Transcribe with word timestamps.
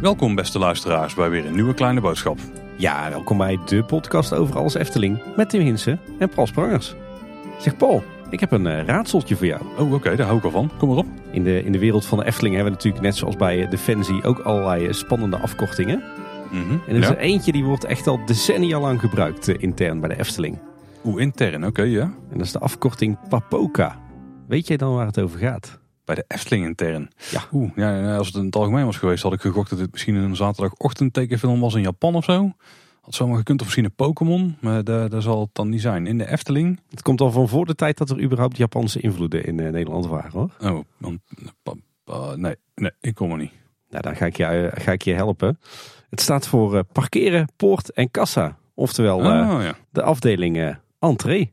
Welkom 0.00 0.34
beste 0.34 0.58
luisteraars 0.58 1.14
bij 1.14 1.30
weer 1.30 1.46
een 1.46 1.54
nieuwe 1.54 1.74
kleine 1.74 2.00
boodschap. 2.00 2.38
Ja, 2.76 3.10
welkom 3.10 3.38
bij 3.38 3.58
de 3.66 3.84
podcast 3.84 4.34
over 4.34 4.56
alles 4.56 4.74
Efteling 4.74 5.22
met 5.36 5.50
Tim 5.50 5.60
Hinsen 5.60 6.00
en 6.18 6.28
Paul 6.28 6.46
Sprangers. 6.46 6.94
Zeg 7.58 7.76
Paul, 7.76 8.02
ik 8.30 8.40
heb 8.40 8.52
een 8.52 8.64
uh, 8.66 8.84
raadseltje 8.84 9.36
voor 9.36 9.46
jou. 9.46 9.62
Oh 9.78 9.92
oké, 9.92 10.16
daar 10.16 10.26
hou 10.26 10.38
ik 10.38 10.44
al 10.44 10.50
van. 10.50 10.70
Kom 10.78 10.88
maar 10.88 10.98
op. 10.98 11.06
In 11.30 11.44
de, 11.44 11.64
in 11.64 11.72
de 11.72 11.78
wereld 11.78 12.06
van 12.06 12.18
de 12.18 12.24
Efteling 12.24 12.54
hebben 12.54 12.72
we 12.72 12.78
natuurlijk 12.78 13.04
net 13.04 13.16
zoals 13.16 13.36
bij 13.36 13.62
eh, 13.62 13.70
Defensie 13.70 14.24
ook 14.24 14.38
allerlei 14.38 14.86
eh, 14.86 14.92
spannende 14.92 15.36
afkortingen. 15.36 16.02
Mhm, 16.50 16.72
En 16.86 16.94
er 16.94 17.02
is 17.02 17.08
er 17.08 17.18
eentje 17.18 17.52
die 17.52 17.64
wordt 17.64 17.84
echt 17.84 18.06
al 18.06 18.20
decennia 18.26 18.80
lang 18.80 19.00
gebruikt 19.00 19.48
eh, 19.48 19.54
intern 19.58 20.00
bij 20.00 20.08
de 20.08 20.18
Efteling. 20.18 20.58
Oeh, 21.08 21.20
intern, 21.20 21.66
oké 21.66 21.82
ja. 21.82 22.02
En 22.02 22.38
dat 22.38 22.46
is 22.46 22.52
de 22.52 22.58
afkorting 22.58 23.28
PAPOKA. 23.28 24.00
Weet 24.48 24.66
jij 24.66 24.76
dan 24.76 24.94
waar 24.94 25.06
het 25.06 25.20
over 25.20 25.38
gaat? 25.38 25.78
Bij 26.04 26.14
de 26.14 26.24
Efteling 26.28 26.64
intern. 26.64 27.10
Ja. 27.30 27.42
Oeh, 27.52 27.70
ja, 27.76 28.16
als 28.16 28.26
het 28.26 28.36
in 28.36 28.44
het 28.44 28.56
algemeen 28.56 28.84
was 28.84 28.96
geweest 28.96 29.22
had 29.22 29.32
ik 29.32 29.40
gegokt 29.40 29.70
dat 29.70 29.78
het 29.78 29.92
misschien 29.92 30.14
een 30.14 30.36
zaterdagochtend 30.36 31.12
tekenfilm 31.12 31.60
was 31.60 31.74
in 31.74 31.82
Japan 31.82 32.14
of 32.14 32.24
zo. 32.24 32.52
Had 33.00 33.14
zomaar 33.14 33.36
gekund 33.36 33.58
of 33.60 33.64
misschien 33.64 33.84
een 33.84 33.94
Pokémon, 33.94 34.56
maar 34.60 34.84
daar, 34.84 35.08
daar 35.08 35.22
zal 35.22 35.40
het 35.40 35.48
dan 35.52 35.68
niet 35.68 35.80
zijn. 35.80 36.06
In 36.06 36.18
de 36.18 36.30
Efteling? 36.30 36.80
Het 36.90 37.02
komt 37.02 37.20
al 37.20 37.30
van 37.30 37.48
voor 37.48 37.66
de 37.66 37.74
tijd 37.74 37.98
dat 37.98 38.10
er 38.10 38.22
überhaupt 38.22 38.56
Japanse 38.56 39.00
invloeden 39.00 39.44
in 39.44 39.60
eh, 39.60 39.70
Nederland 39.72 40.06
waren 40.06 40.30
hoor. 40.30 40.50
Oh, 42.04 42.34
nee, 42.34 42.56
nee, 42.74 42.92
ik 43.00 43.14
kom 43.14 43.30
er 43.30 43.36
niet. 43.36 43.52
Nou, 43.90 44.02
dan 44.02 44.16
ga 44.16 44.26
ik 44.26 44.36
je, 44.36 44.44
eh, 44.44 44.84
ga 44.84 44.92
ik 44.92 45.02
je 45.02 45.14
helpen. 45.14 45.58
Het 46.10 46.20
staat 46.20 46.48
voor 46.48 46.76
eh, 46.76 46.82
parkeren, 46.92 47.48
poort 47.56 47.92
en 47.92 48.10
kassa. 48.10 48.58
Oftewel 48.74 49.16
Oh 49.18 49.24
ja. 49.62 49.74
de 49.90 50.02
afdeling 50.02 50.58
eh, 50.58 50.74
entree. 50.98 51.52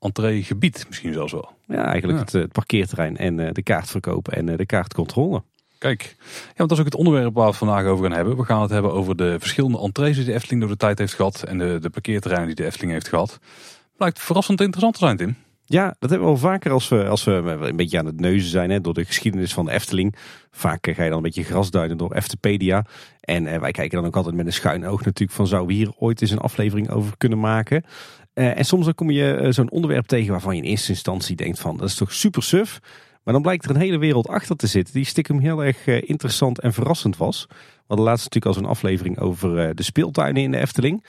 Entreegebied 0.00 0.84
misschien 0.88 1.12
zelfs 1.12 1.32
wel. 1.32 1.50
Ja, 1.66 1.84
eigenlijk 1.84 2.18
Ja. 2.18 2.24
Het, 2.24 2.34
eh, 2.34 2.40
het 2.40 2.52
parkeerterrein 2.52 3.16
en 3.16 3.40
eh, 3.40 3.52
de 3.52 3.62
kaartverkoop 3.62 4.28
en 4.28 4.48
eh, 4.48 4.56
de 4.56 4.66
kaartcontrole. 4.66 5.42
Kijk, 5.78 6.16
ja, 6.18 6.54
want 6.56 6.68
dat 6.68 6.72
is 6.72 6.78
ook 6.78 6.84
het 6.84 6.94
onderwerp 6.94 7.34
waar 7.34 7.42
we 7.44 7.48
het 7.50 7.58
vandaag 7.58 7.84
over 7.84 8.04
gaan 8.04 8.16
hebben. 8.16 8.36
We 8.36 8.44
gaan 8.44 8.62
het 8.62 8.70
hebben 8.70 8.92
over 8.92 9.16
de 9.16 9.36
verschillende 9.38 9.78
entrees 9.78 10.16
die 10.16 10.24
de 10.24 10.32
Efteling 10.32 10.60
door 10.60 10.70
de 10.70 10.76
tijd 10.76 10.98
heeft 10.98 11.14
gehad. 11.14 11.42
En 11.42 11.58
de, 11.58 11.78
de 11.80 11.90
parkeerterreinen 11.90 12.46
die 12.46 12.56
de 12.56 12.64
Efteling 12.64 12.92
heeft 12.92 13.08
gehad. 13.08 13.38
Blijkt 13.96 14.20
verrassend 14.20 14.60
interessant 14.60 14.94
te 14.94 15.00
zijn, 15.00 15.16
Tim. 15.16 15.36
Ja, 15.70 15.96
dat 15.98 16.10
hebben 16.10 16.28
we 16.28 16.40
wel 16.40 16.50
vaker 16.50 16.72
als 16.72 16.88
we, 16.88 17.06
als 17.06 17.24
we 17.24 17.32
een 17.32 17.76
beetje 17.76 17.98
aan 17.98 18.06
het 18.06 18.20
neuzen 18.20 18.50
zijn 18.50 18.70
hè, 18.70 18.80
door 18.80 18.94
de 18.94 19.04
geschiedenis 19.04 19.52
van 19.54 19.64
de 19.64 19.70
Efteling. 19.70 20.14
Vaak 20.50 20.88
ga 20.90 21.02
je 21.02 21.08
dan 21.08 21.16
een 21.16 21.22
beetje 21.22 21.42
grasduinen 21.42 21.96
door 21.96 22.12
Eftepedia. 22.12 22.84
En 23.20 23.46
eh, 23.46 23.60
wij 23.60 23.70
kijken 23.70 23.96
dan 23.98 24.06
ook 24.06 24.16
altijd 24.16 24.34
met 24.34 24.46
een 24.46 24.52
schuin 24.52 24.86
oog 24.86 25.04
natuurlijk 25.04 25.36
van 25.36 25.46
zou 25.46 25.66
we 25.66 25.72
hier 25.72 25.92
ooit 25.98 26.20
eens 26.20 26.30
een 26.30 26.38
aflevering 26.38 26.90
over 26.90 27.16
kunnen 27.16 27.40
maken. 27.40 27.84
Eh, 28.38 28.58
en 28.58 28.64
soms 28.64 28.84
dan 28.84 28.94
kom 28.94 29.10
je 29.10 29.34
eh, 29.34 29.52
zo'n 29.52 29.70
onderwerp 29.70 30.06
tegen 30.06 30.30
waarvan 30.30 30.56
je 30.56 30.62
in 30.62 30.68
eerste 30.68 30.90
instantie 30.90 31.36
denkt 31.36 31.58
van 31.58 31.76
dat 31.76 31.88
is 31.88 31.94
toch 31.94 32.12
super 32.12 32.42
suf. 32.42 32.78
Maar 33.24 33.32
dan 33.32 33.42
blijkt 33.42 33.64
er 33.64 33.70
een 33.70 33.80
hele 33.80 33.98
wereld 33.98 34.28
achter 34.28 34.56
te 34.56 34.66
zitten 34.66 34.94
die 34.94 35.04
stiekem 35.04 35.38
heel 35.38 35.64
erg 35.64 35.86
eh, 35.86 36.08
interessant 36.08 36.60
en 36.60 36.72
verrassend 36.72 37.16
was. 37.16 37.46
We 37.48 37.54
hadden 37.86 38.06
laatst 38.06 38.24
natuurlijk 38.24 38.56
al 38.56 38.62
zo'n 38.62 38.70
aflevering 38.70 39.18
over 39.18 39.74
de 39.74 39.82
speeltuinen 39.82 40.42
in 40.42 40.50
de 40.50 40.58
Efteling. 40.58 41.04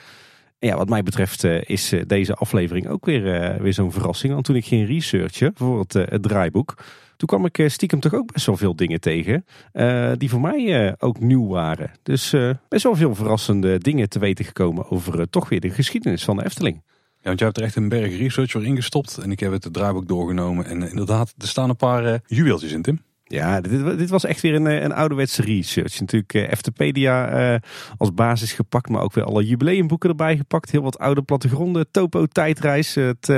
En 0.59 0.67
ja, 0.67 0.77
wat 0.77 0.89
mij 0.89 1.03
betreft 1.03 1.43
is 1.43 1.93
deze 2.07 2.33
aflevering 2.33 2.87
ook 2.87 3.05
weer, 3.05 3.55
weer 3.61 3.73
zo'n 3.73 3.91
verrassing. 3.91 4.33
Want 4.33 4.45
toen 4.45 4.55
ik 4.55 4.65
ging 4.65 4.87
researchen 4.87 5.51
voor 5.55 5.85
het, 5.87 6.23
draaiboek, 6.23 6.77
toen 7.17 7.27
kwam 7.27 7.45
ik 7.45 7.63
stiekem 7.67 7.99
toch 7.99 8.13
ook 8.13 8.33
best 8.33 8.45
wel 8.45 8.57
veel 8.57 8.75
dingen 8.75 8.99
tegen. 8.99 9.45
die 10.17 10.29
voor 10.29 10.41
mij 10.41 10.95
ook 10.99 11.19
nieuw 11.19 11.47
waren. 11.47 11.91
Dus 12.03 12.33
eh, 12.33 12.49
best 12.69 12.83
wel 12.83 12.95
veel 12.95 13.15
verrassende 13.15 13.77
dingen 13.77 14.09
te 14.09 14.19
weten 14.19 14.45
gekomen 14.45 14.89
over 14.89 15.29
toch 15.29 15.49
weer 15.49 15.59
de 15.59 15.69
geschiedenis 15.69 16.23
van 16.23 16.37
de 16.37 16.45
Efteling. 16.45 16.81
Ja, 17.21 17.25
want 17.25 17.39
jij 17.39 17.47
hebt 17.47 17.59
er 17.59 17.65
echt 17.65 17.75
een 17.75 17.89
berg 17.89 18.17
research 18.17 18.51
voor 18.51 18.65
ingestopt. 18.65 19.17
En 19.17 19.31
ik 19.31 19.39
heb 19.39 19.51
het 19.51 19.73
draaiboek 19.73 20.07
doorgenomen. 20.07 20.65
En 20.65 20.83
eh, 20.83 20.89
inderdaad, 20.89 21.33
er 21.37 21.47
staan 21.47 21.69
een 21.69 21.75
paar 21.75 22.05
eh, 22.05 22.19
juweeltjes 22.25 22.71
in, 22.71 22.81
Tim. 22.81 22.99
Ja, 23.23 23.61
dit, 23.61 23.97
dit 23.97 24.09
was 24.09 24.23
echt 24.23 24.41
weer 24.41 24.55
een, 24.55 24.67
eh, 24.67 24.81
een 24.81 24.93
ouderwetse 24.93 25.41
research. 25.41 25.99
Natuurlijk 25.99 26.33
eh, 26.33 26.51
Eftepedia 26.51 27.61
als 27.97 28.13
basis 28.13 28.53
gepakt, 28.53 28.89
maar 28.89 29.01
ook 29.01 29.13
weer 29.13 29.23
alle 29.23 29.45
jubileumboeken 29.45 30.09
erbij 30.09 30.37
gepakt. 30.37 30.71
Heel 30.71 30.81
wat 30.81 30.99
oude 30.99 31.21
plattegronden, 31.21 31.91
topo, 31.91 32.25
tijdreis. 32.25 32.95
Het, 32.95 33.29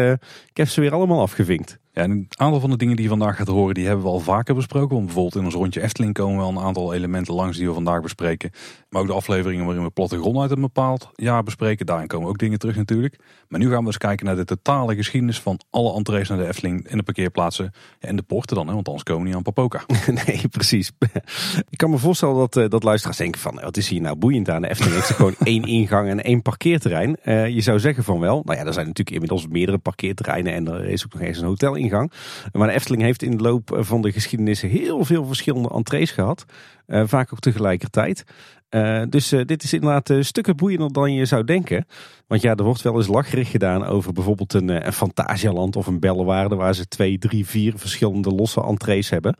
ik 0.50 0.58
heb 0.58 0.68
ze 0.68 0.82
weer 0.82 0.94
allemaal 0.94 1.22
afgevinkt. 1.22 1.80
Ja, 1.94 2.02
en 2.02 2.12
een 2.12 2.28
aantal 2.30 2.60
van 2.60 2.70
de 2.70 2.78
dingen 2.78 2.96
die 2.96 3.04
je 3.04 3.10
vandaag 3.10 3.36
gaat 3.36 3.48
horen, 3.48 3.74
die 3.74 3.86
hebben 3.86 4.04
we 4.04 4.12
al 4.12 4.20
vaker 4.20 4.56
besproken. 4.56 4.96
Want 4.96 5.06
bijvoorbeeld 5.06 5.36
in 5.36 5.46
ons 5.46 5.54
rondje 5.54 5.82
Efteling 5.82 6.14
komen 6.14 6.38
wel 6.38 6.50
een 6.50 6.60
aantal 6.60 6.94
elementen 6.94 7.34
langs 7.34 7.58
die 7.58 7.68
we 7.68 7.74
vandaag 7.74 8.02
bespreken. 8.02 8.52
Maar 8.90 9.02
ook 9.02 9.08
de 9.08 9.14
afleveringen 9.14 9.66
waarin 9.66 9.84
we 9.84 9.90
plattegrond 9.90 10.38
uit 10.38 10.52
een 10.52 10.62
bepaald 10.62 11.10
jaar 11.16 11.44
bespreken. 11.44 11.86
Daarin 11.86 12.08
komen 12.08 12.30
ook 12.30 12.38
dingen 12.38 12.60
terug 12.60 12.76
natuurlijk. 12.76 13.20
Maar 13.48 13.60
nu 13.60 13.70
gaan 13.70 13.80
we 13.80 13.86
eens 13.86 13.98
kijken 13.98 14.26
naar 14.26 14.36
de 14.36 14.46
totale 14.46 14.96
geschiedenis 14.96 15.40
van 15.40 15.60
alle 15.70 15.94
entrees 15.94 16.30
naar 16.30 16.38
de 16.38 16.48
Efteling 16.48 16.88
in 16.88 16.98
de 16.98 17.04
parkeerplaatsen. 17.04 17.72
En 18.00 18.16
de 18.16 18.22
poorten 18.22 18.56
dan, 18.56 18.68
hè, 18.68 18.74
want 18.74 18.88
anders 18.88 19.04
komen 19.04 19.22
we 19.22 19.28
niet 19.28 19.38
aan 19.38 19.44
Papoka. 19.44 19.84
nee, 20.26 20.48
precies. 20.48 20.92
ik 21.70 21.78
kan 21.78 21.90
me 21.90 21.98
voorstellen 21.98 22.36
dat, 22.36 22.58
eh, 22.58 22.70
dat 22.70 22.84
luisteraars 22.84 23.18
denken 23.18 23.42
van, 23.42 23.60
wat 23.64 23.78
is 23.78 23.90
hier 23.90 24.02
nou 24.02 24.16
boeiend 24.16 24.50
aan? 24.50 24.62
De 24.62 24.70
Efteling 24.70 24.96
heeft 24.96 25.10
gewoon 25.10 25.36
één 25.44 25.64
ingang 25.64 26.10
en 26.10 26.24
één 26.24 26.42
parkeerterrein. 26.42 27.16
Eh, 27.16 27.48
je 27.48 27.62
zou 27.62 27.80
zeggen 27.80 28.04
van 28.04 28.20
wel, 28.20 28.42
nou 28.46 28.58
ja, 28.58 28.66
er 28.66 28.74
zijn 28.74 28.88
natuurlijk 28.88 29.16
inmiddels 29.16 29.48
meerdere 29.48 29.78
parkeerterreinen 29.78 30.54
en 30.54 30.68
er 30.68 30.86
is 30.86 31.06
ook 31.06 31.14
nog 31.14 31.22
eens 31.22 31.38
een 31.38 31.48
hotelingang. 31.82 32.12
Maar 32.52 32.68
de 32.68 32.74
Efteling 32.74 33.04
heeft 33.04 33.24
in 33.24 33.38
de 33.38 33.44
loop 33.44 33.78
van 33.80 34.02
de 34.02 34.12
geschiedenis 34.12 34.62
heel 34.62 35.06
veel 35.06 35.26
verschillende 35.26 35.70
entrees 35.70 36.12
gehad. 36.12 36.46
Eh, 36.86 37.04
vaak 37.06 37.34
ook 37.34 37.40
tegelijkertijd. 37.40 38.24
Eh, 38.70 39.02
dus 39.10 39.32
eh, 39.32 39.46
dit 39.46 39.64
is 39.64 39.74
inderdaad 39.74 40.26
stukken 40.26 40.56
boeiender 40.56 40.92
dan 40.92 41.14
je 41.14 41.26
zou 41.26 41.44
denken. 41.44 41.86
Want 42.28 42.42
ja, 42.42 42.56
er 42.56 42.64
wordt 42.64 42.82
wel 42.82 42.96
eens 42.96 43.08
lacherig 43.08 43.52
gedaan 43.52 43.86
over 43.86 44.14
bijvoorbeeld 44.14 44.54
een, 44.54 44.86
een 44.86 44.94
Fantasialand 44.94 45.76
of 45.76 45.88
een 45.88 46.00
Bellewaarde... 46.00 46.56
waar 46.56 46.76
ze 46.76 46.88
twee, 46.88 47.18
drie, 47.18 47.46
vier 47.46 47.74
verschillende 47.76 48.30
losse 48.30 48.64
entrees 48.64 49.10
hebben. 49.10 49.36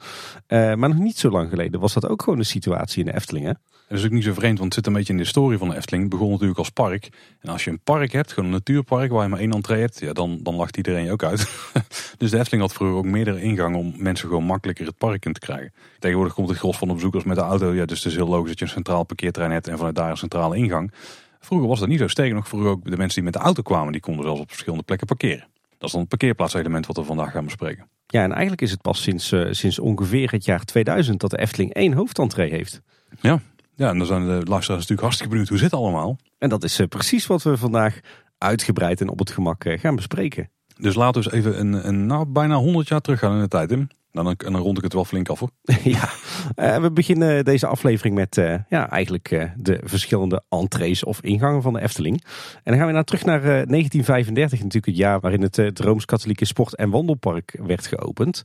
Maar 0.48 0.90
nog 0.90 0.98
niet 0.98 1.18
zo 1.18 1.30
lang 1.30 1.50
geleden 1.50 1.80
was 1.80 1.94
dat 1.94 2.08
ook 2.08 2.24
gewoon 2.24 2.40
de 2.40 2.46
situatie 2.46 3.00
in 3.00 3.06
de 3.06 3.16
Efteling. 3.16 3.46
Hè? 3.46 3.54
Dat 3.92 4.00
is 4.00 4.06
ook 4.06 4.12
niet 4.12 4.24
zo 4.24 4.34
vreemd, 4.34 4.60
want 4.60 4.64
het 4.64 4.74
zit 4.74 4.88
een 4.88 4.94
beetje 4.94 5.12
in 5.12 5.18
de 5.18 5.24
historie 5.24 5.58
van 5.58 5.70
de 5.70 5.76
Efteling. 5.76 6.04
Het 6.04 6.12
begon 6.12 6.32
natuurlijk 6.32 6.60
als 6.60 6.70
park. 6.70 7.10
En 7.40 7.50
als 7.50 7.64
je 7.64 7.70
een 7.70 7.84
park 7.84 8.12
hebt, 8.12 8.32
gewoon 8.32 8.46
een 8.46 8.56
natuurpark 8.56 9.12
waar 9.12 9.24
je 9.24 9.30
maar 9.30 9.40
één 9.40 9.52
entree 9.52 9.80
hebt, 9.80 10.00
ja, 10.00 10.14
dan, 10.14 10.40
dan 10.44 10.56
lacht 10.56 10.78
iedereen 10.78 11.04
je 11.04 11.12
ook 11.12 11.24
uit. 11.24 11.50
dus 12.22 12.32
de 12.32 12.38
Efteling 12.38 12.62
had 12.62 12.74
vroeger 12.74 12.98
ook 12.98 13.06
meerdere 13.06 13.42
ingangen 13.42 13.80
om 13.80 13.94
mensen 13.98 14.28
gewoon 14.28 14.44
makkelijker 14.44 14.86
het 14.86 14.98
park 14.98 15.26
in 15.26 15.34
te 15.34 15.40
krijgen. 15.40 15.74
Tegenwoordig 16.00 16.34
komt 16.34 16.50
het 16.50 16.58
gros 16.58 16.78
van 16.78 16.88
de 16.88 16.94
bezoekers 16.94 17.24
met 17.24 17.36
de 17.36 17.42
auto. 17.42 17.74
Ja, 17.74 17.86
dus 17.86 17.98
het 17.98 18.08
is 18.08 18.16
heel 18.16 18.28
logisch 18.28 18.50
dat 18.50 18.60
je 18.60 18.66
een 18.66 18.72
centraal 18.72 19.04
parkeerterrein 19.04 19.54
hebt 19.54 19.68
en 19.68 19.78
vanuit 19.78 19.96
daar 19.96 20.10
een 20.10 20.18
centrale 20.18 20.58
ingang. 20.58 20.92
Vroeger 21.40 21.68
was 21.68 21.80
dat 21.80 21.88
niet 21.88 22.00
zo. 22.00 22.08
Sterker 22.08 22.36
nog, 22.36 22.48
vroeger 22.48 22.70
ook 22.70 22.84
de 22.84 22.98
mensen 22.98 23.16
die 23.16 23.24
met 23.24 23.34
de 23.34 23.40
auto 23.40 23.62
kwamen, 23.62 23.92
die 23.92 24.02
konden 24.02 24.26
zelfs 24.26 24.40
op 24.40 24.50
verschillende 24.50 24.84
plekken 24.84 25.08
parkeren. 25.08 25.48
Dat 25.78 25.88
is 25.88 25.92
dan 25.92 26.00
het 26.00 26.10
parkeerplaatselement 26.10 26.86
wat 26.86 26.96
we 26.96 27.04
vandaag 27.04 27.32
gaan 27.32 27.44
bespreken. 27.44 27.88
Ja, 28.08 28.24
en 28.24 28.32
eigenlijk 28.32 28.62
is 28.62 28.72
het 28.72 28.82
pas 28.82 29.02
sinds, 29.02 29.32
eh, 29.32 29.48
sinds 29.52 29.80
ongeveer 29.80 30.32
het 30.32 30.46
jaar 30.46 30.64
2000 30.64 31.20
dat 31.20 31.30
de 31.30 31.40
Efteling 31.40 31.74
één 31.74 31.94
hoofdentree 31.94 32.50
heeft. 32.50 32.82
Ja, 33.22 33.40
ja 33.76 33.90
en 33.90 33.98
dan 33.98 34.08
zijn 34.08 34.22
de 34.22 34.28
luisteraars 34.30 34.68
natuurlijk 34.68 35.02
hartstikke 35.02 35.32
benieuwd 35.32 35.50
hoe 35.50 35.58
zit 35.58 35.72
het 35.72 35.80
allemaal. 35.80 36.18
En 36.38 36.50
dat 36.50 36.64
is 36.64 36.80
eh, 36.80 36.88
precies 36.88 37.28
wat 37.28 37.44
we 37.44 37.58
vandaag 37.58 38.00
uitgebreid 38.38 39.02
en 39.02 39.10
op 39.10 39.20
het 39.20 39.32
gemak 39.32 39.64
eh, 39.64 39.80
gaan 39.80 39.96
bespreken. 39.96 40.50
Dus 40.82 40.96
laten 40.96 41.24
we 41.24 41.32
eens 41.32 41.46
even 41.46 41.60
een, 41.60 41.88
een 41.88 42.06
nou, 42.06 42.26
bijna 42.26 42.56
100 42.56 42.88
jaar 42.88 43.02
teruggaan 43.02 43.34
in 43.34 43.42
de 43.42 43.48
tijd, 43.48 43.70
Tim. 43.70 43.88
Nou, 44.12 44.26
dan, 44.26 44.54
dan 44.54 44.62
rond 44.62 44.78
ik 44.78 44.84
het 44.84 44.94
wel 44.94 45.06
flink 45.06 45.30
af 45.30 45.40
hoor. 45.40 45.50
ja, 45.84 46.10
eh, 46.56 46.82
we 46.82 46.92
beginnen 46.92 47.46
deze 47.46 47.68
aflevering 47.68 48.16
met 48.16 48.38
eh, 48.38 48.56
ja, 48.70 48.90
eigenlijk 48.90 49.32
eh, 49.32 49.44
de 49.56 49.80
verschillende 49.84 50.44
entrees 50.50 51.04
of 51.04 51.22
ingangen 51.22 51.62
van 51.62 51.74
de 51.74 51.82
Efteling. 51.82 52.24
En 52.54 52.62
dan 52.64 52.78
gaan 52.78 52.88
we 52.88 52.94
naar 52.94 53.04
terug 53.04 53.26
naar 53.26 53.40
eh, 53.40 53.44
1935, 53.44 54.58
natuurlijk 54.58 54.86
het 54.86 54.98
jaar 54.98 55.20
waarin 55.20 55.42
het, 55.42 55.56
het 55.56 55.80
Rooms-Katholieke 55.80 56.46
Sport- 56.46 56.76
en 56.76 56.90
Wandelpark 56.90 57.60
werd 57.66 57.88
geopend. 57.88 58.44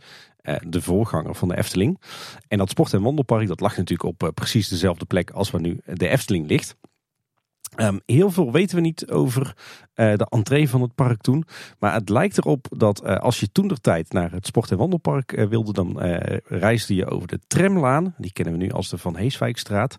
De 0.69 0.83
voorganger 0.83 1.35
van 1.35 1.49
de 1.49 1.57
Efteling. 1.57 2.01
En 2.49 2.59
dat 2.59 2.71
Sport- 2.71 2.93
en 2.93 3.03
Wandelpark 3.03 3.49
dat 3.49 3.61
lag 3.61 3.77
natuurlijk 3.77 4.23
op 4.23 4.31
precies 4.35 4.69
dezelfde 4.69 5.05
plek 5.05 5.31
als 5.31 5.51
waar 5.51 5.61
nu 5.61 5.81
de 5.85 6.09
Efteling 6.09 6.49
ligt. 6.49 6.77
Ehm, 7.77 7.99
heel 8.07 8.31
veel 8.31 8.53
weten 8.53 8.77
we 8.77 8.83
niet 8.83 9.11
over 9.11 9.57
eh, 9.95 10.15
de 10.17 10.27
entree 10.29 10.69
van 10.69 10.83
het 10.83 10.95
park 10.95 11.21
toen. 11.21 11.45
Maar 11.79 11.93
het 11.93 12.09
lijkt 12.09 12.39
erop 12.39 12.67
dat 12.71 13.01
eh, 13.01 13.17
als 13.17 13.41
je 13.41 13.53
toen 13.53 13.69
de 13.69 13.81
tijd 13.81 14.13
naar 14.13 14.33
het 14.33 14.47
Sport- 14.47 14.71
en 14.71 14.77
Wandelpark 14.77 15.33
eh, 15.33 15.47
wilde, 15.47 15.73
dan 15.73 16.01
reisde 16.45 16.95
je 16.95 17.07
over 17.07 17.29
de 17.29 17.41
tramlaan. 17.47 18.15
Die 18.19 18.33
kennen 18.33 18.59
we 18.59 18.65
nu 18.65 18.71
als 18.71 18.89
de 18.89 18.99
Van 18.99 19.17
Heeswijkstraat. 19.17 19.97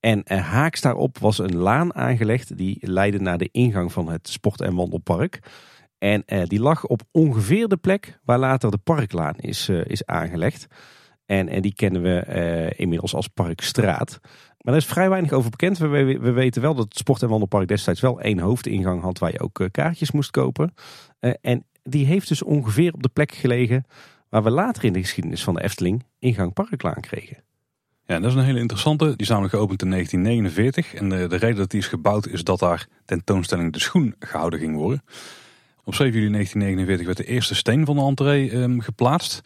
En 0.00 0.22
haaks 0.32 0.80
daarop 0.80 1.18
was 1.18 1.38
een 1.38 1.56
laan 1.56 1.94
aangelegd 1.94 2.56
die 2.56 2.78
leidde 2.80 3.20
naar 3.20 3.38
de 3.38 3.48
ingang 3.52 3.92
van 3.92 4.08
het 4.08 4.28
Sport- 4.28 4.60
en 4.60 4.74
Wandelpark. 4.74 5.38
En 5.98 6.24
die 6.44 6.60
lag 6.60 6.86
op 6.86 7.02
ongeveer 7.10 7.68
de 7.68 7.76
plek 7.76 8.18
waar 8.24 8.38
later 8.38 8.70
de 8.70 8.78
Parklaan 8.78 9.36
is, 9.36 9.68
is 9.68 10.06
aangelegd. 10.06 10.66
En, 11.26 11.48
en 11.48 11.62
die 11.62 11.74
kennen 11.74 12.02
we 12.02 12.72
inmiddels 12.76 13.14
als 13.14 13.28
Parkstraat. 13.28 14.20
Maar 14.64 14.72
daar 14.72 14.82
is 14.82 14.88
vrij 14.88 15.08
weinig 15.08 15.32
over 15.32 15.50
bekend. 15.50 15.78
We, 15.78 15.86
we, 15.86 16.18
we 16.18 16.30
weten 16.30 16.62
wel 16.62 16.74
dat 16.74 16.84
het 16.84 16.98
Sport- 16.98 17.22
en 17.22 17.28
Wandelpark 17.28 17.68
destijds 17.68 18.00
wel 18.00 18.20
één 18.20 18.38
hoofdingang 18.38 19.02
had 19.02 19.18
waar 19.18 19.32
je 19.32 19.40
ook 19.40 19.60
eh, 19.60 19.66
kaartjes 19.70 20.10
moest 20.10 20.30
kopen. 20.30 20.74
Eh, 21.18 21.32
en 21.40 21.64
die 21.82 22.06
heeft 22.06 22.28
dus 22.28 22.42
ongeveer 22.42 22.92
op 22.92 23.02
de 23.02 23.08
plek 23.08 23.32
gelegen 23.32 23.84
waar 24.28 24.42
we 24.42 24.50
later 24.50 24.84
in 24.84 24.92
de 24.92 25.00
geschiedenis 25.00 25.44
van 25.44 25.54
de 25.54 25.62
Efteling 25.62 26.04
ingang 26.18 26.52
Parklaan 26.52 27.00
kregen. 27.00 27.36
Ja, 28.06 28.20
dat 28.20 28.30
is 28.30 28.36
een 28.36 28.44
hele 28.44 28.60
interessante. 28.60 29.04
Die 29.04 29.16
is 29.16 29.28
namelijk 29.28 29.54
geopend 29.54 29.82
in 29.82 29.90
1949. 29.90 30.94
En 30.94 31.08
de, 31.08 31.26
de 31.28 31.36
reden 31.36 31.56
dat 31.56 31.70
die 31.70 31.80
is 31.80 31.86
gebouwd 31.86 32.26
is 32.26 32.44
dat 32.44 32.58
daar 32.58 32.86
tentoonstelling 33.04 33.72
De 33.72 33.80
Schoen 33.80 34.14
gehouden 34.18 34.58
ging 34.58 34.76
worden. 34.76 35.02
Op 35.84 35.94
7 35.94 36.20
juli 36.20 36.32
1949 36.32 37.06
werd 37.06 37.16
de 37.16 37.34
eerste 37.34 37.54
steen 37.54 37.84
van 37.84 37.96
de 37.96 38.02
entree 38.02 38.50
ehm, 38.50 38.78
geplaatst. 38.78 39.42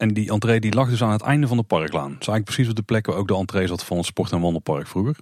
En 0.00 0.14
die 0.14 0.30
entree 0.30 0.60
die 0.60 0.74
lag 0.74 0.88
dus 0.88 1.02
aan 1.02 1.10
het 1.10 1.22
einde 1.22 1.46
van 1.46 1.56
de 1.56 1.62
parklaan. 1.62 2.10
Is 2.10 2.12
eigenlijk 2.12 2.44
precies 2.44 2.68
op 2.68 2.76
de 2.76 2.82
plek 2.82 3.06
waar 3.06 3.16
ook 3.16 3.28
de 3.28 3.34
entree 3.34 3.66
zat 3.66 3.84
van 3.84 3.96
het 3.96 4.06
sport- 4.06 4.32
en 4.32 4.40
wandelpark 4.40 4.86
vroeger. 4.86 5.16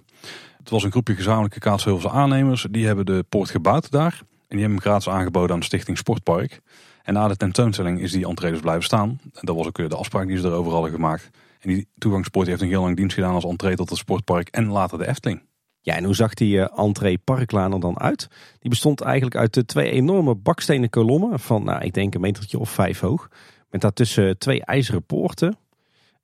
Het 0.57 0.69
was 0.69 0.83
een 0.83 0.91
groepje 0.91 1.15
gezamenlijke 1.15 1.59
Kaatsheuvelse 1.59 2.09
aannemers. 2.09 2.67
Die 2.71 2.85
hebben 2.85 3.05
de 3.05 3.25
poort 3.29 3.49
gebouwd 3.49 3.91
daar. 3.91 4.13
En 4.21 4.57
die 4.57 4.59
hebben 4.59 4.77
hem 4.77 4.81
gratis 4.81 5.09
aangeboden 5.09 5.53
aan 5.53 5.59
de 5.59 5.65
stichting 5.65 5.97
Sportpark. 5.97 6.59
En 7.03 7.13
na 7.13 7.27
de 7.27 7.35
tentoonstelling 7.35 8.01
is 8.01 8.11
die 8.11 8.27
entree 8.27 8.51
dus 8.51 8.59
blijven 8.59 8.83
staan. 8.83 9.19
En 9.23 9.41
dat 9.41 9.55
was 9.55 9.67
ook 9.67 9.79
eh, 9.79 9.89
de 9.89 9.95
afspraak 9.95 10.27
die 10.27 10.37
ze 10.37 10.47
erover 10.47 10.71
hadden 10.71 10.91
gemaakt. 10.91 11.29
En 11.59 11.69
die 11.69 11.87
toegangspoort 11.97 12.47
heeft 12.47 12.61
een 12.61 12.67
heel 12.67 12.81
lang 12.81 12.95
dienst 12.95 13.15
gedaan 13.15 13.33
als 13.33 13.45
entree 13.45 13.75
tot 13.75 13.89
het 13.89 13.97
sportpark 13.97 14.47
en 14.47 14.67
later 14.67 14.97
de 14.97 15.07
Efteling. 15.07 15.41
Ja, 15.81 15.95
en 15.95 16.03
hoe 16.03 16.15
zag 16.15 16.33
die 16.33 16.55
uh, 16.55 16.79
entree 16.79 17.17
parklaan 17.17 17.73
er 17.73 17.79
dan 17.79 17.99
uit? 17.99 18.27
Die 18.59 18.69
bestond 18.69 19.01
eigenlijk 19.01 19.35
uit 19.35 19.53
de 19.53 19.65
twee 19.65 19.91
enorme 19.91 20.35
bakstenen 20.35 20.89
kolommen 20.89 21.39
van, 21.39 21.63
nou, 21.63 21.83
ik 21.83 21.93
denk 21.93 22.13
een 22.13 22.21
metertje 22.21 22.59
of 22.59 22.69
vijf 22.69 22.99
hoog. 22.99 23.29
Met 23.69 23.81
daartussen 23.81 24.37
twee 24.37 24.65
ijzeren 24.65 25.03
poorten. 25.03 25.57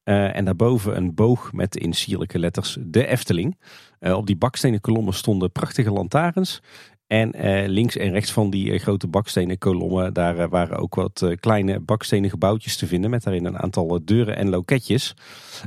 Uh, 0.05 0.35
en 0.35 0.45
daarboven 0.45 0.97
een 0.97 1.13
boog 1.13 1.53
met 1.53 1.75
in 1.75 1.93
sierlijke 1.93 2.39
letters 2.39 2.77
de 2.79 3.07
Efteling. 3.07 3.57
Uh, 3.99 4.17
op 4.17 4.25
die 4.25 4.35
bakstenen 4.35 4.81
kolommen 4.81 5.13
stonden 5.13 5.51
prachtige 5.51 5.91
lantaarns. 5.91 6.61
En 7.07 7.45
uh, 7.45 7.67
links 7.67 7.97
en 7.97 8.11
rechts 8.11 8.31
van 8.31 8.49
die 8.49 8.79
grote 8.79 9.07
bakstenen 9.07 9.57
kolommen, 9.57 10.13
daar 10.13 10.49
waren 10.49 10.77
ook 10.77 10.95
wat 10.95 11.35
kleine 11.39 11.79
bakstenen 11.79 12.29
gebouwtjes 12.29 12.77
te 12.77 12.87
vinden. 12.87 13.09
Met 13.09 13.23
daarin 13.23 13.45
een 13.45 13.57
aantal 13.57 13.99
deuren 14.03 14.35
en 14.35 14.49
loketjes. 14.49 15.13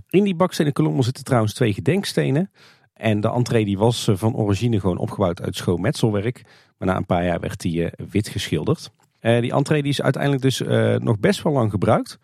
In 0.09 0.25
die 0.25 0.35
bakstenen 0.35 0.73
kolommen 0.73 1.05
zitten 1.05 1.25
trouwens 1.25 1.55
twee 1.55 1.73
gedenkstenen. 1.73 2.51
En 2.95 3.21
de 3.21 3.31
entree 3.31 3.65
die 3.65 3.79
was 3.79 4.09
van 4.13 4.37
origine 4.37 4.81
gewoon 4.81 4.99
opgebouwd 4.99 5.43
uit 5.43 5.57
schoon 5.57 5.81
metselwerk. 5.81 6.43
Maar 6.79 6.89
na 6.89 6.97
een 6.97 7.07
paar 7.07 7.25
jaar 7.25 7.41
werd 7.41 7.61
die 7.61 7.91
wit 8.11 8.29
geschilderd. 8.29 8.91
Die 9.21 9.53
entree 9.53 9.83
die 9.83 9.93
is 9.93 10.03
uiteindelijk 10.03 10.43
dus 10.43 10.61
nog 11.03 11.19
best 11.19 11.43
wel 11.43 11.53
lang 11.53 11.71
gebruikt. 11.71 12.19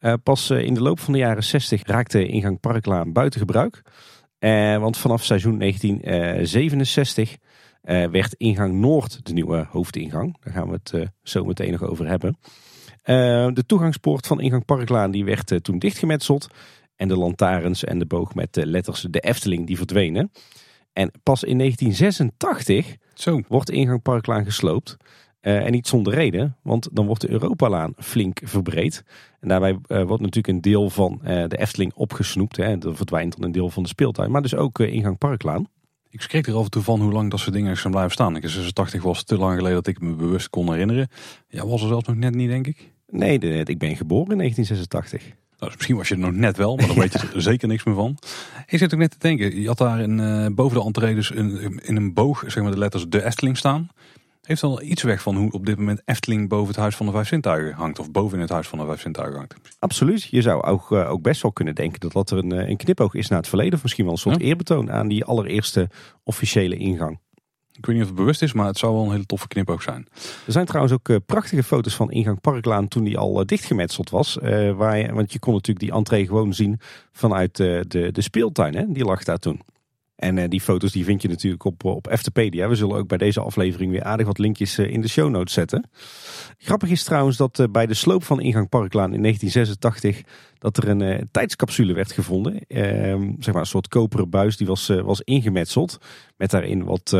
Uh, 0.00 0.14
pas 0.22 0.50
in 0.50 0.74
de 0.74 0.82
loop 0.82 1.00
van 1.00 1.12
de 1.12 1.18
jaren 1.18 1.44
60 1.44 1.82
raakte 1.86 2.26
ingang 2.26 2.60
Parklaan 2.60 3.12
buiten 3.12 3.40
gebruik. 3.40 3.82
Want 4.80 4.96
vanaf 4.96 5.24
seizoen 5.24 5.58
1967 5.58 7.36
werd 8.10 8.34
ingang 8.34 8.74
Noord 8.74 9.26
de 9.26 9.32
nieuwe 9.32 9.66
hoofdingang. 9.70 10.36
Daar 10.40 10.54
gaan 10.54 10.68
we 10.68 10.78
het 10.82 11.10
zo 11.22 11.44
meteen 11.44 11.70
nog 11.70 11.82
over 11.82 12.06
hebben. 12.06 12.38
de 13.54 13.64
toegangspoort 13.66 14.26
van 14.26 14.40
ingang 14.40 14.64
Parklaan 14.64 15.10
die 15.10 15.24
werd 15.24 15.64
toen 15.64 15.78
dichtgemetseld. 15.78 16.46
En 16.96 17.08
de 17.08 17.16
lantaarns 17.16 17.84
en 17.84 17.98
de 17.98 18.06
boog 18.06 18.34
met 18.34 18.54
de 18.54 18.66
letters 18.66 19.06
de 19.10 19.20
Efteling 19.20 19.66
die 19.66 19.76
verdwenen. 19.76 20.30
En 20.92 21.10
pas 21.22 21.42
in 21.44 21.58
1986 21.58 22.96
zo. 23.14 23.40
wordt 23.48 23.70
ingang 23.70 24.02
Parklaan 24.02 24.44
gesloopt. 24.44 24.96
Uh, 25.42 25.64
en 25.64 25.72
niet 25.72 25.86
zonder 25.86 26.14
reden, 26.14 26.56
want 26.62 26.88
dan 26.92 27.06
wordt 27.06 27.20
de 27.20 27.30
Europalaan 27.30 27.92
flink 27.96 28.40
verbreed. 28.44 29.04
En 29.40 29.48
daarbij 29.48 29.70
uh, 29.70 30.02
wordt 30.02 30.22
natuurlijk 30.22 30.48
een 30.48 30.60
deel 30.60 30.90
van 30.90 31.20
uh, 31.22 31.44
de 31.48 31.58
Efteling 31.58 31.92
opgesnoept. 31.94 32.56
Hè. 32.56 32.64
Er 32.64 32.96
verdwijnt 32.96 33.36
dan 33.36 33.44
een 33.44 33.52
deel 33.52 33.70
van 33.70 33.82
de 33.82 33.88
speeltuin, 33.88 34.30
maar 34.30 34.42
dus 34.42 34.54
ook 34.54 34.78
ingang 34.78 35.18
Parklaan. 35.18 35.68
Ik 36.10 36.20
schrik 36.20 36.46
er 36.46 36.54
af 36.54 36.64
en 36.64 36.70
toe 36.70 36.82
van 36.82 37.00
hoe 37.00 37.12
lang 37.12 37.30
dat 37.30 37.40
soort 37.40 37.54
dingen 37.54 37.76
zijn 37.76 37.92
blijven 37.92 38.12
staan. 38.12 38.36
Ik 38.36 38.48
86 38.48 39.02
was 39.02 39.22
te 39.22 39.38
lang 39.38 39.56
geleden 39.56 39.76
dat 39.76 39.86
ik 39.86 40.00
me 40.00 40.14
bewust 40.14 40.50
kon 40.50 40.72
herinneren. 40.72 41.08
Ja, 41.48 41.66
was 41.66 41.82
er 41.82 41.88
zelfs 41.88 42.06
nog 42.06 42.16
net 42.16 42.34
niet, 42.34 42.48
denk 42.48 42.66
ik. 42.66 42.92
Nee, 43.06 43.38
ik 43.64 43.78
ben 43.78 43.96
geboren 43.96 44.30
in 44.30 44.38
1986. 44.38 45.22
Nou, 45.22 45.34
dus 45.58 45.74
misschien 45.74 45.96
was 45.96 46.08
je 46.08 46.14
er 46.14 46.20
nog 46.20 46.32
net 46.32 46.56
wel, 46.56 46.76
maar 46.76 46.86
dan 46.86 46.98
weet 46.98 47.12
je 47.12 47.18
er 47.34 47.42
zeker 47.42 47.68
niks 47.68 47.84
meer 47.84 47.94
van. 47.94 48.18
Ik 48.66 48.78
zit 48.78 48.94
ook 48.94 49.00
net 49.00 49.10
te 49.10 49.18
denken, 49.18 49.60
je 49.60 49.66
had 49.66 49.78
daar 49.78 50.00
een, 50.00 50.54
boven 50.54 50.78
de 50.78 50.84
entree 50.84 51.14
dus 51.14 51.34
een, 51.34 51.80
in 51.82 51.96
een 51.96 52.14
boog 52.14 52.44
zeg 52.46 52.62
maar, 52.62 52.72
de 52.72 52.78
letters 52.78 53.08
de 53.08 53.24
Efteling 53.24 53.56
staan 53.56 53.90
heeft 54.48 54.62
al 54.62 54.82
iets 54.82 55.02
weg 55.02 55.22
van 55.22 55.36
hoe 55.36 55.50
op 55.50 55.66
dit 55.66 55.78
moment 55.78 56.02
Efteling 56.04 56.48
boven 56.48 56.66
het 56.66 56.76
Huis 56.76 56.96
van 56.96 57.06
de 57.06 57.12
Vijf 57.12 57.28
Zintuigen 57.28 57.72
hangt. 57.74 57.98
Of 57.98 58.10
boven 58.10 58.38
het 58.38 58.50
Huis 58.50 58.68
van 58.68 58.78
de 58.78 58.84
Vijf 58.84 59.00
Zintuigen 59.00 59.36
hangt. 59.36 59.54
Absoluut. 59.78 60.22
Je 60.22 60.42
zou 60.42 60.62
ook, 60.62 60.90
uh, 60.90 61.10
ook 61.10 61.22
best 61.22 61.42
wel 61.42 61.52
kunnen 61.52 61.74
denken 61.74 62.00
dat 62.00 62.12
dat 62.12 62.30
er 62.30 62.38
een, 62.38 62.52
eh, 62.52 62.68
een 62.68 62.76
knipoog 62.76 63.14
is 63.14 63.28
naar 63.28 63.38
het 63.38 63.48
verleden. 63.48 63.74
Of 63.74 63.82
misschien 63.82 64.04
wel 64.04 64.12
een 64.12 64.20
soort 64.20 64.40
eerbetoon 64.40 64.92
aan 64.92 65.08
die 65.08 65.24
allereerste 65.24 65.88
officiële 66.22 66.76
ingang. 66.76 67.18
Ik 67.72 67.86
weet 67.86 67.94
niet 67.94 68.04
of 68.04 68.10
het 68.10 68.18
bewust 68.18 68.42
is, 68.42 68.52
maar 68.52 68.66
het 68.66 68.78
zou 68.78 68.94
wel 68.94 69.04
een 69.04 69.10
hele 69.10 69.26
toffe 69.26 69.48
knipoog 69.48 69.82
zijn. 69.82 70.06
Er 70.46 70.52
zijn 70.52 70.66
trouwens 70.66 70.94
ook 70.94 71.08
uh, 71.08 71.16
prachtige 71.26 71.62
foto's 71.62 71.94
van 71.94 72.10
ingang 72.10 72.40
Parklaan 72.40 72.88
toen 72.88 73.04
die 73.04 73.18
al 73.18 73.46
dichtgemetseld 73.46 74.10
was. 74.10 74.34
waar 74.76 74.98
je, 74.98 75.12
want 75.12 75.32
je 75.32 75.38
kon 75.38 75.52
natuurlijk 75.52 75.86
die 75.86 75.96
entree 75.96 76.26
gewoon 76.26 76.54
zien 76.54 76.80
vanuit 77.12 77.56
de, 77.56 78.08
de 78.12 78.20
speeltuin. 78.20 78.74
Hè? 78.74 78.92
Die 78.92 79.04
lag 79.04 79.24
daar 79.24 79.38
toen. 79.38 79.62
En 80.18 80.36
uh, 80.36 80.44
die 80.48 80.60
foto's 80.60 80.92
die 80.92 81.04
vind 81.04 81.22
je 81.22 81.28
natuurlijk 81.28 81.64
op, 81.64 81.84
op 81.84 82.06
Eftepedia. 82.06 82.68
We 82.68 82.74
zullen 82.74 82.96
ook 82.96 83.08
bij 83.08 83.18
deze 83.18 83.40
aflevering 83.40 83.90
weer 83.90 84.02
aardig 84.02 84.26
wat 84.26 84.38
linkjes 84.38 84.78
uh, 84.78 84.90
in 84.90 85.00
de 85.00 85.08
show 85.08 85.30
notes 85.30 85.54
zetten. 85.54 85.90
Grappig 86.58 86.90
is 86.90 87.04
trouwens 87.04 87.36
dat 87.36 87.66
bij 87.70 87.86
de 87.86 87.94
sloop 87.94 88.24
van 88.24 88.40
ingang 88.40 88.68
Parklaan 88.68 89.12
in 89.12 89.22
1986... 89.22 90.22
dat 90.58 90.76
er 90.76 90.88
een 90.88 91.28
tijdscapsule 91.30 91.92
werd 91.92 92.12
gevonden. 92.12 92.66
Ehm, 92.68 93.32
zeg 93.38 93.52
maar 93.52 93.62
een 93.62 93.68
soort 93.68 93.88
koperen 93.88 94.30
buis 94.30 94.56
die 94.56 94.66
was, 94.66 94.86
was 94.86 95.20
ingemetseld. 95.20 95.98
Met 96.36 96.50
daarin 96.50 96.84
wat, 96.84 97.16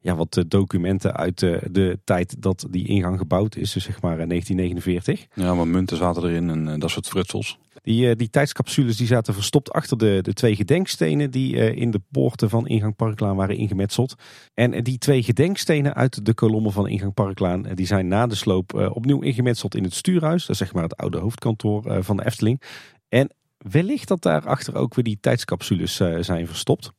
ja, 0.00 0.16
wat 0.16 0.44
documenten 0.48 1.16
uit 1.16 1.38
de 1.70 1.98
tijd 2.04 2.42
dat 2.42 2.66
die 2.70 2.88
ingang 2.88 3.18
gebouwd 3.18 3.56
is. 3.56 3.72
Dus 3.72 3.84
zeg 3.84 4.00
maar 4.00 4.16
1949. 4.16 5.26
Ja, 5.34 5.54
maar 5.54 5.68
munten 5.68 5.96
zaten 5.96 6.22
erin 6.22 6.50
en 6.50 6.80
dat 6.80 6.90
soort 6.90 7.08
frutsels. 7.08 7.58
Die, 7.82 8.08
uh, 8.08 8.12
die 8.16 8.30
tijdscapsules 8.30 8.96
die 8.96 9.06
zaten 9.06 9.34
verstopt 9.34 9.72
achter 9.72 9.98
de, 9.98 10.18
de 10.22 10.32
twee 10.32 10.56
gedenkstenen 10.56 11.30
die 11.30 11.54
uh, 11.54 11.76
in 11.76 11.90
de 11.90 12.00
poorten 12.10 12.50
van 12.50 12.66
ingang 12.66 12.96
Parklaan 12.96 13.36
waren 13.36 13.56
ingemetseld. 13.56 14.14
En 14.54 14.74
uh, 14.74 14.82
die 14.82 14.98
twee 14.98 15.22
gedenkstenen 15.22 15.94
uit 15.94 16.24
de 16.24 16.34
kolommen 16.34 16.72
van 16.72 16.88
ingang 16.88 17.14
Parklaan 17.14 17.62
die 17.74 17.86
zijn 17.86 18.08
na 18.08 18.26
de 18.26 18.34
sloop 18.34 18.74
opnieuw 18.74 19.20
ingemetseld 19.20 19.74
in 19.74 19.84
het 19.84 19.94
stuurhuis. 19.94 20.40
Dat 20.40 20.50
is 20.50 20.58
zeg 20.58 20.72
maar 20.72 20.82
het 20.82 20.96
oude 20.96 21.18
hoofdkantoor 21.18 22.04
van 22.04 22.16
de 22.16 22.26
Efteling. 22.26 22.62
En 23.08 23.30
wellicht 23.58 24.08
dat 24.08 24.22
daarachter 24.22 24.74
ook 24.74 24.94
weer 24.94 25.04
die 25.04 25.18
tijdscapsules 25.20 25.96
zijn 26.20 26.46
verstopt. 26.46 26.92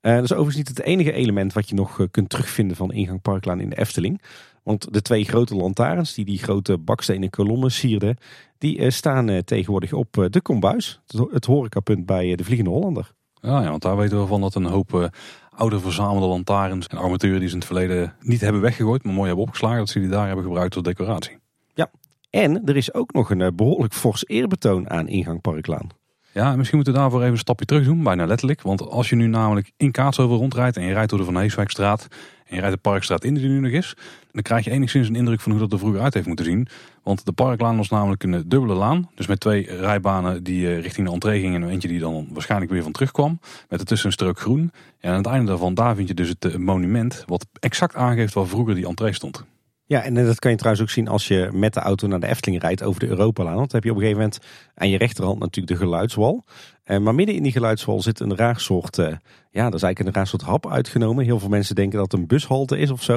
dat 0.00 0.24
is 0.24 0.32
overigens 0.32 0.56
niet 0.56 0.68
het 0.68 0.82
enige 0.82 1.12
element 1.12 1.52
wat 1.52 1.68
je 1.68 1.74
nog 1.74 2.06
kunt 2.10 2.28
terugvinden 2.28 2.76
van 2.76 2.92
ingang 2.92 3.22
Parklaan 3.22 3.60
in 3.60 3.70
de 3.70 3.78
Efteling. 3.78 4.22
Want 4.66 4.92
de 4.92 5.02
twee 5.02 5.24
grote 5.24 5.54
lantaarns 5.54 6.14
die 6.14 6.24
die 6.24 6.38
grote 6.38 6.78
bakstenen 6.78 7.30
kolommen 7.30 7.70
sierden, 7.70 8.16
die 8.58 8.78
eh, 8.78 8.90
staan 8.90 9.28
eh, 9.28 9.38
tegenwoordig 9.38 9.92
op 9.92 10.18
eh, 10.18 10.24
de 10.30 10.40
Kombuis. 10.40 11.00
Het 11.30 11.44
horecapunt 11.44 12.06
bij 12.06 12.36
de 12.36 12.44
Vliegende 12.44 12.70
Hollander. 12.70 13.12
Ja, 13.40 13.62
ja, 13.62 13.70
want 13.70 13.82
daar 13.82 13.96
weten 13.96 14.20
we 14.20 14.26
van 14.26 14.40
dat 14.40 14.54
een 14.54 14.64
hoop 14.64 15.10
oude 15.50 15.80
verzamelde 15.80 16.26
lantaarns 16.26 16.86
en 16.86 16.98
armaturen 16.98 17.38
die 17.38 17.48
ze 17.48 17.54
in 17.54 17.60
het 17.60 17.68
verleden 17.68 18.14
niet 18.20 18.40
hebben 18.40 18.60
weggegooid, 18.60 19.04
maar 19.04 19.12
mooi 19.12 19.26
hebben 19.26 19.44
opgeslagen, 19.44 19.78
dat 19.78 19.88
ze 19.88 20.00
die 20.00 20.08
daar 20.08 20.26
hebben 20.26 20.44
gebruikt 20.44 20.74
als 20.74 20.84
decoratie. 20.84 21.38
Ja, 21.74 21.90
en 22.30 22.64
er 22.64 22.76
is 22.76 22.94
ook 22.94 23.12
nog 23.12 23.30
een 23.30 23.56
behoorlijk 23.56 23.94
fors 23.94 24.26
eerbetoon 24.26 24.90
aan 24.90 25.08
ingang 25.08 25.40
Parklaan. 25.40 25.88
Ja, 26.36 26.56
misschien 26.56 26.76
moeten 26.76 26.94
we 26.94 27.00
daarvoor 27.00 27.20
even 27.20 27.32
een 27.32 27.38
stapje 27.38 27.64
terug 27.64 27.84
doen, 27.84 28.02
bijna 28.02 28.26
letterlijk. 28.26 28.62
Want 28.62 28.90
als 28.90 29.08
je 29.08 29.16
nu 29.16 29.26
namelijk 29.26 29.72
in 29.76 29.90
Kaatsheuvel 29.90 30.36
rondrijdt 30.36 30.76
en 30.76 30.82
je 30.82 30.92
rijdt 30.92 31.10
door 31.10 31.18
de 31.18 31.24
Van 31.24 31.36
Heeswijkstraat 31.36 32.08
en 32.46 32.54
je 32.54 32.60
rijdt 32.60 32.74
de 32.74 32.80
Parkstraat 32.80 33.24
in 33.24 33.34
die 33.34 33.48
nu 33.48 33.60
nog 33.60 33.70
is, 33.70 33.96
dan 34.32 34.42
krijg 34.42 34.64
je 34.64 34.70
enigszins 34.70 35.08
een 35.08 35.14
indruk 35.14 35.40
van 35.40 35.52
hoe 35.52 35.60
dat 35.60 35.72
er 35.72 35.78
vroeger 35.78 36.00
uit 36.00 36.14
heeft 36.14 36.26
moeten 36.26 36.44
zien. 36.44 36.68
Want 37.02 37.24
de 37.24 37.32
Parklaan 37.32 37.76
was 37.76 37.88
namelijk 37.88 38.22
een 38.22 38.44
dubbele 38.46 38.74
laan, 38.74 39.10
dus 39.14 39.26
met 39.26 39.40
twee 39.40 39.76
rijbanen 39.76 40.42
die 40.42 40.66
eh, 40.66 40.80
richting 40.80 41.06
de 41.06 41.12
entree 41.12 41.40
gingen 41.40 41.62
en 41.62 41.68
eentje 41.68 41.88
die 41.88 42.00
dan 42.00 42.28
waarschijnlijk 42.30 42.70
weer 42.70 42.82
van 42.82 42.92
terugkwam. 42.92 43.40
Met 43.68 43.80
ertussen 43.80 44.06
een 44.06 44.12
strook 44.12 44.40
groen. 44.40 44.72
En 45.00 45.10
aan 45.10 45.16
het 45.16 45.26
einde 45.26 45.46
daarvan, 45.46 45.74
daar 45.74 45.94
vind 45.94 46.08
je 46.08 46.14
dus 46.14 46.28
het 46.28 46.44
eh, 46.44 46.56
monument 46.56 47.24
wat 47.26 47.46
exact 47.60 47.94
aangeeft 47.94 48.34
waar 48.34 48.46
vroeger 48.46 48.74
die 48.74 48.86
entree 48.86 49.12
stond. 49.12 49.44
Ja, 49.88 50.02
en 50.02 50.14
dat 50.14 50.38
kan 50.38 50.50
je 50.50 50.56
trouwens 50.56 50.84
ook 50.84 50.90
zien 50.90 51.08
als 51.08 51.28
je 51.28 51.48
met 51.52 51.74
de 51.74 51.80
auto 51.80 52.06
naar 52.06 52.20
de 52.20 52.26
Efteling 52.26 52.62
rijdt 52.62 52.82
over 52.82 53.00
de 53.00 53.06
Europalaan. 53.06 53.54
Want 53.54 53.70
dan 53.70 53.80
heb 53.80 53.84
je 53.84 53.90
op 53.90 53.96
een 53.96 54.02
gegeven 54.02 54.22
moment 54.22 54.44
aan 54.74 54.90
je 54.90 54.98
rechterhand 54.98 55.38
natuurlijk 55.38 55.78
de 55.78 55.84
geluidswal. 55.84 56.44
Eh, 56.84 56.98
maar 56.98 57.14
midden 57.14 57.34
in 57.34 57.42
die 57.42 57.52
geluidswal 57.52 58.02
zit 58.02 58.20
een 58.20 58.36
raar 58.36 58.60
soort, 58.60 58.98
uh, 58.98 59.06
ja, 59.50 59.64
dat 59.64 59.74
is 59.74 59.82
eigenlijk 59.82 59.98
een 59.98 60.12
raar 60.12 60.26
soort 60.26 60.42
hap 60.42 60.70
uitgenomen. 60.70 61.24
Heel 61.24 61.38
veel 61.38 61.48
mensen 61.48 61.74
denken 61.74 61.98
dat 61.98 62.12
het 62.12 62.20
een 62.20 62.26
bushalte 62.26 62.78
is 62.78 62.90
of 62.90 63.02
zo. 63.02 63.14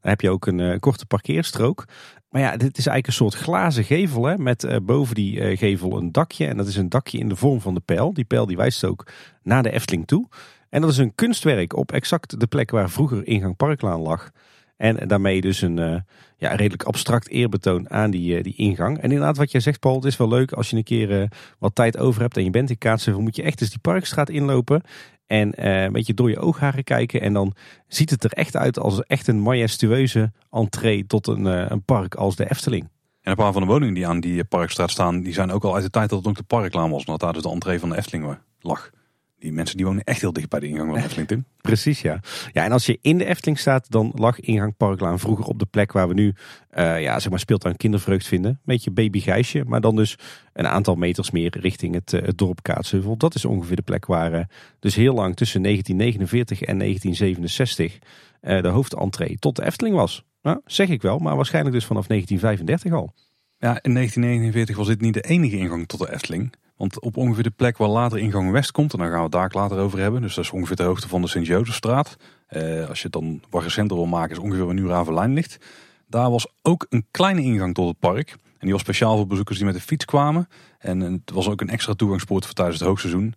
Dan 0.00 0.10
heb 0.10 0.20
je 0.20 0.30
ook 0.30 0.46
een 0.46 0.80
korte 0.80 1.06
parkeerstrook. 1.06 1.84
Maar 2.30 2.40
ja, 2.40 2.56
dit 2.56 2.78
is 2.78 2.86
eigenlijk 2.86 3.06
een 3.06 3.12
soort 3.12 3.34
glazen 3.34 3.84
gevel 3.84 4.24
hè, 4.24 4.38
met 4.38 4.78
boven 4.82 5.14
die 5.14 5.56
gevel 5.56 5.96
een 5.96 6.12
dakje. 6.12 6.46
En 6.46 6.56
dat 6.56 6.66
is 6.66 6.76
een 6.76 6.88
dakje 6.88 7.18
in 7.18 7.28
de 7.28 7.36
vorm 7.36 7.60
van 7.60 7.74
de 7.74 7.80
pijl. 7.80 8.12
Die 8.12 8.24
pijl 8.24 8.46
die 8.46 8.56
wijst 8.56 8.84
ook 8.84 9.06
naar 9.42 9.62
de 9.62 9.70
Efteling 9.70 10.06
toe. 10.06 10.28
En 10.68 10.80
dat 10.80 10.90
is 10.90 10.98
een 10.98 11.14
kunstwerk 11.14 11.76
op 11.76 11.92
exact 11.92 12.40
de 12.40 12.46
plek 12.46 12.70
waar 12.70 12.90
vroeger 12.90 13.26
ingang 13.26 13.56
Parklaan 13.56 14.00
lag. 14.00 14.30
En 14.78 15.08
daarmee 15.08 15.40
dus 15.40 15.62
een 15.62 15.76
uh, 15.76 15.96
ja, 16.36 16.54
redelijk 16.54 16.82
abstract 16.82 17.28
eerbetoon 17.28 17.90
aan 17.90 18.10
die, 18.10 18.36
uh, 18.36 18.42
die 18.42 18.56
ingang. 18.56 18.96
En 18.96 19.10
inderdaad, 19.10 19.36
wat 19.36 19.50
jij 19.50 19.60
zegt, 19.60 19.80
Paul, 19.80 19.94
het 19.94 20.04
is 20.04 20.16
wel 20.16 20.28
leuk 20.28 20.52
als 20.52 20.70
je 20.70 20.76
een 20.76 20.82
keer 20.82 21.20
uh, 21.20 21.26
wat 21.58 21.74
tijd 21.74 21.98
over 21.98 22.20
hebt 22.20 22.36
en 22.36 22.44
je 22.44 22.50
bent 22.50 22.70
in 22.70 22.78
Kaatsheuvel, 22.78 23.22
moet 23.22 23.36
je 23.36 23.42
echt 23.42 23.60
eens 23.60 23.70
die 23.70 23.78
parkstraat 23.78 24.28
inlopen. 24.28 24.82
En 25.26 25.66
een 25.66 25.92
beetje 25.92 26.14
door 26.14 26.30
je 26.30 26.40
oogharen 26.40 26.84
kijken. 26.84 27.20
En 27.20 27.32
dan 27.32 27.54
ziet 27.86 28.10
het 28.10 28.24
er 28.24 28.32
echt 28.32 28.56
uit 28.56 28.78
als 28.78 29.02
echt 29.02 29.26
een 29.26 29.40
majestueuze 29.40 30.32
entree 30.50 31.06
tot 31.06 31.26
een, 31.26 31.44
een 31.44 31.82
park 31.82 32.14
als 32.14 32.36
de 32.36 32.50
Efteling. 32.50 32.82
En 33.22 33.30
een 33.30 33.36
paar 33.36 33.52
van 33.52 33.62
de 33.62 33.68
woningen 33.68 33.94
die 33.94 34.06
aan 34.06 34.20
die 34.20 34.44
parkstraat 34.44 34.90
staan, 34.90 35.20
die 35.20 35.32
zijn 35.32 35.50
ook 35.50 35.64
al 35.64 35.74
uit 35.74 35.84
de 35.84 35.90
tijd 35.90 36.08
dat 36.08 36.18
het 36.18 36.28
ook 36.28 36.36
de 36.36 36.42
parklaan 36.42 36.90
was. 36.90 37.04
Omdat 37.04 37.20
daar 37.20 37.32
dus 37.32 37.42
de 37.42 37.50
entree 37.50 37.78
van 37.78 37.88
de 37.88 37.96
Efteling 37.96 38.38
lag. 38.60 38.90
Die 39.38 39.52
mensen 39.52 39.76
die 39.76 39.86
wonen 39.86 40.04
echt 40.04 40.20
heel 40.20 40.32
dicht 40.32 40.48
bij 40.48 40.60
de 40.60 40.66
ingang 40.66 40.88
van 40.88 40.98
de 40.98 41.04
Efteling, 41.04 41.28
Tim. 41.28 41.44
Precies, 41.60 42.00
ja. 42.00 42.20
Ja, 42.52 42.64
en 42.64 42.72
als 42.72 42.86
je 42.86 42.98
in 43.02 43.18
de 43.18 43.24
Efteling 43.24 43.58
staat, 43.58 43.90
dan 43.90 44.12
lag 44.14 44.40
ingang 44.40 44.76
Parklaan 44.76 45.18
vroeger 45.18 45.44
op 45.44 45.58
de 45.58 45.66
plek 45.66 45.92
waar 45.92 46.08
we 46.08 46.14
nu, 46.14 46.34
uh, 46.78 47.02
ja, 47.02 47.18
zeg 47.18 47.30
maar, 47.30 47.38
speeltuin 47.38 47.76
kindervreugd 47.76 48.26
vinden. 48.26 48.60
Beetje 48.64 48.90
baby 48.90 49.20
Gijsje, 49.20 49.64
maar 49.64 49.80
dan 49.80 49.96
dus 49.96 50.18
een 50.52 50.66
aantal 50.66 50.94
meters 50.94 51.30
meer 51.30 51.58
richting 51.60 51.94
het, 51.94 52.12
uh, 52.12 52.22
het 52.22 52.38
dorp 52.38 52.62
Kaatsheuvel. 52.62 53.16
Dat 53.16 53.34
is 53.34 53.44
ongeveer 53.44 53.76
de 53.76 53.82
plek 53.82 54.06
waar 54.06 54.32
uh, 54.32 54.40
dus 54.78 54.94
heel 54.94 55.14
lang 55.14 55.36
tussen 55.36 55.62
1949 55.62 56.60
en 56.60 56.78
1967 56.78 57.98
de 58.40 58.68
hoofdentree 58.68 59.38
tot 59.38 59.56
de 59.56 59.64
Efteling 59.64 59.96
was. 59.96 60.24
Nou, 60.42 60.60
zeg 60.64 60.88
ik 60.88 61.02
wel, 61.02 61.18
maar 61.18 61.36
waarschijnlijk 61.36 61.74
dus 61.74 61.84
vanaf 61.84 62.06
1935 62.06 62.92
al. 62.92 63.14
Ja, 63.58 63.82
in 63.82 63.94
1949 63.94 64.76
was 64.76 64.86
dit 64.86 65.00
niet 65.00 65.14
de 65.14 65.20
enige 65.20 65.56
ingang 65.56 65.86
tot 65.86 66.00
de 66.00 66.12
Efteling. 66.12 66.52
Want 66.78 67.00
op 67.00 67.16
ongeveer 67.16 67.42
de 67.42 67.50
plek 67.50 67.76
waar 67.76 67.88
later 67.88 68.18
ingang 68.18 68.50
West 68.50 68.70
komt, 68.70 68.92
en 68.92 68.98
daar 68.98 69.08
gaan 69.08 69.16
we 69.16 69.22
het 69.22 69.32
daar 69.32 69.50
later 69.52 69.78
over 69.78 69.98
hebben. 69.98 70.22
Dus 70.22 70.34
dat 70.34 70.44
is 70.44 70.50
ongeveer 70.50 70.76
de 70.76 70.82
hoogte 70.82 71.08
van 71.08 71.22
de 71.22 71.28
Sint-Jozefstraat. 71.28 72.16
Eh, 72.46 72.88
als 72.88 72.98
je 72.98 73.04
het 73.04 73.12
dan 73.12 73.42
wat 73.50 73.62
recenter 73.62 73.96
wil 73.96 74.06
maken, 74.06 74.30
is 74.30 74.42
ongeveer 74.42 74.64
waar 74.64 74.74
nu 74.74 74.86
Ravelijn 74.86 75.32
ligt. 75.32 75.58
Daar 76.06 76.30
was 76.30 76.46
ook 76.62 76.86
een 76.88 77.06
kleine 77.10 77.42
ingang 77.42 77.74
tot 77.74 77.88
het 77.88 77.98
park. 77.98 78.30
En 78.30 78.64
die 78.66 78.72
was 78.72 78.80
speciaal 78.80 79.16
voor 79.16 79.26
bezoekers 79.26 79.56
die 79.56 79.66
met 79.66 79.74
de 79.74 79.80
fiets 79.80 80.04
kwamen. 80.04 80.48
En 80.78 81.00
het 81.00 81.30
was 81.32 81.48
ook 81.48 81.60
een 81.60 81.68
extra 81.68 81.94
toegangspoort 81.94 82.44
voor 82.44 82.54
tijdens 82.54 82.78
het 82.78 82.88
hoogseizoen. 82.88 83.34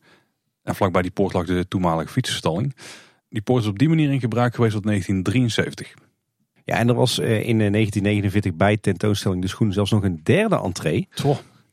En 0.64 0.76
vlakbij 0.76 1.02
die 1.02 1.12
poort 1.12 1.34
lag 1.34 1.46
de 1.46 1.68
toenmalige 1.68 2.12
fietsenstalling. 2.12 2.76
Die 3.30 3.42
poort 3.42 3.64
is 3.64 3.70
op 3.70 3.80
die 3.80 3.90
manier 3.90 4.12
in 4.12 4.20
gebruik 4.20 4.56
geweest 4.56 4.74
tot 4.74 4.84
1973. 4.84 5.94
Ja, 6.64 6.76
en 6.76 6.88
er 6.88 6.96
was 6.96 7.20
eh, 7.20 7.28
in 7.28 7.58
1949 7.58 8.52
eh, 8.52 8.58
bij 8.58 8.78
tentoonstelling 8.78 9.42
De 9.42 9.48
Schoen 9.48 9.74
zelfs 9.74 9.92
nog 9.92 10.04
een 10.04 10.20
derde 10.24 10.62
entree. 10.62 11.08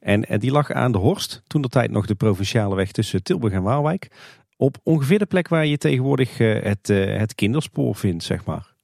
En 0.09 0.25
eh, 0.25 0.39
die 0.39 0.51
lag 0.51 0.73
aan 0.73 0.93
de 0.93 0.99
Horst, 0.99 1.43
toen 1.47 1.63
de 1.63 1.69
tijd 1.69 1.91
nog 1.91 2.07
de 2.07 2.15
provinciale 2.15 2.75
weg 2.75 2.93
tussen 2.93 3.23
Tilburg 3.23 3.53
en 3.53 3.63
Waalwijk. 3.63 4.09
Op 4.57 4.77
ongeveer 4.83 5.19
de 5.19 5.27
plek 5.27 5.49
waar 5.49 5.67
je 5.67 5.79
tegenwoordig 5.79 6.39
het, 6.39 6.87
het 6.89 7.35
kinderspoor 7.35 7.97
vindt, 7.97 8.25
zeg 8.25 8.45
maar. 8.45 8.75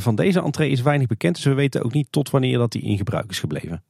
van 0.00 0.14
deze 0.14 0.42
entree 0.42 0.70
is 0.70 0.82
weinig 0.82 1.06
bekend, 1.06 1.34
dus 1.34 1.44
we 1.44 1.54
weten 1.54 1.84
ook 1.84 1.92
niet 1.92 2.06
tot 2.10 2.30
wanneer 2.30 2.58
dat 2.58 2.72
die 2.72 2.82
in 2.82 2.96
gebruik 2.96 3.30
is 3.30 3.38
gebleven. 3.38 3.82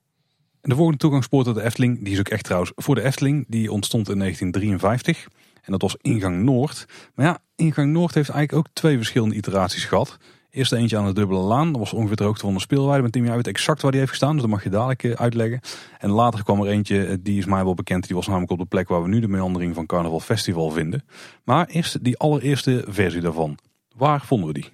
De 0.61 0.75
volgende 0.75 0.99
toegangspoort 0.99 1.45
tot 1.45 1.55
de 1.55 1.63
Efteling, 1.63 2.05
die 2.05 2.13
is 2.13 2.19
ook 2.19 2.29
echt 2.29 2.45
trouwens 2.45 2.73
voor 2.75 2.95
de 2.95 3.03
Efteling, 3.03 3.45
die 3.49 3.73
ontstond 3.73 4.09
in 4.09 4.19
1953. 4.19 5.29
En 5.63 5.73
dat 5.73 5.83
was 5.83 5.97
ingang 6.01 6.43
Noord. 6.43 6.87
Maar 7.15 7.27
ja, 7.27 7.39
ingang 7.57 7.93
Noord 7.93 8.15
heeft 8.15 8.29
eigenlijk 8.29 8.67
ook 8.67 8.75
twee 8.75 8.97
verschillende 8.97 9.35
iteraties 9.35 9.85
gehad. 9.85 10.19
Eerst 10.57 10.73
eentje 10.73 10.97
aan 10.97 11.07
de 11.07 11.13
dubbele 11.13 11.41
laan. 11.41 11.73
Dat 11.73 11.81
was 11.81 11.93
ongeveer 11.93 12.17
de 12.17 12.25
hoogte 12.25 12.45
van 12.45 12.55
de 12.55 12.61
speelweide. 12.61 13.03
Met 13.03 13.13
Tim, 13.13 13.25
jij 13.25 13.35
weet 13.35 13.47
exact 13.47 13.83
waar 13.83 13.91
die 13.91 14.01
heeft 14.01 14.13
gestaan. 14.13 14.33
Dus 14.33 14.41
dat 14.41 14.51
mag 14.51 14.63
je 14.63 14.71
dadelijk 14.71 15.05
eh, 15.05 15.13
uitleggen. 15.13 15.61
En 15.99 16.11
later 16.11 16.45
kwam 16.45 16.61
er 16.61 16.69
eentje, 16.69 17.07
eh, 17.07 17.17
die 17.21 17.39
is 17.39 17.45
mij 17.45 17.65
wel 17.65 17.75
bekend. 17.75 18.07
Die 18.07 18.17
was 18.17 18.27
namelijk 18.27 18.51
op 18.51 18.59
de 18.59 18.65
plek 18.65 18.89
waar 18.89 19.03
we 19.03 19.09
nu 19.09 19.21
de 19.21 19.29
meandering 19.29 19.75
van 19.75 19.87
Carnaval 19.87 20.21
Festival 20.21 20.71
vinden. 20.71 21.05
Maar 21.45 21.67
eerst 21.67 22.05
die 22.05 22.19
allereerste 22.19 22.85
versie 22.89 23.21
daarvan. 23.21 23.59
Waar 23.97 24.21
vonden 24.25 24.47
we 24.47 24.53
die? 24.53 24.71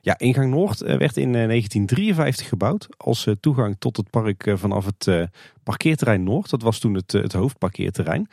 Ja, 0.00 0.18
ingang 0.18 0.50
Noord 0.50 0.80
eh, 0.80 0.96
werd 0.96 1.16
in 1.16 1.32
1953 1.32 2.48
gebouwd 2.48 2.88
als 2.96 3.28
toegang 3.40 3.76
tot 3.78 3.96
het 3.96 4.10
park 4.10 4.52
vanaf 4.54 4.84
het 4.84 5.30
parkeerterrein 5.62 6.24
Noord. 6.24 6.50
Dat 6.50 6.62
was 6.62 6.78
toen 6.78 6.94
het, 6.94 7.12
het 7.12 7.32
hoofdparkeerterrein. 7.32 8.28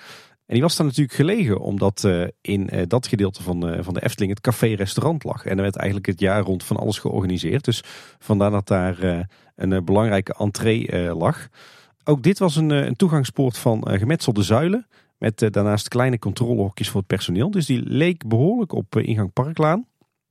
En 0.50 0.56
die 0.56 0.64
was 0.64 0.76
daar 0.76 0.86
natuurlijk 0.86 1.16
gelegen 1.16 1.60
omdat 1.60 2.04
uh, 2.06 2.28
in 2.42 2.70
uh, 2.74 2.82
dat 2.88 3.08
gedeelte 3.08 3.44
van, 3.44 3.74
uh, 3.74 3.78
van 3.82 3.94
de 3.94 4.04
Efteling 4.04 4.32
het 4.32 4.42
café-restaurant 4.42 5.24
lag. 5.24 5.46
En 5.46 5.56
er 5.56 5.62
werd 5.62 5.76
eigenlijk 5.76 6.08
het 6.08 6.20
jaar 6.20 6.42
rond 6.42 6.64
van 6.64 6.78
alles 6.78 7.00
georganiseerd. 7.00 7.66
Dus 7.66 7.84
vandaar 8.20 8.52
dat 8.52 8.68
daar 8.68 9.28
een 9.56 9.86
belangrijke 9.86 10.34
entree 10.38 11.14
lag. 11.16 11.48
Ook 12.04 12.24
dit 12.24 12.40
was 12.40 12.56
een, 12.56 12.70
een 12.70 12.96
toegangspoort 12.96 13.58
van 13.58 13.88
gemetselde 13.90 14.44
zuilen. 14.44 14.88
Met 15.18 15.48
daarnaast 15.52 15.88
kleine 15.88 16.20
controlehokjes 16.20 16.90
voor 16.90 17.00
het 17.00 17.10
personeel. 17.10 17.52
Dus 17.52 17.66
die 17.66 17.82
leek 17.86 18.28
behoorlijk 18.28 18.74
op 18.74 18.96
ingang 18.96 19.34
Parklaan. 19.34 19.86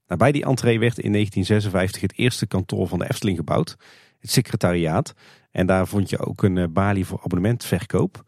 Bij 0.06 0.32
die 0.32 0.44
entree 0.44 0.78
werd 0.78 0.98
in 0.98 1.12
1956 1.12 2.00
het 2.00 2.18
eerste 2.18 2.46
kantoor 2.46 2.88
van 2.88 2.98
de 2.98 3.08
Efteling 3.08 3.36
gebouwd. 3.36 3.76
Het 4.20 4.30
secretariaat. 4.30 5.14
En 5.50 5.66
daar 5.66 5.86
vond 5.86 6.10
je 6.10 6.18
ook 6.18 6.42
een 6.42 6.72
balie 6.72 7.06
voor 7.06 7.20
abonnementverkoop. 7.22 8.24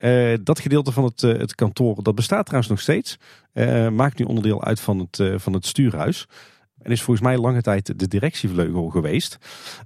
Uh, 0.00 0.34
dat 0.42 0.60
gedeelte 0.60 0.92
van 0.92 1.04
het, 1.04 1.22
uh, 1.22 1.38
het 1.38 1.54
kantoor, 1.54 2.02
dat 2.02 2.14
bestaat 2.14 2.44
trouwens 2.44 2.70
nog 2.70 2.80
steeds. 2.80 3.18
Uh, 3.54 3.88
maakt 3.88 4.18
nu 4.18 4.24
onderdeel 4.24 4.64
uit 4.64 4.80
van 4.80 4.98
het, 4.98 5.42
van 5.42 5.52
het 5.52 5.66
stuurhuis. 5.66 6.28
En 6.82 6.90
is 6.90 7.02
volgens 7.02 7.26
mij 7.26 7.38
lange 7.38 7.62
tijd 7.62 7.98
de 7.98 8.08
directievleugel 8.08 8.88
geweest. 8.88 9.38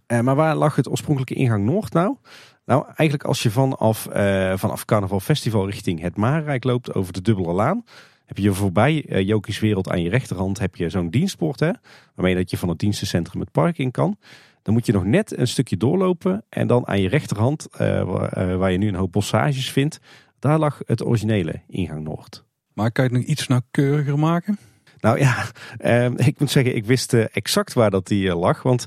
maar 0.07 0.35
waar 0.35 0.57
lag 0.57 0.77
het 0.77 0.89
oorspronkelijke 0.89 1.35
ingang 1.35 1.65
Noord 1.65 1.93
nou? 1.93 2.17
Nou, 2.65 2.85
eigenlijk 2.85 3.25
als 3.25 3.43
je 3.43 3.51
vanaf, 3.51 4.09
vanaf 4.55 4.85
Carnaval 4.85 5.21
Festival 5.21 5.67
richting 5.67 6.01
het 6.01 6.17
Marenrijk 6.17 6.65
loopt 6.65 6.95
over 6.95 7.13
de 7.13 7.23
Dubbele 7.23 7.53
Laan. 7.53 7.85
Heb 8.25 8.39
je 8.39 8.53
voorbij 8.53 9.05
uh, 9.09 9.61
Wereld 9.61 9.91
aan 9.91 10.03
je 10.03 10.09
rechterhand 10.09 10.59
heb 10.59 10.77
je 10.77 10.89
zo'n 10.89 11.11
dienstpoort. 11.11 11.61
Hè, 11.61 11.71
waarmee 12.15 12.35
dat 12.35 12.51
je 12.51 12.59
van 12.59 12.69
het 12.69 12.79
dienstencentrum 12.79 13.41
het 13.41 13.51
park 13.51 13.79
in 13.79 13.91
kan. 13.91 14.17
Dan 14.65 14.75
moet 14.75 14.87
je 14.87 14.93
nog 14.93 15.05
net 15.05 15.39
een 15.39 15.49
stukje 15.49 15.77
doorlopen. 15.77 16.45
En 16.49 16.67
dan 16.67 16.87
aan 16.87 17.01
je 17.01 17.09
rechterhand, 17.09 17.69
uh, 17.73 17.79
waar, 18.03 18.59
waar, 18.59 18.73
je 18.73 18.79
nu 18.79 18.89
een 18.89 18.95
hoop 18.95 19.13
bossages 19.13 19.71
vindt, 19.71 19.99
daar 20.39 20.59
lag 20.59 20.81
het 20.87 21.05
originele 21.05 21.63
ingang 21.69 22.05
Noord. 22.05 22.45
Maar 22.73 22.93
kan 22.93 23.05
je 23.05 23.11
het 23.11 23.21
nog 23.21 23.29
iets 23.29 23.47
nauwkeuriger 23.47 24.19
maken? 24.19 24.59
Nou 25.01 25.19
ja, 25.19 25.47
eh, 25.79 26.11
ik 26.17 26.39
moet 26.39 26.51
zeggen, 26.51 26.77
ik 26.77 26.85
wist 26.85 27.13
uh, 27.13 27.25
exact 27.33 27.73
waar 27.73 27.91
dat 27.91 28.07
die 28.07 28.35
lag. 28.35 28.63
Want 28.63 28.87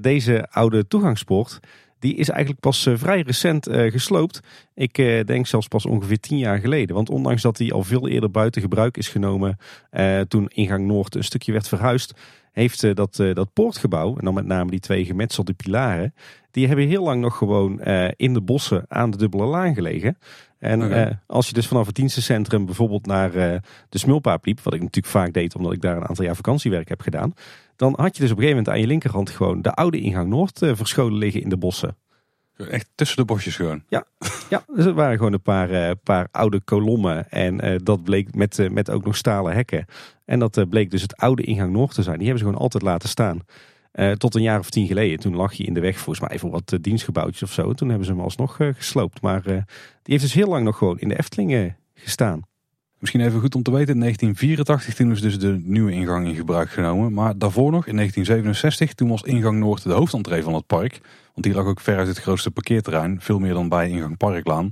deze 0.00 0.48
oude 0.50 0.86
toegangspoort, 0.86 1.60
die 2.00 2.14
is 2.14 2.28
eigenlijk 2.28 2.60
pas 2.60 2.88
vrij 2.94 3.20
recent 3.20 3.68
gesloopt. 3.70 4.40
Ik 4.74 4.94
denk 5.26 5.46
zelfs 5.46 5.68
pas 5.68 5.86
ongeveer 5.86 6.20
tien 6.20 6.38
jaar 6.38 6.58
geleden. 6.58 6.94
Want 6.94 7.10
ondanks 7.10 7.42
dat 7.42 7.56
die 7.56 7.72
al 7.72 7.84
veel 7.84 8.08
eerder 8.08 8.30
buiten 8.30 8.62
gebruik 8.62 8.96
is 8.96 9.08
genomen, 9.08 9.58
toen 10.28 10.48
ingang 10.48 10.86
Noord 10.86 11.14
een 11.14 11.24
stukje 11.24 11.52
werd 11.52 11.68
verhuisd, 11.68 12.14
heeft 12.52 12.96
dat, 12.96 13.16
dat 13.16 13.52
poortgebouw, 13.52 14.16
en 14.16 14.24
dan 14.24 14.34
met 14.34 14.46
name 14.46 14.70
die 14.70 14.80
twee 14.80 15.04
gemetselde 15.04 15.52
pilaren, 15.52 16.14
die 16.50 16.66
hebben 16.66 16.88
heel 16.88 17.04
lang 17.04 17.20
nog 17.20 17.36
gewoon 17.36 17.80
in 18.16 18.34
de 18.34 18.40
bossen 18.40 18.84
aan 18.88 19.10
de 19.10 19.16
dubbele 19.16 19.44
laan 19.44 19.74
gelegen. 19.74 20.18
En 20.58 20.84
okay. 20.84 21.18
als 21.26 21.48
je 21.48 21.52
dus 21.54 21.66
vanaf 21.66 21.86
het 21.86 21.94
dienstencentrum 21.94 22.66
bijvoorbeeld 22.66 23.06
naar 23.06 23.32
de 23.88 23.98
Smulpaap 23.98 24.44
liep, 24.44 24.60
wat 24.60 24.74
ik 24.74 24.80
natuurlijk 24.80 25.14
vaak 25.14 25.32
deed 25.32 25.54
omdat 25.54 25.72
ik 25.72 25.80
daar 25.80 25.96
een 25.96 26.08
aantal 26.08 26.24
jaar 26.24 26.36
vakantiewerk 26.36 26.88
heb 26.88 27.00
gedaan, 27.00 27.34
dan 27.80 27.94
had 27.96 28.16
je 28.16 28.22
dus 28.22 28.30
op 28.30 28.36
een 28.36 28.42
gegeven 28.42 28.48
moment 28.48 28.68
aan 28.68 28.80
je 28.80 28.86
linkerhand 28.86 29.30
gewoon 29.30 29.62
de 29.62 29.72
oude 29.72 30.00
ingang 30.00 30.28
Noord 30.28 30.58
verscholen 30.58 31.18
liggen 31.18 31.42
in 31.42 31.48
de 31.48 31.56
bossen. 31.56 31.96
Echt 32.56 32.88
tussen 32.94 33.16
de 33.16 33.24
bosjes 33.24 33.56
gewoon. 33.56 33.82
Ja, 33.88 34.04
ja 34.50 34.64
dus 34.74 34.84
het 34.84 34.94
waren 34.94 35.16
gewoon 35.16 35.32
een 35.32 35.42
paar, 35.42 35.70
uh, 35.70 35.90
paar 36.02 36.28
oude 36.30 36.60
kolommen. 36.60 37.30
En 37.30 37.64
uh, 37.64 37.76
dat 37.82 38.02
bleek 38.02 38.34
met, 38.34 38.58
uh, 38.58 38.70
met 38.70 38.90
ook 38.90 39.04
nog 39.04 39.16
stalen 39.16 39.54
hekken. 39.54 39.84
En 40.24 40.38
dat 40.38 40.68
bleek 40.68 40.90
dus 40.90 41.02
het 41.02 41.16
oude 41.16 41.42
ingang 41.42 41.72
Noord 41.72 41.94
te 41.94 42.02
zijn. 42.02 42.18
Die 42.18 42.26
hebben 42.26 42.44
ze 42.44 42.50
gewoon 42.50 42.62
altijd 42.62 42.82
laten 42.82 43.08
staan. 43.08 43.40
tot 44.16 44.34
een 44.34 44.42
jaar 44.42 44.58
of 44.58 44.70
tien 44.70 44.86
geleden. 44.86 45.18
Toen 45.18 45.36
lag 45.36 45.56
hij 45.56 45.66
in 45.66 45.74
de 45.74 45.80
weg 45.80 45.98
volgens 45.98 46.28
mij 46.28 46.38
voor 46.38 46.50
wat 46.50 46.78
dienstgebouwtjes 46.80 47.42
of 47.42 47.52
zo. 47.52 47.72
Toen 47.72 47.88
hebben 47.88 48.06
ze 48.06 48.12
hem 48.12 48.20
alsnog 48.20 48.56
gesloopt. 48.56 49.22
Maar 49.22 49.42
die 49.42 49.62
heeft 50.02 50.22
dus 50.22 50.32
heel 50.32 50.48
lang 50.48 50.64
nog 50.64 50.78
gewoon 50.78 50.98
in 50.98 51.08
de 51.08 51.18
Efteling 51.18 51.74
gestaan. 51.94 52.42
Misschien 53.00 53.20
even 53.20 53.40
goed 53.40 53.54
om 53.54 53.62
te 53.62 53.70
weten, 53.70 53.94
in 53.94 54.00
1984 54.00 54.94
toen 54.94 55.10
is 55.10 55.20
dus 55.20 55.38
de 55.38 55.60
nieuwe 55.64 55.92
ingang 55.92 56.26
in 56.26 56.34
gebruik 56.34 56.70
genomen. 56.70 57.12
Maar 57.12 57.38
daarvoor 57.38 57.70
nog, 57.70 57.86
in 57.86 57.96
1967, 57.96 58.94
toen 58.94 59.08
was 59.08 59.22
ingang 59.22 59.58
Noord 59.58 59.82
de 59.82 59.92
hoofdentree 59.92 60.42
van 60.42 60.54
het 60.54 60.66
park. 60.66 61.00
Want 61.34 61.46
die 61.46 61.54
lag 61.54 61.64
ook 61.64 61.80
ver 61.80 61.96
uit 61.96 62.08
het 62.08 62.18
grootste 62.18 62.50
parkeerterrein, 62.50 63.20
veel 63.20 63.38
meer 63.38 63.54
dan 63.54 63.68
bij 63.68 63.88
ingang 63.88 64.16
Parklaan. 64.16 64.70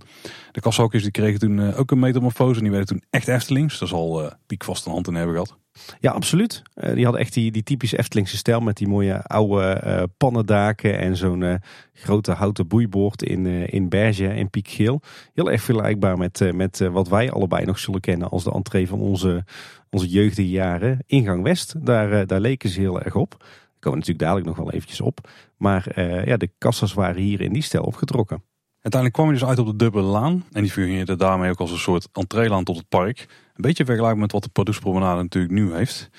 De 0.52 0.61
kashokjes 0.61 1.02
die 1.02 1.11
kregen 1.11 1.38
toen 1.38 1.58
uh, 1.58 1.78
ook 1.78 1.90
een 1.90 1.99
metamorfose 1.99 2.56
en 2.56 2.62
die 2.62 2.70
werden 2.70 2.88
toen 2.88 3.02
echt 3.11 3.28
Eftelings. 3.28 3.78
Daar 3.78 3.88
zal 3.88 4.25
uh, 4.25 4.30
Piek 4.47 4.64
vast 4.64 4.87
een 4.87 4.92
hand 4.92 5.08
in 5.08 5.14
hebben 5.14 5.35
gehad. 5.35 5.56
Ja, 6.00 6.11
absoluut. 6.11 6.62
Uh, 6.75 6.94
die 6.94 7.02
hadden 7.04 7.20
echt 7.23 7.35
die, 7.35 7.50
die 7.50 7.62
typische 7.62 7.99
Eftelingse 7.99 8.37
stijl 8.37 8.61
met 8.61 8.76
die 8.76 8.88
mooie 8.88 9.23
oude 9.23 9.82
uh, 9.85 10.02
pannendaken 10.16 10.99
en 10.99 11.16
zo'n 11.16 11.40
uh, 11.40 11.54
grote 11.92 12.32
houten 12.32 12.66
boeiboord 12.68 13.23
in, 13.23 13.47
in 13.47 13.90
en 13.90 14.50
piekgeel. 14.50 15.00
Heel 15.35 15.50
erg 15.50 15.62
vergelijkbaar 15.62 16.18
met, 16.18 16.50
met 16.54 16.78
wat 16.78 17.08
wij 17.08 17.30
allebei 17.30 17.64
nog 17.64 17.78
zullen 17.78 18.00
kennen 18.00 18.28
als 18.28 18.44
de 18.44 18.52
entree 18.52 18.88
van 18.88 19.00
onze, 19.00 19.44
onze 19.90 20.08
jeugdige 20.08 20.49
jaren. 20.49 20.99
Ingang 21.06 21.42
West, 21.42 21.87
daar, 21.87 22.26
daar 22.26 22.40
leken 22.40 22.68
ze 22.68 22.80
heel 22.80 23.02
erg 23.02 23.14
op. 23.14 23.30
Daar 23.38 23.49
komen 23.80 23.99
natuurlijk 23.99 24.25
dadelijk 24.25 24.47
nog 24.47 24.56
wel 24.56 24.73
eventjes 24.73 25.00
op. 25.00 25.30
Maar 25.56 26.00
ja, 26.28 26.37
de 26.37 26.50
kassas 26.58 26.94
waren 26.94 27.23
hier 27.23 27.40
in 27.40 27.52
die 27.52 27.62
stijl 27.62 27.85
opgetrokken. 27.85 28.42
Uiteindelijk 28.82 29.12
kwam 29.12 29.26
je 29.26 29.32
dus 29.32 29.49
uit 29.49 29.58
op 29.58 29.66
de 29.66 29.76
dubbele 29.85 30.04
laan. 30.04 30.44
En 30.52 30.62
die 30.62 30.73
fungeerde 30.73 31.16
daarmee 31.16 31.50
ook 31.50 31.61
als 31.61 31.70
een 31.70 31.78
soort 31.78 32.08
entreelaan 32.12 32.64
tot 32.64 32.76
het 32.76 32.88
park. 32.88 33.18
Een 33.18 33.62
beetje 33.62 33.85
vergelijkbaar 33.85 34.23
met 34.23 34.32
wat 34.32 34.42
de 34.42 34.49
Pardoespromenade 34.49 35.23
natuurlijk 35.23 35.52
nu 35.52 35.75
heeft. 35.75 36.11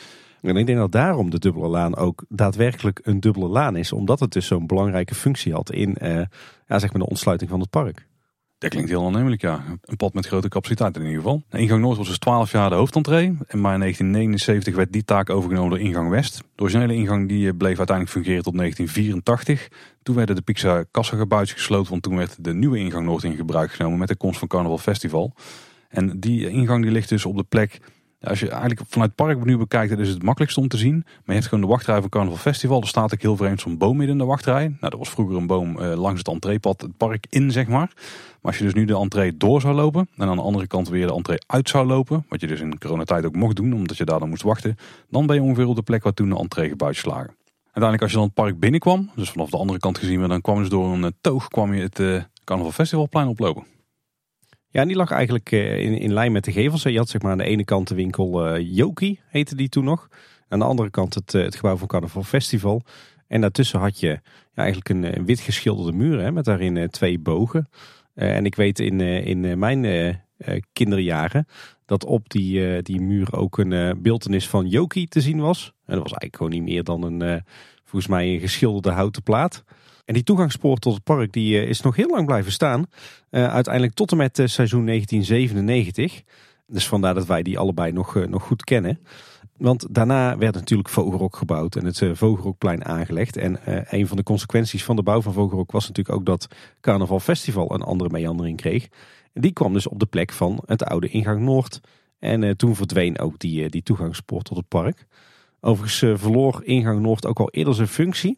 En 0.41 0.55
ik 0.55 0.65
denk 0.65 0.77
dat 0.77 0.91
daarom 0.91 1.29
de 1.29 1.39
dubbele 1.39 1.67
laan 1.67 1.95
ook 1.95 2.25
daadwerkelijk 2.29 2.99
een 3.03 3.19
dubbele 3.19 3.47
laan 3.47 3.75
is. 3.75 3.91
Omdat 3.91 4.19
het 4.19 4.31
dus 4.31 4.47
zo'n 4.47 4.67
belangrijke 4.67 5.15
functie 5.15 5.53
had 5.53 5.71
in 5.71 5.95
uh, 6.01 6.21
ja, 6.67 6.79
zeg 6.79 6.91
maar 6.91 7.01
de 7.01 7.09
ontsluiting 7.09 7.49
van 7.49 7.59
het 7.59 7.69
park. 7.69 8.07
Dat 8.59 8.69
klinkt 8.69 8.89
heel 8.89 9.05
aannemelijk, 9.05 9.41
ja. 9.41 9.63
Een 9.81 9.95
pad 9.95 10.13
met 10.13 10.27
grote 10.27 10.49
capaciteit 10.49 10.95
in 10.95 11.01
ieder 11.01 11.15
geval. 11.15 11.43
Ingang 11.51 11.81
Noord 11.81 11.97
was 11.97 12.07
dus 12.07 12.17
12 12.17 12.51
jaar 12.51 12.69
de 12.69 12.75
hoofdentree. 12.75 13.25
En 13.25 13.61
maar 13.61 13.73
in 13.73 13.79
1979 13.79 14.75
werd 14.75 14.91
die 14.91 15.03
taak 15.03 15.29
overgenomen 15.29 15.69
door 15.69 15.79
Ingang 15.79 16.09
West. 16.09 16.43
De 16.55 16.61
originele 16.61 16.93
ingang 16.93 17.27
die 17.27 17.47
eh, 17.47 17.57
bleef 17.57 17.77
uiteindelijk 17.77 18.17
fungeren 18.17 18.43
tot 18.43 18.57
1984. 18.57 19.69
Toen 20.03 20.15
werden 20.15 20.35
de 20.35 20.41
Pixa 20.41 20.83
kassagebouwtjes 20.91 21.57
gesloten, 21.57 21.89
want 21.91 22.03
toen 22.03 22.15
werd 22.15 22.43
de 22.43 22.53
nieuwe 22.53 22.77
Ingang 22.77 23.05
Noord 23.05 23.23
in 23.23 23.35
gebruik 23.35 23.71
genomen 23.71 23.99
met 23.99 24.07
de 24.07 24.15
komst 24.15 24.39
van 24.39 24.47
Carnaval 24.47 24.77
Festival. 24.77 25.33
En 25.89 26.19
die 26.19 26.49
ingang 26.49 26.83
die 26.83 26.91
ligt 26.91 27.09
dus 27.09 27.25
op 27.25 27.37
de 27.37 27.43
plek 27.43 27.79
als 28.21 28.39
je 28.39 28.49
eigenlijk 28.49 28.81
vanuit 28.87 29.11
het 29.15 29.25
park 29.25 29.45
nu 29.45 29.57
bekijkt, 29.57 29.89
dan 29.91 29.99
is 29.99 30.09
het 30.09 30.23
makkelijkst 30.23 30.57
om 30.57 30.67
te 30.67 30.77
zien. 30.77 30.93
Maar 30.95 31.23
je 31.25 31.33
hebt 31.33 31.47
gewoon 31.47 31.63
de 31.63 31.69
wachtrij 31.69 31.99
van 31.99 32.09
Carnival 32.09 32.37
Festival. 32.37 32.81
Er 32.81 32.87
staat 32.87 33.13
ook 33.13 33.21
heel 33.21 33.35
vreemd 33.35 33.61
zo'n 33.61 33.77
boom 33.77 33.97
midden 33.97 34.15
in 34.15 34.21
de 34.21 34.27
wachtrij. 34.27 34.67
Nou, 34.67 34.77
dat 34.79 34.97
was 34.97 35.09
vroeger 35.09 35.35
een 35.35 35.47
boom 35.47 35.79
eh, 35.79 35.93
langs 35.93 36.17
het 36.17 36.27
entreepad, 36.27 36.81
het 36.81 36.97
park 36.97 37.25
in, 37.29 37.51
zeg 37.51 37.67
maar. 37.67 37.91
Maar 38.41 38.51
als 38.51 38.57
je 38.57 38.63
dus 38.63 38.73
nu 38.73 38.85
de 38.85 38.97
entree 38.97 39.37
door 39.37 39.61
zou 39.61 39.75
lopen 39.75 40.09
en 40.17 40.27
aan 40.27 40.35
de 40.35 40.41
andere 40.41 40.67
kant 40.67 40.89
weer 40.89 41.07
de 41.07 41.13
entree 41.13 41.37
uit 41.47 41.69
zou 41.69 41.87
lopen, 41.87 42.25
wat 42.29 42.41
je 42.41 42.47
dus 42.47 42.59
in 42.59 42.77
coronatijd 42.77 43.25
ook 43.25 43.35
mocht 43.35 43.55
doen, 43.55 43.73
omdat 43.73 43.97
je 43.97 44.05
daar 44.05 44.19
dan 44.19 44.29
moest 44.29 44.41
wachten, 44.41 44.75
dan 45.09 45.25
ben 45.25 45.35
je 45.35 45.41
ongeveer 45.41 45.67
op 45.67 45.75
de 45.75 45.81
plek 45.81 46.03
waar 46.03 46.13
toen 46.13 46.29
de 46.29 46.37
entree 46.37 46.69
gebuitslagen. 46.69 47.23
slagen. 47.23 47.37
Uiteindelijk 47.63 48.01
als 48.01 48.11
je 48.11 48.17
dan 48.17 48.25
het 48.25 48.35
park 48.35 48.59
binnenkwam, 48.59 49.09
dus 49.15 49.29
vanaf 49.29 49.49
de 49.49 49.57
andere 49.57 49.79
kant 49.79 49.97
gezien, 49.97 50.27
dan 50.27 50.41
kwam 50.41 50.55
je 50.55 50.61
dus 50.61 50.69
door 50.69 50.93
een 50.93 51.03
eh, 51.03 51.09
toog 51.21 51.47
kwam 51.47 51.73
je 51.73 51.81
het 51.81 51.99
uh, 51.99 52.23
Carnival 52.43 52.71
Festivalplein 52.71 53.27
oplopen. 53.27 53.63
Ja, 54.71 54.81
en 54.81 54.87
die 54.87 54.97
lag 54.97 55.11
eigenlijk 55.11 55.51
eh, 55.51 55.79
in, 55.79 55.97
in 55.97 56.13
lijn 56.13 56.31
met 56.31 56.43
de 56.43 56.51
gevels. 56.51 56.83
Je 56.83 56.97
had 56.97 57.09
zeg 57.09 57.21
maar 57.21 57.31
aan 57.31 57.37
de 57.37 57.43
ene 57.43 57.63
kant 57.63 57.87
de 57.87 57.95
winkel 57.95 58.57
uh, 58.57 58.75
Joki, 58.75 59.19
heette 59.27 59.55
die 59.55 59.69
toen 59.69 59.83
nog. 59.83 60.07
Aan 60.47 60.59
de 60.59 60.65
andere 60.65 60.89
kant 60.89 61.13
het, 61.13 61.31
het 61.31 61.55
gebouw 61.55 61.77
van 61.77 61.87
Carnaval 61.87 62.23
Festival. 62.23 62.81
En 63.27 63.41
daartussen 63.41 63.79
had 63.79 63.99
je 63.99 64.07
ja, 64.07 64.21
eigenlijk 64.53 64.89
een, 64.89 65.17
een 65.17 65.25
wit 65.25 65.39
geschilderde 65.39 65.91
muur 65.91 66.19
hè, 66.19 66.31
met 66.31 66.45
daarin 66.45 66.89
twee 66.89 67.19
bogen. 67.19 67.69
en 68.13 68.45
ik 68.45 68.55
weet 68.55 68.79
in, 68.79 69.01
in 69.01 69.59
mijn 69.59 70.21
kinderjaren 70.73 71.47
dat 71.85 72.05
op 72.05 72.29
die, 72.29 72.81
die 72.81 73.01
muur 73.01 73.33
ook 73.33 73.57
een 73.57 74.01
beeldenis 74.01 74.47
van 74.47 74.67
Joki 74.67 75.07
te 75.07 75.21
zien 75.21 75.39
was. 75.39 75.65
En 75.65 75.95
dat 75.95 76.09
was 76.09 76.13
eigenlijk 76.13 76.35
gewoon 76.35 76.51
niet 76.51 76.73
meer 76.73 76.83
dan 76.83 77.03
een, 77.03 77.43
volgens 77.83 78.07
mij 78.07 78.33
een 78.33 78.39
geschilderde 78.39 78.91
houten 78.91 79.23
plaat. 79.23 79.63
En 80.09 80.15
die 80.15 80.23
toegangspoort 80.23 80.81
tot 80.81 80.93
het 80.93 81.03
park 81.03 81.31
die, 81.31 81.65
is 81.65 81.81
nog 81.81 81.95
heel 81.95 82.09
lang 82.09 82.25
blijven 82.25 82.51
staan. 82.51 82.85
Uh, 83.31 83.47
uiteindelijk 83.47 83.93
tot 83.95 84.11
en 84.11 84.17
met 84.17 84.39
uh, 84.39 84.47
seizoen 84.47 84.85
1997. 84.85 86.23
Dus 86.67 86.87
vandaar 86.87 87.13
dat 87.13 87.25
wij 87.25 87.43
die 87.43 87.59
allebei 87.59 87.91
nog, 87.91 88.25
nog 88.27 88.43
goed 88.43 88.63
kennen. 88.63 88.99
Want 89.57 89.87
daarna 89.89 90.37
werd 90.37 90.55
natuurlijk 90.55 90.89
Vogelrok 90.89 91.35
gebouwd 91.35 91.75
en 91.75 91.85
het 91.85 92.01
Vogelrokplein 92.13 92.85
aangelegd. 92.85 93.37
En 93.37 93.59
een 93.95 94.07
van 94.07 94.17
de 94.17 94.23
consequenties 94.23 94.83
van 94.83 94.95
de 94.95 95.03
bouw 95.03 95.21
van 95.21 95.33
Vogelrok 95.33 95.71
was 95.71 95.87
natuurlijk 95.87 96.17
ook 96.17 96.25
dat 96.25 96.47
Carnaval 96.81 97.19
Festival 97.19 97.73
een 97.73 97.81
andere 97.81 98.09
meandering 98.09 98.57
kreeg. 98.57 98.87
En 99.33 99.41
die 99.41 99.53
kwam 99.53 99.73
dus 99.73 99.87
op 99.87 99.99
de 99.99 100.05
plek 100.05 100.31
van 100.31 100.63
het 100.65 100.83
oude 100.83 101.07
ingang 101.07 101.41
Noord. 101.41 101.81
En 102.19 102.57
toen 102.57 102.75
verdween 102.75 103.19
ook 103.19 103.39
die, 103.39 103.69
die 103.69 103.83
toegangspoort 103.83 104.45
tot 104.45 104.57
het 104.57 104.67
park. 104.67 105.05
Overigens 105.59 106.19
verloor 106.21 106.61
ingang 106.63 107.01
Noord 107.01 107.25
ook 107.25 107.39
al 107.39 107.49
eerder 107.49 107.75
zijn 107.75 107.87
functie. 107.87 108.37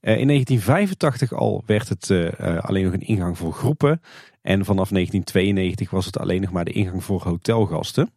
Eh, 0.00 0.18
in 0.18 0.26
1985 0.26 1.32
al 1.32 1.62
werd 1.66 1.88
het 1.88 2.10
eh, 2.10 2.26
eh, 2.26 2.64
alleen 2.64 2.84
nog 2.84 2.92
een 2.92 3.06
ingang 3.06 3.38
voor 3.38 3.52
groepen. 3.52 4.00
En 4.42 4.64
vanaf 4.64 4.90
1992 4.90 5.90
was 5.90 6.06
het 6.06 6.18
alleen 6.18 6.40
nog 6.40 6.50
maar 6.50 6.64
de 6.64 6.72
ingang 6.72 7.04
voor 7.04 7.22
hotelgasten. 7.22 8.10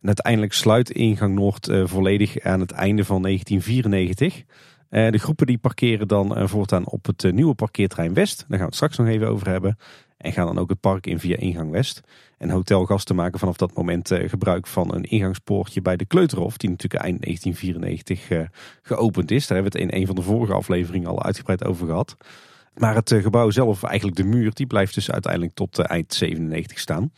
En 0.00 0.06
uiteindelijk 0.06 0.52
sluit 0.52 0.90
ingang 0.90 1.34
Noord 1.34 1.70
volledig 1.84 2.40
aan 2.40 2.60
het 2.60 2.70
einde 2.70 3.04
van 3.04 3.22
1994. 3.22 4.42
de 4.88 5.18
groepen 5.18 5.46
die 5.46 5.58
parkeren 5.58 6.08
dan 6.08 6.48
voortaan 6.48 6.86
op 6.86 7.06
het 7.06 7.32
nieuwe 7.32 7.54
parkeerterrein 7.54 8.14
West. 8.14 8.38
Daar 8.38 8.46
gaan 8.48 8.58
we 8.58 8.64
het 8.64 8.74
straks 8.74 8.96
nog 8.96 9.06
even 9.06 9.28
over 9.28 9.48
hebben. 9.48 9.76
En 10.22 10.32
gaan 10.32 10.46
dan 10.46 10.58
ook 10.58 10.68
het 10.68 10.80
park 10.80 11.06
in 11.06 11.18
via 11.18 11.36
ingang 11.36 11.70
West. 11.70 12.00
En 12.38 12.50
hotelgasten 12.50 13.16
maken 13.16 13.38
vanaf 13.38 13.56
dat 13.56 13.74
moment 13.74 14.10
eh, 14.10 14.28
gebruik 14.28 14.66
van 14.66 14.94
een 14.94 15.02
ingangspoortje 15.02 15.82
bij 15.82 15.96
de 15.96 16.04
Kleuterhof. 16.04 16.56
Die 16.56 16.70
natuurlijk 16.70 17.02
eind 17.02 17.22
1994 17.22 18.30
uh, 18.30 18.40
eh, 18.40 18.48
geopend 18.82 19.30
is. 19.30 19.46
Daar 19.46 19.56
hebben 19.56 19.72
we 19.72 19.78
het 19.78 19.92
in 19.92 20.00
een 20.00 20.06
van 20.06 20.16
de 20.16 20.22
vorige 20.22 20.52
afleveringen 20.52 21.08
al 21.08 21.22
uitgebreid 21.22 21.64
over 21.64 21.86
gehad. 21.86 22.16
Maar 22.74 22.94
het 22.94 23.12
eh, 23.12 23.22
gebouw 23.22 23.50
zelf, 23.50 23.82
eigenlijk 23.82 24.16
de 24.16 24.24
muur, 24.24 24.54
die 24.54 24.66
blijft 24.66 24.94
dus 24.94 25.10
uiteindelijk 25.10 25.54
tot 25.54 25.78
eind 25.78 26.14
97 26.14 26.78
staan. 26.78 27.12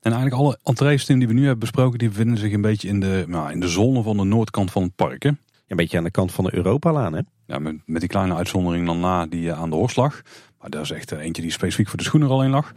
En 0.00 0.12
eigenlijk 0.12 0.42
alle 0.42 0.58
entrees 0.62 1.06
die 1.06 1.26
we 1.26 1.32
nu 1.32 1.40
hebben 1.40 1.58
besproken, 1.58 1.98
die 1.98 2.08
bevinden 2.08 2.38
zich 2.38 2.52
een 2.52 2.60
beetje 2.60 2.88
in 2.88 3.00
de, 3.00 3.24
nou, 3.26 3.52
in 3.52 3.60
de 3.60 3.68
zone 3.68 4.02
van 4.02 4.16
de 4.16 4.24
noordkant 4.24 4.70
van 4.70 4.82
het 4.82 4.94
park. 4.94 5.22
Hè? 5.22 5.30
Een 5.66 5.76
beetje 5.76 5.98
aan 5.98 6.04
de 6.04 6.10
kant 6.10 6.32
van 6.32 6.44
de 6.44 6.54
Europalaan, 6.54 7.12
hè? 7.12 7.20
Ja, 7.46 7.58
met, 7.58 7.76
met 7.86 8.00
die 8.00 8.10
kleine 8.10 8.34
uitzondering 8.34 8.86
dan 8.86 9.00
na 9.00 9.26
die 9.26 9.52
aan 9.52 9.70
de 9.70 9.76
Horst 9.76 9.96
lag. 9.96 10.22
Maar 10.60 10.70
dat 10.70 10.82
is 10.82 10.90
echt 10.90 11.12
eentje 11.12 11.42
die 11.42 11.50
specifiek 11.50 11.88
voor 11.88 11.98
de 11.98 12.04
schoenen 12.04 12.28
alleen 12.28 12.50
lag. 12.50 12.72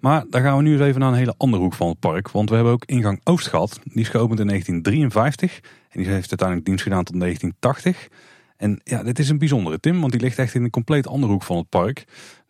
Maar 0.00 0.24
daar 0.30 0.42
gaan 0.42 0.56
we 0.56 0.62
nu 0.62 0.72
eens 0.72 0.80
even 0.80 1.00
naar 1.00 1.08
een 1.08 1.18
hele 1.18 1.34
andere 1.36 1.62
hoek 1.62 1.74
van 1.74 1.88
het 1.88 1.98
park. 1.98 2.30
Want 2.30 2.48
we 2.48 2.54
hebben 2.54 2.72
ook 2.72 2.84
ingang 2.84 3.20
Oost 3.24 3.46
gehad. 3.46 3.80
Die 3.84 4.00
is 4.00 4.08
geopend 4.08 4.40
in 4.40 4.46
1953. 4.46 5.60
En 5.90 6.02
die 6.02 6.10
heeft 6.10 6.28
uiteindelijk 6.28 6.66
dienst 6.66 6.82
gedaan 6.82 7.04
tot 7.04 7.20
1980. 7.20 8.08
En 8.56 8.80
ja, 8.84 9.02
dit 9.02 9.18
is 9.18 9.28
een 9.28 9.38
bijzondere 9.38 9.80
Tim, 9.80 10.00
want 10.00 10.12
die 10.12 10.20
ligt 10.20 10.38
echt 10.38 10.54
in 10.54 10.64
een 10.64 10.70
compleet 10.70 11.06
andere 11.06 11.32
hoek 11.32 11.42
van 11.42 11.56
het 11.56 11.68
park. 11.68 12.04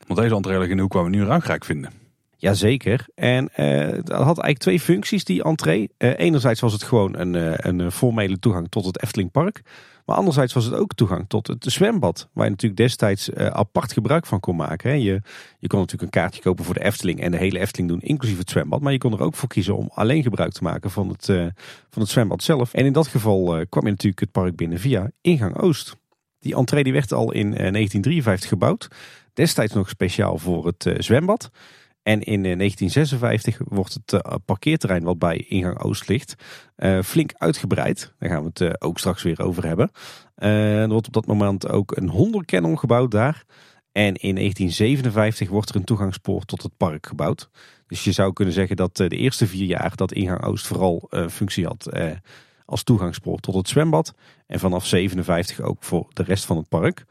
Want 0.06 0.20
deze 0.20 0.34
entree 0.34 0.58
ligt 0.58 0.70
in 0.70 0.76
de 0.76 0.82
hoek 0.82 0.92
waar 0.92 1.04
we 1.04 1.10
nu 1.10 1.24
Ruigrijk 1.24 1.64
vinden. 1.64 1.90
Jazeker. 2.36 3.06
En 3.14 3.50
uh, 3.56 3.88
dat 3.88 4.08
had 4.08 4.38
eigenlijk 4.38 4.58
twee 4.58 4.80
functies, 4.80 5.24
die 5.24 5.42
entree. 5.42 5.90
Uh, 5.98 6.18
enerzijds 6.18 6.60
was 6.60 6.72
het 6.72 6.82
gewoon 6.82 7.18
een, 7.18 7.68
een 7.68 7.92
formele 7.92 8.38
toegang 8.38 8.68
tot 8.68 8.84
het 8.84 9.02
Efteling 9.02 9.30
Park. 9.30 9.62
Maar 10.06 10.16
anderzijds 10.16 10.52
was 10.52 10.64
het 10.64 10.74
ook 10.74 10.94
toegang 10.94 11.24
tot 11.28 11.46
het 11.46 11.64
zwembad. 11.64 12.28
Waar 12.32 12.44
je 12.44 12.50
natuurlijk 12.50 12.80
destijds 12.80 13.28
uh, 13.28 13.46
apart 13.46 13.92
gebruik 13.92 14.26
van 14.26 14.40
kon 14.40 14.56
maken. 14.56 15.00
Je, 15.00 15.20
je 15.58 15.66
kon 15.66 15.78
natuurlijk 15.80 16.02
een 16.02 16.20
kaartje 16.20 16.42
kopen 16.42 16.64
voor 16.64 16.74
de 16.74 16.84
Efteling 16.84 17.20
en 17.20 17.30
de 17.30 17.36
hele 17.36 17.58
Efteling 17.58 17.88
doen, 17.88 18.00
inclusief 18.00 18.38
het 18.38 18.50
zwembad. 18.50 18.80
Maar 18.80 18.92
je 18.92 18.98
kon 18.98 19.12
er 19.12 19.22
ook 19.22 19.34
voor 19.34 19.48
kiezen 19.48 19.76
om 19.76 19.90
alleen 19.94 20.22
gebruik 20.22 20.52
te 20.52 20.62
maken 20.62 20.90
van 20.90 21.08
het, 21.08 21.28
uh, 21.28 21.46
van 21.90 22.02
het 22.02 22.10
zwembad 22.10 22.42
zelf. 22.42 22.74
En 22.74 22.84
in 22.84 22.92
dat 22.92 23.06
geval 23.06 23.58
uh, 23.58 23.64
kwam 23.68 23.84
je 23.84 23.90
natuurlijk 23.90 24.20
het 24.20 24.32
park 24.32 24.56
binnen 24.56 24.78
via 24.78 25.10
ingang 25.20 25.56
Oost. 25.56 25.96
Die 26.38 26.54
entree 26.54 26.84
die 26.84 26.92
werd 26.92 27.12
al 27.12 27.32
in 27.32 27.50
1953 27.50 28.48
gebouwd. 28.48 28.88
Destijds 29.32 29.74
nog 29.74 29.88
speciaal 29.88 30.38
voor 30.38 30.66
het 30.66 30.94
zwembad. 30.98 31.50
En 32.06 32.22
in 32.22 32.42
1956 32.42 33.60
eh, 33.60 33.66
wordt 33.70 33.94
het 33.94 34.12
eh, 34.12 34.34
parkeerterrein 34.44 35.02
wat 35.02 35.18
bij 35.18 35.36
ingang 35.48 35.82
Oost 35.82 36.08
ligt 36.08 36.34
eh, 36.76 37.02
flink 37.02 37.32
uitgebreid. 37.34 38.12
Daar 38.18 38.30
gaan 38.30 38.42
we 38.42 38.50
het 38.52 38.82
ook 38.82 38.98
straks 38.98 39.22
weer 39.22 39.40
over 39.42 39.66
hebben. 39.66 39.90
er 40.34 40.88
wordt 40.88 41.06
op 41.06 41.12
dat 41.12 41.26
moment 41.26 41.68
ook 41.68 41.96
een 41.96 42.08
hondenkennel 42.08 42.76
gebouwd 42.76 43.10
daar. 43.10 43.44
En 43.92 44.14
in 44.14 44.34
1957 44.34 45.48
wordt 45.48 45.68
er 45.68 45.76
een 45.76 45.84
toegangspoort 45.84 46.46
tot 46.46 46.62
het 46.62 46.76
park 46.76 47.06
gebouwd. 47.06 47.50
Dus 47.86 48.04
je 48.04 48.12
zou 48.12 48.32
kunnen 48.32 48.54
zeggen 48.54 48.76
dat 48.76 48.96
de 48.96 49.08
eerste 49.08 49.46
vier 49.46 49.66
jaar 49.66 49.96
dat 49.96 50.12
ingang 50.12 50.42
Oost 50.42 50.66
vooral 50.66 51.10
functie 51.30 51.66
had 51.66 51.90
als 52.64 52.82
toegangspoort 52.82 53.42
tot 53.42 53.54
het 53.54 53.68
zwembad. 53.68 54.14
En 54.46 54.58
vanaf 54.58 54.86
57 54.86 55.60
ook 55.60 55.84
voor 55.84 56.06
de 56.12 56.22
rest 56.22 56.44
van 56.44 56.56
het 56.56 56.68
park. 56.68 57.04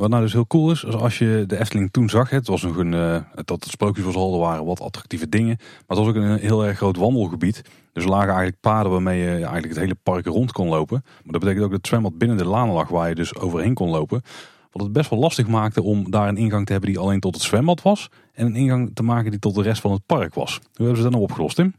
Wat 0.00 0.10
nou 0.10 0.22
dus 0.22 0.32
heel 0.32 0.46
cool 0.46 0.70
is, 0.70 0.86
als 0.86 1.18
je 1.18 1.44
de 1.46 1.58
Efteling 1.58 1.90
toen 1.90 2.08
zag, 2.08 2.30
het 2.30 2.46
was 2.46 2.62
nog 2.62 2.76
een, 2.76 2.92
uh, 2.92 3.16
dat 3.34 3.64
het 3.64 3.72
sprookjesboshalde 3.72 4.38
waren 4.38 4.64
wat 4.64 4.80
attractieve 4.80 5.28
dingen. 5.28 5.56
Maar 5.58 5.96
het 5.96 5.98
was 5.98 6.08
ook 6.08 6.14
een 6.14 6.38
heel 6.38 6.66
erg 6.66 6.76
groot 6.76 6.96
wandelgebied. 6.96 7.62
Dus 7.92 8.04
er 8.04 8.10
lagen 8.10 8.28
eigenlijk 8.28 8.60
paden 8.60 8.90
waarmee 8.90 9.20
je 9.20 9.30
eigenlijk 9.30 9.68
het 9.68 9.78
hele 9.78 9.96
park 10.02 10.26
rond 10.26 10.52
kon 10.52 10.68
lopen. 10.68 11.02
Maar 11.04 11.32
dat 11.32 11.40
betekent 11.40 11.64
ook 11.64 11.70
dat 11.70 11.86
zwembad 11.86 12.18
binnen 12.18 12.36
de 12.36 12.44
lanen 12.44 12.74
lag 12.74 12.88
waar 12.88 13.08
je 13.08 13.14
dus 13.14 13.36
overheen 13.36 13.74
kon 13.74 13.88
lopen. 13.88 14.22
Wat 14.70 14.82
het 14.82 14.92
best 14.92 15.10
wel 15.10 15.18
lastig 15.18 15.46
maakte 15.46 15.82
om 15.82 16.10
daar 16.10 16.28
een 16.28 16.36
ingang 16.36 16.66
te 16.66 16.72
hebben 16.72 16.90
die 16.90 16.98
alleen 16.98 17.20
tot 17.20 17.34
het 17.34 17.42
zwembad 17.42 17.82
was. 17.82 18.08
En 18.32 18.46
een 18.46 18.56
ingang 18.56 18.90
te 18.94 19.02
maken 19.02 19.30
die 19.30 19.40
tot 19.40 19.54
de 19.54 19.62
rest 19.62 19.80
van 19.80 19.92
het 19.92 20.06
park 20.06 20.34
was. 20.34 20.54
Hoe 20.54 20.70
hebben 20.74 20.96
ze 20.96 21.02
dat 21.02 21.12
nou 21.12 21.24
opgelost, 21.24 21.56
Tim? 21.56 21.74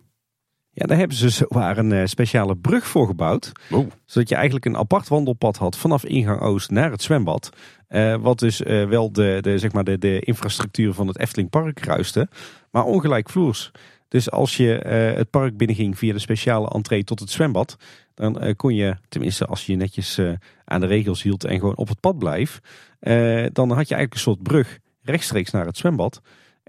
Ja, 0.74 0.86
daar 0.86 0.98
hebben 0.98 1.18
ze 1.18 1.30
zowaar 1.30 1.78
een 1.78 1.92
uh, 1.92 2.06
speciale 2.06 2.56
brug 2.56 2.88
voor 2.88 3.08
gebouwd. 3.08 3.52
Zodat 4.06 4.30
je 4.30 4.36
eigenlijk 4.36 4.66
een 4.66 4.78
apart 4.78 5.08
wandelpad 5.08 5.58
had 5.58 5.78
vanaf 5.78 6.06
ingang 6.06 6.42
Oost 6.42 6.70
naar 6.70 6.92
het 6.92 7.02
zwembad. 7.02 7.50
Uh, 7.90 8.16
wat 8.16 8.40
dus 8.40 8.62
uh, 8.62 8.88
wel 8.88 9.12
de, 9.12 9.38
de, 9.42 9.58
zeg 9.58 9.72
maar 9.72 9.84
de, 9.84 9.98
de 9.98 10.20
infrastructuur 10.20 10.94
van 10.94 11.08
het 11.08 11.20
Efteling 11.20 11.50
Park 11.50 11.76
kruiste. 11.76 12.30
Maar 12.70 12.84
ongelijk 12.84 13.30
vloers. 13.30 13.72
Dus 14.08 14.32
als 14.32 14.58
je 14.58 14.68
het 15.18 15.30
park 15.30 15.58
binnenging 15.58 15.98
via 15.98 16.14
de 16.14 16.20
speciale 16.20 16.70
entree 16.70 17.04
tot 17.04 17.20
het 17.20 17.30
zwembad. 17.30 17.78
Dan 18.14 18.56
kon 18.56 18.76
je, 18.76 18.96
tenminste 19.10 19.46
als 19.46 19.66
je 19.66 19.72
je 19.72 19.78
netjes 19.78 20.20
aan 20.66 20.80
de 20.80 20.86
regels 20.86 21.22
hield 21.24 21.44
en 21.44 21.60
gewoon 21.60 21.76
op 21.76 21.88
het 21.88 22.00
pad 22.00 22.18
blijft. 22.18 22.60
dan 23.54 23.70
had 23.70 23.88
je 23.88 23.96
eigenlijk 23.96 24.14
een 24.14 24.20
soort 24.20 24.44
brug 24.44 24.80
rechtstreeks 25.02 25.52
naar 25.52 25.66
het 25.66 25.78
zwembad. 25.78 26.22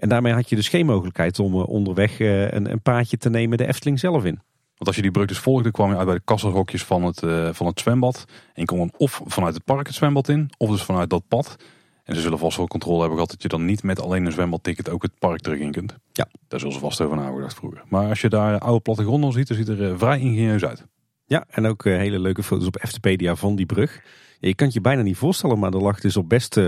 En 0.03 0.09
daarmee 0.09 0.33
had 0.33 0.49
je 0.49 0.55
dus 0.55 0.69
geen 0.69 0.85
mogelijkheid 0.85 1.39
om 1.39 1.53
eh, 1.53 1.67
onderweg 1.67 2.19
eh, 2.19 2.51
een, 2.51 2.71
een 2.71 2.81
paadje 2.81 3.17
te 3.17 3.29
nemen 3.29 3.57
de 3.57 3.67
Efteling 3.67 3.99
zelf 3.99 4.25
in. 4.25 4.39
Want 4.75 4.87
als 4.87 4.95
je 4.95 5.01
die 5.01 5.11
brug 5.11 5.25
dus 5.25 5.37
volgde, 5.37 5.71
kwam 5.71 5.89
je 5.89 5.95
uit 5.95 6.05
bij 6.05 6.15
de 6.15 6.21
kasselhokjes 6.25 6.83
van 6.83 7.03
het, 7.03 7.21
uh, 7.21 7.49
van 7.51 7.65
het 7.65 7.79
zwembad. 7.79 8.25
En 8.27 8.61
je 8.61 8.65
kon 8.65 8.77
dan 8.77 8.93
of 8.97 9.21
vanuit 9.25 9.53
het 9.53 9.63
park 9.63 9.87
het 9.87 9.95
zwembad 9.95 10.29
in, 10.29 10.49
of 10.57 10.69
dus 10.69 10.83
vanuit 10.83 11.09
dat 11.09 11.27
pad. 11.27 11.55
En 12.03 12.15
ze 12.15 12.21
zullen 12.21 12.39
vast 12.39 12.57
wel 12.57 12.67
controle 12.67 12.97
hebben 12.97 13.15
gehad 13.15 13.31
dat 13.31 13.41
je 13.41 13.47
dan 13.47 13.65
niet 13.65 13.83
met 13.83 14.01
alleen 14.01 14.25
een 14.25 14.31
zwembadticket 14.31 14.89
ook 14.89 15.01
het 15.01 15.19
park 15.19 15.39
terug 15.39 15.59
in 15.59 15.71
kunt. 15.71 15.95
Ja. 16.11 16.27
Daar 16.47 16.59
zullen 16.59 16.73
ze 16.73 16.79
vast 16.79 17.01
over 17.01 17.17
nagedacht 17.17 17.53
vroeger. 17.53 17.83
Maar 17.87 18.09
als 18.09 18.21
je 18.21 18.29
daar 18.29 18.59
oude 18.59 18.79
plattegronden 18.79 19.31
ziet, 19.31 19.47
dan 19.47 19.57
ziet 19.57 19.67
het 19.67 19.79
er 19.79 19.97
vrij 19.97 20.19
ingenieus 20.19 20.65
uit. 20.65 20.85
Ja, 21.25 21.45
en 21.49 21.65
ook 21.65 21.83
hele 21.83 22.19
leuke 22.19 22.43
foto's 22.43 22.67
op 22.67 22.83
Eftepedia 22.83 23.35
van 23.35 23.55
die 23.55 23.65
brug. 23.65 24.01
Je 24.39 24.55
kan 24.55 24.65
het 24.65 24.75
je 24.75 24.81
bijna 24.81 25.01
niet 25.01 25.17
voorstellen, 25.17 25.59
maar 25.59 25.73
er 25.73 25.81
lag 25.81 25.99
dus 25.99 26.17
op 26.17 26.29
best 26.29 26.59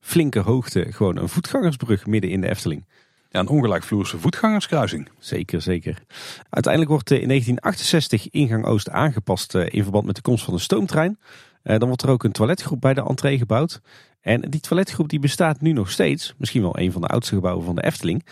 flinke 0.00 0.38
hoogte 0.38 0.92
gewoon 0.92 1.16
een 1.16 1.28
voetgangersbrug 1.28 2.06
midden 2.06 2.30
in 2.30 2.40
de 2.40 2.48
Efteling. 2.48 2.84
Ja, 3.32 3.40
een 3.40 3.48
ongelijkvloerse 3.48 4.18
voetgangerskruising. 4.18 5.08
Zeker, 5.18 5.62
zeker. 5.62 6.02
Uiteindelijk 6.50 6.92
wordt 6.92 7.10
in 7.10 7.28
1968 7.28 8.30
ingang 8.30 8.64
Oost 8.66 8.90
aangepast 8.90 9.54
eh, 9.54 9.66
in 9.70 9.82
verband 9.82 10.06
met 10.06 10.16
de 10.16 10.22
komst 10.22 10.44
van 10.44 10.54
de 10.54 10.60
stoomtrein. 10.60 11.18
Eh, 11.62 11.78
dan 11.78 11.88
wordt 11.88 12.02
er 12.02 12.08
ook 12.08 12.24
een 12.24 12.32
toiletgroep 12.32 12.80
bij 12.80 12.94
de 12.94 13.02
entree 13.02 13.38
gebouwd. 13.38 13.80
En 14.20 14.40
die 14.40 14.60
toiletgroep 14.60 15.08
die 15.08 15.18
bestaat 15.18 15.60
nu 15.60 15.72
nog 15.72 15.90
steeds. 15.90 16.34
Misschien 16.38 16.62
wel 16.62 16.78
een 16.78 16.92
van 16.92 17.00
de 17.00 17.06
oudste 17.06 17.34
gebouwen 17.34 17.64
van 17.64 17.74
de 17.74 17.84
Efteling. 17.84 18.26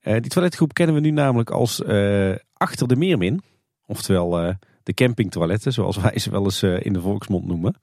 Eh, 0.00 0.12
die 0.12 0.30
toiletgroep 0.30 0.74
kennen 0.74 0.94
we 0.94 1.00
nu 1.00 1.10
namelijk 1.10 1.50
als 1.50 1.82
achter 2.52 2.88
de 2.88 2.96
Meermin. 2.96 3.42
Oftewel 3.86 4.44
uh, 4.44 4.54
de 4.86 4.94
campingtoiletten, 4.94 5.72
zoals 5.72 5.96
wij 5.96 6.18
ze 6.18 6.30
wel 6.30 6.44
eens 6.44 6.62
in 6.62 6.92
de 6.92 7.00
volksmond 7.00 7.46
noemen. 7.46 7.74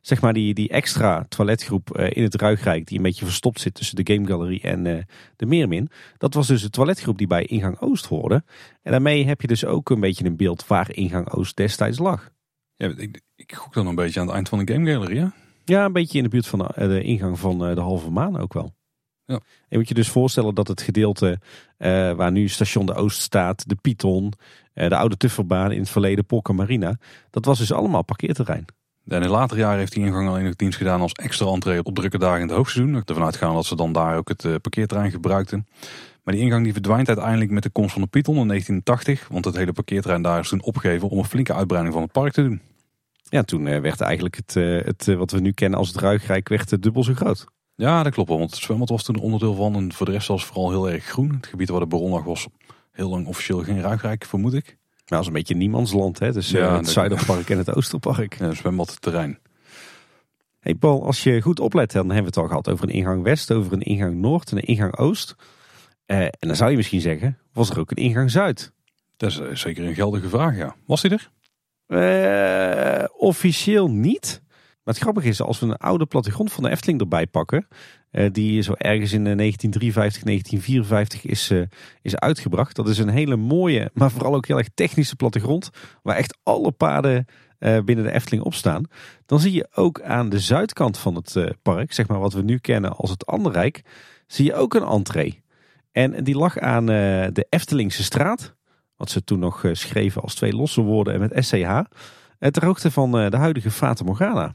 Zeg 0.00 0.20
maar 0.20 0.32
die, 0.32 0.54
die 0.54 0.68
extra 0.68 1.24
toiletgroep 1.28 1.98
in 1.98 2.22
het 2.22 2.34
Ruigrijk 2.34 2.86
die 2.86 2.96
een 2.96 3.02
beetje 3.02 3.24
verstopt 3.24 3.60
zit 3.60 3.74
tussen 3.74 4.04
de 4.04 4.14
Game 4.14 4.26
Gallery 4.26 4.60
en 4.62 5.06
de 5.36 5.46
Meermin. 5.46 5.90
Dat 6.18 6.34
was 6.34 6.46
dus 6.46 6.62
de 6.62 6.70
toiletgroep 6.70 7.18
die 7.18 7.26
bij 7.26 7.44
ingang 7.44 7.80
Oost 7.80 8.06
hoorde. 8.06 8.42
En 8.82 8.90
daarmee 8.90 9.26
heb 9.26 9.40
je 9.40 9.46
dus 9.46 9.64
ook 9.64 9.90
een 9.90 10.00
beetje 10.00 10.24
een 10.24 10.36
beeld 10.36 10.66
waar 10.66 10.94
ingang 10.94 11.32
Oost 11.32 11.56
destijds 11.56 11.98
lag. 11.98 12.30
Ja, 12.74 12.92
ik, 12.96 13.22
ik 13.36 13.54
gok 13.54 13.74
dan 13.74 13.86
een 13.86 13.94
beetje 13.94 14.20
aan 14.20 14.26
het 14.26 14.34
eind 14.34 14.48
van 14.48 14.64
de 14.64 14.72
Game 14.72 14.92
Gallery, 14.92 15.16
ja? 15.16 15.32
Ja, 15.64 15.84
een 15.84 15.92
beetje 15.92 16.18
in 16.18 16.24
de 16.24 16.30
buurt 16.30 16.46
van 16.46 16.58
de, 16.58 16.88
de 16.88 17.02
ingang 17.02 17.38
van 17.38 17.58
de 17.58 17.80
halve 17.80 18.10
maan 18.10 18.38
ook 18.38 18.52
wel. 18.52 18.74
Ja. 19.28 19.40
Je 19.68 19.76
moet 19.76 19.88
je 19.88 19.94
dus 19.94 20.08
voorstellen 20.08 20.54
dat 20.54 20.68
het 20.68 20.82
gedeelte 20.82 21.38
uh, 21.78 22.12
waar 22.12 22.32
nu 22.32 22.48
station 22.48 22.86
de 22.86 22.94
Oost 22.94 23.20
staat, 23.20 23.68
de 23.68 23.74
Python, 23.74 24.32
uh, 24.74 24.88
de 24.88 24.96
oude 24.96 25.16
Tufferbaan 25.16 25.72
in 25.72 25.80
het 25.80 25.90
verleden, 25.90 26.26
Polka 26.26 26.52
Marina, 26.52 26.98
dat 27.30 27.44
was 27.44 27.58
dus 27.58 27.72
allemaal 27.72 28.02
parkeerterrein. 28.02 28.64
En 29.06 29.22
in 29.22 29.28
later 29.28 29.58
jaren 29.58 29.78
heeft 29.78 29.92
die 29.92 30.04
ingang 30.04 30.28
alleen 30.28 30.44
nog 30.44 30.56
dienst 30.56 30.78
gedaan 30.78 31.00
als 31.00 31.12
extra 31.12 31.46
entree 31.46 31.82
op 31.82 31.94
drukke 31.94 32.18
dagen 32.18 32.40
in 32.40 32.46
het 32.46 32.56
hoogseizoen. 32.56 33.02
Ervan 33.04 33.24
uitgaan 33.24 33.54
dat 33.54 33.66
ze 33.66 33.76
dan 33.76 33.92
daar 33.92 34.16
ook 34.16 34.28
het 34.28 34.44
uh, 34.44 34.54
parkeerterrein 34.60 35.10
gebruikten. 35.10 35.66
Maar 36.22 36.34
die 36.34 36.42
ingang 36.42 36.64
die 36.64 36.72
verdwijnt 36.72 37.08
uiteindelijk 37.08 37.50
met 37.50 37.62
de 37.62 37.70
komst 37.70 37.92
van 37.92 38.02
de 38.02 38.08
Python 38.08 38.36
in 38.36 38.48
1980. 38.48 39.28
Want 39.28 39.44
het 39.44 39.56
hele 39.56 39.72
parkeerterrein 39.72 40.22
daar 40.22 40.40
is 40.40 40.48
toen 40.48 40.62
opgegeven 40.62 41.08
om 41.08 41.18
een 41.18 41.24
flinke 41.24 41.54
uitbreiding 41.54 41.94
van 41.94 42.02
het 42.02 42.12
park 42.12 42.32
te 42.32 42.42
doen. 42.42 42.60
Ja, 43.22 43.42
toen 43.42 43.80
werd 43.80 44.00
eigenlijk 44.00 44.36
het, 44.36 44.54
het 44.84 45.06
wat 45.06 45.30
we 45.30 45.40
nu 45.40 45.52
kennen 45.52 45.78
als 45.78 45.88
het 45.88 45.96
Ruigrijk 45.96 46.48
werd 46.48 46.82
dubbel 46.82 47.04
zo 47.04 47.14
groot. 47.14 47.46
Ja, 47.78 48.02
dat 48.02 48.12
klopt 48.12 48.28
wel. 48.28 48.38
Want 48.38 48.50
het 48.50 48.60
zwembad 48.60 48.88
was 48.88 49.02
toen 49.02 49.16
onderdeel 49.16 49.54
van. 49.54 49.74
En 49.74 49.92
voor 49.92 50.06
de 50.06 50.12
rest 50.12 50.28
was 50.28 50.42
het 50.42 50.50
vooral 50.52 50.70
heel 50.70 50.90
erg 50.90 51.04
groen. 51.04 51.34
Het 51.34 51.46
gebied 51.46 51.68
waar 51.68 51.80
de 51.80 51.86
bron 51.86 52.10
lag 52.10 52.24
was 52.24 52.46
heel 52.92 53.08
lang 53.08 53.26
officieel 53.26 53.62
geen 53.62 53.80
ruigrijk, 53.80 54.24
vermoed 54.24 54.54
ik. 54.54 54.64
Maar 54.66 55.04
dat 55.06 55.20
is 55.20 55.26
een 55.26 55.32
beetje 55.32 55.54
niemandsland, 55.54 56.18
hè? 56.18 56.32
Dus 56.32 56.50
ja, 56.50 56.76
het 56.76 56.88
Zuiderpark 56.88 57.50
en 57.50 57.58
het 57.58 57.74
Oosterpark. 57.74 58.38
Ja, 58.38 58.54
zwembadterrein. 58.54 59.38
Hey 60.60 60.74
Paul, 60.74 61.06
als 61.06 61.22
je 61.22 61.40
goed 61.40 61.60
oplet, 61.60 61.92
dan 61.92 62.04
hebben 62.04 62.20
we 62.20 62.26
het 62.28 62.36
al 62.36 62.46
gehad 62.46 62.68
over 62.68 62.84
een 62.84 62.94
ingang 62.94 63.22
West, 63.22 63.52
over 63.52 63.72
een 63.72 63.80
ingang 63.80 64.16
Noord 64.16 64.50
en 64.50 64.56
een 64.56 64.66
ingang 64.66 64.96
Oost. 64.96 65.34
Uh, 66.06 66.22
en 66.22 66.32
dan 66.38 66.56
zou 66.56 66.70
je 66.70 66.76
misschien 66.76 67.00
zeggen, 67.00 67.38
was 67.52 67.70
er 67.70 67.78
ook 67.78 67.90
een 67.90 67.96
ingang 67.96 68.30
Zuid? 68.30 68.72
Dat 69.16 69.30
is 69.30 69.38
eh, 69.38 69.54
zeker 69.54 69.84
een 69.84 69.94
geldige 69.94 70.28
vraag, 70.28 70.56
ja. 70.56 70.76
Was 70.86 71.02
die 71.02 71.10
er? 71.10 71.30
Uh, 71.88 73.04
officieel 73.16 73.90
niet. 73.90 74.42
Maar 74.88 74.96
het 74.96 75.06
grappige 75.06 75.28
is, 75.28 75.42
als 75.42 75.58
we 75.58 75.66
een 75.66 75.76
oude 75.76 76.06
plattegrond 76.06 76.52
van 76.52 76.62
de 76.62 76.70
Efteling 76.70 77.00
erbij 77.00 77.26
pakken, 77.26 77.68
uh, 78.12 78.28
die 78.32 78.62
zo 78.62 78.72
ergens 78.72 79.12
in 79.12 79.22
1953, 79.22 80.20
eh, 80.20 80.26
1954 80.26 81.24
is, 81.24 81.50
uh, 81.50 81.62
is 82.02 82.16
uitgebracht. 82.16 82.76
Dat 82.76 82.88
is 82.88 82.98
een 82.98 83.08
hele 83.08 83.36
mooie, 83.36 83.90
maar 83.94 84.10
vooral 84.10 84.34
ook 84.34 84.46
heel 84.46 84.58
erg 84.58 84.68
technische 84.74 85.16
plattegrond, 85.16 85.70
waar 86.02 86.16
echt 86.16 86.38
alle 86.42 86.70
paden 86.70 87.26
binnen 87.58 88.04
de 88.04 88.12
Efteling 88.12 88.42
op 88.42 88.54
staan. 88.54 88.84
Dan 89.26 89.40
zie 89.40 89.52
je 89.52 89.68
ook 89.74 90.02
aan 90.02 90.28
de 90.28 90.38
zuidkant 90.38 90.98
van 90.98 91.14
het 91.14 91.54
park, 91.62 91.92
zeg 91.92 92.08
maar 92.08 92.20
wat 92.20 92.32
we 92.32 92.42
nu 92.42 92.58
kennen 92.58 92.96
als 92.96 93.10
het 93.10 93.26
Anderrijk, 93.26 93.82
zie 94.26 94.44
je 94.44 94.54
ook 94.54 94.74
een 94.74 94.82
entree. 94.82 95.42
En 95.92 96.24
die 96.24 96.36
lag 96.36 96.58
aan 96.58 96.86
de 96.86 97.46
Eftelingse 97.48 98.02
straat, 98.02 98.54
wat 98.96 99.10
ze 99.10 99.24
toen 99.24 99.38
nog 99.38 99.64
schreven 99.72 100.22
als 100.22 100.34
twee 100.34 100.52
losse 100.52 100.80
woorden 100.80 101.14
en 101.14 101.20
met 101.20 101.44
SCH, 101.44 101.80
ter 102.38 102.64
hoogte 102.64 102.90
van 102.90 103.10
de 103.10 103.36
huidige 103.36 103.70
Fata 103.70 104.04
Morgana. 104.04 104.54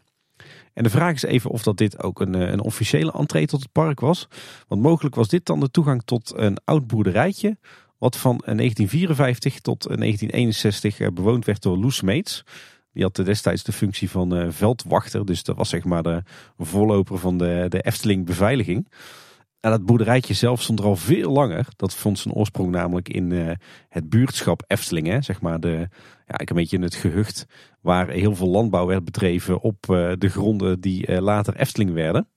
En 0.74 0.84
de 0.84 0.90
vraag 0.90 1.14
is 1.14 1.24
even 1.24 1.50
of 1.50 1.64
dat 1.64 1.78
dit 1.78 2.04
ook 2.04 2.22
een, 2.22 2.36
eh, 2.36 2.52
een 2.52 2.62
officiële 2.62 3.12
entree 3.12 3.46
tot 3.46 3.62
het 3.62 3.72
park 3.72 4.00
was. 4.00 4.28
Want 4.68 4.82
mogelijk 4.82 5.16
was 5.16 5.28
dit 5.28 5.46
dan 5.46 5.60
de 5.60 5.72
toegang 5.72 6.02
tot 6.06 6.34
een 6.36 6.58
oud 6.64 6.88
boerderijtje. 6.88 7.58
Wat 7.98 8.18
van 8.18 8.42
1954 8.46 9.60
tot 9.60 9.84
1961 9.84 11.00
eh, 11.00 11.08
bewoond 11.14 11.46
werd 11.46 11.62
door 11.62 11.78
Loes 11.78 12.02
Meets. 12.02 12.44
Die 12.94 13.04
had 13.04 13.16
destijds 13.16 13.64
de 13.64 13.72
functie 13.72 14.10
van 14.10 14.54
veldwachter. 14.54 15.26
Dus 15.26 15.44
dat 15.44 15.56
was 15.56 15.70
zeg 15.70 15.84
maar 15.84 16.04
de 16.04 16.24
voorloper 16.58 17.18
van 17.18 17.38
de, 17.38 17.66
de 17.70 17.82
Efteling 17.82 18.26
beveiliging. 18.26 18.88
Dat 19.69 19.86
boerderijtje 19.86 20.34
zelf 20.34 20.62
stond 20.62 20.80
er 20.80 20.86
al 20.86 20.95
veel 20.95 21.32
langer. 21.32 21.67
Dat 21.76 21.93
vond 21.93 22.19
zijn 22.19 22.34
oorsprong 22.34 22.71
namelijk 22.71 23.10
in 23.10 23.58
het 23.89 24.10
buurtschap 24.10 24.63
Efteling. 24.67 25.08
Hè? 25.08 25.21
Zeg 25.21 25.41
maar 25.41 25.60
de, 25.60 25.88
ja, 26.28 26.39
een 26.39 26.56
beetje 26.56 26.78
in 26.78 26.84
het 26.84 26.95
gehucht 26.95 27.45
waar 27.82 28.10
heel 28.10 28.36
veel 28.36 28.47
landbouw 28.47 28.86
werd 28.86 29.04
bedreven 29.04 29.62
op 29.62 29.86
uh, 29.89 30.12
de 30.17 30.30
gronden 30.30 30.80
die 30.80 31.08
uh, 31.08 31.19
later 31.19 31.56
Efteling 31.56 31.93
werden. 31.93 32.28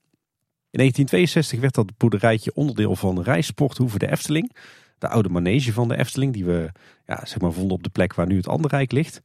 In 0.69 0.79
1962 0.79 1.59
werd 1.59 1.73
dat 1.73 1.97
boerderijtje 1.97 2.53
onderdeel 2.53 2.95
van 2.95 3.21
Rijsporthoeve 3.21 3.97
de 3.97 4.11
Efteling. 4.11 4.55
De 4.97 5.07
oude 5.07 5.29
manege 5.29 5.73
van 5.73 5.87
de 5.87 5.97
Efteling 5.97 6.33
die 6.33 6.45
we 6.45 6.71
ja, 7.05 7.25
zeg 7.25 7.39
maar 7.39 7.51
vonden 7.51 7.77
op 7.77 7.83
de 7.83 7.89
plek 7.89 8.13
waar 8.13 8.27
nu 8.27 8.35
het 8.35 8.47
Anderrijk 8.47 8.91
ligt. 8.91 9.21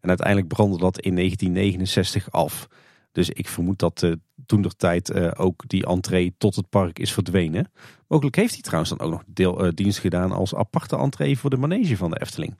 En 0.00 0.08
uiteindelijk 0.08 0.48
brandde 0.48 0.78
dat 0.78 0.98
in 0.98 1.14
1969 1.14 2.30
af. 2.30 2.68
Dus 3.16 3.30
ik 3.30 3.48
vermoed 3.48 3.78
dat 3.78 4.02
uh, 4.02 4.12
toen 4.46 4.62
de 4.62 4.70
tijd 4.76 5.10
uh, 5.10 5.30
ook 5.36 5.62
die 5.66 5.86
entree 5.86 6.34
tot 6.38 6.56
het 6.56 6.68
park 6.68 6.98
is 6.98 7.12
verdwenen. 7.12 7.70
Mogelijk 8.06 8.36
heeft 8.36 8.52
hij 8.52 8.62
trouwens 8.62 8.90
dan 8.90 9.00
ook 9.00 9.10
nog 9.10 9.22
deel, 9.26 9.66
uh, 9.66 9.72
dienst 9.74 9.98
gedaan 9.98 10.32
als 10.32 10.54
aparte 10.54 10.96
entree 10.96 11.38
voor 11.38 11.50
de 11.50 11.56
manege 11.56 11.96
van 11.96 12.10
de 12.10 12.20
Efteling. 12.20 12.52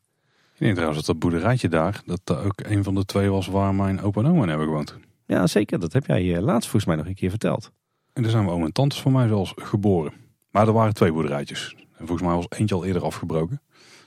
Ik 0.52 0.58
denk 0.58 0.74
trouwens 0.74 0.98
dat 0.98 1.06
dat 1.06 1.18
boerderijtje 1.18 1.68
daar, 1.68 2.02
dat 2.06 2.36
ook 2.36 2.60
een 2.60 2.84
van 2.84 2.94
de 2.94 3.04
twee 3.04 3.30
was 3.30 3.46
waar 3.46 3.74
mijn 3.74 4.00
opa 4.00 4.20
en 4.20 4.26
oma 4.26 4.42
in 4.42 4.48
hebben 4.48 4.66
gewoond. 4.66 4.98
Ja, 5.26 5.46
zeker. 5.46 5.80
Dat 5.80 5.92
heb 5.92 6.06
jij 6.06 6.36
eh, 6.36 6.42
laatst 6.42 6.70
volgens 6.70 6.84
mij 6.84 6.96
nog 6.96 7.06
een 7.06 7.14
keer 7.14 7.30
verteld. 7.30 7.72
En 8.12 8.22
daar 8.22 8.30
zijn 8.30 8.44
we 8.44 8.50
oom 8.50 8.64
en 8.64 8.72
tantes 8.72 9.00
van 9.00 9.12
mij 9.12 9.28
zelfs 9.28 9.52
geboren. 9.56 10.12
Maar 10.50 10.66
er 10.66 10.72
waren 10.72 10.94
twee 10.94 11.12
boerderijtjes. 11.12 11.74
En 11.78 12.06
volgens 12.06 12.28
mij 12.28 12.36
was 12.36 12.46
eentje 12.48 12.74
al 12.74 12.84
eerder 12.84 13.04
afgebroken. 13.04 13.62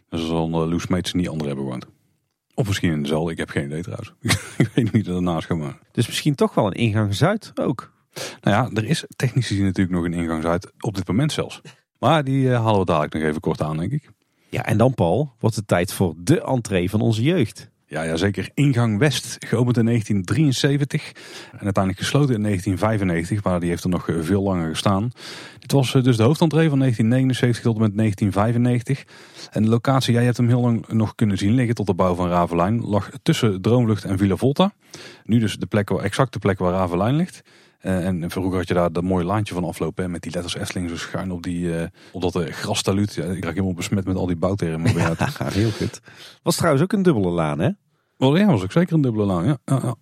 Dus 0.10 0.22
er 0.22 0.28
zal 0.28 0.50
Loes 0.50 0.88
Meets 0.88 1.14
niet 1.14 1.30
andere 1.30 1.48
hebben 1.48 1.66
gewoond. 1.66 1.88
Of 2.60 2.68
misschien 2.68 2.92
in 2.92 3.02
dezelfde, 3.02 3.32
ik 3.32 3.38
heb 3.38 3.50
geen 3.50 3.66
idee 3.66 3.82
trouwens. 3.82 4.14
ik 4.58 4.70
weet 4.74 4.92
niet 4.92 5.06
dat 5.06 5.16
ernaast 5.16 5.46
gemaakt. 5.46 5.84
Dus 5.92 6.08
misschien 6.08 6.36
toch 6.36 6.54
wel 6.54 6.66
een 6.66 6.74
ingang 6.74 7.16
Zuid 7.16 7.52
ook? 7.56 7.94
Nou 8.42 8.56
ja, 8.56 8.82
er 8.82 8.86
is 8.86 9.06
technisch 9.16 9.48
gezien 9.48 9.64
natuurlijk 9.64 9.96
nog 9.96 10.06
een 10.06 10.14
ingang 10.14 10.42
Zuid, 10.42 10.72
op 10.80 10.96
dit 10.96 11.08
moment 11.08 11.32
zelfs. 11.32 11.62
Maar 12.00 12.24
die 12.24 12.44
uh, 12.44 12.64
halen 12.64 12.80
we 12.80 12.86
dadelijk 12.86 13.14
nog 13.14 13.24
even 13.24 13.42
kort 13.42 13.62
aan, 13.62 13.78
denk 13.78 13.92
ik. 13.92 14.10
Ja, 14.50 14.66
en 14.66 14.78
dan 14.78 14.94
Paul, 14.94 15.34
wordt 15.40 15.56
het 15.56 15.68
tijd 15.68 15.94
voor 15.94 16.14
de 16.18 16.42
entree 16.42 16.90
van 16.90 17.02
onze 17.02 17.22
jeugd. 17.22 17.69
Ja, 17.90 18.02
ja, 18.04 18.16
zeker. 18.16 18.50
Ingang 18.54 18.98
West, 18.98 19.36
geopend 19.40 19.78
in 19.78 19.86
1973 19.86 21.12
en 21.52 21.64
uiteindelijk 21.64 22.04
gesloten 22.04 22.36
in 22.36 22.42
1995, 22.42 23.44
maar 23.44 23.60
die 23.60 23.70
heeft 23.70 23.84
er 23.84 23.90
nog 23.90 24.08
veel 24.20 24.42
langer 24.42 24.70
gestaan. 24.70 25.12
Dit 25.60 25.72
was 25.72 25.96
eh, 25.96 26.04
dus 26.04 26.18
de 26.18 26.24
hoofdentree 26.24 26.70
van 26.70 26.80
1979 26.80 27.64
tot 27.64 27.76
en 27.76 27.82
met 27.82 27.98
1995. 27.98 29.06
En 29.52 29.64
de 29.64 29.70
locatie, 29.70 30.14
jij 30.14 30.24
hebt 30.24 30.38
hem 30.38 30.48
heel 30.48 30.62
lang 30.62 30.88
nog 30.88 31.16
kunnen 31.16 31.38
zien 31.38 31.54
liggen 31.54 31.76
tot 31.76 31.88
de 31.88 31.94
bouw 31.94 32.16
van 32.16 32.30
Ravelijn, 32.30 32.82
lag 32.82 33.10
tussen 33.24 33.62
Droomlucht 33.62 34.04
en 34.04 34.18
Villa 34.18 34.36
Volta. 34.36 34.74
Nu 35.24 35.40
dus 35.40 35.56
de 35.56 35.66
plek, 35.66 35.90
exact 35.90 36.40
plek 36.40 36.60
waar 36.60 36.72
Ravelijn 36.72 37.16
ligt. 37.16 37.42
Uh, 37.82 38.06
en 38.06 38.32
vroeger 38.32 38.58
had 38.58 38.68
je 38.68 38.74
daar 38.74 38.92
dat 38.92 39.04
mooie 39.04 39.26
laantje 39.26 39.54
van 39.54 39.64
aflopen. 39.64 40.12
met 40.12 40.22
die 40.22 40.32
letters 40.32 40.56
Efteling 40.56 40.90
zo 40.90 40.98
schuin 40.98 41.32
op, 41.32 41.44
die, 41.44 41.60
uh, 41.60 41.84
op 42.12 42.22
dat 42.22 42.36
uh, 42.36 42.54
grastaluut. 42.54 43.14
Ja, 43.14 43.24
ik 43.24 43.44
raak 43.44 43.54
helemaal 43.54 43.74
besmet 43.74 44.06
met 44.06 44.16
al 44.16 44.26
die 44.26 44.36
bouwtermen. 44.36 44.98
Ja, 44.98 45.16
heel 45.44 45.72
goed. 45.72 46.02
Was 46.44 46.56
trouwens 46.56 46.84
ook 46.84 46.94
een 46.94 47.02
dubbele 47.02 47.30
laan 47.30 47.60
hè? 47.60 47.70
Wel 48.18 48.38
ja, 48.38 48.46
was 48.46 48.64
ook 48.64 48.72
zeker 48.72 48.94
een 48.94 49.02
dubbele 49.02 49.26
laan. 49.26 49.46
Ja, 49.46 49.58
ja, 49.66 49.80
ja. 49.84 49.96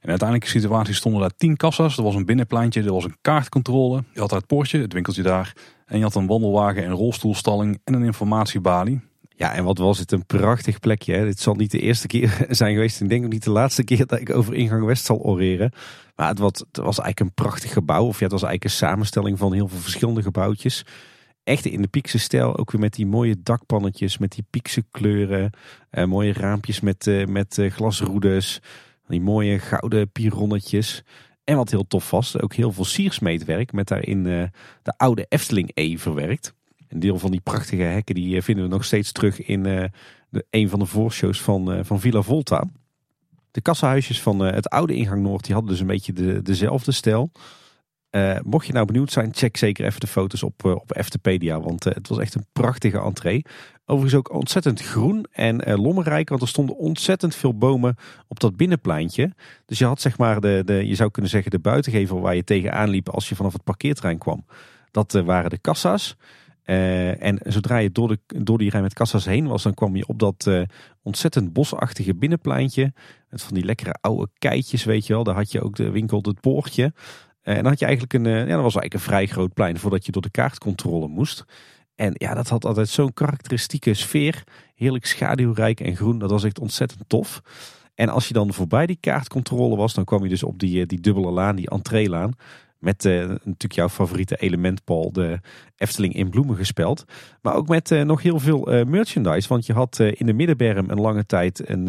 En 0.00 0.10
uiteindelijk 0.10 0.52
de 0.52 0.58
situatie 0.58 0.94
stonden 0.94 1.20
daar 1.20 1.36
tien 1.36 1.56
kassa's. 1.56 1.96
Er 1.96 2.02
was 2.02 2.14
een 2.14 2.24
binnenpleintje, 2.24 2.82
er 2.82 2.92
was 2.92 3.04
een 3.04 3.16
kaartcontrole. 3.20 4.04
Je 4.12 4.20
had 4.20 4.30
daar 4.30 4.38
het 4.38 4.48
poortje, 4.48 4.80
het 4.80 4.92
winkeltje 4.92 5.22
daar. 5.22 5.56
En 5.86 5.96
je 5.96 6.02
had 6.02 6.14
een 6.14 6.26
wandelwagen 6.26 6.84
en 6.84 6.90
rolstoelstalling 6.90 7.80
en 7.84 7.94
een 7.94 8.04
informatiebalie. 8.04 9.00
Ja, 9.36 9.54
en 9.54 9.64
wat 9.64 9.78
was 9.78 9.98
het 9.98 10.12
een 10.12 10.26
prachtig 10.26 10.80
plekje. 10.80 11.14
Hè? 11.14 11.24
Dit 11.24 11.40
zal 11.40 11.54
niet 11.54 11.70
de 11.70 11.80
eerste 11.80 12.06
keer 12.06 12.46
zijn 12.50 12.74
geweest. 12.74 13.00
Ik 13.00 13.08
denk 13.08 13.24
ook 13.24 13.32
niet 13.32 13.44
de 13.44 13.50
laatste 13.50 13.84
keer 13.84 14.06
dat 14.06 14.20
ik 14.20 14.34
over 14.34 14.54
ingang 14.54 14.84
West 14.84 15.04
zal 15.04 15.18
oreren. 15.18 15.72
Maar 16.16 16.28
het 16.28 16.38
was, 16.38 16.52
het 16.52 16.76
was 16.76 16.98
eigenlijk 16.98 17.20
een 17.20 17.34
prachtig 17.34 17.72
gebouw. 17.72 18.06
Of 18.06 18.18
ja, 18.18 18.22
het 18.22 18.32
was 18.32 18.42
eigenlijk 18.42 18.64
een 18.64 18.88
samenstelling 18.88 19.38
van 19.38 19.52
heel 19.52 19.68
veel 19.68 19.78
verschillende 19.78 20.22
gebouwtjes. 20.22 20.84
Echt 21.44 21.64
in 21.64 21.82
de 21.82 21.88
Piekse 21.88 22.18
stijl. 22.18 22.56
Ook 22.56 22.70
weer 22.70 22.80
met 22.80 22.94
die 22.94 23.06
mooie 23.06 23.36
dakpannetjes. 23.42 24.18
Met 24.18 24.32
die 24.32 24.46
Piekse 24.50 24.84
kleuren. 24.90 25.50
Eh, 25.90 26.04
mooie 26.04 26.32
raampjes 26.32 26.80
met, 26.80 27.06
uh, 27.06 27.26
met 27.26 27.58
uh, 27.58 27.70
glasroedes. 27.70 28.60
Die 29.06 29.20
mooie 29.20 29.58
gouden 29.58 30.10
pironnetjes. 30.10 31.02
En 31.44 31.56
wat 31.56 31.70
heel 31.70 31.86
tof 31.86 32.10
was, 32.10 32.40
ook 32.40 32.54
heel 32.54 32.72
veel 32.72 32.84
siersmeetwerk. 32.84 33.72
Met 33.72 33.88
daarin 33.88 34.24
uh, 34.24 34.42
de 34.82 34.94
oude 34.96 35.26
Efteling 35.28 35.70
E 35.74 35.96
verwerkt. 35.96 36.54
Een 36.94 37.00
deel 37.00 37.18
van 37.18 37.30
die 37.30 37.40
prachtige 37.40 37.82
hekken 37.82 38.14
die 38.14 38.42
vinden 38.42 38.64
we 38.64 38.70
nog 38.70 38.84
steeds 38.84 39.12
terug 39.12 39.42
in 39.42 39.62
de, 39.62 39.90
een 40.50 40.68
van 40.68 40.78
de 40.78 40.86
voorshows 40.86 41.40
van, 41.40 41.84
van 41.84 42.00
Villa 42.00 42.22
Volta. 42.22 42.64
De 43.50 43.60
kassahuisjes 43.60 44.22
van 44.22 44.44
eh, 44.44 44.54
het 44.54 44.68
oude 44.68 44.94
ingang 44.94 45.22
Noord 45.22 45.44
die 45.44 45.54
hadden 45.54 45.72
dus 45.72 45.80
een 45.80 45.86
beetje 45.86 46.12
de, 46.12 46.42
dezelfde 46.42 46.92
stijl. 46.92 47.30
Mocht 48.42 48.66
je 48.66 48.72
nou 48.72 48.86
benieuwd 48.86 49.12
zijn, 49.12 49.34
check 49.34 49.56
zeker 49.56 49.84
even 49.84 50.00
de 50.00 50.06
foto's 50.06 50.42
op, 50.42 50.64
op 50.64 50.96
Eftepedia. 50.96 51.60
Want 51.60 51.84
het 51.84 52.08
was 52.08 52.18
echt 52.18 52.34
een 52.34 52.46
prachtige 52.52 52.98
entree. 52.98 53.44
Overigens 53.84 54.18
ook 54.18 54.32
ontzettend 54.32 54.80
groen 54.80 55.26
en 55.30 55.80
lommerrijk. 55.80 56.28
Want 56.28 56.42
er 56.42 56.48
stonden 56.48 56.76
ontzettend 56.76 57.34
veel 57.34 57.58
bomen 57.58 57.96
op 58.28 58.40
dat 58.40 58.56
binnenpleintje. 58.56 59.32
Dus 59.66 59.78
je 59.78 59.84
had 59.84 60.00
zeg 60.00 60.18
maar, 60.18 60.40
de, 60.40 60.62
de, 60.64 60.86
je 60.86 60.94
zou 60.94 61.10
kunnen 61.10 61.30
zeggen, 61.30 61.50
de 61.50 61.58
buitengevel 61.58 62.20
waar 62.20 62.34
je 62.34 62.44
tegenaan 62.44 62.88
liep 62.88 63.08
als 63.08 63.28
je 63.28 63.34
vanaf 63.34 63.52
het 63.52 63.64
parkeerterrein 63.64 64.18
kwam. 64.18 64.44
Dat 64.90 65.12
waren 65.12 65.50
de 65.50 65.58
kassa's. 65.58 66.16
En 66.64 67.38
zodra 67.42 67.76
je 67.76 67.92
door, 67.92 68.08
de, 68.08 68.18
door 68.26 68.58
die 68.58 68.70
rij 68.70 68.82
met 68.82 68.94
kassa's 68.94 69.24
heen 69.24 69.46
was, 69.46 69.62
dan 69.62 69.74
kwam 69.74 69.96
je 69.96 70.06
op 70.06 70.18
dat 70.18 70.50
ontzettend 71.02 71.52
bosachtige 71.52 72.14
binnenpleintje. 72.14 72.92
Met 73.30 73.42
van 73.42 73.54
die 73.54 73.64
lekkere 73.64 73.96
oude 74.00 74.28
keitjes, 74.38 74.84
weet 74.84 75.06
je 75.06 75.12
wel. 75.12 75.24
Daar 75.24 75.34
had 75.34 75.52
je 75.52 75.62
ook 75.62 75.76
de 75.76 75.90
winkel, 75.90 76.18
het 76.22 76.40
poortje. 76.40 76.92
en 77.42 77.54
dan 77.54 77.66
had 77.66 77.78
je 77.78 77.84
eigenlijk 77.84 78.14
een, 78.14 78.24
ja, 78.24 78.34
dat 78.34 78.48
was 78.48 78.76
eigenlijk 78.76 78.94
een 78.94 79.00
vrij 79.00 79.26
groot 79.26 79.54
plein 79.54 79.78
voordat 79.78 80.06
je 80.06 80.12
door 80.12 80.22
de 80.22 80.30
kaartcontrole 80.30 81.08
moest. 81.08 81.44
En 81.94 82.12
ja, 82.14 82.34
dat 82.34 82.48
had 82.48 82.64
altijd 82.64 82.88
zo'n 82.88 83.12
karakteristieke 83.12 83.94
sfeer. 83.94 84.44
Heerlijk 84.74 85.06
schaduwrijk 85.06 85.80
en 85.80 85.96
groen. 85.96 86.18
Dat 86.18 86.30
was 86.30 86.44
echt 86.44 86.58
ontzettend 86.58 87.04
tof. 87.06 87.42
En 87.94 88.08
als 88.08 88.28
je 88.28 88.34
dan 88.34 88.52
voorbij 88.52 88.86
die 88.86 88.98
kaartcontrole 89.00 89.76
was, 89.76 89.94
dan 89.94 90.04
kwam 90.04 90.22
je 90.22 90.28
dus 90.28 90.42
op 90.42 90.58
die, 90.58 90.80
eh, 90.80 90.86
die 90.86 91.00
dubbele 91.00 91.30
laan, 91.30 91.56
die 91.56 91.70
entreelaan. 91.70 92.32
Met 92.84 93.04
uh, 93.04 93.28
natuurlijk 93.28 93.72
jouw 93.72 93.88
favoriete 93.88 94.36
element, 94.36 94.84
Paul, 94.84 95.12
de 95.12 95.40
Efteling 95.76 96.14
in 96.14 96.30
bloemen 96.30 96.56
gespeld. 96.56 97.04
Maar 97.42 97.54
ook 97.54 97.68
met 97.68 97.90
uh, 97.90 98.02
nog 98.02 98.22
heel 98.22 98.38
veel 98.38 98.74
uh, 98.74 98.84
merchandise. 98.84 99.48
Want 99.48 99.66
je 99.66 99.72
had 99.72 99.98
in 99.98 100.26
de 100.26 100.32
middenberm 100.32 100.90
een 100.90 101.00
lange 101.00 101.26
tijd 101.26 101.68
een, 101.68 101.86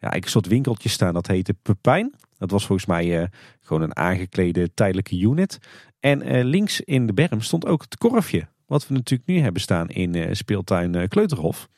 ja, 0.00 0.14
een 0.14 0.22
soort 0.24 0.46
winkeltje 0.46 0.88
staan. 0.88 1.14
Dat 1.14 1.26
heette 1.26 1.54
Pepijn. 1.62 2.14
Dat 2.38 2.50
was 2.50 2.66
volgens 2.66 2.88
mij 2.88 3.28
gewoon 3.60 3.82
een 3.82 3.96
aangeklede 3.96 4.74
tijdelijke 4.74 5.18
unit. 5.18 5.58
En 6.00 6.44
links 6.44 6.80
in 6.80 7.06
de 7.06 7.12
berm 7.12 7.40
stond 7.40 7.66
ook 7.66 7.82
het 7.82 7.96
korfje. 7.96 8.46
Wat 8.66 8.88
we 8.88 8.94
natuurlijk 8.94 9.28
nu 9.28 9.38
hebben 9.38 9.62
staan 9.62 9.88
in 9.88 10.36
speeltuin 10.36 11.08
Kleuterhof. 11.08 11.68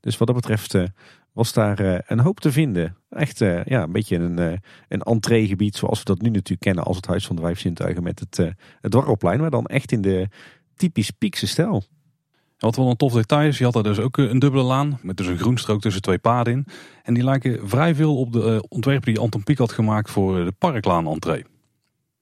Dus 0.00 0.16
wat 0.18 0.26
dat 0.26 0.36
betreft 0.36 0.74
was 1.34 1.52
daar 1.52 1.80
uh, 1.80 1.98
een 2.06 2.20
hoop 2.20 2.40
te 2.40 2.52
vinden. 2.52 2.96
Echt 3.10 3.40
uh, 3.40 3.64
ja, 3.64 3.82
een 3.82 3.92
beetje 3.92 4.16
een, 4.16 4.40
uh, 4.40 4.52
een 4.88 5.02
entreegebied 5.02 5.76
zoals 5.76 5.98
we 5.98 6.04
dat 6.04 6.20
nu 6.20 6.28
natuurlijk 6.28 6.60
kennen 6.60 6.84
als 6.84 6.96
het 6.96 7.06
Huis 7.06 7.26
van 7.26 7.36
de 7.36 7.42
Vijf 7.42 7.60
Zintuigen 7.60 8.02
met 8.02 8.20
het, 8.20 8.36
het 8.80 8.90
Dwarrelplein. 8.90 9.40
Maar 9.40 9.50
dan 9.50 9.66
echt 9.66 9.92
in 9.92 10.00
de 10.00 10.28
typisch 10.76 11.10
Piekse 11.10 11.46
stijl. 11.46 11.84
Wat 12.58 12.76
wel 12.76 12.90
een 12.90 12.96
tof 12.96 13.12
detail 13.12 13.48
is, 13.48 13.58
je 13.58 13.64
had 13.64 13.72
daar 13.72 13.82
dus 13.82 13.98
ook 13.98 14.16
een 14.16 14.38
dubbele 14.38 14.62
laan 14.62 14.98
met 15.02 15.16
dus 15.16 15.26
een 15.26 15.38
groenstrook 15.38 15.80
tussen 15.80 16.02
twee 16.02 16.18
paden 16.18 16.52
in. 16.52 16.66
En 17.02 17.14
die 17.14 17.24
lijken 17.24 17.68
vrij 17.68 17.94
veel 17.94 18.16
op 18.18 18.32
de 18.32 18.64
ontwerpen 18.68 19.12
die 19.12 19.22
Anton 19.22 19.42
Pieck 19.42 19.58
had 19.58 19.72
gemaakt 19.72 20.10
voor 20.10 20.44
de 20.44 20.52
parklaan 20.52 21.06
entree. 21.06 21.42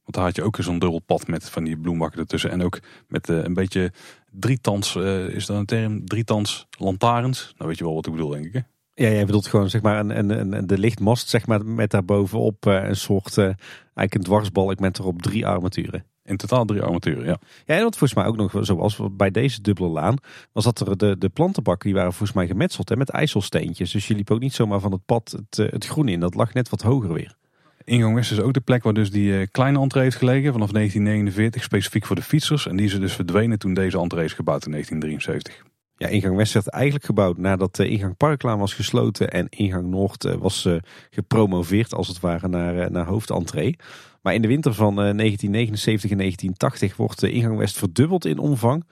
Want 0.02 0.14
daar 0.14 0.24
had 0.24 0.36
je 0.36 0.42
ook 0.42 0.56
zo'n 0.60 0.78
dubbel 0.78 0.98
pad 0.98 1.26
met 1.26 1.50
van 1.50 1.64
die 1.64 1.76
bloembakken 1.76 2.20
ertussen. 2.20 2.50
En 2.50 2.62
ook 2.62 2.80
met 3.08 3.28
een 3.28 3.54
beetje 3.54 3.92
drietans, 4.30 4.96
is 5.28 5.46
dat 5.46 5.56
een 5.56 5.66
term? 5.66 6.06
Drietans 6.06 6.66
lantaarns. 6.78 7.52
Nou 7.56 7.68
weet 7.68 7.78
je 7.78 7.84
wel 7.84 7.94
wat 7.94 8.06
ik 8.06 8.12
bedoel 8.12 8.30
denk 8.30 8.44
ik 8.44 8.52
hè? 8.52 8.60
Ja, 8.94 9.08
jij 9.08 9.26
bedoelt 9.26 9.46
gewoon 9.46 9.70
zeg 9.70 9.82
maar 9.82 9.98
een, 9.98 10.18
een, 10.18 10.52
een, 10.52 10.66
de 10.66 10.78
lichtmast 10.78 11.28
zeg 11.28 11.46
maar, 11.46 11.66
met 11.66 11.90
daarbovenop 11.90 12.66
uh, 12.66 12.88
een 12.88 12.96
soort 12.96 13.36
uh, 13.36 13.44
eigenlijk 13.44 14.14
een 14.14 14.22
dwarsbalk 14.22 14.78
met 14.78 14.98
erop 14.98 15.22
drie 15.22 15.46
armaturen. 15.46 16.04
In 16.24 16.36
totaal 16.36 16.64
drie 16.64 16.82
armaturen, 16.82 17.24
ja. 17.24 17.36
Ja, 17.66 17.76
en 17.76 17.82
wat 17.82 17.96
volgens 17.96 18.14
mij 18.14 18.24
ook 18.24 18.36
nog 18.36 18.66
zoals 18.66 19.00
bij 19.12 19.30
deze 19.30 19.60
dubbele 19.60 19.88
laan, 19.88 20.16
was 20.52 20.64
dat 20.64 20.80
er 20.80 20.96
de, 20.96 21.18
de 21.18 21.28
plantenbakken 21.28 21.86
die 21.86 21.96
waren 21.96 22.12
volgens 22.12 22.36
mij 22.38 22.46
gemetseld 22.46 22.88
hè, 22.88 22.96
met 22.96 23.10
ijzelsteentjes. 23.10 23.90
Dus 23.90 24.06
je 24.06 24.14
liep 24.14 24.30
ook 24.30 24.40
niet 24.40 24.54
zomaar 24.54 24.80
van 24.80 24.92
het 24.92 25.04
pad 25.06 25.30
het, 25.30 25.58
eh, 25.58 25.72
het 25.72 25.86
groen 25.86 26.08
in. 26.08 26.20
Dat 26.20 26.34
lag 26.34 26.54
net 26.54 26.68
wat 26.68 26.82
hoger 26.82 27.12
weer. 27.12 27.36
Ingang 27.84 28.14
West 28.14 28.32
is 28.32 28.40
ook 28.40 28.52
de 28.52 28.60
plek 28.60 28.82
waar 28.82 28.94
dus 28.94 29.10
die 29.10 29.46
kleine 29.46 29.80
entree 29.80 30.02
heeft 30.02 30.16
gelegen 30.16 30.52
vanaf 30.52 30.70
1949, 30.70 31.62
specifiek 31.62 32.06
voor 32.06 32.16
de 32.16 32.22
fietsers. 32.22 32.66
En 32.66 32.76
die 32.76 32.86
is 32.86 32.98
dus 32.98 33.14
verdwenen 33.14 33.58
toen 33.58 33.74
deze 33.74 33.98
entree 33.98 34.24
is 34.24 34.32
gebouwd 34.32 34.64
in 34.64 34.70
1973. 34.70 35.71
Ja, 36.02 36.08
ingang 36.08 36.36
West 36.36 36.52
werd 36.52 36.68
eigenlijk 36.68 37.04
gebouwd 37.04 37.38
nadat 37.38 37.76
de 37.76 37.88
ingang 37.88 38.16
Parklaan 38.16 38.58
was 38.58 38.74
gesloten 38.74 39.30
en 39.30 39.46
ingang 39.48 39.90
Noord 39.90 40.24
eh, 40.24 40.34
was 40.34 40.64
uh, 40.64 40.76
gepromoveerd 41.10 41.94
als 41.94 42.08
het 42.08 42.20
ware 42.20 42.48
naar, 42.48 42.90
naar 42.90 43.06
hoofdentree. 43.06 43.76
Maar 44.22 44.34
in 44.34 44.42
de 44.42 44.48
winter 44.48 44.74
van 44.74 44.94
1979 44.94 46.10
en 46.10 46.16
1980 46.16 46.96
wordt 46.96 47.20
de 47.20 47.30
ingang 47.30 47.58
West 47.58 47.78
verdubbeld 47.78 48.24
in 48.24 48.38
omvang. 48.38 48.84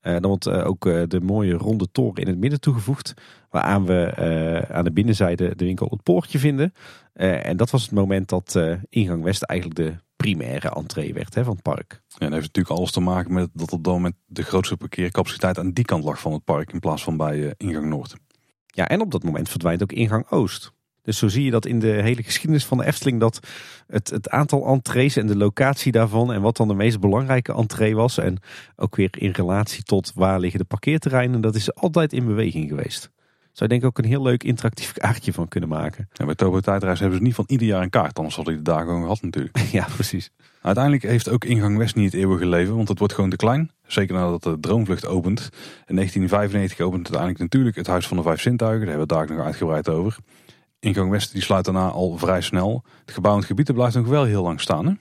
dan 0.00 0.22
wordt 0.22 0.48
ook 0.48 0.82
de 1.08 1.20
mooie 1.22 1.52
ronde 1.52 1.86
toren 1.92 2.22
in 2.22 2.28
het 2.28 2.38
midden 2.38 2.60
toegevoegd. 2.60 3.14
Waaraan 3.50 3.86
we 3.86 4.66
aan 4.70 4.84
de 4.84 4.92
binnenzijde 4.92 5.56
de 5.56 5.64
winkel 5.64 5.86
Het 5.90 6.02
Poortje 6.02 6.38
vinden. 6.38 6.72
En 7.12 7.56
dat 7.56 7.70
was 7.70 7.82
het 7.82 7.90
moment 7.90 8.28
dat 8.28 8.58
ingang 8.88 9.22
West 9.22 9.42
eigenlijk 9.42 9.80
de 9.80 9.94
primaire 10.22 10.70
entree 10.70 11.14
werd 11.14 11.34
hè, 11.34 11.44
van 11.44 11.52
het 11.52 11.62
park. 11.62 12.02
Ja, 12.08 12.18
dat 12.18 12.32
heeft 12.32 12.46
natuurlijk 12.46 12.76
alles 12.78 12.90
te 12.90 13.00
maken 13.00 13.32
met 13.32 13.48
dat 13.52 13.72
op 13.72 13.84
dat 13.84 13.92
moment 13.92 14.14
de 14.26 14.42
grootste 14.42 14.76
parkeercapaciteit 14.76 15.58
aan 15.58 15.72
die 15.72 15.84
kant 15.84 16.04
lag 16.04 16.20
van 16.20 16.32
het 16.32 16.44
park 16.44 16.72
in 16.72 16.80
plaats 16.80 17.02
van 17.02 17.16
bij 17.16 17.36
uh, 17.36 17.50
ingang 17.56 17.86
Noord. 17.86 18.14
Ja, 18.66 18.88
en 18.88 19.00
op 19.00 19.10
dat 19.10 19.22
moment 19.22 19.48
verdwijnt 19.48 19.82
ook 19.82 19.92
ingang 19.92 20.30
Oost. 20.30 20.72
Dus 21.02 21.18
zo 21.18 21.28
zie 21.28 21.44
je 21.44 21.50
dat 21.50 21.66
in 21.66 21.78
de 21.78 21.86
hele 21.86 22.22
geschiedenis 22.22 22.64
van 22.64 22.78
de 22.78 22.84
Efteling 22.84 23.20
dat 23.20 23.48
het, 23.86 24.10
het 24.10 24.28
aantal 24.28 24.66
entrees 24.66 25.16
en 25.16 25.26
de 25.26 25.36
locatie 25.36 25.92
daarvan 25.92 26.32
en 26.32 26.42
wat 26.42 26.56
dan 26.56 26.68
de 26.68 26.74
meest 26.74 27.00
belangrijke 27.00 27.54
entree 27.54 27.94
was 27.94 28.18
en 28.18 28.38
ook 28.76 28.96
weer 28.96 29.10
in 29.18 29.30
relatie 29.30 29.82
tot 29.82 30.12
waar 30.14 30.40
liggen 30.40 30.60
de 30.60 30.66
parkeerterreinen, 30.66 31.40
dat 31.40 31.54
is 31.54 31.74
altijd 31.74 32.12
in 32.12 32.26
beweging 32.26 32.68
geweest. 32.68 33.10
Zou 33.52 33.68
denk 33.68 33.82
ik 33.82 33.86
ook 33.86 33.98
een 33.98 34.04
heel 34.04 34.22
leuk 34.22 34.44
interactief 34.44 34.92
kaartje 34.92 35.32
van 35.32 35.48
kunnen 35.48 35.68
maken. 35.68 36.08
Ja, 36.12 36.24
bij 36.24 36.34
Tobo 36.34 36.60
Tijdreis 36.60 37.00
hebben 37.00 37.18
ze 37.18 37.24
niet 37.24 37.34
van 37.34 37.44
ieder 37.48 37.66
jaar 37.66 37.82
een 37.82 37.90
kaart, 37.90 38.18
anders 38.18 38.36
had 38.36 38.46
hij 38.46 38.54
de 38.54 38.62
dagen 38.62 38.86
gewoon 38.86 39.02
gehad 39.02 39.22
natuurlijk. 39.22 39.58
ja, 39.78 39.86
precies. 39.94 40.30
Uiteindelijk 40.62 41.04
heeft 41.04 41.28
ook 41.28 41.44
ingang 41.44 41.76
West 41.76 41.94
niet 41.94 42.12
het 42.12 42.20
eeuwige 42.20 42.46
leven, 42.46 42.76
want 42.76 42.88
het 42.88 42.98
wordt 42.98 43.14
gewoon 43.14 43.30
te 43.30 43.36
klein. 43.36 43.70
Zeker 43.86 44.14
nadat 44.14 44.42
de 44.42 44.60
Droomvlucht 44.60 45.06
opent. 45.06 45.40
In 45.86 45.94
1995 45.94 46.80
opent 46.80 47.02
uiteindelijk 47.02 47.38
natuurlijk 47.38 47.76
het 47.76 47.86
Huis 47.86 48.06
van 48.06 48.16
de 48.16 48.22
Vijf 48.22 48.40
Zintuigen. 48.40 48.86
Daar 48.86 48.96
hebben 48.96 49.08
we 49.08 49.14
het 49.16 49.28
daar 49.28 49.36
nog 49.36 49.46
uitgebreid 49.46 49.88
over. 49.88 50.16
Ingang 50.78 51.10
West 51.10 51.32
die 51.32 51.42
sluit 51.42 51.64
daarna 51.64 51.88
al 51.88 52.18
vrij 52.18 52.40
snel. 52.40 52.84
Het 53.04 53.14
gebouw 53.14 53.32
en 53.32 53.38
het 53.38 53.46
gebied 53.46 53.72
blijft 53.72 53.94
nog 53.94 54.06
wel 54.06 54.24
heel 54.24 54.42
lang 54.42 54.60
staan 54.60 54.86
hè? 54.86 54.92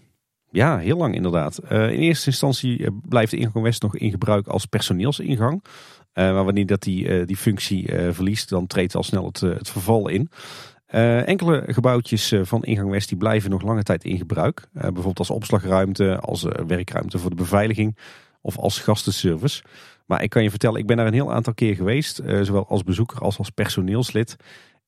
Ja, 0.52 0.78
heel 0.78 0.98
lang 0.98 1.16
inderdaad. 1.16 1.60
Uh, 1.72 1.92
in 1.92 2.00
eerste 2.00 2.30
instantie 2.30 2.86
eh, 2.86 2.92
blijft 3.10 3.32
de 3.32 3.38
ingang 3.38 3.64
West 3.64 3.82
nog 3.82 3.96
in 3.96 4.12
gebruik 4.12 4.48
als 4.48 4.66
personeelsingang. 4.66 5.64
Uh, 6.14 6.34
maar 6.34 6.44
wanneer 6.44 6.66
dat 6.66 6.82
die, 6.82 7.26
die 7.26 7.38
functie 7.38 7.90
verliest, 8.12 8.50
dan 8.50 8.68
treedt 8.68 8.96
al 8.96 9.04
snel 9.04 9.26
het, 9.26 9.40
het 9.40 9.70
verval 9.70 10.08
in. 10.08 10.30
Enkele 11.26 11.64
gebouwtjes 11.68 12.34
van 12.42 12.64
ingang 12.64 12.90
West 12.90 13.10
die 13.10 13.18
blijven 13.18 13.50
nog 13.50 13.62
lange 13.62 13.84
tijd 13.84 14.04
in 14.04 14.18
gebruik. 14.18 14.68
Bijvoorbeeld 14.72 15.20
als 15.20 15.30
opslagruimte, 15.30 16.20
als 16.20 16.46
werkruimte 16.68 17.18
voor 17.18 17.30
de 17.30 17.36
beveiliging 17.36 17.98
of 18.42 18.58
als 18.58 18.80
gastenservice. 18.80 19.64
Maar 20.06 20.24
ik 20.24 20.30
kan 20.30 20.44
je 20.44 20.50
vertellen, 20.50 20.80
ik 20.80 20.86
ben 20.88 20.98
daar 20.98 21.08
een 21.08 21.14
heel 21.14 21.34
aantal 21.34 21.54
keer 21.54 21.76
geweest. 21.76 22.22
zowel 22.42 22.68
als 22.68 22.84
bezoeker 22.84 23.20
als 23.20 23.38
als 23.38 23.50
personeelslid. 23.50 24.36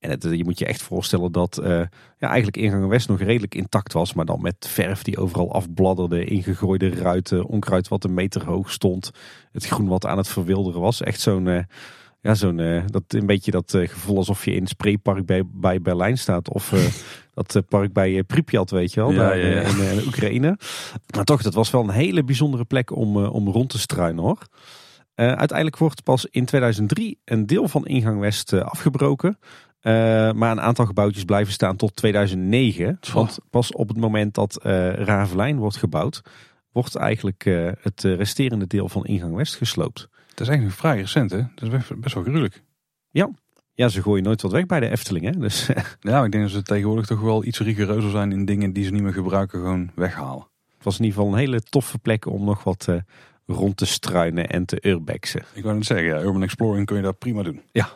En 0.04 0.10
het, 0.10 0.24
je 0.24 0.44
moet 0.44 0.60
je 0.60 0.66
echt 0.66 0.82
voorstellen 0.82 1.32
dat 1.32 1.60
ja, 1.64 1.90
eigenlijk 2.20 2.58
ingang 2.58 2.88
West 2.88 3.08
nog 3.08 3.20
redelijk 3.20 3.56
intact 3.56 3.94
was. 3.94 4.14
Maar 4.14 4.26
dan 4.26 4.42
met 4.42 4.68
verf 4.68 5.04
die 5.04 5.18
overal 5.18 5.54
afbladderde, 5.54 6.26
ingegooide 6.26 6.90
ruiten, 6.90 7.46
onkruid 7.46 7.88
wat 7.88 8.04
een 8.04 8.14
meter 8.14 8.46
hoog 8.46 8.72
stond. 8.72 9.12
Het 9.52 9.66
groen 9.66 9.88
wat 9.88 10.06
aan 10.06 10.18
het 10.18 10.28
verwilderen 10.28 10.82
was. 10.82 11.02
Echt 11.02 11.20
zo'n 11.20 11.66
ja, 12.24 12.36
zo'n, 12.36 12.58
uh, 12.58 12.84
dat, 12.86 13.04
een 13.08 13.26
beetje 13.26 13.52
dat 13.52 13.72
gevoel 13.72 14.18
alsof 14.18 14.46
je 14.46 14.54
in 14.54 14.62
het 14.62 14.70
spreepark 14.70 15.26
bij, 15.26 15.44
bij 15.46 15.82
Berlijn 15.82 16.18
staat. 16.18 16.50
Of 16.50 16.74
dat 17.34 17.64
park 17.68 17.94
bij 17.94 18.24
Pripyat, 18.24 18.70
weet 18.70 18.94
je 18.94 19.00
wel, 19.00 19.12
ja, 19.12 19.34
ja, 19.34 19.48
ja. 19.48 19.62
In, 19.62 19.98
in, 19.98 20.06
Oekraïne. 20.06 20.58
Maar 21.16 21.24
toch, 21.24 21.42
dat 21.42 21.54
was 21.54 21.72
wel 21.72 21.84
een 21.84 21.90
hele 21.90 22.24
bijzondere 22.24 22.66
plek 22.66 22.96
om, 22.96 23.18
om 23.26 23.50
rond 23.50 23.70
te 23.70 23.80
struinen 23.80 24.24
hoor. 24.24 24.48
uiteindelijk 25.16 25.78
wordt 25.78 26.04
pas 26.04 26.26
in 26.26 26.46
2003 26.46 27.20
een 27.26 27.46
deel 27.46 27.68
van 27.68 27.86
Ingang 27.86 28.20
West 28.20 28.54
afgebroken. 28.54 29.38
Maar 30.36 30.52
een 30.52 30.62
aantal 30.62 30.86
gebouwtjes 30.86 31.24
blijven 31.24 31.54
staan 31.54 31.76
tot 31.76 31.96
2009. 31.96 33.00
Want 33.14 33.38
pas 33.50 33.72
op 33.72 33.88
het 33.88 33.98
moment 33.98 34.34
dat 34.34 34.60
Ravelijn 34.96 35.58
wordt 35.58 35.78
gebouwd, 35.78 36.22
wordt 36.72 36.96
eigenlijk 36.96 37.44
het 37.82 38.02
resterende 38.04 38.68
deel 38.68 38.90
van 38.90 39.06
Ingang 39.06 39.36
West 39.36 39.56
gesloopt. 39.56 40.08
Het 40.34 40.42
is 40.42 40.48
eigenlijk 40.48 40.78
vrij 40.78 40.98
recent, 40.98 41.32
hè? 41.32 41.42
Dat 41.56 41.74
is 41.74 41.88
best, 42.00 42.14
wel 42.14 42.24
gruwelijk. 42.24 42.64
Ja. 43.10 43.30
Ja, 43.74 43.88
ze 43.88 44.02
gooien 44.02 44.24
nooit 44.24 44.42
wat 44.42 44.52
weg 44.52 44.66
bij 44.66 44.80
de 44.80 44.90
Efteling, 44.90 45.26
hè? 45.26 45.32
Dus... 45.32 45.68
ja, 46.00 46.24
ik 46.24 46.32
denk 46.32 46.44
dat 46.44 46.52
ze 46.52 46.62
tegenwoordig 46.62 47.06
toch 47.06 47.22
wel 47.22 47.46
iets 47.46 47.60
rigoureuzer 47.60 48.12
zijn 48.12 48.32
in 48.32 48.46
dingen 48.46 48.74
die 48.74 48.84
ze 48.84 48.92
niet 48.92 49.02
meer 49.02 49.14
gebruiken, 49.14 49.60
gewoon 49.60 49.92
weghalen. 49.96 50.48
Het 50.76 50.84
was 50.84 50.98
in 50.98 51.04
ieder 51.04 51.20
geval 51.20 51.34
een 51.34 51.40
hele 51.40 51.62
toffe 51.62 52.00
plek 52.00 52.26
om 52.26 52.44
nog 52.44 52.64
wat 52.64 52.88
uh, 52.90 52.96
rond 53.46 53.78
te 53.78 53.86
struinen 53.86 54.50
en 54.50 54.66
te 54.66 54.78
urbexen. 54.82 55.44
Ik 55.54 55.64
wou 55.64 55.76
net 55.76 55.86
zeggen, 55.86 56.08
ja, 56.08 56.22
urban 56.22 56.44
exploring 56.44 56.86
kun 56.86 56.96
je 56.96 57.02
daar 57.02 57.14
prima 57.14 57.44
doen. 57.44 57.62
Ja. 57.72 57.90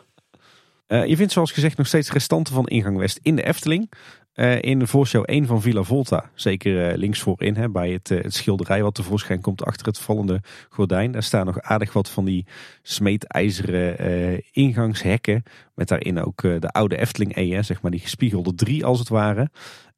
Uh, 0.88 1.06
je 1.06 1.15
vindt 1.15 1.32
zoals 1.32 1.52
gezegd 1.52 1.78
nog 1.78 1.88
steeds 1.88 2.12
restanten 2.12 2.54
van 2.54 2.67
ingang 2.67 2.97
West 2.97 3.19
in 3.21 3.36
de 3.36 3.43
Efteling. 3.43 3.91
Uh, 4.36 4.62
in 4.62 4.88
voorshow 4.88 5.23
1 5.26 5.45
van 5.45 5.62
Villa 5.62 5.84
Volta. 5.84 6.30
Zeker 6.34 6.91
uh, 6.91 6.97
links 6.97 7.19
voorin 7.19 7.56
hè, 7.56 7.69
bij 7.69 7.91
het, 7.91 8.10
het, 8.10 8.34
schilderij 8.34 8.84
wat 8.84 8.95
tevoorschijn 8.95 9.41
komt 9.41 9.63
achter 9.63 9.86
het 9.86 10.00
vallende 10.00 10.41
gordijn. 10.69 11.12
Daar 11.12 11.23
staan 11.23 11.45
nog 11.45 11.62
aardig 11.62 11.93
wat 11.93 12.10
van 12.10 12.26
die 12.26 12.45
smeedijzeren 12.82 14.43
ingangshekken. 14.52 15.43
Met 15.76 15.88
daarin 15.88 16.23
ook 16.23 16.41
de 16.41 16.69
oude 16.71 16.97
Efteling 16.97 17.36
E, 17.36 17.62
zeg 17.63 17.82
maar 17.82 17.91
die 17.91 18.00
gespiegelde 18.00 18.56
drie 18.56 18.86
als 18.86 19.00
het 19.00 19.10
ware. 19.10 19.50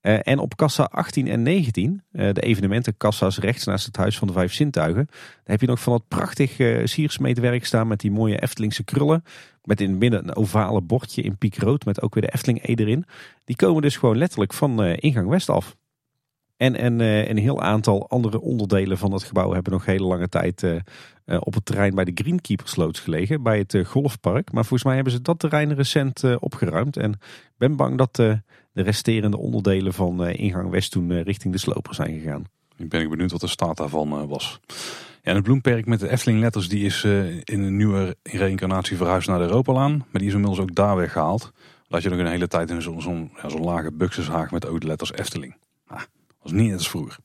Uh, 0.01 0.19
en 0.21 0.39
op 0.39 0.55
kassa 0.55 0.83
18 0.83 1.27
en 1.27 1.43
19, 1.43 2.03
uh, 2.11 2.33
de 2.33 2.41
evenementenkassa's 2.41 3.37
rechts 3.37 3.65
naast 3.65 3.85
het 3.85 3.97
Huis 3.97 4.17
van 4.17 4.27
de 4.27 4.33
Vijf 4.33 4.53
Zintuigen, 4.53 5.05
daar 5.09 5.43
heb 5.43 5.61
je 5.61 5.67
nog 5.67 5.79
van 5.79 5.93
dat 5.93 6.07
prachtig 6.07 6.59
uh, 6.59 6.85
siersmeetwerk 6.85 7.65
staan 7.65 7.87
met 7.87 7.99
die 7.99 8.11
mooie 8.11 8.41
Eftelingse 8.41 8.83
krullen. 8.83 9.23
Met 9.63 9.81
in 9.81 9.89
het 9.89 9.99
midden 9.99 10.23
een 10.23 10.35
ovale 10.35 10.81
bordje 10.81 11.21
in 11.21 11.37
piekrood 11.37 11.85
met 11.85 12.01
ook 12.01 12.13
weer 12.13 12.23
de 12.23 12.33
Efteling 12.33 12.63
E 12.63 12.73
erin. 12.73 13.05
Die 13.45 13.55
komen 13.55 13.81
dus 13.81 13.97
gewoon 13.97 14.17
letterlijk 14.17 14.53
van 14.53 14.83
ingang 14.83 15.29
West 15.29 15.49
af. 15.49 15.75
En 16.57 16.85
een, 16.85 16.99
een 17.29 17.37
heel 17.37 17.61
aantal 17.61 18.09
andere 18.09 18.41
onderdelen 18.41 18.97
van 18.97 19.13
het 19.13 19.23
gebouw 19.23 19.53
hebben 19.53 19.73
nog 19.73 19.85
hele 19.85 20.05
lange 20.05 20.29
tijd 20.29 20.65
op 21.25 21.53
het 21.53 21.65
terrein 21.65 21.95
bij 21.95 22.05
de 22.05 22.11
Greenkeepersloods 22.15 22.99
gelegen, 22.99 23.43
bij 23.43 23.57
het 23.57 23.87
golfpark. 23.87 24.51
Maar 24.51 24.63
volgens 24.63 24.83
mij 24.83 24.95
hebben 24.95 25.13
ze 25.13 25.21
dat 25.21 25.39
terrein 25.39 25.73
recent 25.73 26.23
opgeruimd. 26.39 26.97
En 26.97 27.11
ik 27.11 27.57
ben 27.57 27.75
bang 27.75 27.97
dat 27.97 28.41
de 28.79 28.85
resterende 28.85 29.37
onderdelen 29.37 29.93
van 29.93 30.27
ingang 30.27 30.69
West 30.69 30.91
toen 30.91 31.21
richting 31.21 31.53
de 31.53 31.59
sloper 31.59 31.95
zijn 31.95 32.19
gegaan. 32.19 32.43
Ik 32.77 32.89
ben 32.89 33.09
benieuwd 33.09 33.31
wat 33.31 33.41
de 33.41 33.47
staat 33.47 33.77
daarvan 33.77 34.27
was. 34.27 34.59
Ja, 35.23 35.33
het 35.33 35.43
bloemperk 35.43 35.85
met 35.85 35.99
de 35.99 36.09
Efteling 36.09 36.39
letters 36.39 36.69
die 36.69 36.85
is 36.85 37.03
in 37.43 37.61
een 37.61 37.77
nieuwe 37.77 38.15
reïncarnatie 38.23 38.97
verhuisd 38.97 39.27
naar 39.27 39.39
de 39.39 39.43
Europalaan. 39.43 39.97
Maar 39.97 40.21
die 40.21 40.27
is 40.27 40.33
inmiddels 40.33 40.59
ook 40.59 40.75
daar 40.75 40.95
weggehaald. 40.95 41.51
Dat 41.87 42.03
je 42.03 42.09
nog 42.09 42.19
een 42.19 42.27
hele 42.27 42.47
tijd 42.47 42.69
in 42.69 42.81
zo'n 42.81 43.01
zo 43.01 43.29
ja, 43.41 43.49
zo 43.49 43.57
lage 43.57 43.91
buxushaag 43.91 44.51
met 44.51 44.67
ook 44.67 44.81
de 44.81 44.87
letters 44.87 45.13
Efteling. 45.13 45.55
Ah, 45.87 46.01
was 46.41 46.51
niet 46.51 46.69
net 46.69 46.77
als 46.77 46.89
vroeger. 46.89 47.17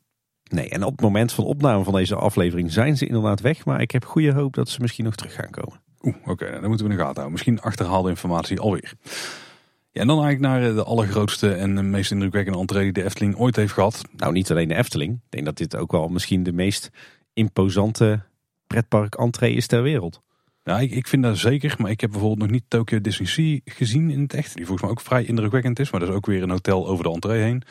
Nee, 0.50 0.68
en 0.68 0.84
op 0.84 0.92
het 0.92 1.00
moment 1.00 1.32
van 1.32 1.44
opname 1.44 1.84
van 1.84 1.92
deze 1.92 2.14
aflevering 2.14 2.72
zijn 2.72 2.96
ze 2.96 3.06
inderdaad 3.06 3.40
weg. 3.40 3.64
Maar 3.64 3.80
ik 3.80 3.90
heb 3.90 4.04
goede 4.04 4.32
hoop 4.32 4.54
dat 4.54 4.68
ze 4.68 4.80
misschien 4.80 5.04
nog 5.04 5.14
terug 5.14 5.34
gaan 5.34 5.50
komen. 5.50 5.80
Oeh, 6.02 6.16
oké, 6.26 6.50
dan 6.60 6.68
moeten 6.68 6.86
we 6.86 6.92
in 6.92 6.98
de 6.98 7.02
gaten 7.02 7.22
houden. 7.22 7.32
Misschien 7.32 7.60
achterhaalde 7.60 8.08
informatie 8.08 8.60
alweer. 8.60 8.92
Ja, 9.94 10.00
en 10.00 10.06
dan 10.06 10.24
eigenlijk 10.24 10.52
naar 10.52 10.74
de 10.74 10.84
allergrootste 10.84 11.54
en 11.54 11.90
meest 11.90 12.10
indrukwekkende 12.10 12.58
entree 12.58 12.82
die 12.82 12.92
de 12.92 13.04
Efteling 13.04 13.36
ooit 13.36 13.56
heeft 13.56 13.72
gehad. 13.72 14.02
Nou, 14.16 14.32
niet 14.32 14.50
alleen 14.50 14.68
de 14.68 14.74
Efteling. 14.74 15.12
Ik 15.12 15.30
denk 15.30 15.44
dat 15.44 15.56
dit 15.56 15.76
ook 15.76 15.92
wel 15.92 16.08
misschien 16.08 16.42
de 16.42 16.52
meest 16.52 16.90
imposante 17.32 18.22
pretpark 18.66 19.14
entree 19.14 19.54
is 19.54 19.66
ter 19.66 19.82
wereld. 19.82 20.22
Ja, 20.62 20.78
ik, 20.78 20.90
ik 20.90 21.06
vind 21.06 21.22
dat 21.22 21.38
zeker. 21.38 21.74
Maar 21.78 21.90
ik 21.90 22.00
heb 22.00 22.10
bijvoorbeeld 22.10 22.40
nog 22.40 22.50
niet 22.50 22.64
Tokyo 22.68 23.00
Disney 23.00 23.28
Sea 23.28 23.58
gezien 23.64 24.10
in 24.10 24.20
het 24.20 24.34
echt. 24.34 24.54
Die 24.54 24.66
volgens 24.66 24.82
mij 24.82 24.90
ook 24.90 25.00
vrij 25.00 25.24
indrukwekkend 25.24 25.78
is. 25.78 25.90
Maar 25.90 26.00
dat 26.00 26.08
is 26.08 26.14
ook 26.14 26.26
weer 26.26 26.42
een 26.42 26.50
hotel 26.50 26.86
over 26.86 27.04
de 27.04 27.10
entree 27.10 27.42
heen. 27.42 27.62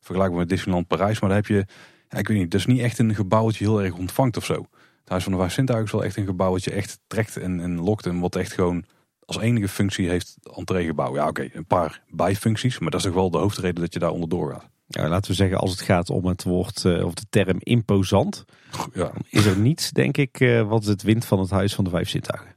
Vergelijkbaar 0.00 0.40
met 0.40 0.48
Disneyland 0.48 0.86
Parijs. 0.86 1.20
Maar 1.20 1.28
daar 1.28 1.38
heb 1.38 1.46
je, 1.46 1.66
ja, 2.08 2.18
ik 2.18 2.28
weet 2.28 2.38
niet, 2.38 2.50
dat 2.50 2.60
is 2.60 2.66
niet 2.66 2.80
echt 2.80 2.98
een 2.98 3.14
gebouw 3.14 3.44
dat 3.44 3.56
je 3.56 3.64
heel 3.64 3.82
erg 3.82 3.94
ontvangt 3.94 4.36
of 4.36 4.44
zo. 4.44 4.54
Het 5.00 5.08
Huis 5.08 5.22
van 5.22 5.32
de 5.32 5.38
Vijf 5.38 5.84
is 5.84 5.92
wel 5.92 6.04
echt 6.04 6.16
een 6.16 6.26
gebouw 6.26 6.52
dat 6.52 6.64
je 6.64 6.72
echt 6.72 7.00
trekt 7.06 7.36
en, 7.36 7.60
en 7.60 7.80
lokt. 7.80 8.06
En 8.06 8.20
wat 8.20 8.36
echt 8.36 8.52
gewoon 8.52 8.84
als 9.26 9.38
enige 9.38 9.68
functie 9.68 10.08
heeft 10.08 10.36
entreegebouw. 10.56 11.14
Ja, 11.14 11.28
oké, 11.28 11.48
een 11.52 11.66
paar 11.66 12.02
bijfuncties. 12.08 12.78
Maar 12.78 12.90
dat 12.90 13.00
is 13.00 13.06
toch 13.06 13.14
wel 13.14 13.30
de 13.30 13.38
hoofdreden 13.38 13.80
dat 13.80 13.92
je 13.92 13.98
daar 13.98 14.10
onderdoor 14.10 14.52
gaat. 14.52 14.68
Ja, 14.88 15.08
laten 15.08 15.30
we 15.30 15.36
zeggen, 15.36 15.58
als 15.58 15.70
het 15.70 15.80
gaat 15.80 16.10
om 16.10 16.26
het 16.26 16.42
woord 16.42 16.84
uh, 16.84 17.04
of 17.04 17.14
de 17.14 17.24
term 17.30 17.56
imposant, 17.58 18.44
ja. 18.92 19.12
is 19.28 19.44
er 19.44 19.58
niets, 19.58 19.90
denk 19.90 20.16
ik, 20.16 20.40
uh, 20.40 20.68
wat 20.68 20.84
het 20.84 21.02
wint 21.02 21.24
van 21.24 21.38
het 21.38 21.50
Huis 21.50 21.74
van 21.74 21.84
de 21.84 21.90
Vijf 21.90 22.08
Zintuigen. 22.08 22.56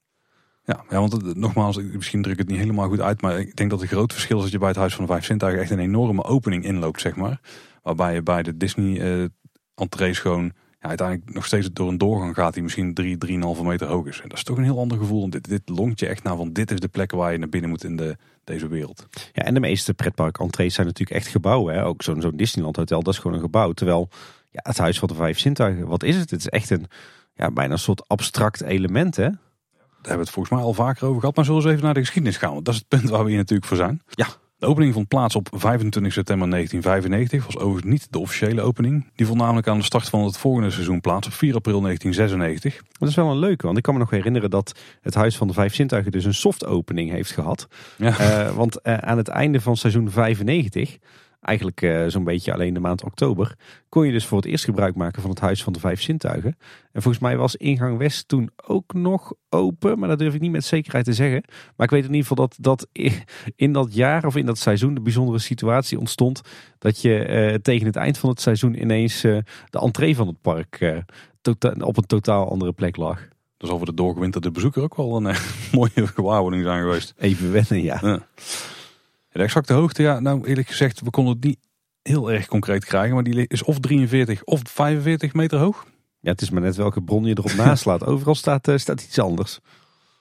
Ja, 0.66 0.84
ja 0.90 1.00
want 1.00 1.36
nogmaals, 1.36 1.78
misschien 1.78 2.22
druk 2.22 2.34
ik 2.34 2.40
het 2.40 2.50
niet 2.50 2.60
helemaal 2.60 2.88
goed 2.88 3.02
uit, 3.02 3.22
maar 3.22 3.40
ik 3.40 3.56
denk 3.56 3.70
dat 3.70 3.80
het 3.80 3.90
groot 3.90 4.14
verschil 4.14 4.38
is 4.38 4.44
dat 4.44 4.52
je 4.52 4.58
bij 4.58 4.68
het 4.68 4.78
Huis 4.78 4.96
van 4.96 5.06
de 5.06 5.12
Vijf 5.12 5.26
Zintuigen 5.26 5.62
echt 5.62 5.72
een 5.72 5.80
enorme 5.80 6.24
opening 6.24 6.64
inloopt, 6.64 7.02
zeg 7.02 7.16
maar. 7.16 7.40
Waarbij 7.84 8.14
je 8.14 8.24
bij 8.24 8.44
de 8.44 8.58
Disney 8.58 9.20
uh, 9.20 9.26
entrees 9.76 10.20
gewoon 10.20 10.52
ja, 10.80 10.88
uiteindelijk 10.88 11.34
nog 11.34 11.46
steeds 11.46 11.70
door 11.74 11.88
een 11.88 11.98
doorgang 11.98 12.36
gaat 12.36 12.54
die 12.54 12.64
misschien 12.64 12.94
3, 12.94 13.18
3,5 13.58 13.62
meter 13.62 13.88
hoog 13.88 14.08
is. 14.08 14.22
En 14.22 14.30
dat 14.30 14.38
is 14.38 14.44
toch 14.44 14.58
een 14.58 14.64
heel 14.64 14.80
ander 14.80 14.98
gevoel. 14.98 15.30
Dit, 15.30 15.50
dit 15.50 15.70
longt 15.70 16.00
je 16.00 16.08
echt 16.08 16.24
naar 16.24 16.36
van 16.36 16.54
dit 16.54 16.72
is 16.72 16.80
de 16.80 16.88
plek 16.88 17.12
waar 17.12 17.32
je 17.32 17.38
naar 17.38 17.50
binnen 17.50 17.70
moet 17.70 17.84
in 17.84 17.96
de, 17.96 18.18
deze 18.44 18.68
wereld. 18.68 19.08
Ja, 19.34 19.44
en 19.44 19.54
de 19.54 19.60
meeste 19.60 19.94
pretpark 19.94 20.40
entrees 20.40 20.74
zijn 20.74 20.88
natuurlijk 20.88 21.20
echt 21.20 21.28
gebouwen. 21.28 21.74
Hè? 21.74 21.86
Ook 21.86 22.04
zo'n 22.04 22.22
zo'n 22.22 22.38
Disneyland 22.38 22.76
hotel, 22.76 23.04
dat 23.04 23.14
is 23.14 23.20
gewoon 23.20 23.36
een 23.36 23.44
gebouw. 23.44 23.72
Terwijl 23.72 24.10
ja, 24.52 24.60
het 24.64 24.78
Huis 24.78 25.00
van 25.00 25.08
de 25.08 25.14
Vijf 25.14 25.40
Zintuigen, 25.40 25.88
wat 25.88 26.04
is 26.04 26.16
het? 26.16 26.30
Het 26.30 26.40
is 26.40 26.50
echt 26.50 26.70
een 26.70 26.88
ja, 27.34 27.52
bijna 27.52 27.74
een 27.74 27.80
soort 27.80 28.08
abstract 28.08 28.62
element, 28.62 29.16
hè? 29.16 29.30
Daar 29.30 30.12
hebben 30.12 30.18
we 30.18 30.20
het 30.20 30.30
volgens 30.30 30.56
mij 30.56 30.64
al 30.64 30.74
vaker 30.74 31.08
over 31.08 31.20
gehad. 31.20 31.36
Maar 31.36 31.46
zullen 31.46 31.62
we 31.62 31.68
eens 31.68 31.76
even 31.76 31.86
naar 31.86 31.96
de 31.96 32.06
geschiedenis 32.06 32.38
gaan? 32.38 32.54
Want 32.54 32.66
dat 32.66 32.74
is 32.74 32.80
het 32.80 32.90
punt 32.90 33.10
waar 33.10 33.24
we 33.24 33.30
hier 33.30 33.38
natuurlijk 33.38 33.68
voor 33.68 33.78
zijn. 33.78 34.02
Ja. 34.10 34.28
De 34.60 34.66
opening 34.66 34.94
vond 34.94 35.08
plaats 35.08 35.36
op 35.36 35.48
25 35.52 36.14
september 36.14 36.50
1995. 36.50 37.46
Was 37.54 37.64
overigens 37.64 37.92
niet 37.92 38.12
de 38.12 38.20
officiële 38.20 38.62
opening. 38.62 39.06
Die 39.16 39.26
vond 39.26 39.40
namelijk 39.40 39.68
aan 39.68 39.78
de 39.78 39.84
start 39.84 40.10
van 40.10 40.24
het 40.24 40.38
volgende 40.38 40.72
seizoen 40.72 41.02
plaats 41.02 41.28
op 41.28 41.34
4 41.34 41.56
april 41.56 41.82
1996. 41.82 42.82
Dat 42.98 43.10
is 43.10 43.16
wel 43.16 43.30
een 43.30 43.40
leuke, 43.40 43.66
want 43.66 43.78
ik 43.78 43.84
kan 43.84 43.94
me 43.94 44.00
nog 44.00 44.10
herinneren 44.10 44.50
dat 44.50 44.80
het 45.02 45.14
Huis 45.14 45.38
van 45.38 45.48
de 45.48 45.54
Vijf 45.54 45.76
Zintuigen 45.76 46.12
dus 46.12 46.26
een 46.26 46.34
soft 46.34 46.66
opening 46.66 47.12
heeft 47.12 47.32
gehad. 47.32 47.68
Ja. 47.98 48.20
Uh, 48.20 48.56
want 48.56 48.80
uh, 48.84 48.98
aan 48.98 49.18
het 49.18 49.28
einde 49.28 49.62
van 49.62 49.78
seizoen 49.78 50.12
95 50.12 50.98
eigenlijk 51.42 51.82
uh, 51.82 52.06
zo'n 52.08 52.24
beetje 52.24 52.54
alleen 52.54 52.74
de 52.74 52.80
maand 52.80 53.04
oktober, 53.04 53.56
kon 53.90 54.06
je 54.06 54.12
dus 54.12 54.26
voor 54.26 54.38
het 54.38 54.48
eerst 54.48 54.64
gebruik 54.64 54.96
maken 54.96 55.22
van 55.22 55.30
het 55.30 55.40
Huis 55.40 55.64
van 55.64 55.74
de 55.74 55.80
Vijf 55.80 56.02
Zintuigen. 56.02 56.58
En 56.92 57.02
volgens 57.02 57.24
mij 57.24 57.38
was 57.38 57.56
ingang 57.56 57.98
West 57.98 58.28
toen 58.28 58.50
ook 58.66 58.94
nog 58.94 59.34
open, 59.50 60.00
maar 60.00 60.10
dat 60.10 60.20
durf 60.20 60.34
ik 60.34 60.42
niet 60.42 60.52
met 60.52 60.66
zekerheid 60.66 61.06
te 61.06 61.14
zeggen. 61.14 61.44
Maar 61.76 61.86
ik 61.86 61.92
weet 61.92 62.04
in 62.04 62.14
ieder 62.14 62.28
geval 62.28 62.48
dat, 62.48 62.58
dat 62.60 62.88
in 63.56 63.74
dat 63.74 63.94
jaar 63.94 64.26
of 64.26 64.36
in 64.36 64.46
dat 64.46 64.58
seizoen 64.58 64.94
de 64.94 65.02
bijzondere 65.02 65.40
situatie 65.40 66.00
ontstond 66.00 66.42
dat 66.78 67.02
je 67.02 67.28
uh, 67.30 67.56
tegen 67.56 67.86
het 67.86 67.96
eind 67.96 68.18
van 68.18 68.30
het 68.30 68.42
seizoen 68.42 68.82
ineens 68.82 69.24
uh, 69.24 69.38
de 69.70 69.80
entree 69.80 70.16
van 70.16 70.28
het 70.28 70.42
park 70.42 71.04
tota 71.42 71.74
op 71.80 71.98
een 71.98 72.06
totaal 72.06 72.50
andere 72.50 72.72
plek 72.72 72.96
lag. 72.96 73.28
Dus 73.58 73.70
over 73.70 73.86
de 73.86 73.94
doorgewinterde 73.94 74.52
bezoeker 74.52 74.84
ook 74.84 74.96
wel 74.96 75.16
een 75.16 75.36
mooie 75.72 76.08
gewaarwording 76.08 76.64
zijn 76.64 76.82
geweest. 76.82 77.14
Even 77.18 77.52
wennen, 77.52 77.84
ja. 77.84 78.00
ja. 78.02 78.28
De 79.30 79.44
exacte 79.44 79.74
hoogte, 79.74 80.02
ja, 80.02 80.20
nou 80.20 80.48
eerlijk 80.48 80.68
gezegd, 80.68 81.02
we 81.02 81.10
konden 81.10 81.34
het 81.34 81.44
niet 81.44 81.60
heel 82.02 82.32
erg 82.32 82.48
concreet 82.48 82.86
krijgen. 82.86 83.14
Maar 83.14 83.24
die 83.24 83.48
is 83.48 83.64
of 83.64 83.80
43 83.80 84.44
of 84.44 84.62
45 84.64 85.34
meter 85.34 85.60
hoog. 85.60 85.86
Ja, 86.20 86.32
het 86.32 86.42
is 86.42 86.50
maar 86.50 86.62
net 86.62 86.76
welke 86.76 87.02
bron 87.02 87.24
je 87.24 87.38
erop 87.38 87.54
naslaat. 87.54 88.06
Overal 88.06 88.36
staat, 88.36 88.68
uh, 88.68 88.78
staat 88.78 89.02
iets 89.02 89.20
anders. 89.20 89.60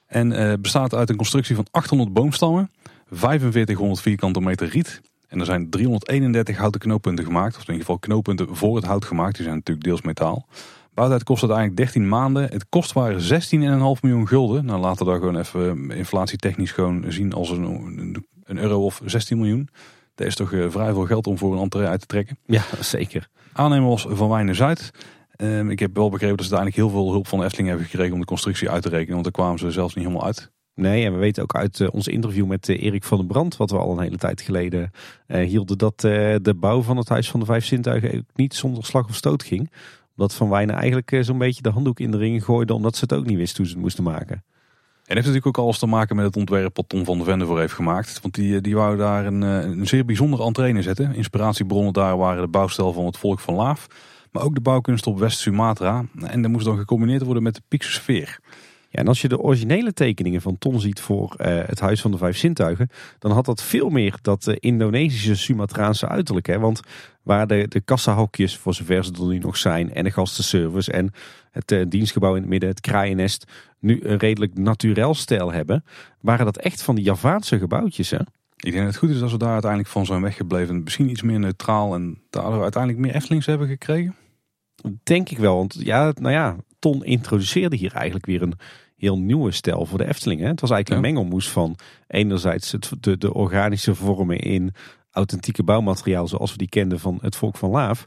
En 0.05 0.31
uh, 0.31 0.53
bestaat 0.61 0.93
uit 0.93 1.09
een 1.09 1.15
constructie 1.15 1.55
van 1.55 1.67
800 1.71 2.13
boomstammen, 2.13 2.71
4500 3.09 4.01
vierkante 4.01 4.41
meter 4.41 4.67
riet. 4.67 5.01
En 5.27 5.39
er 5.39 5.45
zijn 5.45 5.69
331 5.69 6.57
houten 6.57 6.79
knooppunten 6.79 7.25
gemaakt. 7.25 7.55
Of 7.55 7.61
in 7.61 7.67
ieder 7.67 7.79
geval 7.79 7.99
knooppunten 7.99 8.55
voor 8.55 8.75
het 8.75 8.85
hout 8.85 9.05
gemaakt. 9.05 9.35
Die 9.35 9.43
zijn 9.43 9.55
natuurlijk 9.55 9.85
deels 9.85 10.01
metaal. 10.01 10.47
Bouwtijd 10.93 11.23
kost 11.23 11.41
het 11.41 11.51
eigenlijk 11.51 11.81
13 11.81 12.07
maanden. 12.07 12.43
Het 12.43 12.69
kost 12.69 12.93
waren 12.93 13.21
16,5 13.21 14.01
miljoen 14.01 14.27
gulden. 14.27 14.65
Nou 14.65 14.79
laten 14.79 15.05
we 15.05 15.11
daar 15.11 15.19
gewoon 15.19 15.37
even 15.37 15.91
inflatietechnisch 15.91 16.71
gewoon 16.71 17.05
zien 17.07 17.33
als 17.33 17.49
een, 17.49 18.25
een 18.49 18.57
euro 18.57 18.85
of 18.85 19.01
16 19.05 19.37
miljoen. 19.37 19.69
Dat 20.15 20.27
is 20.27 20.35
toch 20.35 20.51
uh, 20.51 20.69
vrij 20.69 20.93
veel 20.93 21.05
geld 21.05 21.27
om 21.27 21.37
voor 21.37 21.53
een 21.53 21.61
entree 21.61 21.87
uit 21.87 21.99
te 21.99 22.05
trekken. 22.05 22.37
Ja, 22.45 22.63
zeker. 22.79 23.29
Aannemer 23.53 23.89
was 23.89 24.05
Van 24.09 24.29
Wijnen 24.29 24.55
Zuid. 24.55 24.91
Um, 25.37 25.69
ik 25.69 25.79
heb 25.79 25.95
wel 25.95 26.09
begrepen 26.09 26.37
dat 26.37 26.45
ze 26.45 26.55
uiteindelijk 26.55 26.93
heel 26.93 27.03
veel 27.03 27.11
hulp 27.11 27.27
van 27.27 27.39
de 27.39 27.45
Efteling 27.45 27.69
hebben 27.69 27.87
gekregen 27.87 28.13
om 28.13 28.19
de 28.19 28.25
constructie 28.25 28.69
uit 28.69 28.81
te 28.81 28.89
rekenen. 28.89 29.11
Want 29.11 29.23
daar 29.23 29.33
kwamen 29.33 29.59
ze 29.59 29.71
zelfs 29.71 29.95
niet 29.95 30.05
helemaal 30.05 30.25
uit. 30.25 30.51
Nee, 30.75 31.05
en 31.05 31.13
we 31.13 31.19
weten 31.19 31.43
ook 31.43 31.55
uit 31.55 31.79
uh, 31.79 31.87
ons 31.91 32.07
interview 32.07 32.45
met 32.45 32.67
uh, 32.67 32.83
Erik 32.83 33.03
van 33.03 33.17
den 33.17 33.27
Brand, 33.27 33.57
wat 33.57 33.71
we 33.71 33.77
al 33.77 33.91
een 33.91 34.03
hele 34.03 34.17
tijd 34.17 34.41
geleden 34.41 34.91
hielden, 35.27 35.77
dat 35.77 35.99
de 35.99 36.55
bouw 36.55 36.81
van 36.81 36.97
het 36.97 37.09
Huis 37.09 37.29
van 37.29 37.39
de 37.39 37.45
Vijf 37.45 37.65
Zintuigen 37.65 38.17
ook 38.17 38.23
niet 38.35 38.53
zonder 38.53 38.85
slag 38.85 39.07
of 39.07 39.15
stoot 39.15 39.43
ging. 39.43 39.71
Omdat 40.15 40.33
Van 40.33 40.49
Wijnen 40.49 40.75
eigenlijk 40.75 41.17
zo'n 41.21 41.37
beetje 41.37 41.61
de 41.61 41.69
handdoek 41.69 41.99
in 41.99 42.11
de 42.11 42.17
ring 42.17 42.43
gooide, 42.43 42.73
omdat 42.73 42.95
ze 42.95 43.03
het 43.03 43.13
ook 43.13 43.25
niet 43.25 43.37
wisten 43.37 43.57
hoe 43.57 43.67
ze 43.67 43.73
het 43.73 43.81
moesten 43.81 44.03
maken. 44.03 44.43
En 45.09 45.15
heeft 45.15 45.27
natuurlijk 45.27 45.57
ook 45.57 45.65
alles 45.65 45.79
te 45.79 45.85
maken 45.85 46.15
met 46.15 46.25
het 46.25 46.35
ontwerp 46.35 46.75
wat 46.75 46.89
Tom 46.89 47.05
van 47.05 47.17
der 47.17 47.25
Vende 47.25 47.45
voor 47.45 47.59
heeft 47.59 47.73
gemaakt. 47.73 48.21
Want 48.21 48.33
die, 48.33 48.61
die 48.61 48.75
wou 48.75 48.97
daar 48.97 49.25
een, 49.25 49.43
eh, 49.43 49.49
een 49.49 49.87
zeer 49.87 50.05
bijzondere 50.05 50.43
entree 50.43 50.81
zetten. 50.81 51.15
Inspiratiebronnen 51.15 51.93
daar 51.93 52.17
waren 52.17 52.41
de 52.41 52.47
bouwstijl 52.47 52.93
van 52.93 53.05
het 53.05 53.17
volk 53.17 53.39
van 53.39 53.53
Laaf. 53.53 53.87
Maar 54.31 54.43
ook 54.43 54.53
de 54.55 54.61
bouwkunst 54.61 55.07
op 55.07 55.19
West-Sumatra. 55.19 56.05
En 56.21 56.41
dat 56.41 56.51
moest 56.51 56.65
dan 56.65 56.77
gecombineerd 56.77 57.23
worden 57.23 57.43
met 57.43 57.55
de 57.55 57.61
Piekse 57.67 57.91
sfeer. 57.91 58.39
Ja, 58.91 58.99
en 58.99 59.07
als 59.07 59.21
je 59.21 59.27
de 59.27 59.39
originele 59.39 59.93
tekeningen 59.93 60.41
van 60.41 60.57
Ton 60.57 60.79
ziet 60.79 60.99
voor 60.99 61.35
uh, 61.37 61.61
het 61.65 61.79
Huis 61.79 62.01
van 62.01 62.11
de 62.11 62.17
Vijf 62.17 62.37
Zintuigen, 62.37 62.89
dan 63.19 63.31
had 63.31 63.45
dat 63.45 63.63
veel 63.63 63.89
meer 63.89 64.15
dat 64.21 64.47
uh, 64.47 64.55
Indonesische 64.59 65.35
Sumatraanse 65.35 66.07
uiterlijk. 66.07 66.47
Hè? 66.47 66.59
Want 66.59 66.81
waar 67.23 67.47
de, 67.47 67.65
de 67.67 67.81
kassahokjes, 67.81 68.57
voor 68.57 68.73
zover 68.73 69.05
ze 69.05 69.11
er 69.11 69.27
nu 69.27 69.37
nog 69.37 69.57
zijn, 69.57 69.93
en 69.93 70.03
de 70.03 70.11
gastenservice 70.11 70.91
en 70.91 71.11
het 71.51 71.71
uh, 71.71 71.85
dienstgebouw 71.87 72.35
in 72.35 72.41
het 72.41 72.49
midden, 72.49 72.69
het 72.69 72.81
kraaiennest, 72.81 73.51
nu 73.79 73.99
een 74.03 74.17
redelijk 74.17 74.57
naturel 74.57 75.13
stijl 75.13 75.51
hebben, 75.51 75.83
waren 76.21 76.45
dat 76.45 76.57
echt 76.57 76.81
van 76.81 76.95
die 76.95 77.03
Javaanse 77.03 77.59
gebouwtjes. 77.59 78.09
Hè? 78.09 78.19
Ik 78.55 78.71
denk 78.71 78.75
dat 78.75 78.85
het 78.85 78.97
goed 78.97 79.09
is 79.09 79.21
als 79.21 79.31
we 79.31 79.37
daar 79.37 79.51
uiteindelijk 79.51 79.91
van 79.91 80.05
zijn 80.05 80.21
weggebleven. 80.21 80.83
Misschien 80.83 81.09
iets 81.09 81.21
meer 81.21 81.39
neutraal 81.39 81.93
en 81.93 82.21
daardoor 82.29 82.61
uiteindelijk 82.61 83.03
meer 83.03 83.15
Eftelings 83.15 83.45
hebben 83.45 83.67
gekregen. 83.67 84.15
Denk 85.03 85.29
ik 85.29 85.37
wel, 85.37 85.55
want 85.55 85.75
ja, 85.79 86.11
nou 86.19 86.33
ja, 86.33 86.55
Ton 86.79 87.03
introduceerde 87.03 87.75
hier 87.75 87.93
eigenlijk 87.93 88.25
weer 88.25 88.41
een 88.41 88.59
heel 88.95 89.19
nieuwe 89.19 89.51
stijl 89.51 89.85
voor 89.85 89.97
de 89.97 90.07
Efteling. 90.07 90.41
Hè? 90.41 90.47
Het 90.47 90.61
was 90.61 90.69
eigenlijk 90.69 91.05
een 91.05 91.13
mengelmoes 91.13 91.49
van 91.49 91.75
enerzijds 92.07 92.71
het, 92.71 92.91
de, 92.99 93.17
de 93.17 93.33
organische 93.33 93.95
vormen 93.95 94.39
in 94.39 94.73
authentieke 95.11 95.63
bouwmateriaal 95.63 96.27
zoals 96.27 96.51
we 96.51 96.57
die 96.57 96.69
kenden 96.69 96.99
van 96.99 97.17
het 97.21 97.35
volk 97.35 97.57
van 97.57 97.69
Laaf. 97.69 98.05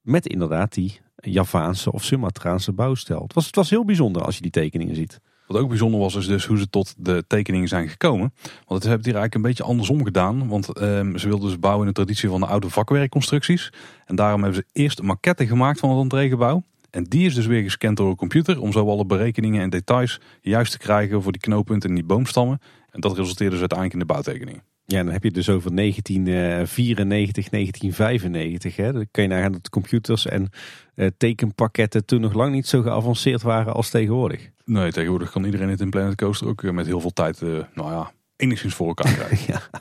Met 0.00 0.26
inderdaad 0.26 0.74
die 0.74 1.00
Javaanse 1.16 1.92
of 1.92 2.04
Sumatraanse 2.04 2.72
bouwstijl. 2.72 3.22
Het 3.22 3.34
was, 3.34 3.46
het 3.46 3.56
was 3.56 3.70
heel 3.70 3.84
bijzonder 3.84 4.24
als 4.24 4.36
je 4.36 4.42
die 4.42 4.50
tekeningen 4.50 4.94
ziet. 4.94 5.20
Wat 5.46 5.60
ook 5.60 5.68
bijzonder 5.68 6.00
was, 6.00 6.14
is 6.14 6.26
dus 6.26 6.44
hoe 6.44 6.58
ze 6.58 6.68
tot 6.70 6.94
de 6.98 7.24
tekeningen 7.26 7.68
zijn 7.68 7.88
gekomen. 7.88 8.32
Want 8.42 8.82
het 8.82 8.82
hebben 8.82 9.04
hier 9.04 9.14
eigenlijk 9.14 9.34
een 9.34 9.42
beetje 9.42 9.62
andersom 9.62 10.04
gedaan. 10.04 10.48
Want 10.48 10.68
ehm, 10.68 11.16
ze 11.16 11.28
wilden 11.28 11.48
dus 11.48 11.58
bouwen 11.58 11.82
in 11.82 11.88
de 11.88 12.00
traditie 12.00 12.28
van 12.28 12.40
de 12.40 12.46
oude 12.46 12.70
vakwerkconstructies. 12.70 13.72
En 14.04 14.16
daarom 14.16 14.42
hebben 14.42 14.64
ze 14.64 14.80
eerst 14.80 14.98
een 14.98 15.06
maquette 15.06 15.46
gemaakt 15.46 15.78
van 15.78 15.90
het 15.90 15.98
entreegebouw. 15.98 16.62
En 16.96 17.04
die 17.04 17.26
is 17.26 17.34
dus 17.34 17.46
weer 17.46 17.62
gescand 17.62 17.96
door 17.96 18.08
een 18.08 18.16
computer 18.16 18.60
om 18.60 18.72
zo 18.72 18.88
alle 18.88 19.06
berekeningen 19.06 19.62
en 19.62 19.70
details 19.70 20.20
juist 20.40 20.72
te 20.72 20.78
krijgen 20.78 21.22
voor 21.22 21.32
die 21.32 21.40
knooppunten 21.40 21.88
en 21.88 21.94
die 21.94 22.04
boomstammen. 22.04 22.60
En 22.90 23.00
dat 23.00 23.16
resulteerde 23.16 23.50
dus 23.50 23.60
uiteindelijk 23.60 24.00
in 24.00 24.06
de 24.06 24.12
bouwtekeningen. 24.12 24.62
Ja, 24.84 25.02
dan 25.02 25.12
heb 25.12 25.22
je 25.22 25.30
dus 25.30 25.48
over 25.48 25.76
1994, 25.76 27.48
1995. 27.48 28.76
Hè. 28.76 28.92
Dan 28.92 29.06
kan 29.10 29.22
je 29.22 29.28
nagaan 29.28 29.52
dat 29.52 29.64
de 29.64 29.70
computers 29.70 30.26
en 30.26 30.50
uh, 30.94 31.06
tekenpakketten 31.16 32.04
toen 32.04 32.20
nog 32.20 32.32
lang 32.32 32.52
niet 32.52 32.66
zo 32.66 32.82
geavanceerd 32.82 33.42
waren 33.42 33.72
als 33.72 33.90
tegenwoordig. 33.90 34.50
Nee, 34.64 34.92
tegenwoordig 34.92 35.30
kan 35.30 35.44
iedereen 35.44 35.68
het 35.68 35.80
in 35.80 35.90
Planet 35.90 36.14
Coaster 36.14 36.48
ook 36.48 36.62
met 36.62 36.86
heel 36.86 37.00
veel 37.00 37.12
tijd, 37.12 37.40
uh, 37.40 37.62
nou 37.74 37.90
ja, 37.90 38.12
enigszins 38.36 38.74
voor 38.74 38.86
elkaar 38.86 39.14
krijgen. 39.26 39.52
ja. 39.52 39.80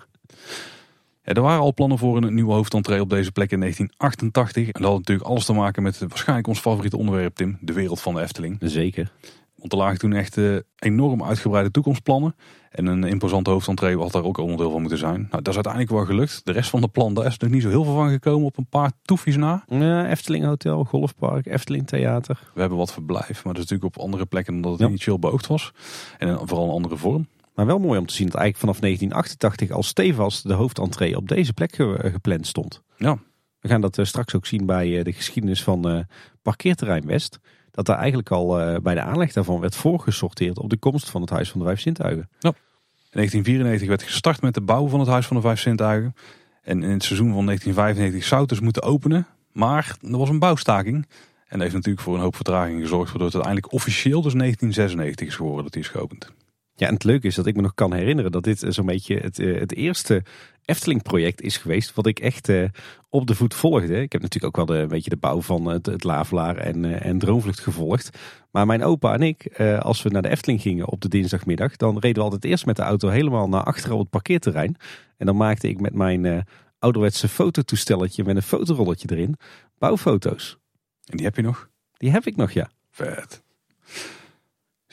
Er 1.26 1.42
waren 1.42 1.62
al 1.62 1.74
plannen 1.74 1.98
voor 1.98 2.18
een 2.18 2.34
nieuwe 2.34 2.54
hoofdentree 2.54 3.02
op 3.02 3.10
deze 3.10 3.32
plek 3.32 3.52
in 3.52 3.60
1988. 3.60 4.66
En 4.66 4.82
dat 4.82 4.92
had 4.92 4.98
natuurlijk 4.98 5.28
alles 5.28 5.46
te 5.46 5.54
maken 5.54 5.84
met 5.84 6.00
waarschijnlijk 6.00 6.48
ons 6.48 6.60
favoriete 6.60 6.98
onderwerp, 6.98 7.36
Tim. 7.36 7.58
De 7.62 7.74
wereld 7.74 8.02
van 8.02 8.14
de 8.14 8.22
Efteling. 8.22 8.58
Zeker. 8.62 9.12
Want 9.56 9.72
er 9.72 9.78
lagen 9.78 10.00
toen 10.00 10.14
echt 10.14 10.38
uh, 10.38 10.58
enorm 10.80 11.24
uitgebreide 11.24 11.72
toekomstplannen. 11.72 12.36
En 12.70 12.86
een 12.86 13.04
imposante 13.04 13.50
hoofdentree 13.50 13.98
had 13.98 14.12
daar 14.12 14.24
ook 14.24 14.38
onderdeel 14.38 14.72
van 14.72 14.82
moeten 14.82 15.00
zijn. 15.00 15.20
Nou, 15.20 15.30
dat 15.30 15.48
is 15.48 15.54
uiteindelijk 15.54 15.94
wel 15.94 16.06
gelukt. 16.06 16.42
De 16.44 16.52
rest 16.52 16.70
van 16.70 16.82
de 16.82 16.88
plan, 16.88 17.14
daar 17.14 17.26
is 17.26 17.38
nog 17.38 17.50
niet 17.50 17.62
zo 17.62 17.70
heel 17.70 17.84
veel 17.84 17.94
van 17.94 18.10
gekomen 18.10 18.46
op 18.46 18.58
een 18.58 18.68
paar 18.70 18.92
toefjes 19.02 19.36
na. 19.36 19.64
Ja, 19.68 20.10
Efteling 20.10 20.46
Hotel, 20.46 20.84
Golfpark, 20.84 21.46
Efteling 21.46 21.88
Theater. 21.88 22.40
We 22.54 22.60
hebben 22.60 22.78
wat 22.78 22.94
verblijf, 22.94 23.44
maar 23.44 23.54
dat 23.54 23.64
is 23.64 23.70
natuurlijk 23.70 23.98
op 23.98 24.04
andere 24.04 24.26
plekken 24.26 24.54
dan 24.54 24.62
dat 24.62 24.72
het 24.72 24.82
ja. 24.82 24.88
initieel 24.88 25.20
beoogd 25.20 25.48
was. 25.48 25.72
En 26.18 26.48
vooral 26.48 26.66
een 26.66 26.74
andere 26.74 26.98
vorm. 26.98 27.28
Maar 27.56 27.66
wel 27.66 27.80
mooi 27.80 28.00
om 28.00 28.06
te 28.06 28.14
zien 28.14 28.28
dat 28.30 28.36
eigenlijk 28.36 28.66
vanaf 28.66 28.80
1988 28.80 29.72
al 29.72 29.84
stevast 29.84 30.48
de 30.48 30.54
hoofdentree 30.54 31.18
op 31.18 31.28
deze 31.28 31.54
plek 31.54 31.76
gepland 32.00 32.48
stond. 32.48 32.82
Ja. 32.98 33.18
We 33.60 33.68
gaan 33.68 33.82
dat 33.82 34.00
straks 34.02 34.36
ook 34.36 34.46
zien 34.46 34.66
bij 34.66 35.04
de 35.04 35.14
geschiedenis 35.14 35.64
van 35.64 36.06
parkeerterrein 36.42 37.06
West 37.06 37.40
dat 37.72 37.86
daar 37.86 37.98
eigenlijk 37.98 38.32
al 38.32 38.48
bij 38.82 38.94
de 38.94 39.02
aanleg 39.02 39.34
daarvan 39.34 39.60
werd 39.60 39.76
voorgesorteerd 39.76 40.60
op 40.60 40.70
de 40.70 40.78
komst 40.78 41.10
van 41.10 41.22
het 41.22 41.30
Huis 41.30 41.50
van 41.52 41.60
de 41.60 41.66
Vijf 41.66 41.80
Zintuigen. 41.80 42.30
Ja. 42.40 42.50
In 42.50 43.22
1994 43.22 43.88
werd 43.88 44.04
gestart 44.04 44.42
met 44.42 44.54
de 44.54 44.62
bouw 44.62 44.88
van 44.88 45.00
het 45.00 45.10
Huis 45.10 45.26
van 45.28 45.36
de 45.36 45.42
Vijf 45.42 45.60
Zintuigen. 45.60 46.16
En 46.62 46.84
in 46.84 46.90
het 46.90 47.04
seizoen 47.04 47.34
van 47.34 47.46
1995 47.46 48.24
zou 48.24 48.42
het 48.42 48.50
dus 48.50 48.60
moeten 48.60 48.84
openen. 48.84 49.28
Maar 49.52 49.98
er 50.02 50.18
was 50.18 50.30
een 50.30 50.40
bouwstaking. 50.40 50.96
En 50.96 51.06
dat 51.48 51.60
heeft 51.62 51.74
natuurlijk 51.74 52.04
voor 52.04 52.16
een 52.16 52.22
hoop 52.22 52.36
vertraging 52.36 52.82
gezorgd. 52.82 53.10
Waardoor 53.10 53.26
het 53.26 53.36
uiteindelijk 53.36 53.74
officieel 53.74 54.22
dus 54.22 54.34
1996 54.34 55.28
is 55.28 55.36
geworden 55.36 55.64
dat 55.64 55.74
hij 55.74 55.84
is 55.84 55.90
geopend. 55.90 56.32
Ja, 56.78 56.88
en 56.88 56.94
het 56.94 57.04
leuke 57.04 57.28
is 57.28 57.36
dat 57.36 57.46
ik 57.46 57.56
me 57.56 57.62
nog 57.62 57.74
kan 57.74 57.94
herinneren 57.94 58.32
dat 58.32 58.44
dit 58.44 58.66
zo'n 58.68 58.86
beetje 58.86 59.18
het, 59.18 59.40
eh, 59.40 59.60
het 59.60 59.76
eerste 59.76 60.24
Efteling-project 60.66 61.42
is 61.42 61.58
geweest. 61.58 61.94
Wat 61.94 62.06
ik 62.06 62.20
echt 62.20 62.50
uh, 62.50 62.70
op 63.10 63.28
de 63.28 63.36
voet 63.36 63.54
volgde. 63.54 64.02
Ik 64.02 64.12
heb 64.12 64.22
natuurlijk 64.22 64.58
ook 64.58 64.68
wel 64.68 64.76
de, 64.76 64.84
een 64.84 64.88
beetje 64.88 65.10
de 65.10 65.18
bouw 65.18 65.42
van 65.42 65.66
het, 65.66 65.86
het 65.86 66.04
Lavelaar 66.04 66.58
en, 66.58 67.02
en 67.02 67.20
Droomvlucht 67.20 67.60
gevolgd. 67.60 68.18
Maar 68.52 68.66
mijn 68.66 68.84
opa 68.84 69.14
en 69.14 69.22
ik, 69.22 69.60
als 69.80 70.02
we 70.02 70.10
naar 70.10 70.22
de 70.22 70.30
Efteling 70.30 70.62
gingen 70.62 70.88
op 70.88 71.02
de 71.02 71.08
dinsdagmiddag. 71.08 71.76
Dan 71.76 72.00
reden 72.00 72.18
we 72.18 72.24
altijd 72.24 72.46
eerst 72.46 72.66
met 72.66 72.76
de 72.76 72.82
auto 72.82 73.10
helemaal 73.10 73.50
naar 73.50 73.64
achteren 73.64 73.94
op 73.94 74.02
het 74.02 74.10
parkeerterrein. 74.10 74.78
En 75.18 75.26
dan 75.26 75.38
maakte 75.38 75.68
ik 75.68 75.80
met 75.80 75.94
mijn 75.94 76.46
ouderwetse 76.80 77.28
fototoestelletje 77.28 78.24
met 78.24 78.36
een 78.36 78.42
fotorolletje 78.42 79.08
erin 79.12 79.36
bouwfoto's. 79.78 80.58
En 81.06 81.18
die 81.18 81.26
heb 81.26 81.36
je 81.36 81.42
nog? 81.42 81.70
Die 81.98 82.12
heb 82.12 82.26
ik 82.26 82.36
nog, 82.36 82.52
ja. 82.52 82.70
Vet. 82.92 83.44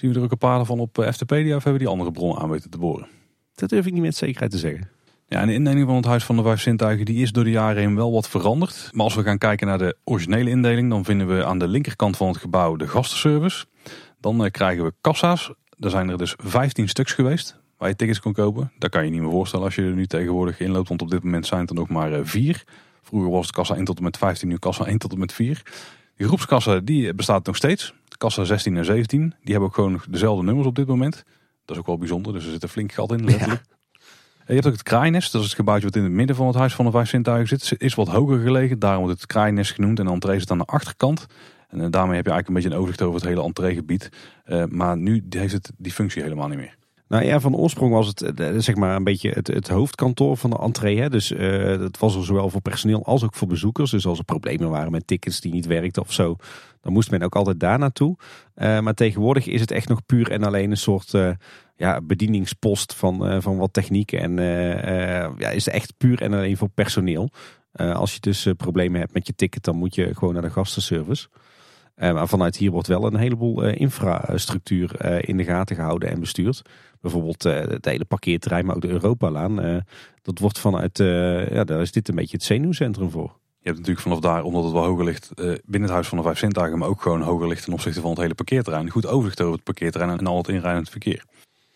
Zien 0.03 0.12
we 0.12 0.18
er 0.18 0.24
ook 0.24 0.30
een 0.32 0.38
paar 0.38 0.64
van 0.64 0.80
op 0.80 0.98
Eftepedia 0.98 1.57
of 1.57 1.64
hebben 1.64 1.72
we 1.72 1.78
die 1.78 1.88
andere 1.88 2.12
bronnen 2.12 2.38
aan 2.38 2.50
weten 2.50 2.70
te 2.70 2.78
boren? 2.78 3.07
Dat 3.55 3.68
durf 3.68 3.86
ik 3.86 3.92
niet 3.92 4.03
met 4.03 4.16
zekerheid 4.16 4.50
te 4.50 4.59
zeggen. 4.59 4.88
Ja, 5.26 5.40
en 5.40 5.46
de 5.46 5.53
indeling 5.53 5.86
van 5.86 5.96
het 5.96 6.05
Huis 6.05 6.24
van 6.24 6.36
de 6.36 6.42
Vijf 6.42 6.61
Zintuigen 6.61 7.05
die 7.05 7.22
is 7.22 7.32
door 7.32 7.44
de 7.44 7.50
jaren 7.50 7.82
heen 7.82 7.94
wel 7.94 8.12
wat 8.12 8.28
veranderd. 8.28 8.90
Maar 8.92 9.05
als 9.05 9.14
we 9.14 9.22
gaan 9.22 9.38
kijken 9.38 9.66
naar 9.66 9.78
de 9.78 9.96
originele 10.05 10.50
indeling, 10.50 10.90
dan 10.90 11.05
vinden 11.05 11.36
we 11.36 11.44
aan 11.44 11.59
de 11.59 11.68
linkerkant 11.68 12.16
van 12.16 12.28
het 12.28 12.36
gebouw 12.36 12.76
de 12.76 12.88
gastenservice. 12.88 13.64
Dan 14.20 14.44
uh, 14.44 14.50
krijgen 14.50 14.84
we 14.84 14.92
kassa's. 15.00 15.53
Er 15.78 15.90
zijn 15.90 16.09
er 16.09 16.18
dus 16.18 16.34
15 16.36 16.88
stuks 16.88 17.12
geweest 17.12 17.61
waar 17.76 17.88
je 17.88 17.96
tickets 17.96 18.20
kon 18.20 18.32
kopen. 18.32 18.72
Dat 18.78 18.90
kan 18.90 19.05
je 19.05 19.11
niet 19.11 19.20
meer 19.20 19.30
voorstellen 19.30 19.64
als 19.64 19.74
je 19.74 19.82
er 19.82 19.94
nu 19.94 20.07
tegenwoordig 20.07 20.61
in 20.61 20.70
loopt, 20.70 20.88
want 20.88 21.03
op 21.03 21.11
dit 21.11 21.22
moment 21.22 21.46
zijn 21.46 21.61
het 21.61 21.70
er 21.70 21.76
nog 21.76 21.88
maar 21.88 22.12
uh, 22.12 22.18
vier. 22.22 22.64
Vroeger 23.03 23.30
was 23.30 23.46
het 23.46 23.55
kassa 23.55 23.74
1 23.74 23.84
tot 23.84 23.96
en 23.96 24.05
met 24.05 24.16
15, 24.16 24.48
nu 24.48 24.57
kassa 24.57 24.84
1 24.84 24.98
tot 24.98 25.12
en 25.12 25.18
met 25.18 25.32
4. 25.32 25.62
Die 26.16 26.26
groepskassa 26.26 26.78
die 26.78 27.14
bestaat 27.14 27.46
nog 27.46 27.57
steeds. 27.57 27.94
Kassa 28.22 28.44
16 28.44 28.76
en 28.76 28.84
17, 28.84 29.20
die 29.20 29.50
hebben 29.50 29.68
ook 29.68 29.74
gewoon 29.74 30.00
dezelfde 30.08 30.44
nummers 30.44 30.66
op 30.66 30.74
dit 30.74 30.86
moment. 30.86 31.14
Dat 31.64 31.76
is 31.76 31.78
ook 31.78 31.86
wel 31.86 31.98
bijzonder, 31.98 32.32
dus 32.32 32.44
er 32.44 32.50
zit 32.50 32.62
een 32.62 32.68
flink 32.68 32.92
gat 32.92 33.12
in 33.12 33.24
letterlijk. 33.24 33.62
Ja. 33.68 33.76
Je 34.46 34.54
hebt 34.54 34.66
ook 34.66 34.72
het 34.72 34.82
kraainest, 34.82 35.32
dat 35.32 35.40
is 35.40 35.46
het 35.46 35.56
gebouwtje 35.56 35.86
wat 35.86 35.96
in 35.96 36.02
het 36.02 36.12
midden 36.12 36.36
van 36.36 36.46
het 36.46 36.56
Huis 36.56 36.74
van 36.74 36.84
de 36.84 36.90
Vijf 36.90 37.08
Zintuigen 37.08 37.58
zit. 37.58 37.80
Is 37.80 37.94
wat 37.94 38.08
hoger 38.08 38.40
gelegen, 38.40 38.78
daarom 38.78 39.04
wordt 39.04 39.20
het 39.20 39.30
kraainest 39.30 39.72
genoemd. 39.72 39.98
En 39.98 40.04
de 40.04 40.10
entree 40.10 40.38
zit 40.38 40.50
aan 40.50 40.58
de 40.58 40.64
achterkant. 40.64 41.26
En 41.68 41.80
eh, 41.80 41.86
daarmee 41.90 42.16
heb 42.16 42.26
je 42.26 42.32
eigenlijk 42.32 42.48
een 42.48 42.54
beetje 42.54 42.70
een 42.70 42.76
overzicht 42.76 43.02
over 43.02 43.20
het 43.20 43.28
hele 43.28 43.42
entreegebied. 43.42 44.08
Uh, 44.46 44.64
maar 44.68 44.96
nu 44.96 45.24
heeft 45.28 45.52
het 45.52 45.72
die 45.76 45.92
functie 45.92 46.22
helemaal 46.22 46.48
niet 46.48 46.58
meer. 46.58 46.76
Nou 47.08 47.24
ja, 47.24 47.40
van 47.40 47.56
oorsprong 47.56 47.92
was 47.92 48.06
het 48.06 48.40
eh, 48.40 48.48
zeg 48.56 48.74
maar 48.74 48.96
een 48.96 49.04
beetje 49.04 49.30
het, 49.30 49.46
het 49.46 49.68
hoofdkantoor 49.68 50.36
van 50.36 50.50
de 50.50 50.58
entree. 50.58 51.00
Hè. 51.00 51.10
Dus 51.10 51.30
uh, 51.30 51.78
dat 51.78 51.98
was 51.98 52.16
er 52.16 52.24
zowel 52.24 52.48
voor 52.50 52.60
personeel 52.60 53.04
als 53.04 53.24
ook 53.24 53.34
voor 53.34 53.48
bezoekers. 53.48 53.90
Dus 53.90 54.06
als 54.06 54.18
er 54.18 54.24
problemen 54.24 54.70
waren 54.70 54.92
met 54.92 55.06
tickets 55.06 55.40
die 55.40 55.52
niet 55.52 55.66
werkten 55.66 56.02
of 56.02 56.12
zo, 56.12 56.36
dan 56.82 56.92
moest 56.92 57.10
men 57.10 57.22
ook 57.22 57.36
altijd 57.36 57.60
daar 57.60 57.78
naartoe. 57.78 58.16
Uh, 58.56 58.80
maar 58.80 58.94
tegenwoordig 58.94 59.46
is 59.46 59.60
het 59.60 59.70
echt 59.70 59.88
nog 59.88 60.06
puur 60.06 60.30
en 60.30 60.42
alleen 60.42 60.70
een 60.70 60.76
soort 60.76 61.12
uh, 61.12 61.30
ja, 61.76 62.00
bedieningspost 62.00 62.94
van, 62.94 63.42
van 63.42 63.56
wat 63.56 63.72
techniek. 63.72 64.12
En 64.12 64.36
ja, 65.38 65.50
is 65.50 65.64
het 65.64 65.74
echt 65.74 65.94
puur 65.96 66.22
en 66.22 66.32
alleen 66.32 66.56
voor 66.56 66.68
personeel. 66.68 67.30
als 67.72 68.14
je 68.14 68.20
dus 68.20 68.48
problemen 68.56 69.00
hebt 69.00 69.14
met 69.14 69.26
je 69.26 69.34
ticket, 69.34 69.64
dan 69.64 69.76
moet 69.76 69.94
je 69.94 70.14
gewoon 70.14 70.32
naar 70.32 70.42
de 70.42 70.50
gastenservice. 70.50 71.28
maar 71.94 72.28
vanuit 72.28 72.56
hier 72.56 72.70
wordt 72.70 72.88
wel 72.88 73.06
een 73.06 73.16
heleboel 73.16 73.64
infrastructuur 73.64 75.04
in 75.28 75.36
de 75.36 75.44
gaten 75.44 75.76
gehouden 75.76 76.08
en 76.08 76.20
bestuurd 76.20 76.62
bijvoorbeeld 77.00 77.42
het 77.42 77.84
hele 77.84 78.04
parkeerterrein, 78.04 78.66
maar 78.66 78.76
ook 78.76 78.82
de 78.82 78.88
Europalaan. 78.88 79.84
Dat 80.22 80.38
wordt 80.38 80.58
vanuit, 80.58 80.98
ja, 81.52 81.64
daar 81.64 81.80
is 81.80 81.92
dit 81.92 82.08
een 82.08 82.14
beetje 82.14 82.36
het 82.36 82.46
zenuwcentrum 82.46 83.10
voor. 83.10 83.40
Je 83.62 83.68
hebt 83.68 83.76
natuurlijk 83.78 84.06
vanaf 84.06 84.20
daar, 84.20 84.42
omdat 84.42 84.64
het 84.64 84.72
wel 84.72 84.84
hoger 84.84 85.04
ligt, 85.04 85.30
binnen 85.34 85.82
het 85.82 85.90
Huis 85.90 86.08
van 86.08 86.18
de 86.18 86.24
Vijf 86.24 86.38
Zintuigen, 86.38 86.78
maar 86.78 86.88
ook 86.88 87.02
gewoon 87.02 87.22
hoger 87.22 87.48
ligt 87.48 87.64
ten 87.64 87.72
opzichte 87.72 88.00
van 88.00 88.10
het 88.10 88.18
hele 88.18 88.34
parkeerterrein. 88.34 88.90
Goed 88.90 89.06
overzicht 89.06 89.40
over 89.40 89.54
het 89.54 89.64
parkeerterrein 89.64 90.18
en 90.18 90.26
al 90.26 90.36
het 90.36 90.48
inrijdend 90.48 90.90
verkeer. 90.90 91.24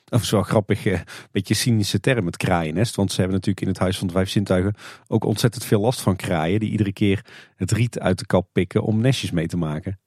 Dat 0.05 0.20
is 0.20 0.30
wel 0.30 0.43
grappig, 0.43 0.84
een 0.84 1.05
beetje 1.32 1.55
cynische 1.55 2.01
term, 2.01 2.26
het 2.26 2.37
kraaiennest. 2.37 2.97
Want 2.97 3.11
ze 3.11 3.16
hebben 3.16 3.34
natuurlijk 3.34 3.66
in 3.66 3.72
het 3.72 3.78
Huis 3.78 3.99
van 3.99 4.07
de 4.07 4.12
Vijf 4.12 4.28
Zintuigen 4.28 4.74
ook 5.07 5.24
ontzettend 5.24 5.64
veel 5.64 5.80
last 5.80 6.01
van 6.01 6.16
kraaien. 6.16 6.61
Die 6.61 6.70
iedere 6.70 6.93
keer 6.93 7.24
het 7.57 7.70
riet 7.70 7.99
uit 7.99 8.18
de 8.18 8.26
kap 8.26 8.49
pikken 8.53 8.82
om 8.82 9.01
nestjes 9.01 9.30
mee 9.30 9.47
te 9.47 9.57
maken. 9.57 9.99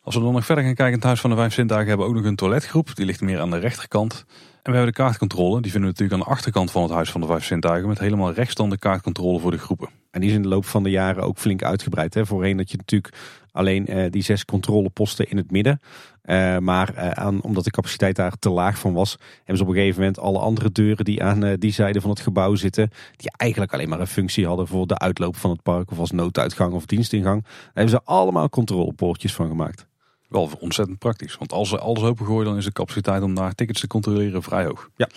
Als 0.00 0.14
we 0.14 0.20
dan 0.20 0.32
nog 0.32 0.44
verder 0.44 0.64
gaan 0.64 0.74
kijken 0.74 0.92
in 0.92 0.98
het 0.98 1.06
Huis 1.06 1.20
van 1.20 1.30
de 1.30 1.36
Vijf 1.36 1.52
Zintuigen 1.52 1.88
hebben 1.88 2.06
we 2.06 2.12
ook 2.12 2.18
nog 2.18 2.28
een 2.30 2.36
toiletgroep. 2.36 2.94
Die 2.94 3.06
ligt 3.06 3.20
meer 3.20 3.40
aan 3.40 3.50
de 3.50 3.58
rechterkant. 3.58 4.24
En 4.62 4.70
we 4.72 4.76
hebben 4.76 4.94
de 4.94 5.02
kaartcontrole. 5.02 5.60
Die 5.60 5.70
vinden 5.70 5.90
we 5.90 5.96
natuurlijk 5.98 6.20
aan 6.20 6.28
de 6.28 6.34
achterkant 6.34 6.70
van 6.70 6.82
het 6.82 6.90
Huis 6.90 7.10
van 7.10 7.20
de 7.20 7.26
Vijf 7.26 7.44
Zintuigen. 7.44 7.88
Met 7.88 7.98
helemaal 7.98 8.32
rechts 8.32 8.54
dan 8.54 8.70
de 8.70 8.78
kaartcontrole 8.78 9.40
voor 9.40 9.50
de 9.50 9.58
groepen. 9.58 10.01
En 10.12 10.20
die 10.20 10.30
is 10.30 10.36
in 10.36 10.42
de 10.42 10.48
loop 10.48 10.64
van 10.64 10.82
de 10.82 10.90
jaren 10.90 11.22
ook 11.22 11.38
flink 11.38 11.62
uitgebreid. 11.62 12.14
Hè? 12.14 12.26
Voorheen 12.26 12.56
dat 12.56 12.70
je 12.70 12.76
natuurlijk 12.76 13.14
alleen 13.52 13.96
uh, 13.96 14.10
die 14.10 14.22
zes 14.22 14.44
controleposten 14.44 15.30
in 15.30 15.36
het 15.36 15.50
midden. 15.50 15.80
Uh, 16.24 16.58
maar 16.58 16.94
uh, 16.94 17.10
aan, 17.10 17.42
omdat 17.42 17.64
de 17.64 17.70
capaciteit 17.70 18.16
daar 18.16 18.38
te 18.38 18.50
laag 18.50 18.78
van 18.78 18.92
was, 18.92 19.16
hebben 19.36 19.56
ze 19.56 19.62
op 19.62 19.68
een 19.68 19.74
gegeven 19.74 20.00
moment 20.00 20.18
alle 20.18 20.38
andere 20.38 20.72
deuren 20.72 21.04
die 21.04 21.22
aan 21.22 21.56
die 21.58 21.72
zijde 21.72 22.00
van 22.00 22.10
het 22.10 22.20
gebouw 22.20 22.54
zitten, 22.54 22.90
die 23.16 23.30
eigenlijk 23.36 23.72
alleen 23.72 23.88
maar 23.88 24.00
een 24.00 24.06
functie 24.06 24.46
hadden 24.46 24.66
voor 24.66 24.86
de 24.86 24.98
uitloop 24.98 25.36
van 25.36 25.50
het 25.50 25.62
park 25.62 25.90
of 25.90 25.98
als 25.98 26.10
nooduitgang 26.10 26.72
of 26.72 26.86
dienstingang, 26.86 27.42
daar 27.42 27.70
hebben 27.74 27.90
ze 27.90 28.00
allemaal 28.04 28.48
controlepoortjes 28.48 29.34
van 29.34 29.48
gemaakt. 29.48 29.86
Wel 30.28 30.50
ontzettend 30.60 30.98
praktisch. 30.98 31.36
Want 31.36 31.52
als 31.52 31.68
ze 31.68 31.78
alles 31.78 32.02
opengooien, 32.02 32.44
dan 32.44 32.56
is 32.56 32.64
de 32.64 32.72
capaciteit 32.72 33.22
om 33.22 33.34
daar 33.34 33.54
tickets 33.54 33.80
te 33.80 33.86
controleren 33.86 34.42
vrij 34.42 34.64
hoog. 34.64 34.90
Ja. 34.96 35.08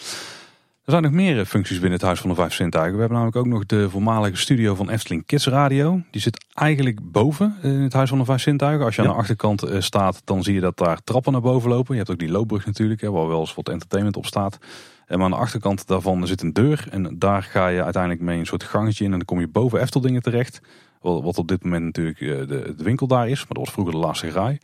Er 0.85 0.91
zijn 0.91 1.03
nog 1.03 1.11
meer 1.11 1.39
eh, 1.39 1.45
functies 1.45 1.79
binnen 1.79 1.97
het 1.97 2.01
Huis 2.01 2.19
van 2.19 2.29
de 2.29 2.35
Vijf 2.35 2.53
Zintuigen. 2.53 2.93
We 2.93 2.99
hebben 2.99 3.17
namelijk 3.17 3.37
ook 3.37 3.53
nog 3.53 3.65
de 3.65 3.89
voormalige 3.89 4.37
studio 4.37 4.75
van 4.75 4.89
Efteling 4.89 5.25
Kids 5.25 5.47
Radio. 5.47 6.01
Die 6.11 6.21
zit 6.21 6.45
eigenlijk 6.53 7.11
boven 7.11 7.55
in 7.61 7.69
het 7.69 7.93
Huis 7.93 8.09
van 8.09 8.17
de 8.17 8.25
Vijf 8.25 8.41
Zintuigen. 8.41 8.85
Als 8.85 8.95
je 8.95 9.01
aan 9.01 9.07
de 9.07 9.13
achterkant 9.13 9.63
eh, 9.63 9.81
staat, 9.81 10.21
dan 10.23 10.43
zie 10.43 10.53
je 10.53 10.59
dat 10.59 10.77
daar 10.77 11.03
trappen 11.03 11.31
naar 11.31 11.41
boven 11.41 11.69
lopen. 11.69 11.91
Je 11.91 11.97
hebt 11.97 12.11
ook 12.11 12.19
die 12.19 12.31
loopbrug 12.31 12.65
natuurlijk, 12.65 13.01
waar 13.01 13.27
wel 13.27 13.39
eens 13.39 13.55
wat 13.55 13.69
entertainment 13.69 14.17
op 14.17 14.25
staat. 14.25 14.57
En 15.05 15.17
maar 15.17 15.25
aan 15.25 15.31
de 15.31 15.37
achterkant 15.37 15.87
daarvan 15.87 16.27
zit 16.27 16.41
een 16.41 16.53
deur. 16.53 16.87
En 16.91 17.19
daar 17.19 17.43
ga 17.43 17.67
je 17.67 17.83
uiteindelijk 17.83 18.21
mee 18.21 18.39
een 18.39 18.45
soort 18.45 18.63
gangetje 18.63 19.05
in. 19.05 19.11
En 19.11 19.17
dan 19.17 19.25
kom 19.25 19.39
je 19.39 19.47
boven 19.47 19.81
Efteldingen 19.81 20.21
terecht. 20.21 20.61
Wat 21.01 21.37
op 21.37 21.47
dit 21.47 21.63
moment 21.63 21.83
natuurlijk 21.83 22.19
eh, 22.19 22.27
de, 22.27 22.73
de 22.77 22.83
winkel 22.83 23.07
daar 23.07 23.29
is. 23.29 23.39
Maar 23.39 23.47
dat 23.47 23.57
was 23.57 23.71
vroeger 23.71 23.93
de 23.93 23.99
laatste 23.99 24.29
graai. 24.29 24.57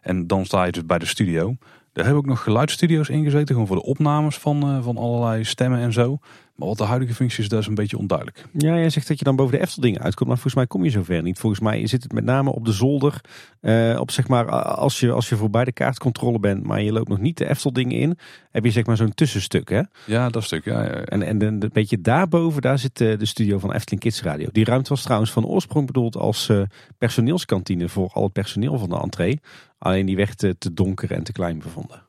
En 0.00 0.26
dan 0.26 0.44
sta 0.44 0.64
je 0.64 0.72
dus 0.72 0.86
bij 0.86 0.98
de 0.98 1.06
studio. 1.06 1.56
Daar 1.96 2.04
hebben 2.04 2.22
ook 2.22 2.30
nog 2.30 2.42
geluidsstudio's 2.42 3.08
ingezeten. 3.08 3.46
Gewoon 3.46 3.66
voor 3.66 3.76
de 3.76 3.82
opnames 3.82 4.38
van, 4.38 4.76
uh, 4.76 4.82
van 4.82 4.96
allerlei 4.96 5.44
stemmen 5.44 5.78
en 5.78 5.92
zo. 5.92 6.18
Maar 6.54 6.68
wat 6.68 6.78
de 6.78 6.84
huidige 6.84 7.14
functie 7.14 7.42
is, 7.42 7.48
dat 7.48 7.60
is 7.60 7.66
een 7.66 7.74
beetje 7.74 7.98
onduidelijk. 7.98 8.44
Ja, 8.52 8.74
jij 8.74 8.90
zegt 8.90 9.08
dat 9.08 9.18
je 9.18 9.24
dan 9.24 9.36
boven 9.36 9.58
de 9.58 9.60
Efteldingen 9.60 10.00
uitkomt. 10.00 10.28
Maar 10.28 10.38
volgens 10.38 10.54
mij 10.54 10.66
kom 10.66 10.84
je 10.84 10.90
zover 10.90 11.22
niet. 11.22 11.38
Volgens 11.38 11.60
mij 11.60 11.86
zit 11.86 12.02
het 12.02 12.12
met 12.12 12.24
name 12.24 12.52
op 12.52 12.64
de 12.64 12.72
zolder. 12.72 13.20
Uh, 13.60 14.00
op 14.00 14.10
zeg 14.10 14.28
maar, 14.28 14.50
als 14.62 15.00
je, 15.00 15.12
als 15.12 15.28
je 15.28 15.36
voorbij 15.36 15.64
de 15.64 15.72
kaartcontrole 15.72 16.38
bent, 16.38 16.62
maar 16.62 16.82
je 16.82 16.92
loopt 16.92 17.08
nog 17.08 17.18
niet 17.18 17.38
de 17.38 17.48
Efteldingen 17.48 17.98
in. 17.98 18.18
Heb 18.50 18.64
je 18.64 18.70
zeg 18.70 18.86
maar 18.86 18.96
zo'n 18.96 19.14
tussenstuk 19.14 19.68
hè? 19.68 19.82
Ja, 20.06 20.28
dat 20.28 20.44
stuk, 20.44 20.64
ja. 20.64 20.82
ja, 20.82 20.88
ja. 20.88 21.04
En, 21.04 21.22
en 21.22 21.42
een 21.42 21.70
beetje 21.72 22.00
daarboven, 22.00 22.62
daar 22.62 22.78
zit 22.78 22.96
de, 22.96 23.16
de 23.16 23.26
studio 23.26 23.58
van 23.58 23.72
Efteling 23.72 24.02
Kids 24.02 24.22
Radio. 24.22 24.48
Die 24.52 24.64
ruimte 24.64 24.88
was 24.88 25.02
trouwens 25.02 25.32
van 25.32 25.46
oorsprong 25.46 25.86
bedoeld 25.86 26.16
als 26.16 26.52
personeelskantine 26.98 27.88
voor 27.88 28.10
al 28.12 28.22
het 28.22 28.32
personeel 28.32 28.78
van 28.78 28.88
de 28.88 29.00
entree. 29.00 29.40
Alleen 29.78 30.06
die 30.06 30.16
werd 30.16 30.38
te 30.38 30.72
donker 30.72 31.12
en 31.12 31.22
te 31.22 31.32
klein 31.32 31.58
bevonden. 31.58 32.02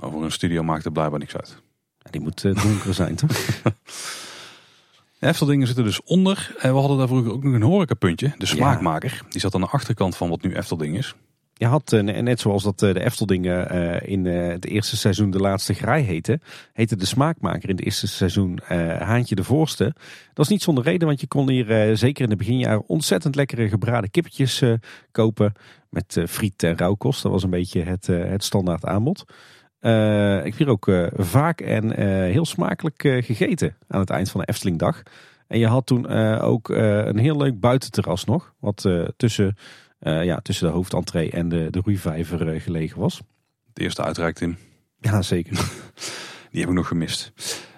Maar 0.00 0.10
voor 0.10 0.24
een 0.24 0.32
studio 0.32 0.62
maakt 0.62 0.84
het 0.84 0.92
blijkbaar 0.92 1.18
niks 1.18 1.36
uit. 1.36 1.62
Die 2.10 2.20
moet 2.20 2.44
uh, 2.44 2.62
donker 2.62 2.94
zijn, 2.94 3.16
toch? 3.16 3.30
De 5.18 5.26
Efteldingen 5.26 5.66
zitten 5.66 5.84
dus 5.84 6.02
onder. 6.02 6.54
En 6.58 6.72
we 6.72 6.78
hadden 6.78 6.98
daar 6.98 7.08
vroeger 7.08 7.32
ook 7.32 7.42
nog 7.42 7.54
een 7.54 7.62
horecapuntje, 7.62 8.32
de 8.38 8.46
smaakmaker. 8.46 9.22
Die 9.28 9.40
zat 9.40 9.54
aan 9.54 9.60
de 9.60 9.66
achterkant 9.66 10.16
van 10.16 10.28
wat 10.28 10.42
nu 10.42 10.54
Eftelding 10.54 10.96
is. 10.96 11.14
Je 11.54 11.66
had, 11.66 11.92
eh, 11.92 12.02
net 12.02 12.40
zoals 12.40 12.62
dat 12.62 12.82
eh, 12.82 12.92
de 12.94 13.04
Efteldingen 13.04 13.70
in 14.06 14.24
het 14.24 14.64
eerste 14.64 14.96
seizoen 14.96 15.30
de 15.30 15.38
laatste 15.38 15.74
graai 15.74 16.04
heette, 16.04 16.40
heette 16.72 16.96
de 16.96 17.06
smaakmaker 17.06 17.68
in 17.68 17.76
het 17.76 17.84
eerste 17.84 18.06
seizoen 18.06 18.58
Haantje 18.98 19.34
de 19.34 19.44
Voorste. 19.44 19.94
Dat 20.34 20.44
is 20.44 20.50
niet 20.50 20.62
zonder 20.62 20.84
reden, 20.84 21.06
want 21.06 21.20
je 21.20 21.26
kon 21.26 21.50
hier 21.50 21.96
zeker 21.96 22.24
in 22.24 22.30
de 22.30 22.36
beginjaren 22.36 22.88
ontzettend 22.88 23.34
lekkere 23.34 23.68
gebraden 23.68 24.10
kippetjes 24.10 24.62
kopen 25.10 25.52
met 25.90 26.22
friet 26.28 26.62
en 26.62 26.76
rauwkost. 26.76 27.22
Dat 27.22 27.32
was 27.32 27.42
een 27.42 27.50
beetje 27.50 27.82
het, 27.82 28.06
het 28.06 28.44
standaard 28.44 28.84
aanbod. 28.84 29.24
ik 30.44 30.44
heb 30.44 30.56
hier 30.56 30.68
ook 30.68 30.90
vaak 31.16 31.60
en 31.60 32.00
heel 32.30 32.44
smakelijk 32.44 33.02
gegeten 33.02 33.76
aan 33.88 34.00
het 34.00 34.10
eind 34.10 34.30
van 34.30 34.40
de 34.40 34.46
Eftelingdag. 34.46 35.02
En 35.46 35.58
je 35.58 35.66
had 35.66 35.86
toen 35.86 36.06
ook 36.40 36.68
een 36.68 37.18
heel 37.18 37.36
leuk 37.36 37.60
buitenterras 37.60 38.24
nog, 38.24 38.54
wat 38.58 38.88
tussen 39.16 39.56
ja, 40.00 40.36
tussen 40.36 40.66
de 40.66 40.72
hoofdentree 40.72 41.30
en 41.30 41.48
de, 41.48 41.70
de 41.70 41.80
roeivijver 41.84 42.60
gelegen 42.60 43.00
was. 43.00 43.20
De 43.72 43.82
eerste 43.82 44.02
uitreikt 44.02 44.38
Tim. 44.38 44.56
Ja, 45.00 45.22
zeker. 45.22 45.52
Die 46.50 46.60
heb 46.60 46.68
ik 46.68 46.76
nog 46.76 46.88
gemist. 46.88 47.32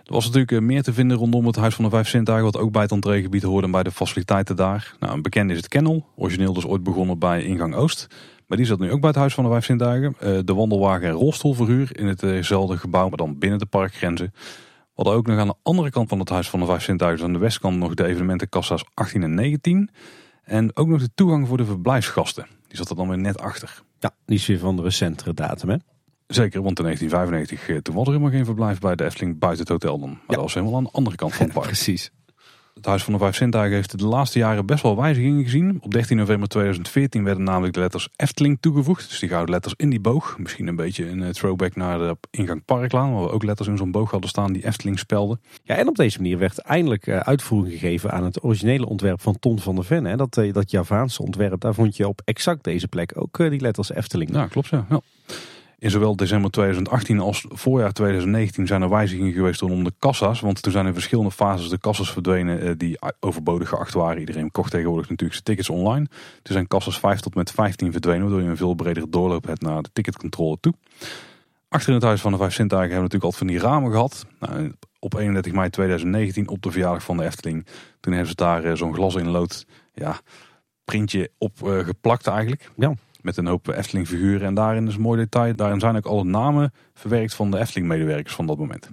Er 0.05 0.13
was 0.13 0.25
natuurlijk 0.25 0.53
eh, 0.53 0.61
meer 0.61 0.83
te 0.83 0.93
vinden 0.93 1.17
rondom 1.17 1.47
het 1.47 1.57
Huis 1.57 1.75
van 1.75 1.85
de 1.85 1.91
Vijf 1.91 2.09
Zintuigen, 2.09 2.53
wat 2.53 2.63
ook 2.63 2.73
bij 2.73 2.83
het 2.83 2.91
entreegebied 2.91 3.43
hoorde 3.43 3.67
en 3.67 3.73
bij 3.73 3.83
de 3.83 3.91
faciliteiten 3.91 4.57
daar. 4.57 4.95
Nou, 4.99 5.15
een 5.15 5.23
bekende 5.23 5.53
is 5.53 5.59
het 5.59 5.69
Kennel, 5.69 6.07
origineel 6.17 6.53
dus 6.53 6.67
ooit 6.67 6.83
begonnen 6.83 7.19
bij 7.19 7.45
ingang 7.45 7.75
Oost. 7.75 8.07
Maar 8.47 8.57
die 8.61 8.67
zat 8.67 8.79
nu 8.79 8.93
ook 8.93 9.01
bij 9.01 9.09
het 9.09 9.19
Huis 9.19 9.35
van 9.35 9.45
de 9.45 9.51
Vijf 9.51 9.65
Zintuigen. 9.65 10.15
De 10.47 10.55
wandelwagen 10.55 11.09
en 11.09 11.15
rolstoelverhuur 11.15 11.99
in 11.99 12.07
hetzelfde 12.07 12.77
gebouw, 12.77 13.09
maar 13.09 13.17
dan 13.17 13.39
binnen 13.39 13.59
de 13.59 13.67
parkgrenzen. 13.67 14.33
We 14.35 14.93
hadden 14.95 15.15
ook 15.15 15.27
nog 15.27 15.39
aan 15.39 15.47
de 15.47 15.55
andere 15.63 15.91
kant 15.91 16.09
van 16.09 16.19
het 16.19 16.29
Huis 16.29 16.51
van 16.51 16.61
de 16.61 16.67
Vijf 16.67 16.83
Zintuigen, 16.83 17.19
dus 17.19 17.27
aan 17.27 17.33
de 17.33 17.39
westkant, 17.45 17.79
nog 17.79 17.95
de 17.95 18.05
evenementenkassa's 18.05 18.85
18 18.95 19.23
en 19.23 19.35
19. 19.35 19.91
En 20.43 20.77
ook 20.77 20.89
nog 20.89 21.01
de 21.01 21.11
toegang 21.15 21.49
voor 21.49 21.57
de 21.57 21.65
verblijfsgasten. 21.65 22.47
Die 22.69 22.77
zat 22.77 22.91
er 22.91 22.97
dan 22.97 23.09
weer 23.09 23.19
net 23.19 23.39
achter. 23.39 23.83
Ja, 23.99 24.11
die 24.27 24.37
is 24.37 24.47
weer 24.47 24.59
van 24.59 24.77
de 24.77 24.83
recentere 24.83 25.35
datum 25.35 25.69
hè? 25.69 25.77
Zeker, 26.35 26.63
want 26.63 26.79
in 26.79 26.85
1995 26.85 27.69
eh, 27.69 27.77
toen 27.77 27.95
was 27.95 28.05
er 28.07 28.13
helemaal 28.13 28.33
geen 28.33 28.45
verblijf 28.45 28.79
bij 28.79 28.95
de 28.95 29.05
Efteling 29.05 29.39
buiten 29.39 29.61
het 29.61 29.73
hotel 29.73 29.99
dan. 29.99 30.09
Maar 30.09 30.21
dat 30.27 30.37
was 30.37 30.55
helemaal 30.55 30.77
aan 30.77 30.85
de 30.85 30.91
andere 30.93 31.17
kant 31.17 31.35
van 31.35 31.45
het 31.45 31.55
park. 31.59 31.67
Precies. 31.67 32.11
Het 32.75 32.87
Huis 32.87 33.05
van 33.05 33.13
de 33.13 33.19
Vijf 33.19 33.37
Zintuigen 33.37 33.77
heeft 33.77 33.99
de 33.99 34.07
laatste 34.07 34.39
jaren 34.39 34.67
best 34.67 34.83
wel 34.83 34.97
wijzigingen 34.97 35.45
gezien. 35.45 35.79
Op 35.81 35.91
13 35.91 36.17
november 36.17 36.49
2014 36.49 37.25
werden 37.25 37.45
namelijk 37.45 37.75
de 37.75 37.81
letters 37.81 38.09
Efteling 38.17 38.59
toegevoegd. 38.61 39.09
Dus 39.09 39.19
die 39.19 39.29
gouden 39.29 39.51
letters 39.55 39.75
in 39.77 39.91
die 39.91 40.01
boog. 40.01 40.39
Misschien 40.39 40.67
een 40.67 40.77
beetje 40.77 41.09
een 41.09 41.23
eh, 41.23 41.29
throwback 41.29 41.77
naar 41.77 41.99
de 41.99 42.17
ingang 42.31 42.65
Parklaan. 42.65 43.13
Waar 43.13 43.23
we 43.23 43.31
ook 43.31 43.43
letters 43.43 43.69
in 43.69 43.77
zo'n 43.77 43.91
boog 43.91 44.11
hadden 44.11 44.29
staan 44.29 44.53
die 44.53 44.67
Efteling 44.67 44.99
spelden. 44.99 45.41
Ja, 45.65 45.77
en 45.77 45.89
op 45.89 45.97
deze 45.97 46.19
manier 46.19 46.39
werd 46.39 46.59
eindelijk 46.59 47.07
eh, 47.07 47.17
uitvoering 47.17 47.73
gegeven 47.73 48.13
aan 48.13 48.25
het 48.25 48.43
originele 48.43 48.87
ontwerp 48.87 49.21
van 49.21 49.39
Ton 49.39 49.59
van 49.59 49.75
der 49.75 49.85
Ven. 49.85 50.17
Dat, 50.17 50.37
eh, 50.37 50.53
dat 50.53 50.71
Javaanse 50.71 51.23
ontwerp, 51.23 51.61
daar 51.61 51.75
vond 51.75 51.97
je 51.97 52.09
op 52.09 52.21
exact 52.25 52.65
deze 52.65 52.89
plek 52.89 53.13
ook 53.15 53.37
die 53.37 53.61
letters 53.61 53.93
Efteling. 53.93 54.33
Ja, 54.33 54.47
klopt 54.47 54.69
ja. 54.69 54.87
ja. 54.89 55.01
In 55.83 55.91
zowel 55.91 56.17
december 56.17 56.51
2018 56.51 57.21
als 57.21 57.47
voorjaar 57.49 57.93
2019 57.93 58.67
zijn 58.67 58.83
er 58.83 58.89
wijzigingen 58.89 59.33
geweest 59.33 59.61
rondom 59.61 59.85
de 59.85 59.93
kassa's. 59.99 60.41
Want 60.41 60.63
toen 60.63 60.73
zijn 60.73 60.87
in 60.87 60.93
verschillende 60.93 61.31
fases 61.31 61.69
de 61.69 61.79
kassa's 61.79 62.13
verdwenen 62.13 62.61
eh, 62.61 62.73
die 62.77 62.99
overbodig 63.21 63.69
geacht 63.69 63.95
waren. 63.95 64.19
Iedereen 64.19 64.51
kocht 64.51 64.71
tegenwoordig 64.71 65.09
natuurlijk 65.09 65.33
zijn 65.33 65.45
tickets 65.45 65.71
online. 65.71 66.07
Toen 66.43 66.55
zijn 66.55 66.67
kassas 66.67 66.99
5 66.99 67.21
tot 67.21 67.35
met 67.35 67.51
15 67.51 67.93
verdwenen, 67.93 68.23
waardoor 68.23 68.43
je 68.43 68.49
een 68.49 68.57
veel 68.57 68.75
bredere 68.75 69.09
doorloop 69.09 69.47
hebt 69.47 69.63
naar 69.63 69.83
de 69.83 69.91
ticketcontrole 69.93 70.57
toe. 70.61 70.75
Achter 71.69 71.89
in 71.89 71.95
het 71.95 72.05
huis 72.05 72.21
van 72.21 72.33
de 72.33 72.39
Vijf 72.39 72.53
Sintuigen 72.53 72.93
hebben 72.93 73.11
we 73.11 73.17
natuurlijk 73.17 73.41
altijd 73.43 73.61
van 73.63 73.71
die 73.71 73.73
ramen 73.73 73.91
gehad. 73.91 74.27
Nou, 74.39 74.75
op 74.99 75.15
31 75.15 75.53
mei 75.53 75.71
2019, 75.71 76.49
op 76.49 76.63
de 76.63 76.71
verjaardag 76.71 77.03
van 77.03 77.17
de 77.17 77.25
Efteling, 77.25 77.67
toen 78.01 78.13
hebben 78.13 78.31
ze 78.31 78.37
daar 78.37 78.65
eh, 78.65 78.77
zo'n 78.77 78.95
glas 78.95 79.15
in 79.15 79.29
lood 79.29 79.67
ja, 79.95 80.21
printje 80.85 81.31
op 81.39 81.53
uh, 81.65 81.79
geplakt 81.79 82.27
eigenlijk. 82.27 82.71
Ja. 82.77 82.95
Met 83.23 83.37
een 83.37 83.47
hoop 83.47 83.69
Efteling 83.69 84.07
figuren. 84.07 84.47
En 84.47 84.55
daarin 84.55 84.87
is 84.87 84.95
een 84.95 85.01
mooi 85.01 85.21
detail. 85.21 85.57
Daarin 85.57 85.81
zijn 85.81 85.97
ook 85.97 86.07
alle 86.07 86.25
namen 86.25 86.73
verwerkt 86.95 87.35
van 87.35 87.51
de 87.51 87.59
Efteling 87.59 87.89
medewerkers 87.89 88.35
van 88.35 88.47
dat 88.47 88.59
moment. 88.59 88.91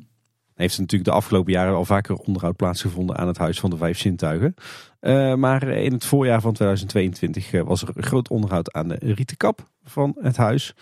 Heeft 0.56 0.80
natuurlijk 0.80 1.10
de 1.10 1.16
afgelopen 1.16 1.52
jaren 1.52 1.76
al 1.76 1.86
vaker 1.86 2.16
onderhoud 2.16 2.56
plaatsgevonden 2.56 3.18
aan 3.18 3.28
het 3.28 3.38
Huis 3.38 3.60
van 3.60 3.70
de 3.70 3.78
Vijf 3.78 3.98
Zintuigen. 3.98 4.56
Uh, 5.02 5.36
maar 5.36 5.64
in 5.68 5.94
het 5.94 6.06
voorjaar 6.06 6.42
van 6.42 6.54
2022 6.54 7.54
eh, 7.54 7.62
was 7.62 7.82
er 7.82 7.90
groot 7.96 8.30
onderhoud 8.30 8.74
aan 8.74 8.88
de 8.88 8.98
rietenkap 9.00 9.68
van 9.84 10.16
het 10.22 10.38
huis. 10.38 10.76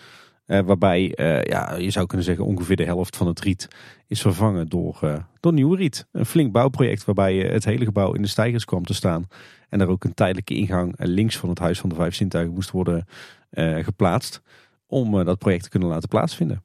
Uh, 0.48 0.60
waarbij 0.60 1.12
ja, 1.48 1.74
je 1.74 1.90
zou 1.90 2.06
kunnen 2.06 2.26
zeggen 2.26 2.44
ongeveer 2.44 2.76
de 2.76 2.84
helft 2.84 3.16
van 3.16 3.26
het 3.26 3.40
riet 3.40 3.68
is 4.06 4.20
vervangen 4.20 4.68
door, 4.68 5.24
door 5.40 5.52
nieuwe 5.52 5.76
riet. 5.76 6.06
Een 6.12 6.26
flink 6.26 6.52
bouwproject 6.52 7.04
waarbij 7.04 7.36
het 7.36 7.64
hele 7.64 7.84
gebouw 7.84 8.12
in 8.12 8.22
de 8.22 8.28
stijgers 8.28 8.64
kwam 8.64 8.84
te 8.84 8.94
staan. 8.94 9.26
En 9.68 9.80
er 9.80 9.88
ook 9.88 10.04
een 10.04 10.14
tijdelijke 10.14 10.54
ingang 10.54 10.94
links 10.96 11.36
van 11.36 11.48
het 11.48 11.58
Huis 11.58 11.80
van 11.80 11.88
de 11.88 11.94
Vijf 11.94 12.14
Zintuigen 12.14 12.54
moest 12.54 12.70
worden 12.70 13.06
uh, 13.50 13.84
geplaatst. 13.84 14.42
Om 14.86 15.14
uh, 15.14 15.24
dat 15.24 15.38
project 15.38 15.62
te 15.62 15.68
kunnen 15.68 15.88
laten 15.88 16.08
plaatsvinden. 16.08 16.62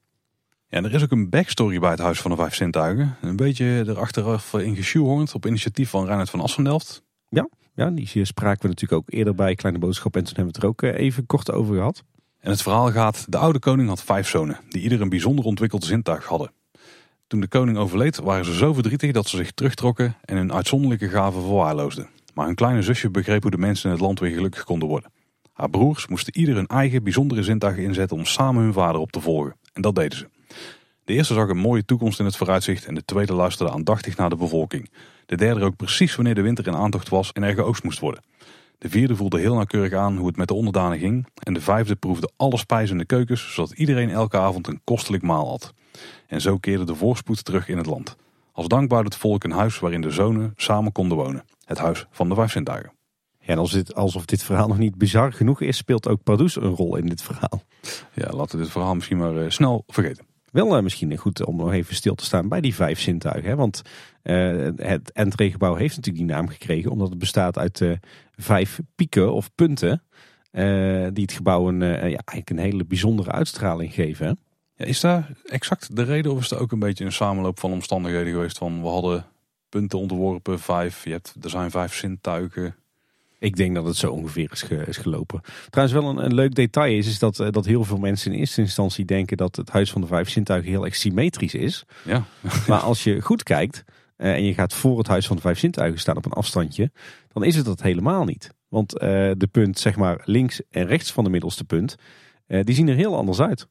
Ja, 0.67 0.77
en 0.77 0.85
er 0.85 0.93
is 0.93 1.03
ook 1.03 1.11
een 1.11 1.29
backstory 1.29 1.79
bij 1.79 1.89
het 1.89 1.99
Huis 1.99 2.21
van 2.21 2.31
de 2.31 2.37
Vijf 2.37 2.55
Zintuigen. 2.55 3.15
Een 3.21 3.35
beetje 3.35 3.83
erachteraf 3.87 4.53
in 4.53 4.75
geshoehornd 4.75 5.33
op 5.33 5.45
initiatief 5.45 5.89
van 5.89 6.05
Reinhard 6.05 6.29
van 6.29 6.41
Assendelft. 6.41 7.03
Ja, 7.29 7.49
ja, 7.73 7.89
die 7.89 8.25
spraken 8.25 8.61
we 8.61 8.67
natuurlijk 8.67 9.01
ook 9.01 9.11
eerder 9.11 9.35
bij 9.35 9.55
Kleine 9.55 9.79
Boodschap. 9.79 10.15
En 10.15 10.23
toen 10.23 10.35
hebben 10.35 10.53
we 10.53 10.59
het 10.59 10.63
er 10.63 10.69
ook 10.69 10.95
eh, 10.95 11.05
even 11.05 11.25
kort 11.25 11.51
over 11.51 11.75
gehad. 11.75 12.03
En 12.43 12.51
het 12.51 12.61
verhaal 12.61 12.91
gaat, 12.91 13.25
de 13.29 13.37
oude 13.37 13.59
koning 13.59 13.87
had 13.87 14.03
vijf 14.03 14.27
zonen. 14.27 14.59
Die 14.69 14.81
ieder 14.81 15.01
een 15.01 15.09
bijzonder 15.09 15.45
ontwikkeld 15.45 15.83
zintuig 15.83 16.25
hadden. 16.25 16.51
Toen 17.27 17.39
de 17.39 17.47
koning 17.47 17.77
overleed 17.77 18.17
waren 18.17 18.45
ze 18.45 18.53
zo 18.53 18.73
verdrietig 18.73 19.11
dat 19.11 19.27
ze 19.27 19.37
zich 19.37 19.51
terugtrokken 19.51 20.15
en 20.25 20.35
hun 20.37 20.53
uitzonderlijke 20.53 21.09
gaven 21.09 21.41
verwaarloosden. 21.41 22.09
Maar 22.33 22.45
hun 22.45 22.55
kleine 22.55 22.81
zusje 22.81 23.09
begreep 23.09 23.41
hoe 23.41 23.51
de 23.51 23.57
mensen 23.57 23.85
in 23.85 23.91
het 23.91 24.01
land 24.01 24.19
weer 24.19 24.33
gelukkig 24.33 24.63
konden 24.63 24.87
worden. 24.87 25.11
Haar 25.53 25.69
broers 25.69 26.07
moesten 26.07 26.37
ieder 26.37 26.55
hun 26.55 26.67
eigen 26.67 27.03
bijzondere 27.03 27.43
zintuigen 27.43 27.83
inzetten 27.83 28.17
om 28.17 28.25
samen 28.25 28.63
hun 28.63 28.73
vader 28.73 29.01
op 29.01 29.11
te 29.11 29.21
volgen. 29.21 29.55
En 29.73 29.81
dat 29.81 29.95
deden 29.95 30.17
ze. 30.17 30.29
De 31.03 31.13
eerste 31.13 31.33
zag 31.33 31.49
een 31.49 31.57
mooie 31.57 31.85
toekomst 31.85 32.19
in 32.19 32.25
het 32.25 32.35
vooruitzicht 32.35 32.85
en 32.85 32.95
de 32.95 33.05
tweede 33.05 33.33
luisterde 33.33 33.71
aandachtig 33.71 34.17
naar 34.17 34.29
de 34.29 34.35
bevolking. 34.35 34.89
De 35.25 35.35
derde 35.35 35.65
ook 35.65 35.75
precies 35.75 36.15
wanneer 36.15 36.35
de 36.35 36.41
winter 36.41 36.67
in 36.67 36.75
aantocht 36.75 37.09
was 37.09 37.31
en 37.31 37.43
er 37.43 37.53
geoogst 37.53 37.83
moest 37.83 37.99
worden. 37.99 38.23
De 38.77 38.89
vierde 38.89 39.15
voelde 39.15 39.39
heel 39.39 39.53
nauwkeurig 39.53 39.93
aan 39.93 40.17
hoe 40.17 40.27
het 40.27 40.37
met 40.37 40.47
de 40.47 40.53
onderdanen 40.53 40.99
ging. 40.99 41.27
En 41.43 41.53
de 41.53 41.61
vijfde 41.61 41.95
proefde 41.95 42.31
alle 42.37 42.57
spijzen 42.57 42.91
in 42.91 42.97
de 42.97 43.05
keukens, 43.05 43.53
zodat 43.53 43.71
iedereen 43.71 44.09
elke 44.09 44.37
avond 44.37 44.67
een 44.67 44.81
kostelijk 44.83 45.23
maal 45.23 45.47
had. 45.47 45.73
En 46.27 46.41
zo 46.41 46.57
keerde 46.57 46.83
de 46.83 46.95
voorspoed 46.95 47.45
terug 47.45 47.67
in 47.67 47.77
het 47.77 47.85
land. 47.85 48.15
Als 48.51 48.67
dank 48.67 48.89
bouwde 48.89 49.09
het 49.09 49.17
volk 49.17 49.43
een 49.43 49.51
huis 49.51 49.79
waarin 49.79 50.01
de 50.01 50.11
zonen 50.11 50.53
samen 50.55 50.91
konden 50.91 51.17
wonen. 51.17 51.45
Het 51.65 51.77
huis 51.77 52.05
van 52.11 52.29
de 52.29 52.35
vijf 52.35 52.51
zintuigen. 52.51 52.93
Ja, 53.39 53.47
en 53.47 53.57
als 53.57 53.71
dit, 53.71 53.95
alsof 53.95 54.25
dit 54.25 54.43
verhaal 54.43 54.67
nog 54.67 54.77
niet 54.77 54.97
bizar 54.97 55.33
genoeg 55.33 55.61
is, 55.61 55.77
speelt 55.77 56.07
ook 56.07 56.23
Pardoes 56.23 56.55
een 56.55 56.75
rol 56.75 56.95
in 56.95 57.05
dit 57.05 57.21
verhaal. 57.21 57.63
Ja, 58.13 58.31
laten 58.31 58.57
we 58.57 58.63
dit 58.63 58.71
verhaal 58.71 58.95
misschien 58.95 59.17
maar 59.17 59.35
uh, 59.35 59.49
snel 59.49 59.83
vergeten. 59.87 60.25
Wel 60.53 60.77
uh, 60.77 60.83
misschien 60.83 61.17
goed 61.17 61.45
om 61.45 61.55
nog 61.55 61.71
even 61.71 61.95
stil 61.95 62.15
te 62.15 62.25
staan 62.25 62.47
bij 62.47 62.61
die 62.61 62.75
vijf 62.75 62.99
zintuigen. 62.99 63.49
Hè? 63.49 63.55
Want 63.55 63.81
uh, 64.23 64.69
het 64.75 65.11
entreegebouw 65.11 65.75
heeft 65.75 65.95
natuurlijk 65.95 66.25
die 66.25 66.35
naam 66.35 66.47
gekregen 66.47 66.91
omdat 66.91 67.09
het 67.09 67.17
bestaat 67.17 67.57
uit 67.57 67.83
vijf 68.35 68.79
pieken 68.95 69.33
of 69.33 69.49
punten. 69.55 70.03
die 71.13 71.23
het 71.23 71.31
gebouw 71.31 71.67
een, 71.67 71.79
ja, 71.79 72.01
eigenlijk 72.01 72.49
een 72.49 72.57
hele 72.57 72.85
bijzondere 72.85 73.31
uitstraling 73.31 73.93
geven. 73.93 74.39
Ja, 74.75 74.85
is 74.85 74.99
daar 74.99 75.31
exact 75.45 75.95
de 75.95 76.03
reden 76.03 76.31
of 76.31 76.39
is 76.39 76.51
er 76.51 76.59
ook 76.59 76.71
een 76.71 76.79
beetje 76.79 77.05
een 77.05 77.11
samenloop 77.11 77.59
van 77.59 77.71
omstandigheden 77.71 78.33
geweest 78.33 78.57
van 78.57 78.81
we 78.81 78.87
hadden 78.87 79.25
punten 79.69 79.99
onderworpen, 79.99 80.59
vijf, 80.59 81.03
je 81.03 81.11
hebt, 81.11 81.35
er 81.41 81.49
zijn 81.49 81.71
vijf 81.71 81.93
zintuigen. 81.93 82.75
Ik 83.43 83.55
denk 83.55 83.75
dat 83.75 83.85
het 83.85 83.95
zo 83.95 84.11
ongeveer 84.11 84.51
is, 84.51 84.63
is 84.85 84.97
gelopen. 84.97 85.41
Trouwens, 85.69 85.99
wel 85.99 86.09
een, 86.09 86.25
een, 86.25 86.33
leuk 86.33 86.55
detail 86.55 86.97
is, 86.97 87.07
is 87.07 87.19
dat, 87.19 87.39
eh, 87.39 87.51
dat 87.51 87.65
heel 87.65 87.83
veel 87.83 87.97
mensen 87.97 88.31
in 88.31 88.39
eerste 88.39 88.61
instantie 88.61 89.05
denken 89.05 89.37
dat 89.37 89.55
het 89.55 89.69
Huis 89.69 89.91
van 89.91 90.01
de 90.01 90.07
Vijf 90.07 90.29
Zintuigen 90.29 90.71
heel 90.71 90.85
erg 90.85 90.95
symmetrisch 90.95 91.53
is. 91.53 91.85
Ja. 92.05 92.23
maar 92.67 92.79
als 92.79 93.03
je 93.03 93.21
goed 93.21 93.43
kijkt 93.43 93.83
uh, 94.17 94.33
en 94.33 94.43
je 94.43 94.53
gaat 94.53 94.73
voor 94.73 94.97
het 94.97 95.07
Huis 95.07 95.27
van 95.27 95.35
de 95.35 95.41
Vijf 95.41 95.59
Zintuigen 95.59 95.99
staan 95.99 96.17
op 96.17 96.25
een 96.25 96.31
afstandje, 96.31 96.91
dan 97.27 97.43
is 97.43 97.55
het 97.55 97.65
dat 97.65 97.81
helemaal 97.81 98.23
niet. 98.23 98.49
Want 98.67 98.93
uh, 98.93 98.99
de 99.37 99.47
punt, 99.51 99.79
zeg 99.79 99.95
maar 99.95 100.21
links 100.25 100.61
en 100.69 100.87
rechts 100.87 101.11
van 101.11 101.23
de 101.23 101.29
middelste 101.29 101.63
punt, 101.63 101.95
die 102.47 102.75
zien 102.75 102.87
er 102.87 102.95
heel 102.95 103.15
anders 103.15 103.39
uit. 103.39 103.67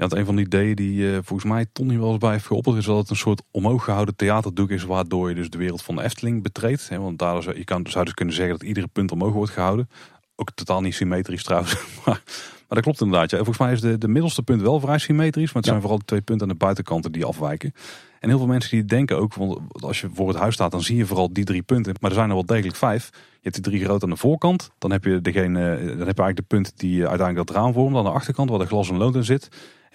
Ja, 0.00 0.06
het 0.06 0.14
een 0.14 0.24
van 0.24 0.36
de 0.36 0.42
ideeën 0.42 0.74
die 0.74 0.96
uh, 0.96 1.12
volgens 1.12 1.50
mij 1.50 1.66
Tony 1.72 1.98
wel 1.98 2.08
eens 2.08 2.18
bij 2.18 2.30
heeft 2.30 2.46
geopperd 2.46 2.76
is 2.76 2.84
dat 2.84 2.96
het 2.96 3.10
een 3.10 3.16
soort 3.16 3.42
omhoog 3.50 3.84
gehouden 3.84 4.16
theaterdoek 4.16 4.70
is 4.70 4.84
waardoor 4.84 5.28
je 5.28 5.34
dus 5.34 5.50
de 5.50 5.58
wereld 5.58 5.82
van 5.82 5.96
de 5.96 6.02
Efteling 6.02 6.42
betreedt. 6.42 6.88
Hè, 6.88 6.98
want 6.98 7.18
daar 7.18 7.42
zou, 7.42 7.56
je 7.56 7.64
kan, 7.64 7.86
zou 7.88 8.04
dus 8.04 8.14
kunnen 8.14 8.34
zeggen 8.34 8.58
dat 8.58 8.68
iedere 8.68 8.86
punt 8.86 9.12
omhoog 9.12 9.32
wordt 9.32 9.52
gehouden. 9.52 9.88
Ook 10.36 10.50
totaal 10.54 10.80
niet 10.80 10.94
symmetrisch 10.94 11.42
trouwens. 11.42 11.74
maar, 12.04 12.22
maar 12.34 12.64
dat 12.68 12.80
klopt 12.80 13.00
inderdaad. 13.00 13.30
Ja. 13.30 13.36
Volgens 13.36 13.58
mij 13.58 13.72
is 13.72 13.80
de, 13.80 13.98
de 13.98 14.08
middelste 14.08 14.42
punt 14.42 14.62
wel 14.62 14.80
vrij 14.80 14.98
symmetrisch. 14.98 15.52
Maar 15.52 15.62
het 15.62 15.66
zijn 15.66 15.80
vooral 15.80 15.98
de 15.98 16.04
twee 16.04 16.20
punten 16.20 16.46
aan 16.46 16.52
de 16.52 16.58
buitenkanten 16.58 17.12
die 17.12 17.24
afwijken. 17.24 17.72
En 18.20 18.28
heel 18.28 18.38
veel 18.38 18.46
mensen 18.46 18.70
die 18.70 18.84
denken 18.84 19.18
ook, 19.18 19.34
want 19.34 19.58
als 19.80 20.00
je 20.00 20.08
voor 20.14 20.28
het 20.28 20.38
huis 20.38 20.54
staat 20.54 20.70
dan 20.70 20.82
zie 20.82 20.96
je 20.96 21.06
vooral 21.06 21.32
die 21.32 21.44
drie 21.44 21.62
punten. 21.62 21.94
Maar 22.00 22.10
er 22.10 22.16
zijn 22.16 22.28
er 22.28 22.34
wel 22.34 22.46
degelijk 22.46 22.76
vijf. 22.76 23.10
Je 23.12 23.38
hebt 23.40 23.54
die 23.54 23.64
drie 23.64 23.84
groot 23.84 24.02
aan 24.02 24.10
de 24.10 24.16
voorkant. 24.16 24.70
Dan 24.78 24.90
heb 24.90 25.04
je, 25.04 25.20
degene, 25.20 25.60
dan 25.76 26.06
heb 26.06 26.16
je 26.16 26.22
eigenlijk 26.22 26.36
de 26.36 26.42
punt 26.42 26.72
die 26.78 27.06
uiteindelijk 27.06 27.46
dat 27.46 27.56
raam 27.56 27.72
vormt. 27.72 27.96
Aan 27.96 28.04
de 28.04 28.10
achterkant 28.10 28.50
waar 28.50 28.58
de 28.58 28.66
glas 28.66 28.90
en 28.90 28.96
lood 28.96 29.14
in 29.14 29.24
zit. 29.24 29.48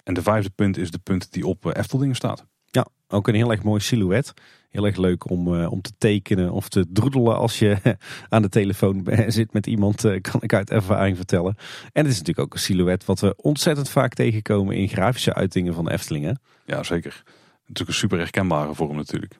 En 0.06 0.14
de 0.14 0.22
vijfde 0.22 0.50
punt 0.50 0.76
is 0.78 0.90
de 0.90 0.98
punt 0.98 1.32
die 1.32 1.46
op 1.46 1.66
eh, 1.66 1.72
Efteldingen 1.74 2.14
staat. 2.14 2.46
Ja, 2.64 2.86
ook 3.08 3.28
een 3.28 3.34
heel 3.34 3.50
erg 3.50 3.62
mooi 3.62 3.80
silhouet. 3.80 4.32
Heel 4.70 4.86
erg 4.86 4.96
leuk 4.96 5.30
om, 5.30 5.64
om 5.64 5.80
te 5.80 5.92
tekenen 5.98 6.52
of 6.52 6.68
te 6.68 6.86
droedelen 6.88 7.36
als 7.36 7.58
je 7.58 7.76
aan 8.28 8.42
de 8.42 8.48
telefoon 8.48 9.06
zit 9.26 9.52
met 9.52 9.66
iemand, 9.66 10.00
kan 10.20 10.42
ik 10.42 10.52
uit 10.52 10.70
ervaring 10.70 11.16
vertellen. 11.16 11.54
En 11.92 12.02
het 12.02 12.12
is 12.12 12.18
natuurlijk 12.18 12.46
ook 12.46 12.54
een 12.54 12.60
silhouet 12.60 13.04
wat 13.04 13.20
we 13.20 13.34
ontzettend 13.36 13.88
vaak 13.88 14.14
tegenkomen 14.14 14.76
in 14.76 14.88
grafische 14.88 15.34
uitingen 15.34 15.74
van 15.74 15.88
Eftelingen. 15.88 16.40
Ja, 16.66 16.82
zeker. 16.82 17.22
Natuurlijk 17.60 17.88
een 17.88 17.94
super 17.94 18.18
herkenbare 18.18 18.74
vorm 18.74 18.96
natuurlijk. 18.96 19.38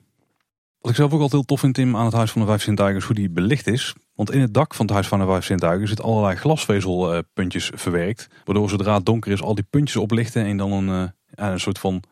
Wat 0.81 0.91
ik 0.91 0.97
zelf 0.97 1.11
ook 1.11 1.21
altijd 1.21 1.31
heel 1.31 1.43
tof 1.43 1.59
vind, 1.59 1.73
Tim, 1.73 1.95
aan 1.95 2.05
het 2.05 2.13
Huis 2.13 2.31
van 2.31 2.41
de 2.41 2.47
Vijf 2.47 2.61
Sintuigen 2.61 2.97
is 2.99 3.05
hoe 3.05 3.15
die 3.15 3.29
belicht 3.29 3.67
is. 3.67 3.95
Want 4.17 4.31
in 4.31 4.41
het 4.41 4.53
dak 4.53 4.73
van 4.73 4.85
het 4.85 4.93
Huis 4.93 5.07
van 5.07 5.19
de 5.19 5.25
Vijf 5.25 5.45
Sintuigen 5.45 5.87
zit 5.87 6.01
allerlei 6.01 6.35
glasvezelpuntjes 6.35 7.71
verwerkt. 7.73 8.27
Waardoor 8.45 8.69
zodra 8.69 8.93
het 8.93 9.05
donker 9.05 9.31
is 9.31 9.41
al 9.41 9.55
die 9.55 9.65
puntjes 9.69 10.01
oplichten 10.01 10.45
en 10.45 10.57
dan 10.57 10.71
een, 10.71 11.11
een 11.35 11.59
soort 11.59 11.79
van 11.79 12.03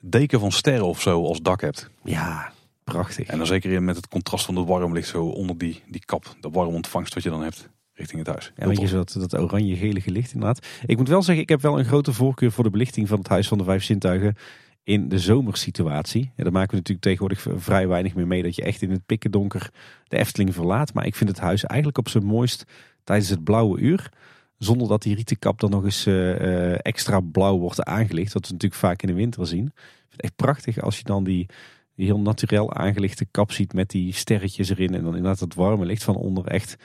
deken 0.00 0.40
van 0.40 0.52
sterren 0.52 0.86
of 0.86 1.00
zo 1.00 1.24
als 1.24 1.40
dak 1.42 1.60
hebt. 1.60 1.90
Ja, 2.04 2.52
prachtig. 2.84 3.26
En 3.26 3.38
dan 3.38 3.46
zeker 3.46 3.82
met 3.82 3.96
het 3.96 4.08
contrast 4.08 4.44
van 4.44 4.56
het 4.56 4.66
warmlicht 4.66 5.08
zo 5.08 5.24
onder 5.24 5.58
die, 5.58 5.82
die 5.86 6.04
kap, 6.04 6.36
de 6.40 6.50
warme 6.50 6.72
ontvangst 6.72 7.14
wat 7.14 7.22
je 7.22 7.30
dan 7.30 7.42
hebt 7.42 7.68
richting 7.94 8.18
het 8.18 8.28
huis. 8.28 8.52
Ja, 8.56 8.66
weet 8.66 8.80
je, 8.80 8.88
dat, 8.88 9.16
dat 9.18 9.38
oranje-gele 9.38 10.02
licht 10.04 10.32
inderdaad. 10.32 10.66
Ik 10.86 10.96
moet 10.96 11.08
wel 11.08 11.22
zeggen, 11.22 11.42
ik 11.42 11.48
heb 11.48 11.60
wel 11.60 11.78
een 11.78 11.84
grote 11.84 12.12
voorkeur 12.12 12.52
voor 12.52 12.64
de 12.64 12.70
belichting 12.70 13.08
van 13.08 13.18
het 13.18 13.28
Huis 13.28 13.48
van 13.48 13.58
de 13.58 13.64
Vijf 13.64 13.82
Sintuigen 13.82 14.36
in 14.84 15.08
de 15.08 15.18
zomersituatie. 15.18 16.32
Ja, 16.36 16.42
daar 16.42 16.52
maken 16.52 16.70
we 16.70 16.76
natuurlijk 16.76 17.06
tegenwoordig 17.06 17.62
vrij 17.62 17.88
weinig 17.88 18.14
meer 18.14 18.26
mee 18.26 18.42
dat 18.42 18.54
je 18.54 18.62
echt 18.62 18.82
in 18.82 18.90
het 18.90 19.06
pikken 19.06 19.30
donker 19.30 19.70
de 20.04 20.16
Efteling 20.16 20.54
verlaat. 20.54 20.94
Maar 20.94 21.06
ik 21.06 21.14
vind 21.14 21.30
het 21.30 21.38
huis 21.38 21.64
eigenlijk 21.64 21.98
op 21.98 22.08
zijn 22.08 22.24
mooist 22.24 22.64
tijdens 23.04 23.28
het 23.28 23.44
blauwe 23.44 23.80
uur. 23.80 24.12
Zonder 24.58 24.88
dat 24.88 25.02
die 25.02 25.14
rietenkap 25.14 25.60
dan 25.60 25.70
nog 25.70 25.84
eens 25.84 26.06
uh, 26.06 26.86
extra 26.86 27.20
blauw 27.20 27.58
wordt 27.58 27.82
aangelicht. 27.82 28.32
Wat 28.32 28.46
we 28.46 28.52
natuurlijk 28.52 28.80
vaak 28.80 29.02
in 29.02 29.08
de 29.08 29.14
winter 29.14 29.46
zien. 29.46 29.66
Ik 29.66 29.72
vind 29.74 30.12
het 30.12 30.22
echt 30.22 30.36
prachtig 30.36 30.80
als 30.80 30.98
je 30.98 31.04
dan 31.04 31.24
die, 31.24 31.48
heel 31.96 32.20
natuurlijk 32.20 32.74
aangelichte 32.74 33.26
kap 33.30 33.52
ziet 33.52 33.72
met 33.72 33.90
die 33.90 34.12
sterretjes 34.12 34.68
erin. 34.68 34.94
En 34.94 35.02
dan 35.02 35.16
inderdaad 35.16 35.40
het 35.40 35.54
warme 35.54 35.84
licht 35.84 36.04
van 36.04 36.16
onder. 36.16 36.46
Echt 36.46 36.76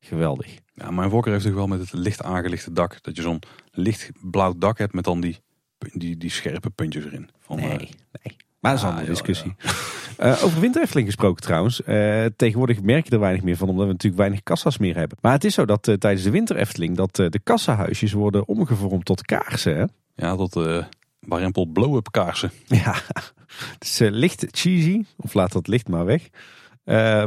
geweldig. 0.00 0.58
Ja, 0.74 0.90
mijn 0.90 1.10
voorkeur 1.10 1.32
heeft 1.32 1.44
toch 1.44 1.54
wel 1.54 1.66
met 1.66 1.80
het 1.80 1.92
licht 1.92 2.22
aangelichte 2.22 2.72
dak. 2.72 3.02
Dat 3.02 3.16
je 3.16 3.22
zo'n 3.22 3.42
licht 3.70 4.10
blauw 4.20 4.54
dak 4.58 4.78
hebt 4.78 4.92
met 4.92 5.04
dan 5.04 5.20
die 5.20 5.38
die, 5.78 6.16
die 6.16 6.30
scherpe 6.30 6.70
puntjes 6.70 7.04
erin. 7.04 7.30
Van, 7.40 7.56
nee, 7.56 7.70
eh, 7.70 7.78
nee. 7.78 8.36
Maar 8.60 8.72
dat 8.72 8.82
is 8.82 8.82
een 8.82 8.88
andere 8.88 9.10
discussie. 9.10 9.54
Uh, 10.20 10.44
over 10.44 10.60
winter 10.60 10.88
gesproken 10.88 11.42
trouwens. 11.42 11.80
Uh, 11.86 12.24
tegenwoordig 12.36 12.82
merk 12.82 13.04
je 13.04 13.10
er 13.10 13.20
weinig 13.20 13.42
meer 13.42 13.56
van, 13.56 13.68
omdat 13.68 13.86
we 13.86 13.92
natuurlijk 13.92 14.20
weinig 14.20 14.42
kassa's 14.42 14.78
meer 14.78 14.96
hebben. 14.96 15.18
Maar 15.20 15.32
het 15.32 15.44
is 15.44 15.54
zo 15.54 15.64
dat 15.64 15.82
tijdens 15.82 16.22
de 16.22 16.30
winter 16.30 16.56
Efteling 16.56 16.96
dat 16.96 17.16
de 17.16 17.40
kassahuisjes 17.44 18.12
worden 18.12 18.48
omgevormd 18.48 19.04
tot 19.04 19.22
kaarsen. 19.22 19.76
Hè? 19.76 19.84
Ja, 20.14 20.36
tot 20.36 20.56
uh, 20.56 20.84
warempel 21.18 21.66
blow-up 21.66 22.10
kaarsen. 22.10 22.50
Ja, 22.66 22.94
dus 23.78 23.98
licht 23.98 24.46
cheesy. 24.50 25.04
Of 25.16 25.34
laat 25.34 25.52
dat 25.52 25.66
licht 25.66 25.88
maar 25.88 26.04
weg. 26.04 26.28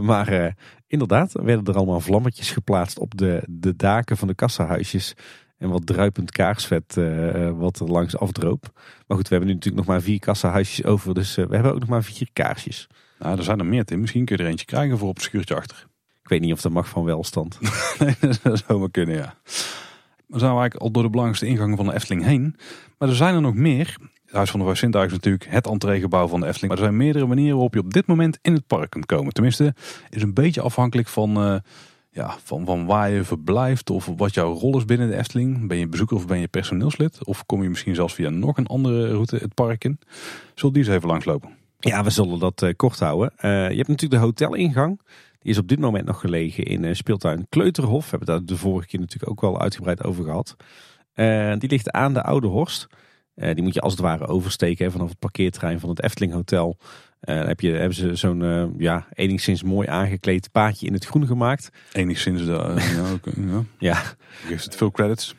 maar 0.02 0.56
inderdaad, 0.88 1.32
werden 1.32 1.66
er 1.66 1.76
allemaal 1.76 2.00
vlammetjes 2.00 2.52
geplaatst 2.52 3.00
op 3.00 3.18
de, 3.18 3.44
de 3.50 3.76
daken 3.76 4.18
van 4.18 4.28
de 4.28 4.36
kassahuisjes. 4.36 5.16
En 5.58 5.70
wat 5.70 5.86
druipend 5.86 6.32
kaarsvet 6.32 6.96
uh, 6.98 7.52
wat 7.52 7.80
er 7.80 7.88
langs 7.88 8.18
afdroop. 8.18 8.72
Maar 9.08 9.18
goed, 9.18 9.28
we 9.28 9.36
hebben 9.36 9.48
nu 9.48 9.54
natuurlijk 9.54 9.86
nog 9.86 9.96
maar 9.96 10.02
vier 10.02 10.20
kassahuisjes 10.20 10.86
over. 10.86 11.14
Dus 11.14 11.38
uh, 11.38 11.46
we 11.46 11.54
hebben 11.54 11.74
ook 11.74 11.80
nog 11.80 11.90
maar 11.90 12.04
vier 12.04 12.30
kaarsjes. 12.34 12.88
Nou, 13.20 13.38
er 13.38 13.44
zijn 13.44 13.60
er 13.60 13.66
meer, 13.66 13.86
Tim. 13.86 14.00
Misschien 14.00 14.26
kun 14.26 14.38
je 14.38 14.44
er 14.44 14.50
eentje 14.50 14.66
krijgen 14.66 14.98
voor 14.98 15.10
op 15.10 15.16
het 15.16 15.24
schuurtje 15.24 15.56
achter. 15.56 15.88
Ik 16.24 16.30
weet 16.30 16.42
niet 16.42 16.54
of 16.54 16.62
dat 16.62 16.72
mag 16.72 16.90
van 16.90 17.04
welstand. 17.04 17.60
nee, 18.00 18.16
dat 18.44 18.64
zou 18.68 18.80
maar 18.80 18.92
kunnen, 18.92 19.16
ja. 19.16 19.36
We 20.28 20.40
zijn 20.40 20.52
eigenlijk 20.52 20.76
al 20.76 20.92
door 20.92 21.04
de 21.04 21.10
belangrijkste 21.10 21.48
ingangen 21.48 21.78
van 21.78 21.86
de 21.86 21.94
Efteling 21.94 22.24
heen. 22.24 22.56
Maar 22.98 23.10
er 23.10 23.16
zijn 23.16 23.36
er 23.36 23.42
nog 23.42 23.56
meer. 23.56 23.98
Het 24.26 24.36
Huis 24.36 24.52
van 24.52 24.60
de 24.60 24.66
Vijf 24.66 25.06
is 25.06 25.12
natuurlijk 25.12 25.48
het 25.50 25.68
entreegebouw 25.68 26.28
van 26.28 26.40
de 26.40 26.48
Efteling. 26.48 26.74
Maar 26.74 26.82
er 26.82 26.88
zijn 26.88 26.98
meerdere 26.98 27.26
manieren 27.26 27.54
waarop 27.54 27.74
je 27.74 27.80
op 27.80 27.94
dit 27.94 28.08
moment 28.08 28.40
in 28.42 28.54
het 28.54 28.68
park 28.68 28.90
kunt 28.90 29.06
komen. 29.06 29.34
Tenminste, 29.34 29.76
is 30.10 30.22
een 30.22 30.34
beetje 30.34 30.62
afhankelijk 30.62 31.08
van 31.08 31.62
ja, 32.18 32.38
van, 32.44 32.86
waar 32.86 33.10
je 33.10 33.24
verblijft 33.24 33.90
of 33.90 34.06
wat 34.16 34.34
jouw 34.34 34.54
rol 34.54 34.78
is 34.78 34.86
binnen 34.86 35.08
de 35.08 35.18
Efteling. 35.18 35.68
Ben 35.68 35.78
je 35.78 35.88
bezoeker 35.88 36.16
of 36.16 36.28
ben 36.28 36.40
je 36.40 36.48
personeelslid? 36.48 37.26
Of 37.26 37.46
kom 37.46 37.64
je 37.64 37.70
misschien 37.70 37.96
zelfs 37.96 38.14
via 38.14 38.30
nog 38.30 38.58
een 38.58 38.68
andere 38.68 39.08
route 39.08 39.36
het 39.36 39.54
park 39.54 39.84
in? 39.84 40.00
Zullen 40.56 40.74
die 40.74 40.84
eens 40.84 40.94
even 40.94 41.08
langslopen? 41.08 41.50
Ja, 41.80 42.04
we 42.04 42.10
zullen 42.10 42.40
dat 42.40 42.62
uh, 42.62 42.74
kort 42.76 43.00
houden. 43.00 43.34
Uh, 43.36 43.42
je 43.70 43.76
hebt 43.76 43.88
natuurlijk 43.88 44.22
de 44.22 44.28
hotelingang. 44.28 45.02
Die 45.40 45.52
is 45.52 45.58
op 45.58 45.68
dit 45.68 45.80
moment 45.80 46.06
nog 46.06 46.20
gelegen 46.20 46.64
in 46.64 46.84
uh, 46.84 46.94
speeltuin 46.94 47.46
Kleuterhof. 47.50 48.04
We 48.04 48.10
hebben 48.10 48.28
daar 48.28 48.46
de 48.46 48.58
vorige 48.58 48.88
keer 48.88 49.00
natuurlijk 49.00 49.32
ook 49.32 49.42
wel 49.42 49.62
uitgebreid 49.62 50.04
over 50.04 50.24
gehad. 50.24 50.56
die 51.60 51.70
ligt 51.70 51.92
aan 51.92 52.14
de 52.14 52.24
Oude 52.24 52.48
Horst. 52.48 52.88
die 53.36 53.62
moet 53.62 53.74
je 53.74 53.82
als 53.82 53.94
het 53.94 54.02
ware 54.02 54.28
oversteken 54.28 54.92
vanaf 54.92 55.10
het 55.10 55.20
parkeerterrein 55.20 55.80
van 55.80 55.90
het 55.90 56.04
Efteling 56.04 56.34
Hotel 56.34 56.78
uh, 57.22 57.46
heb 57.46 57.60
je, 57.60 57.72
hebben 57.72 57.96
ze 57.96 58.16
zo'n 58.16 58.42
uh, 58.42 58.66
ja, 58.78 59.08
enigszins 59.14 59.64
mooi 59.64 59.88
aangekleed 59.88 60.52
paadje 60.52 60.88
in 60.88 60.94
het 60.94 61.06
groen 61.06 61.28
gemaakt. 61.28 61.70
Enigszins, 61.92 62.46
de, 62.46 62.52
uh, 62.52 62.96
ja, 62.98 63.14
okay, 63.14 63.34
ja. 63.38 63.64
ja. 63.78 64.04
Geeft 64.46 64.64
het 64.64 64.76
veel 64.76 64.92
credits. 64.92 65.36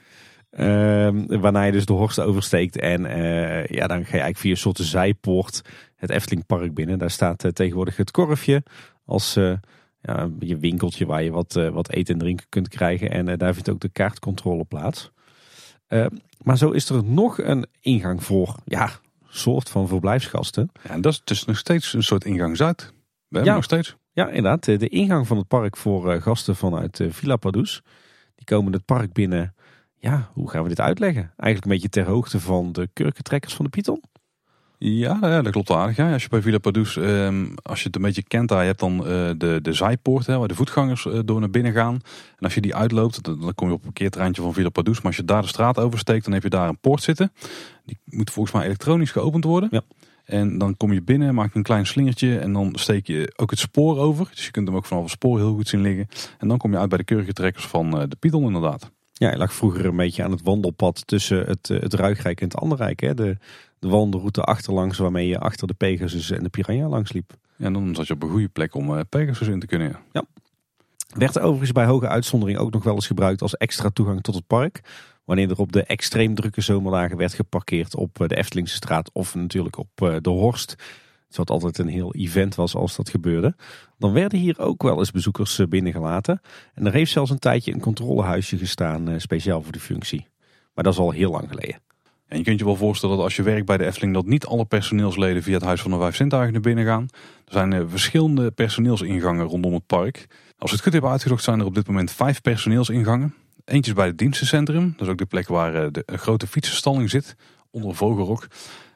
Ehm, 0.50 1.40
waarna 1.40 1.62
je 1.62 1.72
dus 1.72 1.86
de 1.86 1.92
Horst 1.92 2.20
oversteekt 2.20 2.78
en 2.78 3.02
ja, 3.68 3.86
dan 3.86 4.04
ga 4.04 4.16
je 4.16 4.22
eigenlijk 4.22 4.38
via 4.38 4.50
een 4.50 4.56
soort 4.56 4.78
zijpoort 4.78 5.62
het 5.96 6.10
Eftelingpark 6.10 6.74
binnen. 6.74 6.98
Daar 6.98 7.10
staat 7.10 7.44
tegenwoordig 7.52 7.96
het 7.96 8.10
korfje 8.10 8.62
als 9.04 9.34
ja, 10.00 10.30
je 10.38 10.56
winkeltje 10.56 11.06
waar 11.06 11.22
je 11.22 11.30
wat, 11.30 11.52
wat 11.52 11.90
eten 11.90 12.14
en 12.14 12.20
drinken 12.20 12.46
kunt 12.48 12.68
krijgen. 12.68 13.10
En 13.10 13.38
daar 13.38 13.54
vindt 13.54 13.70
ook 13.70 13.80
de 13.80 13.88
kaartcontrole 13.88 14.64
plaats. 14.64 15.10
Ehm, 15.88 16.10
maar 16.42 16.58
zo 16.58 16.70
is 16.70 16.88
er 16.88 17.04
nog 17.04 17.38
een 17.38 17.66
ingang 17.80 18.24
voor, 18.24 18.56
ja, 18.64 18.90
soort 19.38 19.68
van 19.68 19.88
verblijfsgasten. 19.88 20.70
Ja, 20.82 20.90
en 20.90 21.00
dat 21.00 21.12
is 21.12 21.20
dus 21.24 21.44
nog 21.44 21.58
steeds 21.58 21.92
een 21.92 22.02
soort 22.02 22.24
ingang 22.24 22.56
Zuid. 22.56 22.92
We 23.28 23.36
hebben 23.36 23.54
nog 23.54 23.64
steeds. 23.64 23.96
Ja, 24.12 24.28
inderdaad. 24.28 24.64
De 24.64 24.88
ingang 24.88 25.26
van 25.26 25.36
het 25.36 25.48
park 25.48 25.76
voor 25.76 26.12
eh, 26.12 26.22
gasten 26.22 26.56
vanuit 26.56 27.00
eh, 27.00 27.10
Villa 27.10 27.36
Padus. 27.36 27.82
Die 28.34 28.44
komen 28.44 28.72
het 28.72 28.84
park 28.84 29.12
binnen. 29.12 29.54
Ja, 29.96 30.30
hoe 30.32 30.50
gaan 30.50 30.62
we 30.62 30.68
dit 30.68 30.80
uitleggen? 30.80 31.22
Eigenlijk 31.22 31.64
een 31.64 31.70
beetje 31.70 31.88
ter 31.88 32.12
hoogte 32.12 32.40
van 32.40 32.72
de 32.72 32.88
kurkentrekkers 32.92 33.54
van 33.54 33.64
de 33.64 33.70
Python. 33.70 34.02
Ja, 34.78 35.18
ja, 35.20 35.42
dat 35.42 35.52
klopt 35.52 35.70
aardig. 35.70 35.96
Ja. 35.96 36.12
Als 36.12 36.22
je 36.22 36.28
bij 36.28 36.42
Villa 36.42 36.58
Padus, 36.58 36.96
um, 36.96 37.54
als 37.62 37.78
je 37.78 37.86
het 37.86 37.96
een 37.96 38.02
beetje 38.02 38.22
kent 38.22 38.48
daar, 38.48 38.60
je 38.60 38.66
hebt 38.66 38.80
dan 38.80 38.98
uh, 38.98 39.30
de, 39.36 39.58
de 39.62 39.72
zijpoort 39.72 40.26
hè, 40.26 40.38
waar 40.38 40.48
de 40.48 40.54
voetgangers 40.54 41.04
uh, 41.04 41.18
door 41.24 41.40
naar 41.40 41.50
binnen 41.50 41.72
gaan. 41.72 41.94
En 42.36 42.44
als 42.44 42.54
je 42.54 42.60
die 42.60 42.74
uitloopt, 42.74 43.24
dan, 43.24 43.40
dan 43.40 43.54
kom 43.54 43.66
je 43.68 43.72
op 43.72 43.78
een 43.78 43.84
parkeerterreintje 43.84 44.42
van 44.42 44.54
Villa 44.54 44.68
Padus. 44.68 44.96
Maar 44.96 45.06
als 45.06 45.16
je 45.16 45.24
daar 45.24 45.42
de 45.42 45.48
straat 45.48 45.78
oversteekt, 45.78 46.24
dan 46.24 46.32
heb 46.32 46.42
je 46.42 46.48
daar 46.48 46.68
een 46.68 46.80
poort 46.80 47.02
zitten. 47.02 47.32
Die 47.84 47.98
moet 48.04 48.30
volgens 48.30 48.54
mij 48.54 48.64
elektronisch 48.64 49.10
geopend 49.10 49.44
worden. 49.44 49.68
Ja. 49.72 49.82
En 50.24 50.58
dan 50.58 50.76
kom 50.76 50.92
je 50.92 51.02
binnen, 51.02 51.34
maak 51.34 51.54
een 51.54 51.62
klein 51.62 51.86
slingertje 51.86 52.38
en 52.38 52.52
dan 52.52 52.72
steek 52.74 53.06
je 53.06 53.32
ook 53.36 53.50
het 53.50 53.58
spoor 53.58 53.98
over. 53.98 54.28
Dus 54.34 54.44
je 54.44 54.50
kunt 54.50 54.68
hem 54.68 54.76
ook 54.76 54.86
vanaf 54.86 55.02
het 55.02 55.12
spoor 55.12 55.38
heel 55.38 55.54
goed 55.54 55.68
zien 55.68 55.80
liggen. 55.80 56.08
En 56.38 56.48
dan 56.48 56.58
kom 56.58 56.70
je 56.70 56.78
uit 56.78 56.88
bij 56.88 56.98
de 56.98 57.04
kurkentrekkers 57.04 57.66
van 57.66 58.00
uh, 58.00 58.02
de 58.08 58.16
Python 58.16 58.44
inderdaad. 58.44 58.90
Ja, 59.12 59.28
hij 59.28 59.38
lag 59.38 59.54
vroeger 59.54 59.84
een 59.84 59.96
beetje 59.96 60.24
aan 60.24 60.30
het 60.30 60.42
wandelpad 60.42 61.06
tussen 61.06 61.46
het, 61.46 61.68
het 61.68 61.94
Ruigrijk 61.94 62.40
en 62.40 62.48
het 62.48 62.56
Anderrijk. 62.56 63.00
Hè? 63.00 63.14
De, 63.14 63.36
de 63.78 63.88
wandelroute 63.88 64.42
achterlangs 64.42 64.98
waarmee 64.98 65.28
je 65.28 65.38
achter 65.38 65.66
de 65.66 65.74
Pegasus 65.74 66.30
en 66.30 66.42
de 66.42 66.48
Piranha 66.48 66.88
langs 66.88 67.12
liep. 67.12 67.32
Ja, 67.56 67.66
en 67.66 67.72
dan 67.72 67.94
zat 67.94 68.06
je 68.06 68.14
op 68.14 68.22
een 68.22 68.30
goede 68.30 68.48
plek 68.48 68.74
om 68.74 68.90
uh, 68.90 69.00
Pegasus 69.08 69.48
in 69.48 69.60
te 69.60 69.66
kunnen. 69.66 69.88
Ja. 69.88 70.00
ja. 70.12 70.24
Werd 71.14 71.38
overigens 71.38 71.72
bij 71.72 71.84
hoge 71.84 72.08
uitzondering 72.08 72.58
ook 72.58 72.72
nog 72.72 72.84
wel 72.84 72.94
eens 72.94 73.06
gebruikt 73.06 73.42
als 73.42 73.56
extra 73.56 73.90
toegang 73.90 74.20
tot 74.20 74.34
het 74.34 74.46
park. 74.46 74.80
Wanneer 75.24 75.50
er 75.50 75.58
op 75.58 75.72
de 75.72 75.82
extreem 75.82 76.34
drukke 76.34 76.60
zomerdagen 76.60 77.16
werd 77.16 77.34
geparkeerd 77.34 77.94
op 77.94 78.20
eh, 78.20 78.28
de 78.28 78.36
Eftelingse 78.36 78.74
straat 78.74 79.10
of 79.12 79.34
natuurlijk 79.34 79.78
op 79.78 79.88
eh, 79.94 80.16
de 80.20 80.30
Horst. 80.30 80.74
Wat 81.28 81.50
altijd 81.50 81.78
een 81.78 81.88
heel 81.88 82.14
event 82.14 82.54
was 82.54 82.74
als 82.74 82.96
dat 82.96 83.08
gebeurde. 83.08 83.56
Dan 83.98 84.12
werden 84.12 84.38
hier 84.38 84.58
ook 84.58 84.82
wel 84.82 84.98
eens 84.98 85.10
bezoekers 85.10 85.60
binnengelaten. 85.68 86.40
En 86.74 86.86
er 86.86 86.92
heeft 86.92 87.12
zelfs 87.12 87.30
een 87.30 87.38
tijdje 87.38 87.72
een 87.72 87.80
controlehuisje 87.80 88.58
gestaan 88.58 89.20
speciaal 89.20 89.62
voor 89.62 89.72
die 89.72 89.80
functie. 89.80 90.26
Maar 90.74 90.84
dat 90.84 90.92
is 90.92 90.98
al 90.98 91.10
heel 91.10 91.30
lang 91.30 91.48
geleden. 91.48 91.80
En 92.28 92.38
je 92.38 92.44
kunt 92.44 92.58
je 92.58 92.64
wel 92.64 92.76
voorstellen 92.76 93.16
dat 93.16 93.24
als 93.24 93.36
je 93.36 93.42
werkt 93.42 93.66
bij 93.66 93.76
de 93.76 93.84
Efteling... 93.84 94.14
dat 94.14 94.26
niet 94.26 94.46
alle 94.46 94.64
personeelsleden 94.64 95.42
via 95.42 95.54
het 95.54 95.62
Huis 95.62 95.80
van 95.80 95.90
de 95.90 95.96
Vijf 95.96 96.16
Zintuigen 96.16 96.52
naar 96.52 96.62
binnen 96.62 96.84
gaan. 96.84 97.08
Er 97.44 97.52
zijn 97.52 97.72
uh, 97.72 97.82
verschillende 97.86 98.50
personeelsingangen 98.50 99.46
rondom 99.46 99.74
het 99.74 99.86
park. 99.86 100.26
Als 100.58 100.70
we 100.70 100.76
het 100.76 100.84
goed 100.84 100.92
hebben 100.92 101.10
uitgezocht 101.10 101.44
zijn 101.44 101.60
er 101.60 101.66
op 101.66 101.74
dit 101.74 101.86
moment 101.86 102.10
vijf 102.10 102.40
personeelsingangen. 102.40 103.34
Eentje 103.64 103.92
bij 103.92 104.06
het 104.06 104.18
dienstencentrum. 104.18 104.94
Dat 104.96 105.06
is 105.06 105.12
ook 105.12 105.18
de 105.18 105.26
plek 105.26 105.48
waar 105.48 105.74
uh, 105.74 105.86
de 105.90 106.04
grote 106.06 106.46
fietsenstalling 106.46 107.10
zit. 107.10 107.36
Onder 107.70 107.94
Vogelrok. 107.94 108.46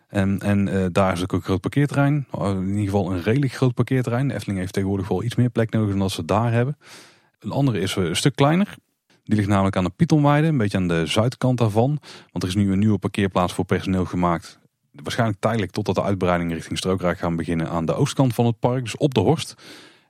En, 0.09 0.41
en 0.41 0.67
uh, 0.67 0.87
daar 0.93 1.13
is 1.13 1.23
ook 1.23 1.33
een 1.33 1.43
groot 1.43 1.61
parkeerterrein. 1.61 2.27
In 2.39 2.69
ieder 2.69 2.85
geval 2.85 3.13
een 3.13 3.23
redelijk 3.23 3.53
groot 3.53 3.75
parkeerterrein. 3.75 4.29
De 4.29 4.35
Efteling 4.35 4.59
heeft 4.59 4.73
tegenwoordig 4.73 5.09
wel 5.09 5.23
iets 5.23 5.35
meer 5.35 5.51
plek 5.51 5.71
nodig 5.71 5.91
dan 5.91 5.99
dat 5.99 6.11
ze 6.11 6.25
daar 6.25 6.53
hebben. 6.53 6.77
Een 7.39 7.51
andere 7.51 7.81
is 7.81 7.97
een 7.97 8.17
stuk 8.17 8.35
kleiner. 8.35 8.75
Die 9.25 9.37
ligt 9.37 9.49
namelijk 9.49 9.77
aan 9.77 9.85
de 9.85 9.93
Pythonweide, 9.97 10.47
een 10.47 10.57
beetje 10.57 10.79
aan 10.79 10.89
de 10.89 11.07
zuidkant 11.07 11.59
daarvan. 11.59 11.99
Want 12.31 12.43
er 12.45 12.49
is 12.49 12.55
nu 12.55 12.73
een 12.73 12.79
nieuwe 12.79 12.99
parkeerplaats 12.99 13.53
voor 13.53 13.65
personeel 13.65 14.05
gemaakt. 14.05 14.59
Waarschijnlijk 14.93 15.41
tijdelijk 15.41 15.73
totdat 15.73 15.95
de 15.95 16.03
uitbreiding 16.03 16.53
richting 16.53 16.79
Strookrijk 16.79 17.19
gaan 17.19 17.37
beginnen 17.37 17.69
aan 17.69 17.87
de 17.87 17.95
oostkant 17.95 18.35
van 18.35 18.47
het 18.47 18.59
park, 18.59 18.83
dus 18.83 18.97
op 18.97 19.15
de 19.15 19.21
Horst. 19.21 19.55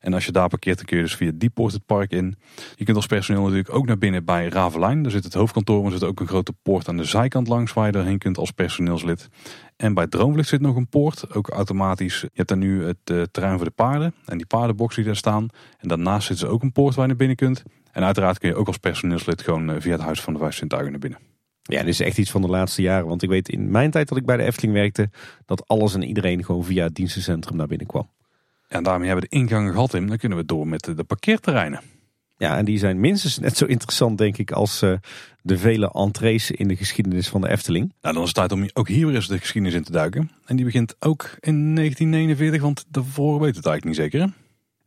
En 0.02 0.14
als 0.14 0.26
je 0.26 0.32
daar 0.32 0.48
parkeert, 0.48 0.76
dan 0.76 0.86
kun 0.86 0.96
je 0.96 1.02
dus 1.02 1.14
via 1.14 1.30
die 1.34 1.50
poort 1.50 1.72
het 1.72 1.86
park 1.86 2.10
in. 2.10 2.36
Je 2.76 2.84
kunt 2.84 2.96
als 2.96 3.06
personeel 3.06 3.42
natuurlijk 3.42 3.74
ook 3.74 3.86
naar 3.86 3.98
binnen 3.98 4.24
bij 4.24 4.48
Ravelijn. 4.48 5.02
Daar 5.02 5.12
zit 5.12 5.24
het 5.24 5.34
hoofdkantoor, 5.34 5.82
maar 5.82 5.92
er 5.92 5.98
zit 5.98 6.08
ook 6.08 6.20
een 6.20 6.26
grote 6.26 6.52
poort 6.62 6.88
aan 6.88 6.96
de 6.96 7.04
zijkant 7.04 7.48
langs 7.48 7.72
waar 7.72 7.86
je 7.86 7.98
erheen 7.98 8.18
kunt 8.18 8.38
als 8.38 8.50
personeelslid. 8.50 9.28
En 9.76 9.94
bij 9.94 10.06
Droomvlucht 10.06 10.48
zit 10.48 10.60
nog 10.60 10.76
een 10.76 10.88
poort, 10.88 11.34
ook 11.34 11.48
automatisch. 11.48 12.20
Je 12.20 12.30
hebt 12.32 12.48
daar 12.48 12.58
nu 12.58 12.84
het 12.84 12.96
uh, 13.10 13.22
terrein 13.30 13.56
voor 13.56 13.66
de 13.66 13.70
paarden 13.70 14.14
en 14.24 14.36
die 14.36 14.46
paardenbox 14.46 14.94
die 14.94 15.04
daar 15.04 15.16
staan. 15.16 15.48
En 15.78 15.88
daarnaast 15.88 16.26
zit 16.26 16.40
er 16.40 16.48
ook 16.48 16.62
een 16.62 16.72
poort 16.72 16.94
waar 16.94 17.02
je 17.04 17.08
naar 17.08 17.26
binnen 17.26 17.36
kunt. 17.36 17.62
En 17.92 18.04
uiteraard 18.04 18.38
kun 18.38 18.48
je 18.48 18.54
ook 18.54 18.66
als 18.66 18.78
personeelslid 18.78 19.42
gewoon 19.42 19.70
uh, 19.70 19.76
via 19.78 19.92
het 19.92 20.00
Huis 20.00 20.20
van 20.20 20.32
de 20.32 20.38
Vijf 20.38 20.54
Sintuigen 20.54 20.90
naar 20.90 21.00
binnen. 21.00 21.18
Ja, 21.62 21.78
dit 21.78 21.88
is 21.88 22.00
echt 22.00 22.18
iets 22.18 22.30
van 22.30 22.42
de 22.42 22.48
laatste 22.48 22.82
jaren. 22.82 23.06
Want 23.06 23.22
ik 23.22 23.28
weet 23.28 23.48
in 23.48 23.70
mijn 23.70 23.90
tijd 23.90 24.08
dat 24.08 24.18
ik 24.18 24.26
bij 24.26 24.36
de 24.36 24.42
Efteling 24.42 24.74
werkte, 24.74 25.10
dat 25.46 25.68
alles 25.68 25.94
en 25.94 26.02
iedereen 26.02 26.44
gewoon 26.44 26.64
via 26.64 26.84
het 26.84 26.94
dienstencentrum 26.94 27.56
naar 27.56 27.66
binnen 27.66 27.86
kwam. 27.86 28.10
En 28.68 28.82
daarmee 28.82 29.08
hebben 29.08 29.24
we 29.24 29.30
de 29.30 29.40
ingangen 29.40 29.72
gehad 29.72 29.94
in. 29.94 30.06
Dan 30.06 30.16
kunnen 30.16 30.38
we 30.38 30.44
door 30.44 30.68
met 30.68 30.84
de 30.84 31.04
parkeerterreinen. 31.04 31.80
Ja, 32.36 32.56
en 32.56 32.64
die 32.64 32.78
zijn 32.78 33.00
minstens 33.00 33.38
net 33.38 33.56
zo 33.56 33.64
interessant, 33.64 34.18
denk 34.18 34.38
ik, 34.38 34.50
als 34.50 34.82
uh, 34.82 34.92
de 35.42 35.58
vele 35.58 35.90
entrees 35.92 36.50
in 36.50 36.68
de 36.68 36.76
geschiedenis 36.76 37.28
van 37.28 37.40
de 37.40 37.48
Efteling. 37.48 37.92
Nou, 38.00 38.14
dan 38.14 38.22
is 38.22 38.28
het 38.28 38.38
tijd 38.38 38.52
om 38.52 38.68
ook 38.72 38.88
hier 38.88 39.06
weer 39.06 39.14
eens 39.14 39.28
de 39.28 39.38
geschiedenis 39.38 39.76
in 39.76 39.84
te 39.84 39.92
duiken. 39.92 40.30
En 40.44 40.56
die 40.56 40.64
begint 40.64 40.94
ook 40.98 41.22
in 41.40 41.74
1949, 41.74 42.62
want 42.62 42.84
daarvoor 42.88 43.40
weet 43.40 43.56
het 43.56 43.66
eigenlijk 43.66 43.84
niet 43.84 44.10
zeker. 44.12 44.26
Hè? 44.26 44.41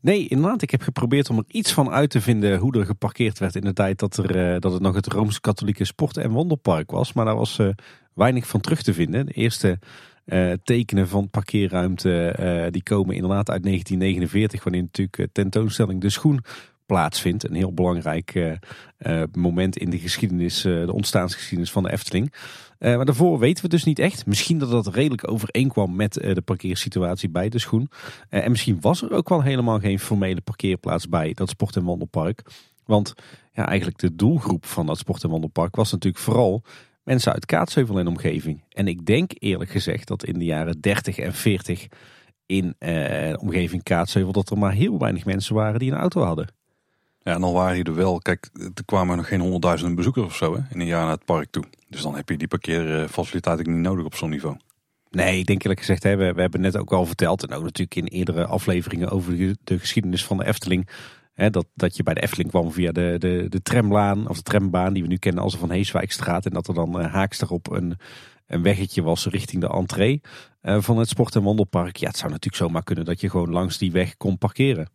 Nee, 0.05 0.27
inderdaad. 0.27 0.61
Ik 0.61 0.71
heb 0.71 0.81
geprobeerd 0.81 1.29
om 1.29 1.37
er 1.37 1.43
iets 1.47 1.73
van 1.73 1.89
uit 1.89 2.09
te 2.09 2.21
vinden 2.21 2.57
hoe 2.57 2.79
er 2.79 2.85
geparkeerd 2.85 3.39
werd 3.39 3.55
in 3.55 3.61
de 3.61 3.73
tijd 3.73 3.99
dat, 3.99 4.17
er, 4.17 4.53
uh, 4.53 4.59
dat 4.59 4.73
het 4.73 4.81
nog 4.81 4.95
het 4.95 5.07
Rooms-Katholieke 5.07 5.85
Sport- 5.85 6.17
en 6.17 6.31
Wandelpark 6.31 6.91
was. 6.91 7.13
Maar 7.13 7.25
daar 7.25 7.35
was 7.35 7.57
uh, 7.59 7.69
weinig 8.13 8.47
van 8.47 8.61
terug 8.61 8.81
te 8.81 8.93
vinden. 8.93 9.25
De 9.25 9.31
eerste 9.31 9.79
uh, 10.25 10.51
tekenen 10.63 11.07
van 11.07 11.29
parkeerruimte 11.29 12.67
die 12.71 12.83
komen 12.83 13.15
inderdaad 13.15 13.49
uit 13.49 13.63
1949, 13.63 14.63
wanneer 14.63 14.81
natuurlijk 14.81 15.33
tentoonstelling 15.33 16.01
De 16.01 16.09
Schoen 16.09 16.43
plaatsvindt. 16.86 17.43
Een 17.43 17.55
heel 17.55 17.73
belangrijk 17.73 18.36
uh, 18.36 18.51
uh, 18.99 19.23
moment 19.31 19.77
in 19.77 19.89
de 19.89 19.99
geschiedenis, 19.99 20.65
uh, 20.65 20.86
de 20.86 20.93
ontstaansgeschiedenis 20.93 21.71
van 21.71 21.83
de 21.83 21.91
Efteling. 21.91 22.33
maar 22.79 23.05
daarvoor 23.05 23.39
weten 23.39 23.63
we 23.63 23.69
dus 23.69 23.83
niet 23.83 23.99
echt. 23.99 24.25
Misschien 24.25 24.57
dat 24.57 24.69
dat 24.69 24.88
redelijk 24.88 25.31
overeenkwam 25.31 25.95
met 25.95 26.13
de 26.13 26.41
parkeersituatie 26.45 27.29
bij 27.29 27.49
de 27.49 27.59
schoen. 27.59 27.89
en 28.29 28.51
misschien 28.51 28.77
was 28.81 29.01
er 29.01 29.11
ook 29.11 29.29
wel 29.29 29.41
helemaal 29.41 29.79
geen 29.79 29.99
formele 29.99 30.41
parkeerplaats 30.41 31.09
bij 31.09 31.33
dat 31.33 31.49
sport- 31.49 31.75
en 31.75 31.83
wandelpark. 31.83 32.41
Want 32.86 33.13
ja, 33.51 33.67
eigenlijk 33.67 33.97
de 33.97 34.15
doelgroep 34.15 34.65
van 34.65 34.86
dat 34.86 34.97
sport- 34.97 35.23
en 35.23 35.29
wandelpark 35.29 35.75
was 35.75 35.91
natuurlijk 35.91 36.23
vooral 36.23 36.63
mensen 37.03 37.33
uit 37.33 37.45
Kaatsheuvel 37.45 37.99
en 37.99 38.07
omgeving. 38.07 38.63
En 38.69 38.88
ik 38.88 39.05
denk 39.05 39.31
eerlijk 39.39 39.71
gezegd 39.71 40.07
dat 40.07 40.25
in 40.25 40.39
de 40.39 40.45
jaren 40.45 40.81
30 40.81 41.17
en 41.17 41.33
40 41.33 41.88
in 42.45 42.75
omgeving 43.39 43.83
Kaatsheuvel 43.83 44.31
dat 44.31 44.49
er 44.49 44.57
maar 44.57 44.73
heel 44.73 44.99
weinig 44.99 45.25
mensen 45.25 45.55
waren 45.55 45.79
die 45.79 45.91
een 45.91 45.97
auto 45.97 46.21
hadden. 46.21 46.47
Ja, 47.26 47.34
en 47.34 47.41
dan 47.41 47.53
waren 47.53 47.76
hier 47.76 47.88
er 47.88 47.95
wel, 47.95 48.19
kijk, 48.19 48.49
er 48.53 48.86
kwamen 48.86 49.17
nog 49.17 49.28
geen 49.28 49.39
honderdduizenden 49.39 49.95
bezoekers 49.95 50.26
of 50.26 50.36
zo 50.36 50.55
hè, 50.55 50.61
in 50.69 50.80
een 50.80 50.86
jaar 50.86 51.03
naar 51.03 51.11
het 51.11 51.26
park 51.26 51.51
toe. 51.51 51.63
Dus 51.89 52.01
dan 52.01 52.15
heb 52.15 52.30
je 52.30 52.38
die 52.38 52.47
parkeerfaciliteit 52.47 53.67
niet 53.67 53.76
nodig 53.76 54.05
op 54.05 54.15
zo'n 54.15 54.30
niveau. 54.30 54.57
Nee, 55.09 55.39
ik 55.39 55.45
denk 55.45 55.61
eerlijk 55.61 55.80
gezegd, 55.80 56.03
hè, 56.03 56.15
we, 56.15 56.41
hebben 56.41 56.61
net 56.61 56.78
ook 56.78 56.93
al 56.93 57.05
verteld, 57.05 57.43
en 57.43 57.53
ook 57.53 57.63
natuurlijk 57.63 57.95
in 57.95 58.05
eerdere 58.05 58.45
afleveringen 58.45 59.09
over 59.09 59.38
de, 59.38 59.57
de 59.63 59.80
geschiedenis 59.80 60.26
van 60.26 60.38
de 60.38 60.45
Efteling, 60.45 60.89
hè, 61.34 61.49
dat, 61.49 61.65
dat 61.73 61.95
je 61.95 62.03
bij 62.03 62.13
de 62.13 62.21
Efteling 62.21 62.49
kwam 62.49 62.71
via 62.71 62.91
de, 62.91 63.15
de, 63.19 63.45
de 63.49 63.61
tramlaan, 63.61 64.28
of 64.30 64.36
de 64.36 64.43
trambaan 64.43 64.93
die 64.93 65.01
we 65.01 65.09
nu 65.09 65.17
kennen 65.17 65.43
als 65.43 65.53
de 65.53 65.59
Van 65.59 65.71
Heeswijkstraat. 65.71 66.45
En 66.45 66.53
dat 66.53 66.67
er 66.67 66.73
dan 66.73 66.99
uh, 66.99 67.13
haaks 67.13 67.39
daarop 67.39 67.71
een, 67.71 67.97
een 68.47 68.61
weggetje 68.61 69.03
was 69.03 69.26
richting 69.26 69.61
de 69.61 69.69
entree 69.69 70.21
uh, 70.61 70.82
van 70.82 70.97
het 70.97 71.09
sport- 71.09 71.36
en 71.36 71.43
wandelpark. 71.43 71.97
Ja, 71.97 72.07
het 72.07 72.17
zou 72.17 72.32
natuurlijk 72.32 72.63
zomaar 72.63 72.84
kunnen 72.84 73.05
dat 73.05 73.21
je 73.21 73.30
gewoon 73.30 73.51
langs 73.51 73.78
die 73.78 73.91
weg 73.91 74.17
kon 74.17 74.38
parkeren. 74.38 74.89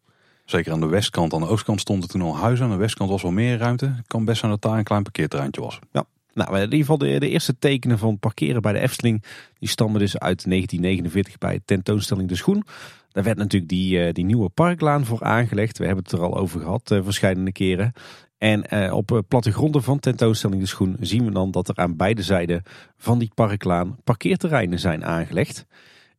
Zeker 0.50 0.72
aan 0.72 0.80
de 0.80 0.86
westkant. 0.86 1.34
Aan 1.34 1.40
de 1.40 1.48
oostkant 1.48 1.80
stonden 1.80 2.08
toen 2.08 2.22
al 2.22 2.36
huizen. 2.36 2.64
Aan 2.64 2.70
de 2.70 2.76
westkant 2.76 3.10
was 3.10 3.22
wel 3.22 3.30
meer 3.30 3.58
ruimte. 3.58 3.86
Het 3.86 4.06
kan 4.06 4.24
best 4.24 4.38
zijn 4.38 4.50
dat 4.50 4.62
daar 4.62 4.78
een 4.78 4.84
klein 4.84 5.02
parkeerterreintje 5.02 5.60
was. 5.60 5.78
Ja. 5.92 6.04
Nou, 6.34 6.56
in 6.56 6.62
ieder 6.62 6.78
geval 6.78 6.98
de, 6.98 7.18
de 7.18 7.28
eerste 7.28 7.58
tekenen 7.58 7.98
van 7.98 8.18
parkeren 8.18 8.62
bij 8.62 8.72
de 8.72 8.78
Efteling, 8.78 9.24
die 9.58 9.68
stammen 9.68 10.00
dus 10.00 10.18
uit 10.18 10.44
1949 10.48 11.38
bij 11.38 11.60
tentoonstelling 11.64 12.28
De 12.28 12.34
Schoen. 12.34 12.64
Daar 13.12 13.24
werd 13.24 13.36
natuurlijk 13.36 13.70
die, 13.70 14.06
uh, 14.06 14.12
die 14.12 14.24
nieuwe 14.24 14.48
parklaan 14.48 15.04
voor 15.04 15.22
aangelegd. 15.22 15.78
We 15.78 15.86
hebben 15.86 16.04
het 16.04 16.12
er 16.12 16.22
al 16.22 16.36
over 16.36 16.60
gehad, 16.60 16.90
uh, 16.90 17.04
verschillende 17.04 17.52
keren. 17.52 17.92
En 18.38 18.64
uh, 18.74 18.94
op 18.94 19.22
plattegronden 19.28 19.82
van 19.82 19.98
tentoonstelling 19.98 20.60
De 20.60 20.68
Schoen 20.68 20.96
zien 21.00 21.24
we 21.24 21.30
dan 21.30 21.50
dat 21.50 21.68
er 21.68 21.76
aan 21.76 21.96
beide 21.96 22.22
zijden 22.22 22.62
van 22.96 23.18
die 23.18 23.30
parklaan 23.34 23.96
parkeerterreinen 24.04 24.78
zijn 24.78 25.04
aangelegd. 25.04 25.66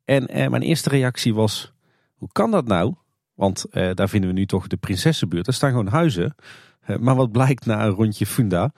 En 0.06 0.30
mijn 0.52 0.62
eerste 0.62 0.90
reactie 0.90 1.34
was, 1.34 1.74
hoe 2.16 2.30
kan 2.32 2.52
dat 2.52 2.68
nou? 2.68 2.94
Want 3.42 3.66
uh, 3.72 3.90
daar 3.94 4.10
vinden 4.10 4.30
we 4.30 4.36
nu 4.36 4.46
toch 4.46 4.68
de 4.68 4.78
Prinsessenbuurt. 4.78 5.48
Er 5.48 5.54
staan 5.54 5.70
gewoon 5.70 5.88
huizen. 5.88 6.36
Uh, 6.88 6.98
maar 6.98 7.16
wat 7.16 7.32
blijkt 7.32 7.66
na 7.66 7.86
een 7.86 7.92
rondje 7.92 8.26
Funda? 8.26 8.72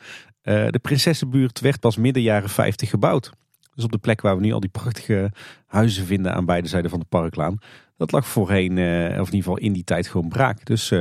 Uh, 0.44 0.68
de 0.68 0.80
Prinsessenbuurt 0.82 1.60
werd 1.60 1.80
pas 1.80 1.98
midden 1.98 2.24
jaren 2.24 2.50
50 2.50 2.90
gebouwd. 2.90 3.32
Dus 3.76 3.84
op 3.84 3.92
de 3.92 3.98
plek 3.98 4.22
waar 4.22 4.36
we 4.36 4.42
nu 4.42 4.54
al 4.54 4.60
die 4.60 4.70
prachtige 4.70 5.32
huizen 5.66 6.06
vinden 6.06 6.34
aan 6.34 6.46
beide 6.46 6.68
zijden 6.68 6.90
van 6.90 7.00
de 7.00 7.06
parklaan. 7.10 7.58
Dat 7.98 8.12
lag 8.12 8.28
voorheen, 8.28 8.72
of 8.72 9.28
in 9.28 9.34
ieder 9.34 9.36
geval 9.36 9.58
in 9.58 9.74
die 9.74 9.84
tijd, 9.84 10.08
gewoon 10.08 10.30
braak. 10.30 10.66
Dus 10.66 10.92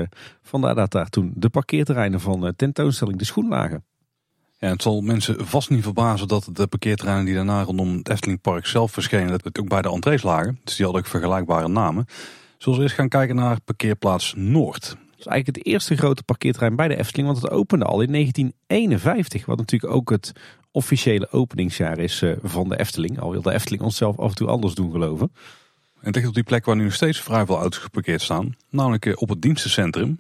vandaar 0.43 0.75
dat 0.75 0.91
daar 0.91 1.09
toen 1.09 1.33
de 1.35 1.49
parkeerterreinen 1.49 2.21
van 2.21 2.53
tentoonstelling 2.57 3.19
de 3.19 3.25
schoen 3.25 3.49
lagen. 3.49 3.85
Ja, 4.59 4.69
het 4.69 4.83
zal 4.83 5.01
mensen 5.01 5.47
vast 5.47 5.71
niet 5.71 5.83
verbazen 5.83 6.29
dat 6.29 6.49
de 6.53 6.67
parkeerterreinen 6.67 7.25
die 7.25 7.35
daarna 7.35 7.63
rondom 7.63 7.97
het 7.97 8.09
Eftelingpark 8.09 8.67
zelf 8.67 8.93
verschenen, 8.93 9.31
dat 9.31 9.45
het 9.45 9.59
ook 9.59 9.69
bij 9.69 9.83
de 9.83 9.91
entrees 9.91 10.23
lagen. 10.23 10.61
Dus 10.65 10.77
die 10.77 10.85
hadden 10.85 11.05
ook 11.05 11.11
vergelijkbare 11.11 11.69
namen. 11.69 12.07
Zullen 12.63 12.79
we 12.79 12.85
eens 12.85 12.95
gaan 12.95 13.09
kijken 13.09 13.37
naar 13.37 13.61
parkeerplaats 13.61 14.35
Noord. 14.37 14.83
Dat 14.83 15.19
is 15.19 15.27
eigenlijk 15.27 15.57
het 15.57 15.67
eerste 15.67 15.97
grote 15.97 16.23
parkeerterrein 16.23 16.77
bij 16.77 16.89
de 16.89 16.97
Efteling, 16.97 17.29
want 17.29 17.43
het 17.43 17.51
opende 17.51 17.85
al 17.85 18.01
in 18.01 18.13
1951. 18.13 19.47
Wat 19.47 19.59
natuurlijk 19.59 19.93
ook 19.93 20.11
het 20.11 20.33
officiële 20.71 21.31
openingsjaar 21.31 21.99
is 21.99 22.25
van 22.43 22.69
de 22.69 22.79
Efteling. 22.79 23.21
Al 23.21 23.31
wil 23.31 23.43
de 23.43 23.53
Efteling 23.53 23.83
onszelf 23.83 24.19
af 24.19 24.29
en 24.29 24.35
toe 24.35 24.49
anders 24.49 24.75
doen 24.75 24.91
geloven. 24.91 25.33
En 26.01 26.13
tegen 26.13 26.29
op 26.29 26.35
die 26.35 26.43
plek 26.43 26.65
waar 26.65 26.77
nu 26.77 26.85
nog 26.85 26.95
steeds 26.95 27.21
vrij 27.21 27.47
veel 27.47 27.59
auto's 27.59 27.79
geparkeerd 27.79 28.23
staan. 28.23 28.57
Namelijk 28.71 29.21
op 29.21 29.29
het 29.29 29.43
dienstencentrum. 29.43 30.19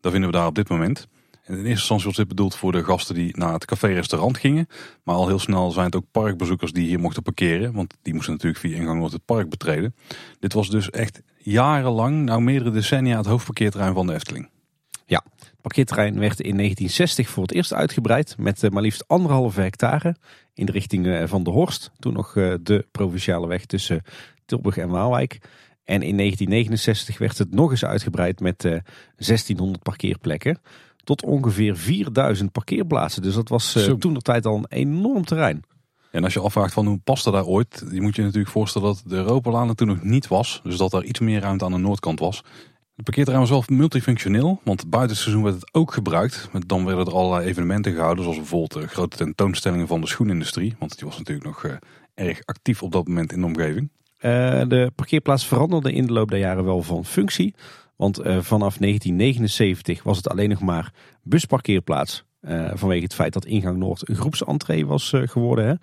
Daar 0.00 0.12
vinden 0.12 0.30
we 0.30 0.36
daar 0.36 0.46
op 0.46 0.54
dit 0.54 0.68
moment. 0.68 1.08
In 1.50 1.56
eerste 1.56 1.70
instantie 1.70 2.06
was 2.06 2.16
dit 2.16 2.28
bedoeld 2.28 2.54
voor 2.54 2.72
de 2.72 2.84
gasten 2.84 3.14
die 3.14 3.36
naar 3.36 3.52
het 3.52 3.64
café-restaurant 3.64 4.38
gingen. 4.38 4.66
Maar 5.04 5.14
al 5.14 5.26
heel 5.26 5.38
snel 5.38 5.70
zijn 5.70 5.86
het 5.86 5.96
ook 5.96 6.04
parkbezoekers 6.10 6.72
die 6.72 6.86
hier 6.86 7.00
mochten 7.00 7.22
parkeren. 7.22 7.72
Want 7.72 7.94
die 8.02 8.14
moesten 8.14 8.32
natuurlijk 8.32 8.60
via 8.60 8.76
ingang 8.76 8.98
Noord 8.98 9.12
het 9.12 9.24
park 9.24 9.48
betreden. 9.48 9.94
Dit 10.38 10.52
was 10.52 10.70
dus 10.70 10.90
echt 10.90 11.22
jarenlang, 11.38 12.24
nou 12.24 12.40
meerdere 12.40 12.70
decennia, 12.70 13.16
het 13.16 13.26
hoofdparkeerterrein 13.26 13.94
van 13.94 14.06
de 14.06 14.14
Efteling. 14.14 14.48
Ja, 15.06 15.24
het 15.38 15.60
parkeerterrein 15.60 16.18
werd 16.18 16.40
in 16.40 16.56
1960 16.56 17.28
voor 17.28 17.42
het 17.42 17.52
eerst 17.52 17.72
uitgebreid 17.72 18.34
met 18.38 18.70
maar 18.70 18.82
liefst 18.82 19.08
anderhalve 19.08 19.60
hectare 19.60 20.16
in 20.54 20.66
de 20.66 20.72
richting 20.72 21.28
van 21.28 21.42
de 21.42 21.50
Horst. 21.50 21.90
Toen 21.98 22.12
nog 22.12 22.32
de 22.62 22.86
provinciale 22.90 23.46
weg 23.46 23.64
tussen 23.64 24.02
Tilburg 24.44 24.76
en 24.76 24.88
Waalwijk. 24.88 25.38
En 25.84 26.02
in 26.02 26.16
1969 26.16 27.18
werd 27.18 27.38
het 27.38 27.54
nog 27.54 27.70
eens 27.70 27.84
uitgebreid 27.84 28.40
met 28.40 28.60
1600 28.60 29.82
parkeerplekken 29.82 30.60
tot 31.16 31.24
ongeveer 31.24 31.76
4000 31.76 32.52
parkeerplaatsen. 32.52 33.22
Dus 33.22 33.34
dat 33.34 33.48
was 33.48 33.76
uh, 33.76 33.94
toen 33.94 34.14
de 34.14 34.20
tijd 34.20 34.46
al 34.46 34.56
een 34.56 34.66
enorm 34.68 35.24
terrein. 35.24 35.62
En 36.10 36.24
als 36.24 36.32
je 36.32 36.40
afvraagt 36.40 36.72
van 36.72 36.86
hoe 36.86 36.98
paste 36.98 37.30
daar 37.30 37.44
ooit, 37.44 37.84
je 37.90 38.00
moet 38.00 38.16
je 38.16 38.22
natuurlijk 38.22 38.50
voorstellen 38.50 38.88
dat 38.88 39.02
de 39.06 39.16
Europalaan 39.16 39.68
er 39.68 39.74
toen 39.74 39.86
nog 39.86 40.02
niet 40.02 40.28
was. 40.28 40.60
Dus 40.62 40.76
dat 40.76 40.92
er 40.92 41.04
iets 41.04 41.20
meer 41.20 41.40
ruimte 41.40 41.64
aan 41.64 41.72
de 41.72 41.78
noordkant 41.78 42.18
was. 42.18 42.36
Het 42.94 43.04
parkeerterrein 43.04 43.48
was 43.48 43.66
wel 43.66 43.76
multifunctioneel, 43.78 44.60
want 44.64 44.90
buiten 44.90 45.12
het 45.12 45.22
seizoen 45.22 45.42
werd 45.42 45.54
het 45.54 45.74
ook 45.74 45.92
gebruikt. 45.92 46.48
Dan 46.66 46.84
werden 46.84 47.06
er 47.06 47.14
allerlei 47.14 47.48
evenementen 47.48 47.92
gehouden, 47.92 48.22
zoals 48.22 48.38
bijvoorbeeld 48.38 48.72
de 48.72 48.88
grote 48.88 49.16
tentoonstellingen 49.16 49.86
van 49.86 50.00
de 50.00 50.06
schoenindustrie. 50.06 50.74
Want 50.78 50.98
die 50.98 51.08
was 51.08 51.18
natuurlijk 51.18 51.46
nog 51.46 51.64
uh, 51.64 51.72
erg 52.14 52.40
actief 52.44 52.82
op 52.82 52.92
dat 52.92 53.08
moment 53.08 53.32
in 53.32 53.40
de 53.40 53.46
omgeving. 53.46 53.90
Uh, 54.20 54.62
de 54.68 54.92
parkeerplaats 54.94 55.46
veranderde 55.46 55.92
in 55.92 56.06
de 56.06 56.12
loop 56.12 56.30
der 56.30 56.38
jaren 56.38 56.64
wel 56.64 56.82
van 56.82 57.04
functie. 57.04 57.54
Want 58.00 58.18
uh, 58.18 58.24
vanaf 58.24 58.76
1979 58.78 60.02
was 60.02 60.16
het 60.16 60.28
alleen 60.28 60.48
nog 60.48 60.60
maar 60.60 60.92
busparkeerplaats. 61.22 62.24
Uh, 62.42 62.70
vanwege 62.74 63.02
het 63.02 63.14
feit 63.14 63.32
dat 63.32 63.44
ingang 63.44 63.78
Noord 63.78 64.08
een 64.08 64.16
groepsentree 64.16 64.86
was 64.86 65.12
uh, 65.12 65.28
geworden. 65.28 65.66
Hè. 65.66 65.74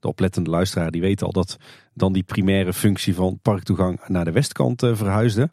De 0.00 0.08
oplettende 0.08 0.50
luisteraar 0.50 0.90
die 0.90 1.00
weet 1.00 1.22
al 1.22 1.32
dat 1.32 1.56
dan 1.94 2.12
die 2.12 2.22
primaire 2.22 2.72
functie 2.72 3.14
van 3.14 3.38
parktoegang 3.42 4.00
naar 4.06 4.24
de 4.24 4.32
westkant 4.32 4.80
verhuisde. 4.80 5.50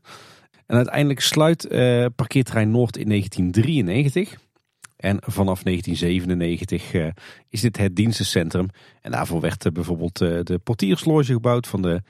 En 0.65 0.75
uiteindelijk 0.75 1.19
sluit 1.19 1.67
parkeerterrein 2.15 2.71
Noord 2.71 2.97
in 2.97 3.07
1993. 3.07 4.39
En 5.01 5.17
vanaf 5.19 5.63
1997 5.63 6.93
uh, 6.93 7.07
is 7.49 7.61
dit 7.61 7.77
het 7.77 7.95
dienstencentrum. 7.95 8.67
En 9.01 9.11
daarvoor 9.11 9.41
werd 9.41 9.65
uh, 9.65 9.71
bijvoorbeeld 9.71 10.21
uh, 10.21 10.39
de 10.43 10.59
portiersloge 10.63 11.33
gebouwd 11.33 11.67
van 11.67 11.81
de 11.81 12.01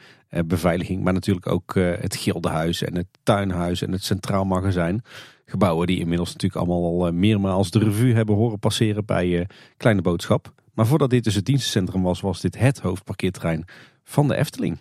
beveiliging. 0.45 1.03
Maar 1.03 1.13
natuurlijk 1.13 1.47
ook 1.47 1.73
het 1.75 2.15
Gildenhuis 2.15 2.83
en 2.83 2.95
het 2.95 3.07
Tuinhuis 3.23 3.81
en 3.81 3.91
het 3.91 4.03
Centraal 4.03 4.45
Magazijn. 4.45 5.01
Gebouwen 5.45 5.87
die 5.87 5.99
inmiddels 5.99 6.33
natuurlijk 6.33 6.61
allemaal 6.61 7.03
al 7.03 7.11
meermaals 7.11 7.71
de 7.71 7.79
revue 7.79 8.13
hebben 8.13 8.35
horen 8.35 8.59
passeren 8.59 9.05
bij 9.05 9.47
Kleine 9.77 10.01
Boodschap. 10.01 10.53
Maar 10.73 10.85
voordat 10.87 11.09
dit 11.09 11.23
dus 11.23 11.35
het 11.35 11.45
dienstencentrum 11.45 12.01
was, 12.01 12.21
was 12.21 12.41
dit 12.41 12.57
het 12.57 12.79
hoofdparkeerterrein 12.79 13.65
van 14.03 14.27
de 14.27 14.35
Efteling. 14.35 14.79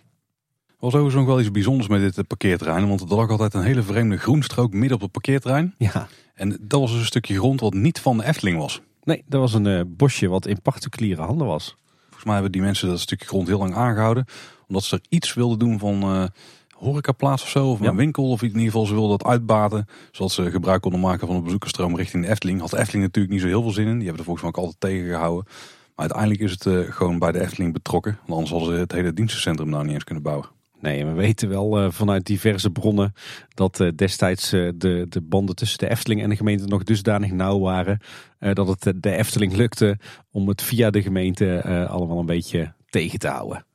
Was 0.81 0.93
overigens 0.93 1.15
nog 1.15 1.25
wel 1.25 1.39
iets 1.39 1.51
bijzonders 1.51 1.87
met 1.87 2.15
dit 2.15 2.27
parkeerterrein. 2.27 2.87
Want 2.87 3.01
er 3.01 3.15
lag 3.15 3.29
altijd 3.29 3.53
een 3.53 3.63
hele 3.63 3.83
vreemde 3.83 4.17
groenstrook 4.17 4.73
midden 4.73 4.95
op 4.95 5.01
het 5.01 5.11
parkeerterrein. 5.11 5.73
Ja. 5.77 6.07
En 6.33 6.57
dat 6.61 6.79
was 6.79 6.91
dus 6.91 6.99
een 6.99 7.05
stukje 7.05 7.35
grond 7.35 7.59
wat 7.59 7.73
niet 7.73 7.99
van 7.99 8.17
de 8.17 8.25
Efteling 8.25 8.57
was. 8.57 8.81
Nee, 9.03 9.23
dat 9.27 9.39
was 9.39 9.53
een 9.53 9.65
uh, 9.65 9.81
bosje 9.87 10.27
wat 10.27 10.45
in 10.45 10.61
particuliere 10.61 11.21
handen 11.21 11.47
was. 11.47 11.75
Volgens 12.03 12.23
mij 12.23 12.33
hebben 12.33 12.51
die 12.51 12.61
mensen 12.61 12.87
dat 12.87 12.99
stukje 12.99 13.25
grond 13.25 13.47
heel 13.47 13.57
lang 13.57 13.75
aangehouden. 13.75 14.25
Omdat 14.67 14.83
ze 14.83 14.95
er 14.95 15.01
iets 15.09 15.33
wilden 15.33 15.59
doen 15.59 15.79
van 15.79 16.15
uh, 16.15 16.23
horecaplaats 16.69 17.43
of 17.43 17.49
zo. 17.49 17.69
Of 17.69 17.79
een 17.79 17.95
winkel. 17.95 18.29
Of 18.29 18.41
in 18.41 18.47
ieder 18.47 18.63
geval 18.63 18.85
ze 18.85 18.93
wilden 18.93 19.17
dat 19.17 19.27
uitbaten. 19.27 19.87
Zodat 20.11 20.31
ze 20.31 20.51
gebruik 20.51 20.81
konden 20.81 20.99
maken 20.99 21.27
van 21.27 21.35
de 21.35 21.41
bezoekersstroom 21.41 21.95
richting 21.95 22.23
de 22.23 22.29
Efteling. 22.29 22.59
Had 22.59 22.69
de 22.69 22.79
Efteling 22.79 23.03
natuurlijk 23.03 23.33
niet 23.33 23.43
zo 23.43 23.47
heel 23.47 23.61
veel 23.61 23.71
zin 23.71 23.87
in. 23.87 23.97
Die 23.97 24.07
hebben 24.07 24.17
er 24.17 24.23
volgens 24.23 24.45
mij 24.45 24.53
ook 24.53 24.65
altijd 24.65 24.93
tegengehouden. 24.93 25.45
Maar 25.95 26.09
uiteindelijk 26.09 26.41
is 26.41 26.51
het 26.51 26.65
uh, 26.65 26.91
gewoon 26.91 27.19
bij 27.19 27.31
de 27.31 27.41
Efteling 27.41 27.73
betrokken. 27.73 28.11
Want 28.11 28.31
anders 28.31 28.49
hadden 28.49 28.73
ze 28.73 28.79
het 28.79 28.91
hele 28.91 29.13
dienstencentrum 29.13 29.69
nou 29.69 29.83
niet 29.83 29.93
eens 29.93 30.03
kunnen 30.03 30.23
bouwen. 30.23 30.49
Nee, 30.81 31.05
we 31.05 31.11
weten 31.11 31.49
wel 31.49 31.83
uh, 31.83 31.91
vanuit 31.91 32.25
diverse 32.25 32.69
bronnen 32.69 33.13
dat 33.53 33.79
uh, 33.79 33.91
destijds 33.95 34.53
uh, 34.53 34.71
de, 34.75 35.05
de 35.09 35.21
banden 35.21 35.55
tussen 35.55 35.77
de 35.79 35.89
Efteling 35.89 36.21
en 36.21 36.29
de 36.29 36.35
gemeente 36.35 36.65
nog 36.65 36.83
dusdanig 36.83 37.31
nauw 37.31 37.59
waren. 37.59 37.99
dat 38.39 38.67
het 38.67 39.03
de 39.03 39.15
Efteling 39.15 39.53
lukte 39.53 39.97
om 40.31 40.47
het 40.47 40.61
via 40.61 40.89
de 40.89 41.01
gemeente 41.01 41.63
allemaal 41.89 42.19
een 42.19 42.25
beetje 42.25 42.73
tegen 42.89 43.19
te 43.19 43.27
houden. 43.27 43.65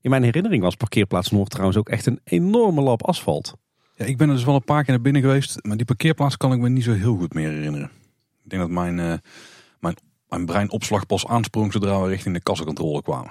In 0.00 0.10
mijn 0.10 0.22
herinnering 0.22 0.62
was 0.62 0.74
parkeerplaats 0.74 1.30
Noord 1.30 1.50
trouwens 1.50 1.78
ook 1.78 1.88
echt 1.88 2.06
een 2.06 2.20
enorme 2.24 2.80
lap 2.80 3.06
asfalt. 3.06 3.54
Ja, 3.96 4.04
ik 4.04 4.16
ben 4.16 4.28
er 4.28 4.34
dus 4.34 4.44
wel 4.44 4.54
een 4.54 4.64
paar 4.64 4.84
keer 4.84 4.92
naar 4.92 5.02
binnen 5.02 5.22
geweest, 5.22 5.58
maar 5.62 5.76
die 5.76 5.86
parkeerplaats 5.86 6.36
kan 6.36 6.52
ik 6.52 6.58
me 6.58 6.68
niet 6.68 6.84
zo 6.84 6.92
heel 6.92 7.16
goed 7.16 7.34
meer 7.34 7.50
herinneren. 7.50 7.90
Ik 8.44 8.50
denk 8.50 8.62
dat 8.62 8.70
mijn, 8.70 8.94
mijn, 9.80 9.96
mijn 10.28 10.46
brein 10.46 10.70
opslag 10.70 11.06
pas 11.06 11.26
aansprong 11.26 11.72
zodra 11.72 12.02
we 12.02 12.08
richting 12.08 12.34
de 12.34 12.42
kassencontrole 12.42 13.02
kwamen. 13.02 13.30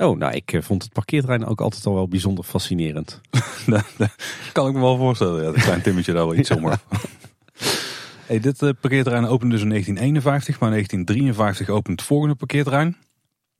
Oh, 0.00 0.18
nou, 0.18 0.34
ik 0.34 0.52
eh, 0.52 0.62
vond 0.62 0.82
het 0.82 0.92
parkeerterrein 0.92 1.46
ook 1.46 1.60
altijd 1.60 1.86
al 1.86 1.94
wel 1.94 2.08
bijzonder 2.08 2.44
fascinerend. 2.44 3.20
kan 4.52 4.68
ik 4.68 4.74
me 4.74 4.80
wel 4.80 4.96
voorstellen. 4.96 5.44
Ja, 5.44 5.50
dat 5.50 5.62
klein 5.62 5.82
timmetje 5.82 6.12
daar 6.12 6.26
wel 6.26 6.34
iets 6.34 6.48
zomaar. 6.54 6.80
hey, 8.26 8.40
dit 8.40 8.62
uh, 8.62 8.70
parkeerterrein 8.80 9.26
opende 9.26 9.54
dus 9.54 9.62
in 9.62 9.68
1951, 9.68 10.60
maar 10.60 10.68
in 10.68 10.74
1953 10.74 11.68
opent 11.68 11.98
het 11.98 12.08
volgende 12.08 12.34
parkeerterrein. 12.34 12.96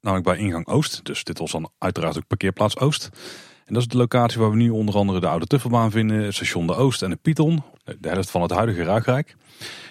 Namelijk 0.01 0.29
bij 0.29 0.39
ingang 0.39 0.67
Oost. 0.67 1.01
Dus 1.05 1.25
dit 1.25 1.39
was 1.39 1.51
dan 1.51 1.71
uiteraard 1.79 2.17
ook 2.17 2.27
parkeerplaats 2.27 2.79
Oost. 2.79 3.11
En 3.65 3.75
dat 3.75 3.83
is 3.83 3.89
de 3.89 3.97
locatie 3.97 4.41
waar 4.41 4.51
we 4.51 4.57
nu 4.57 4.71
onder 4.71 4.95
andere 4.95 5.21
de 5.21 5.29
oude 5.29 5.47
Tuffelbaan 5.47 5.91
vinden, 5.91 6.35
station 6.35 6.67
de 6.67 6.75
Oost 6.75 7.03
en 7.03 7.11
de 7.11 7.17
Python, 7.17 7.63
de 7.99 8.09
helft 8.09 8.31
van 8.31 8.43
het 8.43 8.51
huidige 8.51 8.83
Ruigrijk. 8.83 9.37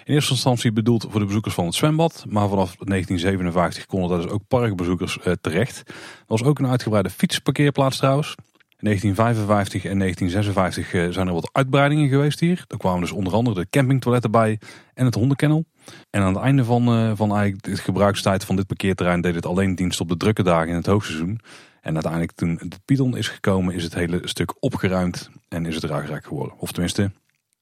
In 0.04 0.14
eerste 0.14 0.32
instantie 0.32 0.72
bedoeld 0.72 1.06
voor 1.10 1.20
de 1.20 1.26
bezoekers 1.26 1.54
van 1.54 1.64
het 1.64 1.74
zwembad, 1.74 2.24
maar 2.28 2.48
vanaf 2.48 2.76
1957 2.76 3.86
konden 3.86 4.08
daar 4.08 4.20
dus 4.20 4.30
ook 4.30 4.42
parkbezoekers 4.48 5.18
eh, 5.18 5.32
terecht. 5.40 5.82
Er 5.86 5.94
was 6.26 6.42
ook 6.42 6.58
een 6.58 6.66
uitgebreide 6.66 7.10
fietsparkeerplaats 7.10 7.96
trouwens. 7.96 8.34
In 8.78 8.84
1955 8.84 9.84
en 9.90 9.98
1956 9.98 10.94
eh, 10.94 11.12
zijn 11.12 11.26
er 11.26 11.32
wat 11.32 11.50
uitbreidingen 11.52 12.08
geweest 12.08 12.40
hier. 12.40 12.64
Er 12.68 12.76
kwamen 12.76 13.00
dus 13.00 13.12
onder 13.12 13.32
andere 13.32 13.60
de 13.60 13.66
campingtoiletten 13.70 14.30
bij 14.30 14.58
en 14.94 15.04
het 15.04 15.14
hondenkennel. 15.14 15.64
En 16.10 16.22
aan 16.22 16.34
het 16.34 16.42
einde 16.42 16.64
van, 16.64 16.82
uh, 16.82 17.12
van 17.14 17.30
eigenlijk 17.30 17.62
de 17.62 17.76
gebruikstijd 17.76 18.44
van 18.44 18.56
dit 18.56 18.66
parkeerterrein 18.66 19.20
deed 19.20 19.34
het 19.34 19.46
alleen 19.46 19.74
dienst 19.74 20.00
op 20.00 20.08
de 20.08 20.16
drukke 20.16 20.42
dagen 20.42 20.68
in 20.68 20.74
het 20.74 20.86
hoogseizoen. 20.86 21.40
En 21.80 21.94
uiteindelijk 21.94 22.32
toen 22.32 22.60
de 22.62 22.76
Python 22.84 23.16
is 23.16 23.28
gekomen 23.28 23.74
is 23.74 23.84
het 23.84 23.94
hele 23.94 24.20
stuk 24.24 24.54
opgeruimd 24.60 25.30
en 25.48 25.66
is 25.66 25.74
het 25.74 25.84
Ruigrijk 25.84 26.24
geworden. 26.26 26.58
Of 26.58 26.72
tenminste, 26.72 27.10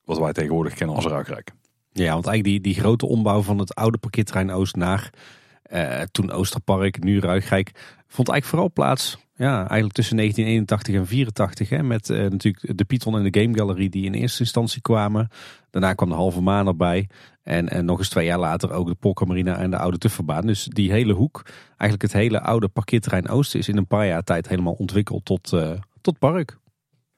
wat 0.06 0.18
wij 0.18 0.32
tegenwoordig 0.32 0.74
kennen 0.74 0.96
als 0.96 1.06
Ruigrijk. 1.06 1.52
Ja, 1.92 2.12
want 2.12 2.26
eigenlijk 2.26 2.44
die, 2.44 2.72
die 2.72 2.82
grote 2.82 3.06
ombouw 3.06 3.42
van 3.42 3.58
het 3.58 3.74
oude 3.74 3.98
parkeerterrein 3.98 4.50
Oost 4.50 4.76
naar 4.76 5.10
uh, 5.72 6.00
toen 6.00 6.30
Oosterpark, 6.30 7.04
nu 7.04 7.20
Ruigrijk, 7.20 7.70
vond 8.06 8.28
eigenlijk 8.28 8.44
vooral 8.44 8.70
plaats 8.72 9.18
ja, 9.36 9.56
eigenlijk 9.56 9.92
tussen 9.92 10.16
1981 10.16 10.94
en 10.94 11.06
84. 11.06 11.68
Hè, 11.68 11.82
met 11.82 12.08
uh, 12.08 12.18
natuurlijk 12.18 12.78
de 12.78 12.84
Python 12.84 13.16
en 13.16 13.30
de 13.30 13.40
Game 13.40 13.58
Gallery 13.58 13.88
die 13.88 14.04
in 14.04 14.14
eerste 14.14 14.40
instantie 14.40 14.80
kwamen. 14.80 15.28
Daarna 15.70 15.92
kwam 15.92 16.08
de 16.08 16.14
Halve 16.14 16.40
Maan 16.40 16.66
erbij. 16.66 17.08
En, 17.42 17.68
en 17.68 17.84
nog 17.84 17.98
eens 17.98 18.08
twee 18.08 18.26
jaar 18.26 18.38
later 18.38 18.72
ook 18.72 18.86
de 18.86 18.94
Polka 18.94 19.24
Marina 19.24 19.56
en 19.56 19.70
de 19.70 19.78
Oude 19.78 19.98
Tufferbaan. 19.98 20.46
Dus 20.46 20.64
die 20.64 20.90
hele 20.90 21.12
hoek, 21.12 21.42
eigenlijk 21.68 22.02
het 22.02 22.12
hele 22.12 22.40
oude 22.40 22.68
parkeerterrein 22.68 23.28
Oosten, 23.28 23.58
is 23.58 23.68
in 23.68 23.76
een 23.76 23.86
paar 23.86 24.06
jaar 24.06 24.22
tijd 24.22 24.48
helemaal 24.48 24.72
ontwikkeld 24.72 25.24
tot, 25.24 25.52
uh, 25.52 25.70
tot 26.00 26.18
park. 26.18 26.58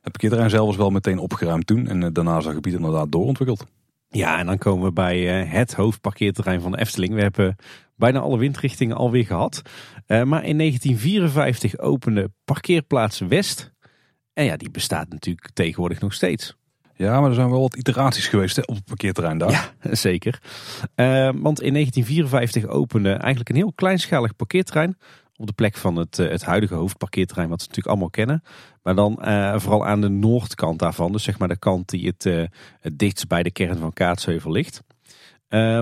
Het 0.00 0.12
parkeerterrein 0.12 0.50
zelf 0.50 0.66
was 0.66 0.76
wel 0.76 0.90
meteen 0.90 1.18
opgeruimd 1.18 1.66
toen. 1.66 1.88
En 1.88 2.02
uh, 2.02 2.08
daarna 2.12 2.38
is 2.38 2.44
het 2.44 2.54
gebied 2.54 2.74
inderdaad 2.74 3.12
doorontwikkeld. 3.12 3.66
Ja, 4.08 4.38
en 4.38 4.46
dan 4.46 4.58
komen 4.58 4.84
we 4.84 4.92
bij 4.92 5.42
uh, 5.42 5.52
het 5.52 5.74
hoofdparkeerterrein 5.74 6.60
van 6.60 6.74
Efteling. 6.74 7.14
We 7.14 7.20
hebben 7.20 7.56
bijna 7.96 8.20
alle 8.20 8.38
windrichtingen 8.38 8.96
alweer 8.96 9.26
gehad. 9.26 9.62
maar 10.06 10.44
in 10.44 10.58
1954 10.58 11.78
opende 11.78 12.30
parkeerplaats 12.44 13.18
West. 13.18 13.72
En 14.32 14.44
ja, 14.44 14.56
die 14.56 14.70
bestaat 14.70 15.08
natuurlijk 15.08 15.50
tegenwoordig 15.52 16.00
nog 16.00 16.12
steeds. 16.12 16.56
Ja, 16.98 17.20
maar 17.20 17.28
er 17.28 17.34
zijn 17.34 17.50
wel 17.50 17.60
wat 17.60 17.76
iteraties 17.76 18.28
geweest 18.28 18.56
hè, 18.56 18.62
op 18.62 18.74
het 18.74 18.84
parkeerterrein 18.84 19.38
daar. 19.38 19.50
Ja, 19.50 19.72
zeker. 19.94 20.40
Uh, 20.96 21.30
want 21.34 21.60
in 21.60 21.72
1954 21.72 22.66
opende 22.66 23.10
eigenlijk 23.12 23.48
een 23.48 23.56
heel 23.56 23.72
kleinschalig 23.74 24.36
parkeerterrein. 24.36 24.96
Op 25.40 25.46
de 25.46 25.52
plek 25.52 25.76
van 25.76 25.96
het, 25.96 26.18
uh, 26.18 26.28
het 26.28 26.44
huidige 26.44 26.74
hoofdparkeerterrein, 26.74 27.48
wat 27.48 27.58
we 27.58 27.66
natuurlijk 27.66 27.94
allemaal 27.94 28.10
kennen. 28.10 28.42
Maar 28.82 28.94
dan 28.94 29.18
uh, 29.20 29.58
vooral 29.58 29.86
aan 29.86 30.00
de 30.00 30.08
noordkant 30.08 30.78
daarvan. 30.78 31.12
Dus 31.12 31.22
zeg 31.22 31.38
maar 31.38 31.48
de 31.48 31.58
kant 31.58 31.88
die 31.88 32.06
het, 32.06 32.50
het 32.80 32.98
dichtst 32.98 33.28
bij 33.28 33.42
de 33.42 33.50
kern 33.50 33.78
van 33.78 33.92
Kaatsheuvel 33.92 34.50
ligt. 34.50 34.82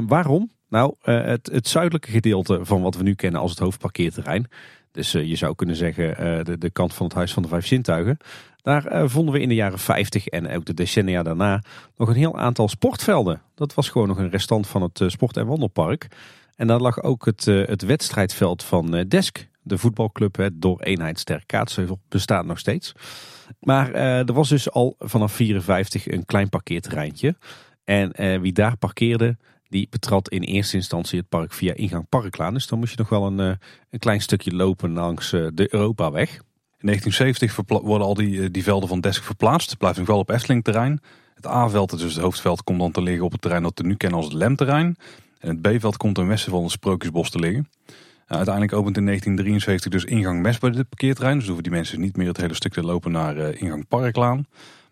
waarom? 0.07 0.50
Nou, 0.68 0.94
het, 1.00 1.48
het 1.52 1.68
zuidelijke 1.68 2.11
gedeelte 2.11 2.61
van 2.62 2.82
wat 2.82 2.96
we 2.96 3.02
nu 3.02 3.14
kennen 3.14 3.40
als 3.40 3.50
het 3.50 3.61
hoofdparkeerterrein. 3.61 4.46
Dus 4.90 5.12
je 5.12 5.36
zou 5.36 5.54
kunnen 5.54 5.76
zeggen 5.76 6.44
de, 6.44 6.59
de 6.59 6.70
kant 6.70 6.94
van 6.94 7.07
het 7.07 7.14
Huis 7.14 7.32
van 7.32 7.42
de 7.42 7.48
Vijf 7.48 7.66
Zintuigen. 7.66 8.18
Daar 8.66 8.92
uh, 8.92 9.09
vonden 9.09 9.34
we 9.34 9.40
in 9.40 9.48
de 9.48 9.54
jaren 9.54 9.78
50 9.78 10.26
en 10.26 10.50
ook 10.57 10.64
de 10.64 10.74
decennia 10.74 11.22
daarna 11.22 11.62
nog 11.96 12.09
een 12.09 12.14
heel 12.14 12.38
aantal 12.38 12.68
sportvelden. 12.68 13.42
Dat 13.54 13.74
was 13.74 13.88
gewoon 13.88 14.09
nog 14.09 14.18
een 14.18 14.30
restant 14.30 14.66
van 14.66 14.82
het 14.82 15.00
uh, 15.00 15.09
sport- 15.09 15.36
en 15.36 15.46
wandelpark. 15.46 16.09
En 16.57 16.66
daar 16.66 16.80
lag 16.80 17.02
ook 17.02 17.24
het, 17.24 17.46
uh, 17.46 17.66
het 17.66 17.82
wedstrijdveld 17.82 18.62
van 18.62 19.04
Desk. 19.09 19.48
De 19.62 19.78
voetbalclub 19.78 20.36
het 20.36 20.62
door 20.62 20.80
eenheid 20.80 21.18
Sterk 21.18 21.46
Kaatsheuvel 21.46 22.00
bestaat 22.09 22.44
nog 22.44 22.59
steeds. 22.59 22.92
Maar 23.61 23.92
er 23.92 24.32
was 24.32 24.48
dus 24.48 24.70
al 24.70 24.94
vanaf 24.98 25.32
54 25.32 26.09
een 26.09 26.24
klein 26.24 26.48
parkeerterreintje. 26.48 27.36
En 27.84 28.40
wie 28.40 28.52
daar 28.52 28.76
parkeerde, 28.76 29.36
die 29.68 29.86
betrad 29.90 30.28
in 30.28 30.42
eerste 30.42 30.76
instantie 30.76 31.18
het 31.18 31.28
park 31.28 31.52
via 31.52 31.74
ingang 31.74 32.09
Parklaan. 32.09 32.54
Dus 32.54 32.66
dan 32.66 32.78
moest 32.78 32.90
je 32.90 32.98
nog 32.98 33.09
wel 33.09 33.26
een, 33.26 33.38
een 33.90 33.98
klein 33.98 34.20
stukje 34.20 34.54
lopen 34.54 34.92
langs 34.92 35.30
de 35.30 35.66
Europaweg. 35.70 36.40
In 36.78 36.86
1970 36.86 37.80
worden 37.82 38.07
al 38.07 38.14
die, 38.14 38.42
eh, 38.42 38.48
die 38.50 38.62
velden 38.62 38.88
van 38.88 39.00
Desk 39.00 39.22
verplaatst. 39.22 39.70
Het 39.70 39.78
blijft 39.78 39.98
nog 39.98 40.07
wel 40.07 40.18
op 40.18 40.30
Efteling 40.30 40.64
terrein. 40.64 41.00
Het 41.34 41.46
A-veld, 41.46 41.98
dus 41.98 42.14
het 42.14 42.22
hoofdveld, 42.22 42.64
komt 42.64 42.78
dan 42.78 42.92
te 42.92 43.02
liggen 43.02 43.24
op 43.24 43.32
het 43.32 43.40
terrein 43.40 43.62
dat 43.62 43.78
we 43.78 43.86
nu 43.86 43.94
kennen 43.94 44.18
als 44.18 44.28
het 44.28 44.36
Lemterrein. 44.36 44.96
En 45.39 45.49
het 45.49 45.61
B-veld 45.61 45.97
komt 45.97 46.14
ten 46.14 46.26
westen 46.26 46.51
van 46.51 46.62
het 46.62 46.70
Sprookjesbos 46.70 47.30
te 47.30 47.39
liggen. 47.39 47.68
Uh, 47.87 48.37
uiteindelijk 48.37 48.74
opent 48.74 48.97
in 48.97 49.05
1973 49.05 49.93
dus 49.93 50.05
ingang 50.05 50.43
West 50.43 50.61
bij 50.61 50.70
dit 50.70 50.89
parkeerterrein. 50.89 51.37
Dus 51.37 51.47
hoeven 51.47 51.62
die 51.62 51.72
mensen 51.72 52.01
niet 52.01 52.16
meer 52.16 52.28
het 52.28 52.37
hele 52.37 52.55
stuk 52.55 52.72
te 52.72 52.82
lopen 52.82 53.12
naar 53.12 53.37
uh, 53.37 53.61
ingang 53.62 53.89
Parklaan. 53.89 54.47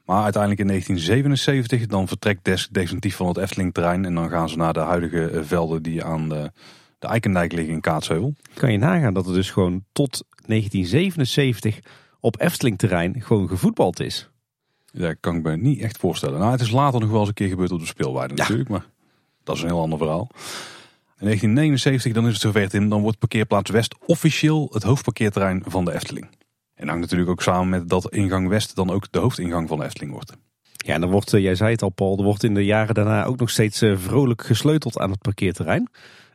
Maar 0.05 0.23
uiteindelijk 0.23 0.61
in 0.61 0.67
1977 0.67 1.87
dan 1.87 2.09
vertrekt 2.09 2.45
Desk 2.45 2.73
definitief 2.73 3.17
van 3.17 3.27
het 3.27 3.37
Efteling-terrein. 3.37 4.05
En 4.05 4.15
dan 4.15 4.29
gaan 4.29 4.49
ze 4.49 4.57
naar 4.57 4.73
de 4.73 4.81
huidige 4.81 5.45
velden 5.45 5.83
die 5.83 6.05
aan 6.05 6.29
de, 6.29 6.53
de 6.99 7.07
Eikendijk 7.07 7.53
liggen 7.53 7.75
in 7.75 7.81
Kaatsheuvel. 7.81 8.35
Kan 8.55 8.73
je 8.73 8.79
nagaan 8.79 9.15
dat 9.15 9.27
het 9.27 9.35
dus 9.35 9.51
gewoon 9.51 9.85
tot 9.93 10.25
1977 10.47 11.79
op 12.21 12.41
Efteling-terrein 12.41 13.23
gewoon 13.23 13.49
gevoetbald 13.49 14.01
is. 14.01 14.31
Ja, 14.85 15.15
kan 15.21 15.37
ik 15.37 15.43
me 15.43 15.57
niet 15.57 15.81
echt 15.81 15.99
voorstellen. 15.99 16.39
Nou, 16.39 16.51
het 16.53 16.61
is 16.61 16.71
later 16.71 17.01
nog 17.01 17.11
wel 17.11 17.19
eens 17.19 17.29
een 17.29 17.35
keer 17.35 17.49
gebeurd 17.49 17.73
op 17.73 17.81
de 17.81 17.87
speelweide 17.87 18.35
natuurlijk, 18.35 18.69
maar 18.69 18.87
dat 19.45 19.57
is 19.57 19.63
een 19.63 19.69
heel 19.69 19.81
ander 19.81 19.99
verhaal. 19.99 20.29
In 21.19 21.31
1979, 21.31 22.13
dan 22.13 22.27
is 22.27 22.33
het 22.33 22.43
zover 22.43 22.75
in, 22.75 22.89
dan 22.89 23.03
wordt 23.03 23.19
parkeerplaats 23.19 23.71
West 23.71 23.95
officieel 24.07 24.69
het 24.73 24.83
hoofdparkeerterrein 24.83 25.63
van 25.67 25.85
de 25.85 25.93
Efteling. 25.93 26.27
En 26.75 26.89
hangt 26.89 27.03
natuurlijk 27.03 27.31
ook 27.31 27.43
samen 27.43 27.69
met 27.69 27.89
dat 27.89 28.13
ingang 28.13 28.49
West 28.49 28.75
dan 28.75 28.91
ook 28.91 29.07
de 29.11 29.19
hoofdingang 29.19 29.69
van 29.69 29.79
de 29.79 29.85
Efteling 29.85 30.13
wordt. 30.13 30.33
Ja, 30.77 30.95
en 30.95 31.01
dan 31.01 31.11
wordt, 31.11 31.33
eh, 31.33 31.43
jij 31.43 31.55
zei 31.55 31.71
het 31.71 31.83
al 31.83 31.89
Paul, 31.89 32.19
er 32.19 32.25
wordt 32.25 32.43
in 32.43 32.55
de 32.55 32.65
jaren 32.65 32.95
daarna 32.95 33.25
ook 33.25 33.39
nog 33.39 33.51
steeds 33.51 33.83
eh, 33.83 33.97
vrolijk 33.97 34.45
gesleuteld 34.45 34.99
aan 34.99 35.11
het 35.11 35.23
parkeerterrein. 35.23 35.89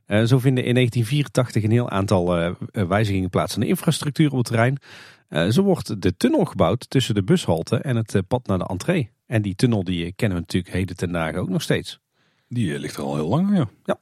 Uh, 0.07 0.24
zo 0.24 0.39
vinden 0.39 0.64
in 0.64 0.74
1984 0.74 1.64
een 1.64 1.72
heel 1.72 1.89
aantal 1.89 2.55
wijzigingen 2.72 3.30
plaats 3.30 3.53
aan 3.53 3.60
de 3.60 3.68
infrastructuur 3.68 4.32
op 4.32 4.38
het 4.38 4.45
terrein. 4.45 4.78
Zo 5.51 5.64
wordt 5.64 6.01
de 6.01 6.18
tunnel 6.18 6.45
gebouwd 6.45 6.89
tussen 6.89 7.16
de 7.16 7.24
bushalte 7.24 7.78
en 7.78 7.95
het 7.95 8.22
pad 8.28 8.47
naar 8.47 8.57
de 8.57 8.66
entree. 8.66 9.10
En 9.26 9.41
die 9.41 9.55
tunnel 9.55 9.84
die 9.84 10.14
kennen 10.14 10.38
we 10.38 10.43
natuurlijk 10.43 10.74
heden 10.74 10.95
ten 10.95 11.12
dagen 11.12 11.39
ook 11.39 11.49
nog 11.49 11.62
steeds. 11.62 11.99
Die 12.50 12.80
ligt 12.80 12.97
er 12.97 13.04
al 13.04 13.16
heel 13.16 13.28
lang, 13.28 13.58
ja. 13.58 13.70
Ja. 13.84 14.00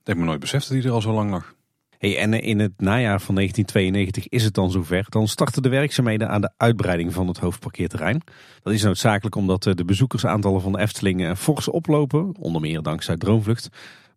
Ik 0.00 0.06
heb 0.06 0.16
me 0.16 0.24
nooit 0.24 0.40
beseft 0.40 0.68
dat 0.68 0.76
die 0.76 0.86
er 0.86 0.94
al 0.94 1.00
zo 1.00 1.12
lang 1.12 1.30
lag. 1.30 1.54
Hey, 1.98 2.18
en 2.18 2.32
in 2.32 2.58
het 2.58 2.72
najaar 2.76 3.20
van 3.20 3.34
1992 3.34 4.28
is 4.28 4.44
het 4.44 4.54
dan 4.54 4.70
zover. 4.70 5.06
Dan 5.08 5.28
starten 5.28 5.62
de 5.62 5.68
werkzaamheden 5.68 6.28
aan 6.28 6.40
de 6.40 6.52
uitbreiding 6.56 7.12
van 7.12 7.28
het 7.28 7.38
hoofdparkeerterrein. 7.38 8.22
Dat 8.62 8.72
is 8.72 8.82
noodzakelijk 8.82 9.34
omdat 9.34 9.62
de 9.62 9.84
bezoekersaantallen 9.84 10.60
van 10.60 10.72
de 10.72 10.78
Efteling 10.78 11.38
fors 11.38 11.68
oplopen. 11.68 12.36
Onder 12.38 12.60
meer 12.60 12.82
dankzij 12.82 13.16
Droomvlucht. 13.16 13.68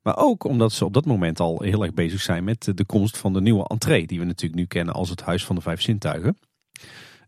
Maar 0.02 0.18
ook 0.18 0.44
omdat 0.44 0.72
ze 0.72 0.86
op 0.86 0.94
dat 0.94 1.06
moment 1.06 1.40
al 1.40 1.62
heel 1.62 1.84
erg 1.84 1.94
bezig 1.94 2.22
zijn 2.22 2.44
met 2.44 2.72
de 2.76 2.86
komst 2.86 3.18
van 3.18 3.34
de 3.34 3.42
nieuwe 3.42 3.68
entree. 3.68 4.08
Die 4.08 4.20
we 4.20 4.26
natuurlijk 4.26 4.60
nu 4.60 4.66
kennen 4.66 4.94
als 4.94 5.10
het 5.10 5.22
Huis 5.22 5.46
van 5.46 5.56
de 5.56 5.62
Vijf 5.62 5.82
Zintuigen. 5.82 6.38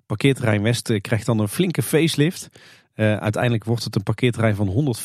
Parkeerterrein 0.05 0.61
West 0.61 1.01
krijgt 1.01 1.25
dan 1.25 1.39
een 1.39 1.47
flinke 1.47 1.81
facelift. 1.81 2.49
Uiteindelijk 2.95 3.63
wordt 3.63 3.83
het 3.83 3.95
een 3.95 4.03
parkeerterrein 4.03 4.55
van 4.55 4.95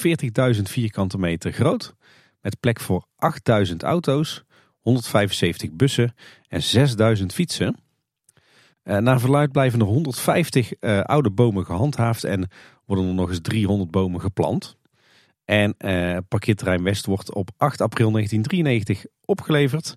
140.000 0.57 0.63
vierkante 0.63 1.19
meter 1.19 1.53
groot. 1.53 1.95
Met 2.41 2.61
plek 2.61 2.81
voor 2.81 3.07
8000 3.17 3.83
auto's, 3.83 4.45
175 4.81 5.71
bussen 5.73 6.15
en 6.49 6.63
6000 6.63 7.33
fietsen. 7.33 7.77
Uh, 8.85 8.97
naar 8.97 9.21
verluid 9.21 9.53
blijven 9.53 9.81
er 9.81 9.87
150 9.87 10.73
uh, 10.81 11.01
oude 11.01 11.31
bomen 11.31 11.65
gehandhaafd 11.65 12.25
en 12.25 12.49
worden 12.85 13.09
er 13.09 13.15
nog 13.15 13.29
eens 13.29 13.41
300 13.41 13.91
bomen 13.91 14.21
geplant. 14.21 14.77
En 15.45 15.77
parkeerterrein 16.29 16.83
West 16.83 17.07
wordt 17.07 17.35
op 17.35 17.51
8 17.57 17.81
april 17.81 18.11
1993 18.11 19.07
opgeleverd. 19.25 19.97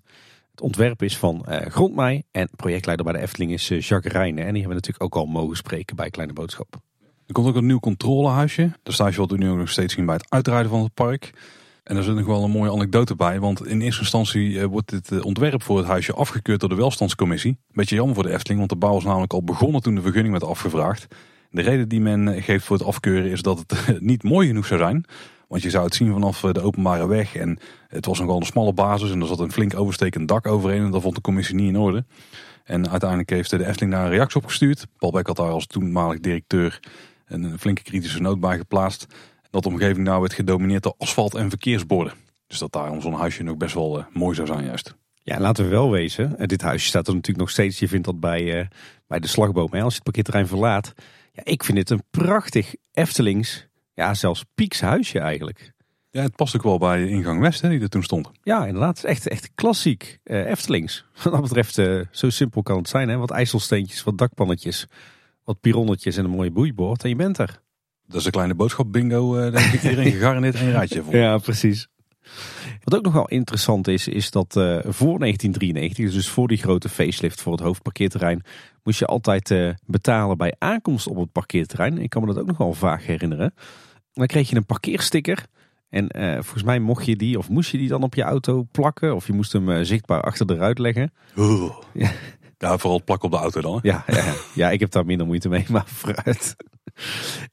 Het 0.50 0.60
ontwerp 0.60 1.02
is 1.02 1.18
van 1.18 1.46
uh, 1.48 1.56
Grondmei 1.56 2.22
en 2.30 2.50
projectleider 2.56 3.04
bij 3.04 3.14
de 3.14 3.20
Efteling 3.20 3.52
is 3.52 3.68
Jacques 3.68 4.12
Rijnen. 4.12 4.44
En 4.44 4.52
die 4.52 4.62
hebben 4.62 4.68
we 4.68 4.74
natuurlijk 4.74 5.02
ook 5.02 5.14
al 5.14 5.26
mogen 5.26 5.56
spreken 5.56 5.96
bij 5.96 6.10
Kleine 6.10 6.32
Boodschap. 6.32 6.76
Er 7.26 7.32
komt 7.32 7.46
ook 7.46 7.56
een 7.56 7.66
nieuw 7.66 7.80
controlehuisje. 7.80 8.70
De 8.82 8.92
stage 8.92 9.16
wordt 9.16 9.36
nu 9.36 9.54
nog 9.54 9.68
steeds 9.68 9.94
zien 9.94 10.06
bij 10.06 10.14
het 10.14 10.26
uitrijden 10.28 10.70
van 10.70 10.82
het 10.82 10.94
park. 10.94 11.32
En 11.84 11.96
er 11.96 12.02
zit 12.02 12.14
nog 12.14 12.26
wel 12.26 12.44
een 12.44 12.50
mooie 12.50 12.72
anekdote 12.72 13.14
bij, 13.14 13.40
want 13.40 13.66
in 13.66 13.80
eerste 13.80 14.00
instantie 14.00 14.60
eh, 14.60 14.66
wordt 14.66 14.90
dit 14.90 15.12
eh, 15.12 15.24
ontwerp 15.24 15.62
voor 15.62 15.78
het 15.78 15.86
huisje 15.86 16.14
afgekeurd 16.14 16.60
door 16.60 16.68
de 16.68 16.74
welstandscommissie. 16.74 17.56
Beetje 17.72 17.94
jammer 17.94 18.14
voor 18.14 18.24
de 18.24 18.32
Efteling, 18.32 18.58
want 18.58 18.70
de 18.70 18.76
bouw 18.76 18.92
was 18.92 19.04
namelijk 19.04 19.32
al 19.32 19.42
begonnen 19.42 19.82
toen 19.82 19.94
de 19.94 20.00
vergunning 20.00 20.32
werd 20.32 20.44
afgevraagd. 20.44 21.06
De 21.50 21.62
reden 21.62 21.88
die 21.88 22.00
men 22.00 22.28
eh, 22.28 22.42
geeft 22.42 22.64
voor 22.64 22.76
het 22.76 22.86
afkeuren 22.86 23.30
is 23.30 23.42
dat 23.42 23.58
het 23.58 24.00
niet 24.00 24.22
mooi 24.22 24.46
genoeg 24.46 24.66
zou 24.66 24.80
zijn. 24.80 25.04
Want 25.48 25.62
je 25.62 25.70
zou 25.70 25.84
het 25.84 25.94
zien 25.94 26.12
vanaf 26.12 26.40
de 26.40 26.60
openbare 26.60 27.06
weg 27.06 27.36
en 27.36 27.58
het 27.88 28.06
was 28.06 28.18
nogal 28.18 28.36
een 28.36 28.46
smalle 28.46 28.72
basis 28.72 29.10
en 29.10 29.20
er 29.20 29.26
zat 29.26 29.40
een 29.40 29.52
flink 29.52 29.76
overstekend 29.76 30.28
dak 30.28 30.46
overheen 30.46 30.84
en 30.84 30.90
dat 30.90 31.02
vond 31.02 31.14
de 31.14 31.20
commissie 31.20 31.54
niet 31.54 31.68
in 31.68 31.78
orde. 31.78 32.04
En 32.64 32.90
uiteindelijk 32.90 33.30
heeft 33.30 33.50
de 33.50 33.66
Efteling 33.66 33.92
daar 33.92 34.04
een 34.04 34.10
reactie 34.10 34.40
op 34.40 34.46
gestuurd. 34.46 34.86
Paul 34.98 35.12
Beck 35.12 35.26
had 35.26 35.36
daar 35.36 35.50
als 35.50 35.66
toenmalig 35.66 36.20
directeur 36.20 36.80
een 37.26 37.58
flinke 37.58 37.82
kritische 37.82 38.20
noot 38.20 38.40
bij 38.40 38.56
geplaatst 38.56 39.06
dat 39.54 39.62
de 39.62 39.68
omgeving 39.68 40.06
nou 40.06 40.20
werd 40.20 40.32
gedomineerd 40.32 40.82
door 40.82 40.94
asfalt 40.98 41.34
en 41.34 41.48
verkeersborden. 41.48 42.12
Dus 42.46 42.58
dat 42.58 42.72
daarom 42.72 43.00
zo'n 43.00 43.14
huisje 43.14 43.42
nog 43.42 43.56
best 43.56 43.74
wel 43.74 43.98
uh, 43.98 44.04
mooi 44.12 44.34
zou 44.34 44.46
zijn 44.46 44.64
juist. 44.64 44.94
Ja, 45.22 45.40
laten 45.40 45.64
we 45.64 45.70
wel 45.70 45.90
wezen. 45.90 46.36
Uh, 46.38 46.46
dit 46.46 46.62
huisje 46.62 46.86
staat 46.88 47.06
er 47.06 47.14
natuurlijk 47.14 47.44
nog 47.44 47.50
steeds. 47.50 47.78
Je 47.78 47.88
vindt 47.88 48.06
dat 48.06 48.20
bij, 48.20 48.60
uh, 48.60 48.66
bij 49.06 49.18
de 49.18 49.26
slagboom. 49.26 49.68
Hè? 49.70 49.80
Als 49.80 49.88
je 49.88 49.94
het 49.94 50.04
parkeerterrein 50.04 50.46
verlaat. 50.46 50.92
Ja, 51.32 51.42
ik 51.44 51.64
vind 51.64 51.78
het 51.78 51.90
een 51.90 52.02
prachtig 52.10 52.74
Eftelings, 52.92 53.66
ja 53.94 54.14
zelfs 54.14 54.44
Pieks 54.54 54.80
huisje 54.80 55.18
eigenlijk. 55.18 55.72
Ja, 56.10 56.22
het 56.22 56.36
past 56.36 56.56
ook 56.56 56.62
wel 56.62 56.78
bij 56.78 57.08
ingang 57.08 57.40
West 57.40 57.60
hè, 57.60 57.68
die 57.68 57.80
er 57.80 57.88
toen 57.88 58.02
stond. 58.02 58.30
Ja, 58.42 58.66
inderdaad. 58.66 58.96
Het 58.96 59.04
is 59.04 59.10
echt, 59.10 59.28
echt 59.28 59.50
klassiek 59.54 60.18
Eftelings. 60.24 61.04
Wat 61.22 61.32
dat 61.32 61.42
betreft, 61.42 61.74
zo 62.10 62.30
simpel 62.30 62.62
kan 62.62 62.76
het 62.76 62.88
zijn. 62.88 63.08
Hè? 63.08 63.16
Wat 63.16 63.30
ijzelsteentjes, 63.30 64.02
wat 64.02 64.18
dakpannetjes, 64.18 64.86
wat 65.44 65.60
pironnetjes 65.60 66.16
en 66.16 66.24
een 66.24 66.30
mooie 66.30 66.50
boeiboord. 66.50 67.02
En 67.02 67.08
je 67.08 67.16
bent 67.16 67.38
er. 67.38 67.62
Dat 68.06 68.20
is 68.20 68.24
een 68.24 68.32
kleine 68.32 68.54
boodschap 68.54 68.92
bingo, 68.92 69.36
uh, 69.36 69.52
denk 69.52 69.72
ik. 69.72 69.82
Iedereen 69.82 70.12
gegarandeerd 70.12 70.54
één 70.54 70.70
rijtje 70.70 71.02
voor. 71.02 71.14
Ja, 71.24 71.38
precies. 71.38 71.88
Wat 72.84 72.94
ook 72.94 73.04
nog 73.04 73.12
wel 73.12 73.28
interessant 73.28 73.88
is, 73.88 74.08
is 74.08 74.30
dat 74.30 74.56
uh, 74.56 74.78
voor 74.82 75.18
1993, 75.18 76.12
dus 76.12 76.28
voor 76.28 76.48
die 76.48 76.58
grote 76.58 76.88
facelift 76.88 77.40
voor 77.40 77.52
het 77.52 77.60
hoofdparkeerterrein, 77.60 78.42
moest 78.82 78.98
je 78.98 79.06
altijd 79.06 79.50
uh, 79.50 79.70
betalen 79.86 80.36
bij 80.36 80.54
aankomst 80.58 81.06
op 81.06 81.16
het 81.16 81.32
parkeerterrein. 81.32 81.98
Ik 81.98 82.10
kan 82.10 82.20
me 82.22 82.28
dat 82.28 82.38
ook 82.38 82.46
nog 82.46 82.56
wel 82.56 82.72
vaag 82.72 83.06
herinneren. 83.06 83.54
Dan 84.12 84.26
kreeg 84.26 84.50
je 84.50 84.56
een 84.56 84.66
parkeersticker. 84.66 85.46
En 85.88 86.08
volgens 86.42 86.62
mij 86.62 86.78
mocht 86.78 87.06
je 87.06 87.16
die, 87.16 87.38
of 87.38 87.48
moest 87.48 87.70
je 87.70 87.78
die 87.78 87.88
dan 87.88 88.02
op 88.02 88.14
je 88.14 88.22
auto 88.22 88.66
plakken, 88.70 89.14
of 89.14 89.26
je 89.26 89.32
moest 89.32 89.52
hem 89.52 89.84
zichtbaar 89.84 90.20
achter 90.20 90.46
de 90.46 90.54
ruit 90.54 90.78
leggen. 90.78 91.12
Oeh. 91.36 91.72
Ja. 91.92 92.10
Ja, 92.64 92.78
vooral 92.78 93.04
plak 93.04 93.22
op 93.22 93.30
de 93.30 93.36
auto 93.36 93.60
dan. 93.60 93.78
Ja, 93.82 94.04
ja, 94.06 94.34
ja, 94.54 94.70
ik 94.70 94.80
heb 94.80 94.90
daar 94.90 95.06
minder 95.06 95.26
moeite 95.26 95.48
mee, 95.48 95.64
maar 95.68 95.86
vooruit. 96.02 96.56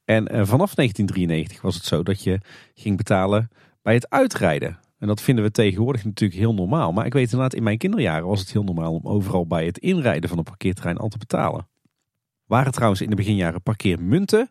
En 0.04 0.22
uh, 0.22 0.28
vanaf 0.28 0.74
1993 0.74 1.62
was 1.62 1.74
het 1.74 1.84
zo 1.84 2.02
dat 2.02 2.22
je 2.22 2.40
ging 2.74 2.96
betalen 2.96 3.50
bij 3.82 3.94
het 3.94 4.10
uitrijden. 4.10 4.78
En 4.98 5.06
dat 5.08 5.20
vinden 5.20 5.44
we 5.44 5.50
tegenwoordig 5.50 6.04
natuurlijk 6.04 6.40
heel 6.40 6.54
normaal. 6.54 6.92
Maar 6.92 7.06
ik 7.06 7.12
weet 7.12 7.24
inderdaad, 7.24 7.54
in 7.54 7.62
mijn 7.62 7.78
kinderjaren 7.78 8.26
was 8.26 8.40
het 8.40 8.52
heel 8.52 8.62
normaal 8.62 8.94
om 8.94 9.06
overal 9.06 9.46
bij 9.46 9.66
het 9.66 9.78
inrijden 9.78 10.28
van 10.28 10.38
een 10.38 10.44
parkeerterrein 10.44 10.96
al 10.96 11.08
te 11.08 11.18
betalen. 11.18 11.68
Waren 12.44 12.72
trouwens 12.72 13.00
in 13.00 13.10
de 13.10 13.16
beginjaren 13.16 13.62
parkeermunten 13.62 14.50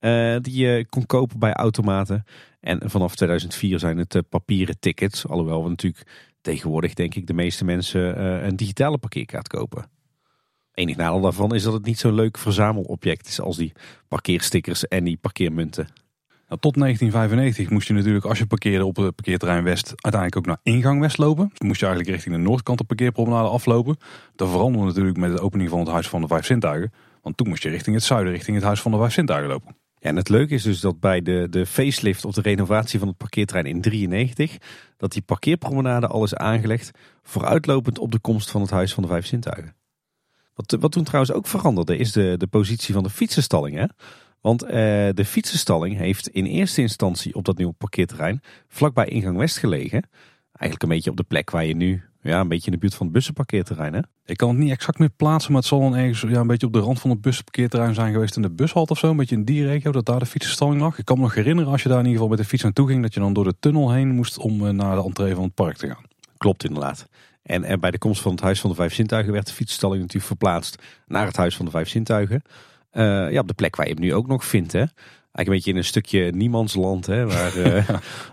uh, 0.00 0.36
die 0.40 0.66
je 0.66 0.86
kon 0.88 1.06
kopen 1.06 1.38
bij 1.38 1.52
automaten. 1.52 2.24
En 2.60 2.90
vanaf 2.90 3.14
2004 3.14 3.78
zijn 3.78 3.98
het 3.98 4.14
uh, 4.14 4.22
papieren 4.28 4.78
tickets. 4.78 5.26
Alhoewel 5.26 5.62
we 5.62 5.68
natuurlijk 5.68 6.30
tegenwoordig 6.46 6.94
denk 6.94 7.14
ik 7.14 7.26
de 7.26 7.34
meeste 7.34 7.64
mensen 7.64 8.24
een 8.46 8.56
digitale 8.56 8.98
parkeerkaart 8.98 9.48
kopen. 9.48 9.90
Enig 10.74 10.96
nadeel 10.96 11.20
daarvan 11.20 11.54
is 11.54 11.62
dat 11.62 11.72
het 11.72 11.84
niet 11.84 11.98
zo'n 11.98 12.14
leuk 12.14 12.38
verzamelobject 12.38 13.26
is 13.26 13.40
als 13.40 13.56
die 13.56 13.72
parkeerstickers 14.08 14.88
en 14.88 15.04
die 15.04 15.16
parkeermunten. 15.16 15.88
Nou, 16.48 16.60
tot 16.60 16.74
1995 16.74 17.70
moest 17.70 17.88
je 17.88 17.94
natuurlijk 17.94 18.24
als 18.24 18.38
je 18.38 18.46
parkeerde 18.46 18.84
op 18.84 18.96
het 18.96 19.14
parkeerterrein 19.14 19.64
West 19.64 19.86
uiteindelijk 19.86 20.36
ook 20.36 20.46
naar 20.46 20.74
ingang 20.74 21.00
West 21.00 21.18
lopen. 21.18 21.48
Dus 21.48 21.68
moest 21.68 21.80
je 21.80 21.86
eigenlijk 21.86 22.14
richting 22.14 22.36
de 22.36 22.42
noordkant 22.42 22.78
de 22.78 22.84
parkeerpromenade 22.84 23.48
aflopen. 23.48 23.96
Dat 24.34 24.50
veranderde 24.50 24.86
natuurlijk 24.86 25.16
met 25.16 25.36
de 25.36 25.40
opening 25.40 25.70
van 25.70 25.78
het 25.78 25.88
Huis 25.88 26.08
van 26.08 26.20
de 26.20 26.26
Vijf 26.26 26.46
Zintuigen. 26.46 26.92
Want 27.22 27.36
toen 27.36 27.48
moest 27.48 27.62
je 27.62 27.68
richting 27.68 27.96
het 27.96 28.04
zuiden, 28.04 28.32
richting 28.32 28.56
het 28.56 28.64
Huis 28.64 28.80
van 28.80 28.90
de 28.90 28.98
Vijf 28.98 29.12
Zintuigen 29.12 29.50
lopen. 29.50 29.76
En 30.06 30.16
het 30.16 30.28
leuke 30.28 30.54
is 30.54 30.62
dus 30.62 30.80
dat 30.80 31.00
bij 31.00 31.22
de, 31.22 31.46
de 31.50 31.66
facelift 31.66 32.24
of 32.24 32.34
de 32.34 32.40
renovatie 32.40 32.98
van 32.98 33.08
het 33.08 33.16
parkeerterrein 33.16 33.66
in 33.66 33.80
93, 33.80 34.56
dat 34.96 35.12
die 35.12 35.22
parkeerpromenade 35.22 36.06
al 36.06 36.24
is 36.24 36.34
aangelegd 36.34 36.90
vooruitlopend 37.22 37.98
op 37.98 38.12
de 38.12 38.18
komst 38.18 38.50
van 38.50 38.60
het 38.60 38.70
Huis 38.70 38.94
van 38.94 39.02
de 39.02 39.08
Vijf 39.08 39.26
Zintuigen. 39.26 39.74
Wat, 40.54 40.76
wat 40.80 40.92
toen 40.92 41.04
trouwens 41.04 41.32
ook 41.32 41.46
veranderde 41.46 41.96
is 41.96 42.12
de, 42.12 42.34
de 42.36 42.46
positie 42.46 42.94
van 42.94 43.02
de 43.02 43.10
fietsenstalling. 43.10 43.76
Hè? 43.76 43.84
Want 44.40 44.64
uh, 44.64 44.70
de 45.14 45.24
fietsenstalling 45.24 45.96
heeft 45.96 46.28
in 46.28 46.44
eerste 46.44 46.80
instantie 46.80 47.34
op 47.34 47.44
dat 47.44 47.56
nieuwe 47.56 47.72
parkeerterrein 47.72 48.40
vlakbij 48.68 49.06
ingang 49.06 49.36
West 49.36 49.56
gelegen. 49.58 50.08
Eigenlijk 50.52 50.82
een 50.82 50.88
beetje 50.88 51.10
op 51.10 51.16
de 51.16 51.22
plek 51.22 51.50
waar 51.50 51.64
je 51.64 51.76
nu, 51.76 52.04
ja, 52.26 52.40
een 52.40 52.48
beetje 52.48 52.66
in 52.66 52.72
de 52.72 52.78
buurt 52.78 52.94
van 52.94 53.06
het 53.06 53.14
bussenparkeerterrein. 53.14 53.94
Hè? 53.94 54.00
Ik 54.24 54.36
kan 54.36 54.48
het 54.48 54.58
niet 54.58 54.70
exact 54.70 54.98
meer 54.98 55.10
plaatsen, 55.16 55.52
maar 55.52 55.60
het 55.60 55.70
zal 55.70 55.80
dan 55.80 55.96
ergens 55.96 56.20
ja, 56.20 56.40
een 56.40 56.46
beetje 56.46 56.66
op 56.66 56.72
de 56.72 56.78
rand 56.78 57.00
van 57.00 57.10
het 57.10 57.20
bussenparkeerterrein 57.20 57.94
zijn 57.94 58.12
geweest 58.12 58.36
in 58.36 58.42
de 58.42 58.50
bushalt 58.50 58.90
of 58.90 58.98
zo. 58.98 59.10
Een 59.10 59.16
beetje 59.16 59.36
in 59.36 59.44
die 59.44 59.66
regio, 59.66 59.92
dat 59.92 60.06
daar 60.06 60.18
de 60.18 60.26
fietsenstalling 60.26 60.80
lag. 60.80 60.98
Ik 60.98 61.04
kan 61.04 61.16
me 61.16 61.22
nog 61.22 61.34
herinneren 61.34 61.72
als 61.72 61.82
je 61.82 61.88
daar 61.88 61.98
in 61.98 62.04
ieder 62.04 62.20
geval 62.20 62.36
met 62.36 62.44
de 62.44 62.50
fiets 62.50 62.62
naartoe 62.62 62.88
ging, 62.88 63.02
dat 63.02 63.14
je 63.14 63.20
dan 63.20 63.32
door 63.32 63.44
de 63.44 63.54
tunnel 63.60 63.92
heen 63.92 64.08
moest 64.08 64.38
om 64.38 64.64
uh, 64.64 64.70
naar 64.70 64.96
de 64.96 65.02
entree 65.02 65.34
van 65.34 65.44
het 65.44 65.54
park 65.54 65.76
te 65.76 65.86
gaan. 65.86 66.04
Klopt 66.36 66.64
inderdaad. 66.64 67.08
En, 67.42 67.64
en 67.64 67.80
bij 67.80 67.90
de 67.90 67.98
komst 67.98 68.22
van 68.22 68.32
het 68.32 68.40
Huis 68.40 68.60
van 68.60 68.70
de 68.70 68.76
Vijf 68.76 68.94
Zintuigen 68.94 69.32
werd 69.32 69.46
de 69.46 69.52
fietsstalling 69.52 70.00
natuurlijk 70.00 70.26
verplaatst 70.26 70.82
naar 71.06 71.26
het 71.26 71.36
Huis 71.36 71.56
van 71.56 71.64
de 71.64 71.70
Vijf 71.70 71.88
Zintuigen. 71.88 72.42
Uh, 72.92 73.32
ja, 73.32 73.40
op 73.40 73.48
de 73.48 73.54
plek 73.54 73.76
waar 73.76 73.86
je 73.86 73.92
hem 73.92 74.02
nu 74.02 74.14
ook 74.14 74.26
nog 74.26 74.44
vindt. 74.44 74.72
Hè. 74.72 74.84
Eigenlijk 75.36 75.48
een 75.48 75.54
beetje 75.54 75.70
in 75.70 75.76
een 75.76 75.84
stukje 75.84 76.30
niemandsland. 76.32 77.06
Hè, 77.06 77.26
waar, 77.26 77.56
uh, 77.56 77.88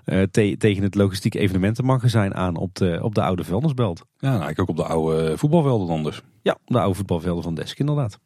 uh, 0.05 0.21
te, 0.31 0.55
tegen 0.57 0.83
het 0.83 0.95
logistiek 0.95 1.35
evenementenmagazijn 1.35 2.35
aan 2.35 2.55
op 2.55 2.75
de, 2.75 2.99
op 3.01 3.15
de 3.15 3.21
oude 3.21 3.43
vuilnisbelt. 3.43 3.99
Ja, 3.99 4.29
nou, 4.29 4.41
eigenlijk 4.43 4.59
ook 4.59 4.69
op 4.69 4.85
de 4.85 4.91
oude 4.93 5.37
voetbalvelden 5.37 5.87
dan 5.87 6.03
dus. 6.03 6.21
Ja, 6.41 6.57
de 6.65 6.79
oude 6.79 6.95
voetbalvelden 6.95 7.43
van 7.43 7.55
Desk 7.55 7.79
inderdaad. 7.79 8.19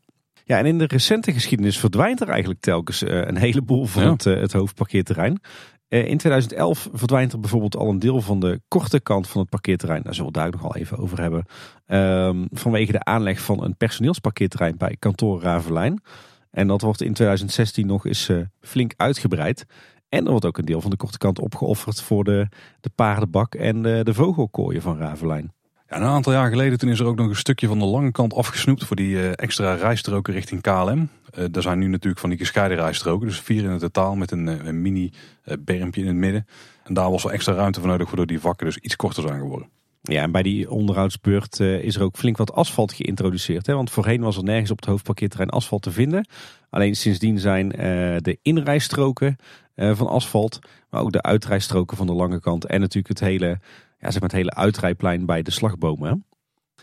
Ja, 0.44 0.58
en 0.58 0.66
in 0.66 0.78
de 0.78 0.88
recente 0.88 1.34
geschiedenis 1.34 1.80
verdwijnt 1.80 2.22
er 2.22 2.30
eigenlijk 2.30 2.62
telkens 2.62 3.02
een 3.02 3.38
heleboel 3.38 3.86
van 3.86 4.04
ja. 4.04 4.12
het, 4.12 4.24
het 4.24 4.54
hoofdparkeerterrein. 4.54 5.40
Eh, 5.88 6.08
in 6.08 6.18
2011 6.18 6.90
verdwijnt 6.94 7.34
er 7.34 7.40
bijvoorbeeld 7.40 7.76
al 7.76 7.90
een 7.90 8.00
deel 8.00 8.22
van 8.22 8.40
de 8.40 8.62
korte 8.68 9.00
kant 9.00 9.28
van 9.28 9.42
het 9.42 9.50
parkeerterrein. 9.50 10.02
Daar 10.04 10.14
zullen 10.14 10.32
we 10.32 10.40
daar 10.40 10.52
nog 10.52 10.62
wel 10.62 10.76
even 10.76 10.98
over 10.98 11.22
hebben. 11.22 11.46
Um, 11.88 12.48
vanwege 12.52 12.92
de 12.92 13.04
aanleg 13.04 13.42
van 13.42 13.64
een 13.64 13.76
personeelsparkeerterrein 13.76 14.78
bij 14.78 14.96
kantoor 15.00 15.42
Ravelijn. 15.42 16.02
En 16.58 16.68
dat 16.68 16.82
wordt 16.82 17.02
in 17.02 17.14
2016 17.14 17.88
nog 17.88 18.06
eens 18.06 18.30
uh, 18.30 18.42
flink 18.62 18.94
uitgebreid. 18.96 19.66
En 20.10 20.24
er 20.24 20.30
wordt 20.30 20.46
ook 20.46 20.58
een 20.58 20.66
deel 20.66 20.82
van 20.82 20.90
de 20.90 20.98
korte 20.98 21.18
kant 21.18 21.40
opgeofferd 21.40 22.02
voor 22.02 22.24
de, 22.24 22.48
de 22.80 22.90
paardenbak 22.96 23.56
en 23.56 23.82
de, 23.82 24.04
de 24.04 24.14
vogelkooien 24.14 24.82
van 24.82 24.98
Ravelijn. 24.98 25.54
Ja, 25.90 25.96
een 25.96 26.04
aantal 26.04 26.34
jaar 26.34 26.50
geleden 26.50 26.78
toen 26.78 26.90
is 26.90 27.00
er 27.00 27.06
ook 27.06 27.16
nog 27.16 27.30
een 27.30 27.36
stukje 27.36 27.68
van 27.68 27.80
de 27.80 27.86
lange 27.86 28.12
kant 28.12 28.34
afgesnoept 28.34 28.84
voor 28.84 28.96
die 28.96 29.14
uh, 29.14 29.32
extra 29.36 29.74
rijstroken 29.74 30.34
richting 30.34 30.62
KLM. 30.62 31.10
Uh, 31.38 31.56
er 31.56 31.62
zijn 31.62 31.80
nu 31.80 31.88
natuurlijk 31.88 32.22
van 32.22 32.30
die 32.30 32.40
gescheiden 32.40 32.78
rijstroken, 32.78 33.28
dus 33.28 33.40
vier 33.40 33.64
in 33.64 33.70
het 33.70 33.80
totaal 33.80 34.16
met 34.16 34.32
een, 34.32 34.48
uh, 34.48 34.66
een 34.66 34.82
mini 34.82 35.12
bermpje 35.60 36.02
in 36.02 36.08
het 36.08 36.16
midden. 36.16 36.48
En 36.84 36.94
daar 36.94 37.12
was 37.12 37.24
wel 37.24 37.32
extra 37.32 37.54
ruimte 37.54 37.80
voor 37.80 37.90
nodig, 37.90 38.08
waardoor 38.08 38.28
die 38.28 38.40
vakken 38.40 38.66
dus 38.66 38.78
iets 38.78 38.96
korter 38.96 39.24
zijn 39.24 39.40
geworden. 39.40 39.70
Ja, 40.02 40.22
en 40.22 40.32
bij 40.32 40.44
die 40.44 40.72
onderhoudsbeurt 40.72 41.60
is 41.60 41.96
er 41.96 42.02
ook 42.02 42.18
flink 42.18 42.38
wat 42.38 42.54
asfalt 42.54 42.94
geïntroduceerd. 42.94 43.66
Hè? 43.66 43.74
Want 43.74 43.92
voorheen 43.92 44.22
was 44.22 44.38
er 44.38 44.44
nergens 44.44 44.72
op 44.72 44.78
het 44.78 44.86
hoofdparkeerterrein 44.86 45.50
asfalt 45.50 45.82
te 45.82 45.92
vinden. 45.92 46.28
Alleen 46.70 46.96
sindsdien 46.96 47.40
zijn 47.40 47.70
de 48.22 48.38
inrijstroken 48.42 49.36
van 49.76 50.08
asfalt, 50.08 50.60
maar 50.90 51.02
ook 51.02 51.12
de 51.12 51.22
uitrijstroken 51.22 51.98
van 51.98 52.08
de 52.08 52.14
lange 52.14 52.40
kant 52.40 52.66
en 52.66 52.80
natuurlijk 52.80 53.20
het 53.20 53.30
hele 53.30 53.60
ja, 54.00 54.12
zeg 54.12 54.22
maar 54.22 54.30
het 54.30 54.38
hele 54.38 54.54
uitrijplein 54.54 55.26
bij 55.26 55.42
de 55.42 55.52
slagbomen. 55.52 56.26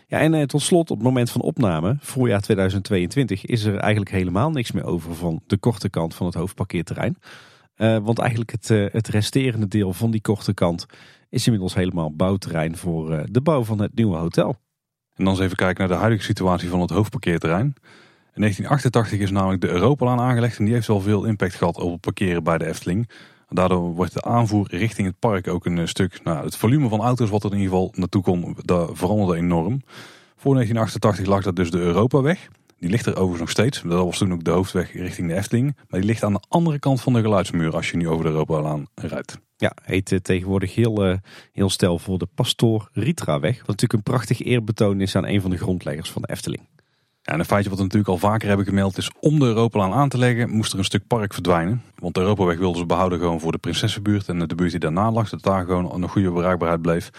Ja, 0.06 0.18
en 0.18 0.34
eh, 0.34 0.42
tot 0.42 0.62
slot, 0.62 0.90
op 0.90 0.96
het 0.96 1.06
moment 1.06 1.30
van 1.30 1.40
opname, 1.40 1.96
voorjaar 2.00 2.40
2022, 2.40 3.44
is 3.44 3.64
er 3.64 3.76
eigenlijk 3.76 4.10
helemaal 4.10 4.50
niks 4.50 4.72
meer 4.72 4.84
over 4.84 5.14
van 5.14 5.42
de 5.46 5.56
korte 5.56 5.90
kant 5.90 6.14
van 6.14 6.26
het 6.26 6.34
hoofdparkeerterrein. 6.34 7.16
Want 7.76 8.18
eigenlijk 8.18 8.50
het, 8.50 8.68
het 8.68 9.08
resterende 9.08 9.68
deel 9.68 9.92
van 9.92 10.10
die 10.10 10.20
korte 10.20 10.54
kant 10.54 10.86
is 11.34 11.44
inmiddels 11.44 11.74
helemaal 11.74 12.14
bouwterrein 12.14 12.76
voor 12.76 13.12
uh, 13.12 13.20
de 13.30 13.40
bouw 13.40 13.64
van 13.64 13.80
het 13.80 13.94
nieuwe 13.94 14.16
hotel. 14.16 14.48
En 15.14 15.24
dan 15.24 15.34
eens 15.34 15.42
even 15.42 15.56
kijken 15.56 15.78
naar 15.78 15.96
de 15.96 16.02
huidige 16.02 16.24
situatie 16.24 16.68
van 16.68 16.80
het 16.80 16.90
hoofdparkeerterrein. 16.90 17.74
In 18.34 18.40
1988 18.40 19.18
is 19.18 19.30
namelijk 19.30 19.60
de 19.60 19.68
Europalaan 19.68 20.20
aangelegd 20.20 20.58
en 20.58 20.64
die 20.64 20.74
heeft 20.74 20.86
wel 20.86 21.00
veel 21.00 21.24
impact 21.24 21.54
gehad 21.54 21.80
op 21.80 21.92
het 21.92 22.00
parkeren 22.00 22.42
bij 22.42 22.58
de 22.58 22.66
Efteling. 22.66 23.10
Daardoor 23.48 23.94
wordt 23.94 24.14
de 24.14 24.22
aanvoer 24.22 24.66
richting 24.70 25.06
het 25.06 25.18
park 25.18 25.48
ook 25.48 25.66
een 25.66 25.88
stuk, 25.88 26.20
nou, 26.24 26.44
het 26.44 26.56
volume 26.56 26.88
van 26.88 27.00
auto's 27.00 27.30
wat 27.30 27.44
er 27.44 27.52
in 27.52 27.58
ieder 27.58 27.72
geval 27.72 27.92
naartoe 27.94 28.22
kon, 28.22 28.56
dat 28.62 28.90
veranderde 28.92 29.36
enorm. 29.36 29.82
Voor 30.36 30.54
1988 30.54 31.26
lag 31.26 31.42
dat 31.42 31.56
dus 31.56 31.70
de 31.70 31.78
Europaweg. 31.78 32.48
Die 32.78 32.90
ligt 32.90 33.06
er 33.06 33.12
overigens 33.12 33.40
nog 33.40 33.50
steeds. 33.50 33.82
Dat 33.82 34.04
was 34.04 34.18
toen 34.18 34.32
ook 34.32 34.44
de 34.44 34.50
hoofdweg 34.50 34.92
richting 34.92 35.28
de 35.28 35.34
Efteling. 35.34 35.76
Maar 35.88 36.00
die 36.00 36.08
ligt 36.08 36.22
aan 36.22 36.32
de 36.32 36.42
andere 36.48 36.78
kant 36.78 37.00
van 37.00 37.12
de 37.12 37.20
geluidsmuur 37.20 37.74
als 37.74 37.90
je 37.90 37.96
nu 37.96 38.08
over 38.08 38.24
de 38.24 38.30
Europalaan 38.30 38.86
rijdt. 38.94 39.38
Ja, 39.56 39.72
heet 39.82 40.10
uh, 40.10 40.18
tegenwoordig 40.18 40.74
heel, 40.74 41.08
uh, 41.08 41.16
heel 41.52 41.70
stel 41.70 41.98
voor 41.98 42.18
de 42.18 42.28
Pastoor 42.34 42.88
Ritra-weg. 42.92 43.58
Wat 43.58 43.66
natuurlijk 43.66 43.92
een 43.92 44.02
prachtig 44.02 44.42
eerbetoon 44.42 45.00
is 45.00 45.16
aan 45.16 45.26
een 45.26 45.40
van 45.40 45.50
de 45.50 45.56
grondleggers 45.56 46.10
van 46.10 46.22
de 46.22 46.28
Efteling. 46.28 46.62
Ja, 47.22 47.32
en 47.32 47.38
een 47.38 47.44
feitje 47.44 47.68
wat 47.68 47.78
we 47.78 47.84
natuurlijk 47.84 48.10
al 48.10 48.18
vaker 48.18 48.48
hebben 48.48 48.66
gemeld 48.66 48.98
is 48.98 49.10
om 49.20 49.38
de 49.38 49.44
Europalaan 49.44 49.92
aan 49.92 50.08
te 50.08 50.18
leggen 50.18 50.50
moest 50.50 50.72
er 50.72 50.78
een 50.78 50.84
stuk 50.84 51.06
park 51.06 51.32
verdwijnen. 51.32 51.82
Want 51.98 52.14
de 52.14 52.20
Europaweg 52.20 52.58
wilden 52.58 52.80
ze 52.80 52.86
behouden 52.86 53.18
gewoon 53.18 53.40
voor 53.40 53.52
de 53.52 53.58
Prinsessenbuurt 53.58 54.28
en 54.28 54.38
de 54.38 54.54
buurt 54.54 54.70
die 54.70 54.80
daarna 54.80 55.10
lag, 55.10 55.28
dat 55.28 55.42
daar 55.42 55.64
gewoon 55.64 56.02
een 56.02 56.08
goede 56.08 56.30
bereikbaarheid 56.30 56.82
bleef. 56.82 57.10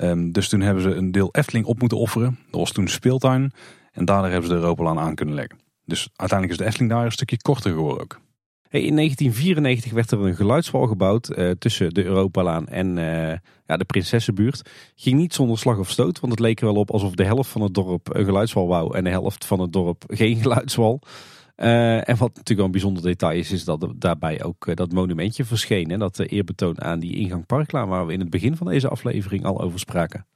Um, 0.00 0.32
dus 0.32 0.48
toen 0.48 0.60
hebben 0.60 0.82
ze 0.82 0.90
een 0.90 1.12
deel 1.12 1.28
Efteling 1.32 1.66
op 1.66 1.80
moeten 1.80 1.98
offeren. 1.98 2.38
Dat 2.50 2.60
was 2.60 2.72
toen 2.72 2.88
speeltuin 2.88 3.52
en 3.96 4.04
daardoor 4.04 4.30
hebben 4.30 4.48
ze 4.48 4.54
de 4.54 4.60
Europalaan 4.60 4.98
aan 4.98 5.14
kunnen 5.14 5.34
leggen. 5.34 5.58
Dus 5.84 6.08
uiteindelijk 6.16 6.58
is 6.58 6.64
de 6.64 6.70
Efteling 6.70 6.92
daar 6.92 7.04
een 7.04 7.12
stukje 7.12 7.42
korter 7.42 7.70
geworden 7.70 8.02
ook. 8.02 8.20
in 8.70 8.94
1994 8.94 9.92
werd 9.92 10.10
er 10.10 10.20
een 10.20 10.36
geluidswal 10.36 10.86
gebouwd 10.86 11.30
uh, 11.30 11.50
tussen 11.50 11.94
de 11.94 12.04
Europalaan 12.04 12.68
en 12.68 12.96
uh, 12.96 13.32
ja, 13.66 13.76
de 13.76 13.84
Prinsessenbuurt. 13.84 14.70
Ging 14.94 15.16
niet 15.16 15.34
zonder 15.34 15.58
slag 15.58 15.78
of 15.78 15.90
stoot, 15.90 16.20
want 16.20 16.32
het 16.32 16.40
leek 16.40 16.60
er 16.60 16.66
wel 16.66 16.74
op 16.74 16.90
alsof 16.90 17.14
de 17.14 17.24
helft 17.24 17.50
van 17.50 17.62
het 17.62 17.74
dorp 17.74 18.14
een 18.14 18.24
geluidswal 18.24 18.66
wou 18.66 18.96
en 18.96 19.04
de 19.04 19.10
helft 19.10 19.44
van 19.44 19.60
het 19.60 19.72
dorp 19.72 20.04
geen 20.20 20.36
geluidswal. 20.36 21.00
Uh, 21.56 22.08
en 22.08 22.16
wat 22.16 22.28
natuurlijk 22.28 22.56
wel 22.56 22.64
een 22.64 22.70
bijzonder 22.70 23.02
detail 23.02 23.38
is, 23.38 23.52
is 23.52 23.64
dat 23.64 23.92
daarbij 23.96 24.44
ook 24.44 24.76
dat 24.76 24.92
monumentje 24.92 25.44
verscheen. 25.44 25.90
Hè, 25.90 25.98
dat 25.98 26.18
eerbetoon 26.18 26.82
aan 26.82 26.98
die 26.98 27.16
ingang 27.16 27.46
Parklaan, 27.46 27.88
waar 27.88 28.06
we 28.06 28.12
in 28.12 28.20
het 28.20 28.30
begin 28.30 28.56
van 28.56 28.66
deze 28.66 28.88
aflevering 28.88 29.44
al 29.44 29.60
over 29.60 29.78
spraken. 29.78 30.26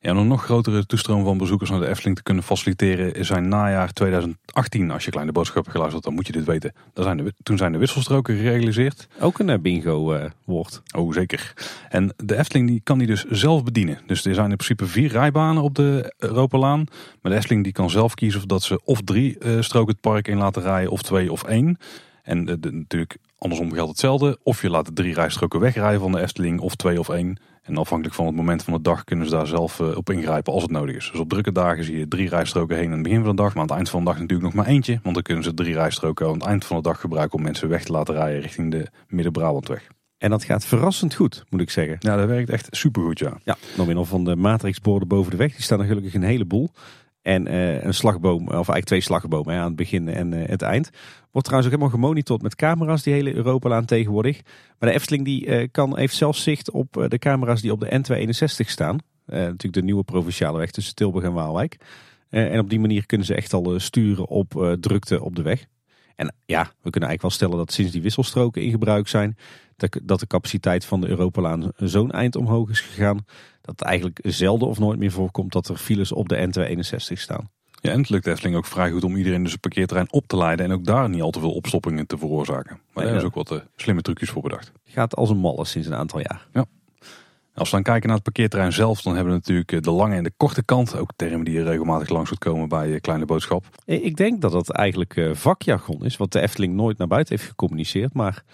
Ja, 0.00 0.12
om 0.12 0.18
een 0.18 0.26
nog 0.26 0.44
grotere 0.44 0.86
toestroom 0.86 1.24
van 1.24 1.38
bezoekers 1.38 1.70
naar 1.70 1.80
de 1.80 1.88
Efteling 1.88 2.16
te 2.16 2.22
kunnen 2.22 2.42
faciliteren 2.42 3.14
is 3.14 3.26
zijn 3.26 3.48
najaar 3.48 3.92
2018. 3.92 4.90
Als 4.90 5.04
je 5.04 5.10
kleine 5.10 5.32
boodschap 5.32 5.56
hebt 5.56 5.70
geluisterd, 5.70 6.04
dan 6.04 6.14
moet 6.14 6.26
je 6.26 6.32
dit 6.32 6.44
weten. 6.44 6.72
zijn 6.94 7.16
de, 7.16 7.34
toen 7.42 7.56
zijn 7.56 7.72
de 7.72 7.78
wisselstroken 7.78 8.36
gerealiseerd. 8.36 9.08
Ook 9.20 9.38
een 9.38 9.62
bingo 9.62 10.14
uh, 10.14 10.24
woord. 10.44 10.82
Oh, 10.96 11.12
zeker. 11.12 11.52
En 11.88 12.14
de 12.16 12.36
Efteling 12.36 12.68
die 12.68 12.80
kan 12.84 12.98
die 12.98 13.06
dus 13.06 13.24
zelf 13.24 13.64
bedienen. 13.64 13.98
Dus 14.06 14.24
er 14.24 14.34
zijn 14.34 14.50
in 14.50 14.56
principe 14.56 14.86
vier 14.86 15.10
rijbanen 15.10 15.62
op 15.62 15.74
de 15.74 16.14
Europalaan. 16.18 16.84
Maar 17.22 17.32
de 17.32 17.38
Efteling 17.38 17.64
die 17.64 17.72
kan 17.72 17.90
zelf 17.90 18.14
kiezen 18.14 18.40
of 18.40 18.46
dat 18.46 18.62
ze 18.62 18.80
of 18.84 19.00
drie 19.04 19.36
uh, 19.38 19.60
stroken 19.60 19.92
het 19.92 20.00
park 20.00 20.28
in 20.28 20.38
laten 20.38 20.62
rijden, 20.62 20.90
of 20.90 21.02
twee 21.02 21.32
of 21.32 21.44
één. 21.44 21.78
En 22.22 22.44
de, 22.44 22.60
de, 22.60 22.72
natuurlijk 22.72 23.16
andersom 23.38 23.72
geldt 23.72 23.90
hetzelfde. 23.90 24.38
Of 24.42 24.62
je 24.62 24.70
laat 24.70 24.86
de 24.86 24.92
drie 24.92 25.14
rijstroken 25.14 25.60
wegrijden 25.60 26.00
van 26.00 26.12
de 26.12 26.20
Efteling, 26.20 26.60
of 26.60 26.74
twee 26.74 26.98
of 26.98 27.08
één. 27.08 27.38
En 27.66 27.76
afhankelijk 27.76 28.16
van 28.16 28.26
het 28.26 28.34
moment 28.34 28.62
van 28.62 28.72
de 28.72 28.80
dag 28.80 29.04
kunnen 29.04 29.26
ze 29.26 29.32
daar 29.32 29.46
zelf 29.46 29.80
eh, 29.80 29.96
op 29.96 30.10
ingrijpen 30.10 30.52
als 30.52 30.62
het 30.62 30.70
nodig 30.70 30.96
is. 30.96 31.10
Dus 31.10 31.20
op 31.20 31.28
drukke 31.28 31.52
dagen 31.52 31.84
zie 31.84 31.98
je 31.98 32.08
drie 32.08 32.28
rijstroken 32.28 32.76
heen 32.76 32.86
aan 32.86 32.92
het 32.92 33.02
begin 33.02 33.20
van 33.24 33.36
de 33.36 33.42
dag. 33.42 33.54
Maar 33.54 33.62
aan 33.62 33.68
het 33.68 33.76
eind 33.76 33.90
van 33.90 34.00
de 34.00 34.06
dag 34.06 34.18
natuurlijk 34.18 34.42
nog 34.42 34.54
maar 34.54 34.66
eentje. 34.66 35.00
Want 35.02 35.14
dan 35.14 35.22
kunnen 35.22 35.44
ze 35.44 35.54
drie 35.54 35.74
rijstroken 35.74 36.26
aan 36.26 36.32
het 36.32 36.42
eind 36.42 36.64
van 36.64 36.76
de 36.76 36.82
dag 36.82 37.00
gebruiken 37.00 37.38
om 37.38 37.44
mensen 37.44 37.68
weg 37.68 37.84
te 37.84 37.92
laten 37.92 38.14
rijden 38.14 38.40
richting 38.40 38.70
de 38.70 38.86
Midden-Brabantweg. 39.08 39.86
En 40.18 40.30
dat 40.30 40.44
gaat 40.44 40.64
verrassend 40.64 41.14
goed, 41.14 41.44
moet 41.50 41.60
ik 41.60 41.70
zeggen. 41.70 41.96
Ja, 41.98 42.16
dat 42.16 42.28
werkt 42.28 42.50
echt 42.50 42.66
supergoed, 42.70 43.18
ja. 43.18 43.38
Ja, 43.44 43.56
nog 43.76 43.86
middel 43.86 44.04
van 44.04 44.24
de 44.24 44.36
matrixborden 44.36 45.08
boven 45.08 45.30
de 45.30 45.36
weg. 45.36 45.52
Die 45.52 45.62
staan 45.62 45.80
er 45.80 45.86
gelukkig 45.86 46.14
een 46.14 46.22
heleboel. 46.22 46.70
En 47.22 47.48
uh, 47.48 47.84
een 47.84 47.94
slagboom, 47.94 48.42
of 48.42 48.52
eigenlijk 48.52 48.84
twee 48.84 49.00
slagbomen 49.00 49.54
hè, 49.54 49.60
aan 49.60 49.66
het 49.66 49.76
begin 49.76 50.08
en 50.08 50.32
uh, 50.32 50.48
het 50.48 50.62
eind. 50.62 50.90
Wordt 51.36 51.50
trouwens 51.50 51.74
ook 51.74 51.80
helemaal 51.80 52.00
gemonitord 52.00 52.42
met 52.42 52.54
camera's, 52.54 53.02
die 53.02 53.12
hele 53.12 53.34
Europalaan 53.34 53.84
tegenwoordig. 53.84 54.40
Maar 54.78 54.88
de 54.88 54.94
Efteling 54.94 55.24
die, 55.24 55.46
uh, 55.46 55.68
kan, 55.70 55.98
heeft 55.98 56.16
zelfs 56.16 56.42
zicht 56.42 56.70
op 56.70 57.06
de 57.08 57.18
camera's 57.18 57.60
die 57.60 57.72
op 57.72 57.80
de 57.80 57.86
N261 57.86 58.68
staan. 58.68 58.98
natuurlijk 59.26 59.72
de 59.72 59.82
nieuwe 59.82 60.04
provinciale 60.04 60.58
weg 60.58 60.70
tussen 60.70 60.94
Tilburg 60.94 61.24
en 61.24 61.32
Waalwijk. 61.32 61.76
en 62.28 62.58
op 62.58 62.70
die 62.70 62.80
manier 62.80 63.06
kunnen 63.06 63.26
ze 63.26 63.34
echt 63.34 63.52
al 63.52 63.80
sturen 63.80 64.28
op 64.28 64.76
drukte 64.80 65.22
op 65.22 65.36
de 65.36 65.42
weg. 65.42 65.66
En 66.14 66.34
ja, 66.46 66.62
we 66.62 66.90
kunnen 66.90 67.08
eigenlijk 67.08 67.22
wel 67.22 67.30
stellen 67.30 67.56
dat 67.56 67.72
sinds 67.72 67.92
die 67.92 68.02
wisselstroken 68.02 68.62
in 68.62 68.70
gebruik 68.70 69.08
zijn, 69.08 69.36
dat 70.02 70.20
de 70.20 70.26
capaciteit 70.26 70.84
van 70.84 71.00
de 71.00 71.08
Europalaan 71.08 71.72
zo'n 71.76 72.10
eind 72.10 72.36
omhoog 72.36 72.70
is 72.70 72.80
gegaan, 72.80 73.24
dat 73.60 73.78
het 73.78 73.82
eigenlijk 73.82 74.18
zelden 74.22 74.68
of 74.68 74.78
nooit 74.78 74.98
meer 74.98 75.12
voorkomt 75.12 75.52
dat 75.52 75.68
er 75.68 75.76
files 75.76 76.12
op 76.12 76.28
de 76.28 76.48
N261 76.48 77.20
staan. 77.20 77.50
Ja, 77.86 77.92
en 77.92 78.00
het 78.00 78.10
lukt 78.10 78.26
Efteling 78.26 78.56
ook 78.56 78.66
vrij 78.66 78.90
goed 78.90 79.04
om 79.04 79.16
iedereen 79.16 79.42
dus 79.42 79.52
een 79.52 79.60
parkeerterrein 79.60 80.12
op 80.12 80.26
te 80.26 80.36
leiden 80.36 80.66
en 80.66 80.72
ook 80.72 80.84
daar 80.84 81.08
niet 81.08 81.22
al 81.22 81.30
te 81.30 81.40
veel 81.40 81.52
opstoppingen 81.52 82.06
te 82.06 82.18
veroorzaken. 82.18 82.80
Maar 82.92 83.04
daar 83.04 83.20
ze 83.20 83.26
ook 83.26 83.34
wat 83.34 83.52
uh, 83.52 83.58
slimme 83.76 84.02
trucjes 84.02 84.30
voor 84.30 84.42
bedacht. 84.42 84.72
Gaat 84.84 85.16
als 85.16 85.30
een 85.30 85.36
malle 85.36 85.64
sinds 85.64 85.88
een 85.88 85.94
aantal 85.94 86.20
jaar. 86.20 86.46
Ja. 86.52 86.64
Als 87.54 87.70
we 87.70 87.74
dan 87.74 87.84
kijken 87.84 88.06
naar 88.06 88.16
het 88.16 88.24
parkeerterrein 88.24 88.72
zelf, 88.72 89.02
dan 89.02 89.14
hebben 89.14 89.32
we 89.32 89.38
natuurlijk 89.38 89.72
eh, 89.72 89.80
de 89.80 89.90
lange 89.90 90.14
en 90.14 90.24
de 90.24 90.32
korte 90.36 90.62
kant. 90.62 90.96
Ook 90.96 91.10
termen 91.16 91.44
die 91.44 91.62
regelmatig 91.62 92.08
langs 92.08 92.30
moet 92.30 92.38
komen 92.38 92.68
bij 92.68 92.88
je 92.88 93.00
Kleine 93.00 93.24
Boodschap. 93.24 93.64
Ik 93.84 94.16
denk 94.16 94.40
dat 94.40 94.52
dat 94.52 94.70
eigenlijk 94.70 95.20
vakjargon 95.32 96.04
is, 96.04 96.16
wat 96.16 96.32
de 96.32 96.40
Efteling 96.40 96.74
nooit 96.74 96.98
naar 96.98 97.06
buiten 97.06 97.36
heeft 97.36 97.48
gecommuniceerd. 97.48 98.14
Maar 98.14 98.44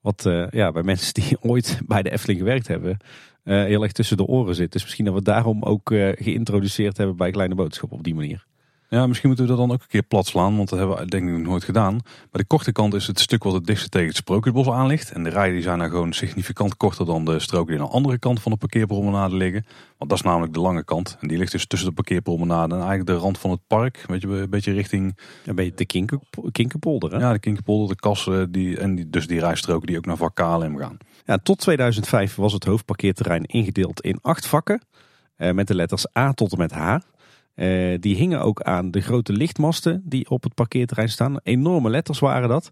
wat 0.00 0.24
uh, 0.26 0.46
ja, 0.50 0.72
bij 0.72 0.82
mensen 0.82 1.14
die 1.14 1.36
ooit 1.50 1.80
bij 1.86 2.02
de 2.02 2.10
Efteling 2.10 2.38
gewerkt 2.38 2.68
hebben, 2.68 2.96
uh, 3.44 3.64
heel 3.64 3.82
erg 3.82 3.92
tussen 3.92 4.16
de 4.16 4.26
oren 4.26 4.54
zit. 4.54 4.72
Dus 4.72 4.82
misschien 4.82 5.04
dat 5.04 5.14
we 5.14 5.22
daarom 5.22 5.62
ook 5.62 5.90
uh, 5.90 6.12
geïntroduceerd 6.14 6.96
hebben 6.96 7.16
bij 7.16 7.30
Kleine 7.30 7.54
Boodschap 7.54 7.92
op 7.92 8.04
die 8.04 8.14
manier. 8.14 8.46
Ja, 8.92 9.06
misschien 9.06 9.28
moeten 9.28 9.46
we 9.46 9.52
dat 9.52 9.60
dan 9.60 9.72
ook 9.72 9.82
een 9.82 9.88
keer 9.88 10.02
plat 10.02 10.26
slaan, 10.26 10.56
want 10.56 10.68
dat 10.68 10.78
hebben 10.78 10.96
we 10.96 11.06
denk 11.06 11.28
ik 11.28 11.36
nog 11.36 11.46
nooit 11.46 11.64
gedaan. 11.64 11.92
Maar 11.92 12.40
de 12.40 12.44
korte 12.44 12.72
kant 12.72 12.94
is 12.94 13.06
het 13.06 13.20
stuk 13.20 13.42
wat 13.42 13.52
het 13.52 13.66
dichtst 13.66 13.90
tegen 13.90 14.08
het 14.08 14.16
Sprookjesbos 14.16 14.68
aan 14.68 14.86
ligt. 14.86 15.10
En 15.10 15.22
de 15.22 15.30
rijen 15.30 15.52
die 15.52 15.62
zijn 15.62 15.78
daar 15.78 15.88
gewoon 15.88 16.12
significant 16.12 16.76
korter 16.76 17.06
dan 17.06 17.24
de 17.24 17.38
stroken 17.38 17.72
die 17.72 17.80
aan 17.80 17.88
de 17.88 17.92
andere 17.92 18.18
kant 18.18 18.40
van 18.40 18.52
de 18.52 18.58
parkeerpromenade 18.58 19.36
liggen. 19.36 19.64
Want 19.98 20.10
dat 20.10 20.18
is 20.18 20.24
namelijk 20.24 20.52
de 20.52 20.60
lange 20.60 20.84
kant. 20.84 21.16
En 21.20 21.28
die 21.28 21.38
ligt 21.38 21.52
dus 21.52 21.66
tussen 21.66 21.88
de 21.88 21.94
parkeerpromenade 21.94 22.74
en 22.74 22.80
eigenlijk 22.80 23.06
de 23.06 23.16
rand 23.16 23.38
van 23.38 23.50
het 23.50 23.60
park. 23.66 24.04
Weet 24.06 24.22
je, 24.22 24.28
een 24.28 24.50
beetje 24.50 24.72
richting... 24.72 25.18
Een 25.44 25.54
beetje 25.54 25.74
de 25.74 25.86
Kinker, 25.86 26.18
Kinkerpolder, 26.52 27.12
hè? 27.12 27.18
Ja, 27.18 27.32
de 27.32 27.38
Kinkerpolder, 27.38 27.88
de 27.96 28.00
kassen 28.00 28.52
die, 28.52 28.78
en 28.78 28.94
die, 28.94 29.10
dus 29.10 29.26
die 29.26 29.40
rijstroken 29.40 29.86
die 29.86 29.96
ook 29.96 30.06
naar 30.06 30.16
vak 30.16 30.34
KLM 30.34 30.76
gaan. 30.76 30.96
Ja, 31.24 31.38
tot 31.38 31.58
2005 31.58 32.34
was 32.34 32.52
het 32.52 32.64
hoofdparkeerterrein 32.64 33.44
ingedeeld 33.44 34.00
in 34.00 34.18
acht 34.22 34.46
vakken. 34.46 34.82
Eh, 35.36 35.52
met 35.52 35.66
de 35.66 35.74
letters 35.74 36.06
A 36.18 36.32
tot 36.32 36.52
en 36.52 36.58
met 36.58 36.72
H. 36.72 36.96
Uh, 37.54 37.96
die 38.00 38.16
hingen 38.16 38.40
ook 38.40 38.62
aan 38.62 38.90
de 38.90 39.00
grote 39.00 39.32
lichtmasten 39.32 40.02
die 40.04 40.30
op 40.30 40.42
het 40.42 40.54
parkeerterrein 40.54 41.08
staan. 41.08 41.40
Enorme 41.42 41.90
letters 41.90 42.18
waren 42.18 42.48
dat. 42.48 42.70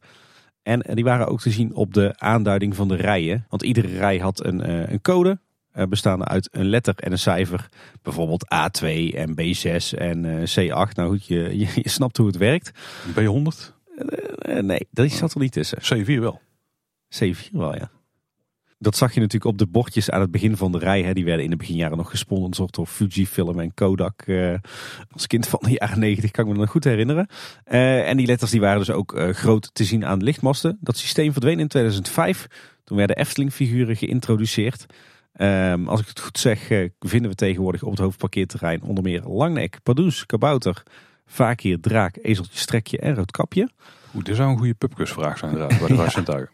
En 0.63 0.95
die 0.95 1.05
waren 1.05 1.27
ook 1.27 1.41
te 1.41 1.51
zien 1.51 1.75
op 1.75 1.95
de 1.95 2.15
aanduiding 2.17 2.77
van 2.77 2.89
de 2.89 2.97
rijen. 2.97 3.47
Want 3.49 3.63
iedere 3.63 3.99
rij 3.99 4.19
had 4.19 4.45
een, 4.45 4.71
uh, 4.71 4.89
een 4.89 5.01
code. 5.01 5.39
Uh, 5.77 5.85
bestaande 5.85 6.25
uit 6.25 6.49
een 6.53 6.69
letter 6.69 6.95
en 6.97 7.13
een 7.13 7.19
cijfer. 7.19 7.69
Bijvoorbeeld 8.03 8.45
A2 8.45 8.87
en 9.15 9.31
B6 9.31 9.99
en 9.99 10.25
C8. 10.49 10.95
Nou 10.95 11.09
goed, 11.09 11.27
je, 11.27 11.59
je, 11.59 11.69
je, 11.83 11.89
snapt 11.89 12.17
hoe 12.17 12.27
het 12.27 12.37
werkt. 12.37 12.73
B100? 13.11 13.77
nee, 14.61 14.89
dat 14.91 15.11
zat 15.11 15.35
er 15.35 15.41
niet 15.41 15.53
tussen. 15.53 15.79
C4 15.79 16.21
wel. 16.21 16.41
C4 17.15 17.51
wel, 17.53 17.75
ja. 17.75 17.91
Dat 18.79 18.97
zag 18.97 19.15
je 19.15 19.21
natuurlijk 19.21 19.51
op 19.51 19.59
de 19.59 19.67
bordjes 19.67 20.11
aan 20.11 20.21
het 20.21 20.31
begin 20.31 20.57
van 20.57 20.73
de 20.73 20.79
rij. 20.79 21.03
Hè. 21.03 21.13
Die 21.13 21.25
werden 21.25 21.45
in 21.45 21.51
de 21.51 21.57
beginjaren 21.57 21.97
nog 21.97 22.11
gesponsord 22.11 22.75
door 22.75 22.87
Fujifilm 22.87 23.61
en 23.61 23.75
Kodak. 23.75 24.27
Uh, 24.27 24.55
als 25.11 25.27
kind 25.27 25.47
van 25.47 25.61
de 25.63 25.71
jaren 25.71 25.99
90 25.99 26.31
kan 26.31 26.47
ik 26.47 26.53
me 26.53 26.59
nog 26.59 26.71
goed 26.71 26.85
herinneren. 26.85 27.29
Uh, 27.73 28.09
en 28.09 28.17
die 28.17 28.27
letters 28.27 28.51
die 28.51 28.61
waren 28.61 28.79
dus 28.79 28.91
ook 28.91 29.13
uh, 29.13 29.31
groot 29.31 29.71
te 29.73 29.85
zien 29.85 30.05
aan 30.05 30.19
de 30.19 30.25
lichtmasten. 30.25 30.79
Dat 30.81 30.97
systeem 30.97 31.33
verdween 31.33 31.61
in 31.61 31.69
2005. 31.69 32.47
Toen 32.85 32.97
werden 32.97 33.17
Efteling 33.17 33.53
figuren 33.53 33.97
geïntroduceerd. 33.97 34.87
Um, 35.41 35.89
als 35.89 36.01
ik 36.01 36.07
het 36.07 36.21
goed 36.21 36.39
zeg, 36.39 36.69
vinden 37.01 37.31
we 37.31 37.37
tegenwoordig 37.37 37.83
op 37.83 37.91
het 37.91 38.01
hoofdparkeerterrein 38.01 38.83
onder 38.83 39.05
meer 39.05 39.23
Langnek, 39.23 39.79
Pardoes, 39.83 40.27
Kabouter, 40.27 40.83
Vakir, 41.27 41.81
Draak, 41.81 42.19
Ezeltje, 42.23 42.59
Strekje 42.59 42.99
en 42.99 43.15
Roodkapje. 43.15 43.69
Oeh, 44.15 44.25
dit 44.25 44.37
zou 44.37 44.51
een 44.51 44.59
goede 44.59 44.75
pubquizvraag 44.75 45.39
zijn 45.39 45.53
inderdaad, 45.53 45.79
bij 45.79 45.89
de 45.89 46.23
ja. 46.27 46.49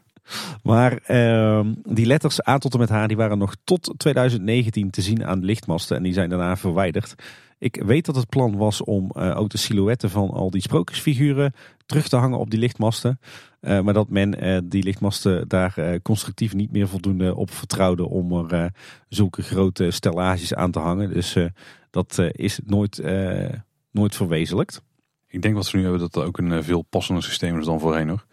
Maar 0.63 0.99
uh, 1.11 1.61
die 1.83 2.07
letters 2.07 2.49
A 2.49 2.59
tot 2.59 2.73
en 2.73 2.79
met 2.79 2.89
H 2.89 3.07
die 3.07 3.17
waren 3.17 3.39
nog 3.39 3.55
tot 3.65 3.95
2019 3.97 4.91
te 4.91 5.03
zien 5.03 5.27
aan 5.27 5.41
de 5.41 5.47
lichtmasten 5.47 5.97
en 5.97 6.03
die 6.03 6.13
zijn 6.13 6.29
daarna 6.29 6.57
verwijderd. 6.57 7.15
Ik 7.59 7.83
weet 7.87 8.05
dat 8.05 8.17
het 8.17 8.29
plan 8.29 8.57
was 8.57 8.83
om 8.83 9.11
uh, 9.17 9.39
ook 9.39 9.51
de 9.51 9.59
silhouetten 9.59 10.11
van 10.11 10.31
al 10.31 10.51
die 10.51 10.61
sprookjesfiguren 10.61 11.53
terug 11.87 12.09
te 12.09 12.17
hangen 12.17 12.39
op 12.39 12.51
die 12.51 12.59
lichtmasten. 12.59 13.21
Uh, 13.61 13.81
maar 13.81 13.95
dat 13.95 14.09
men 14.09 14.45
uh, 14.45 14.59
die 14.65 14.83
lichtmasten 14.83 15.49
daar 15.49 16.01
constructief 16.03 16.55
niet 16.55 16.73
meer 16.73 16.89
voldoende 16.89 17.35
op 17.35 17.51
vertrouwde 17.51 18.09
om 18.09 18.51
er 18.51 18.73
zulke 19.09 19.43
grote 19.43 19.91
stellages 19.91 20.55
aan 20.55 20.71
te 20.71 20.79
hangen. 20.79 21.13
Dus 21.13 21.37
dat 21.91 22.19
is 22.33 22.61
nooit, 22.65 23.03
nooit 23.91 24.17
verwezenlijkt. 24.17 24.83
Ik 25.29 25.43
denk 25.43 25.55
wat 25.55 25.67
ze 25.67 25.77
nu 25.77 25.83
hebben 25.83 26.01
dat 26.01 26.17
er 26.17 26.25
ook 26.25 26.39
een 26.39 26.65
veel 26.65 26.83
passender 26.83 27.25
systeem 27.25 27.59
is 27.59 27.65
dan 27.65 27.81
voorheen 27.81 28.09
hoor. 28.09 28.25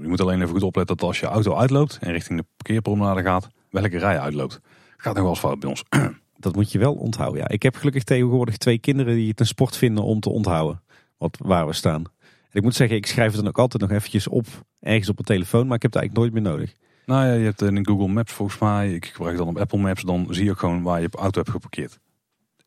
Je 0.00 0.08
moet 0.08 0.20
alleen 0.20 0.40
even 0.40 0.52
goed 0.52 0.62
opletten 0.62 0.96
dat 0.96 1.06
als 1.06 1.20
je 1.20 1.26
auto 1.26 1.54
uitloopt 1.54 1.98
en 2.00 2.12
richting 2.12 2.38
de 2.38 2.46
parkeerpromenade 2.56 3.22
gaat, 3.22 3.48
welke 3.70 3.98
rij 3.98 4.20
uitloopt. 4.20 4.60
Gaat 4.96 5.14
nog 5.14 5.22
wel 5.22 5.32
eens 5.32 5.40
fout 5.40 5.60
bij 5.60 5.68
ons. 5.68 5.84
Dat 6.38 6.54
moet 6.54 6.72
je 6.72 6.78
wel 6.78 6.94
onthouden. 6.94 7.40
Ja. 7.40 7.48
Ik 7.48 7.62
heb 7.62 7.76
gelukkig 7.76 8.04
tegenwoordig 8.04 8.56
twee 8.56 8.78
kinderen 8.78 9.14
die 9.14 9.28
het 9.28 9.40
een 9.40 9.46
sport 9.46 9.76
vinden 9.76 10.04
om 10.04 10.20
te 10.20 10.30
onthouden. 10.30 10.82
Wat, 11.18 11.38
waar 11.42 11.66
we 11.66 11.72
staan. 11.72 12.04
ik 12.52 12.62
moet 12.62 12.74
zeggen, 12.74 12.96
ik 12.96 13.06
schrijf 13.06 13.32
het 13.32 13.40
dan 13.40 13.48
ook 13.48 13.58
altijd 13.58 13.82
nog 13.82 13.90
eventjes 13.90 14.28
op 14.28 14.46
ergens 14.80 15.08
op 15.08 15.14
mijn 15.14 15.26
telefoon, 15.26 15.66
maar 15.66 15.76
ik 15.76 15.82
heb 15.82 15.92
het 15.92 16.00
eigenlijk 16.00 16.32
nooit 16.32 16.44
meer 16.44 16.52
nodig. 16.52 16.74
Nou 17.06 17.26
ja, 17.26 17.32
je 17.32 17.44
hebt 17.44 17.62
in 17.62 17.86
Google 17.86 18.08
Maps 18.08 18.32
volgens 18.32 18.58
mij, 18.58 18.92
ik 18.92 19.06
gebruik 19.06 19.36
dan 19.36 19.48
op 19.48 19.58
Apple 19.58 19.78
Maps, 19.78 20.02
dan 20.02 20.26
zie 20.30 20.44
je 20.44 20.50
ook 20.50 20.58
gewoon 20.58 20.82
waar 20.82 21.00
je 21.00 21.08
auto 21.10 21.38
hebt 21.38 21.50
geparkeerd. 21.52 21.98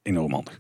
Enorm 0.02 0.32
handig. 0.34 0.58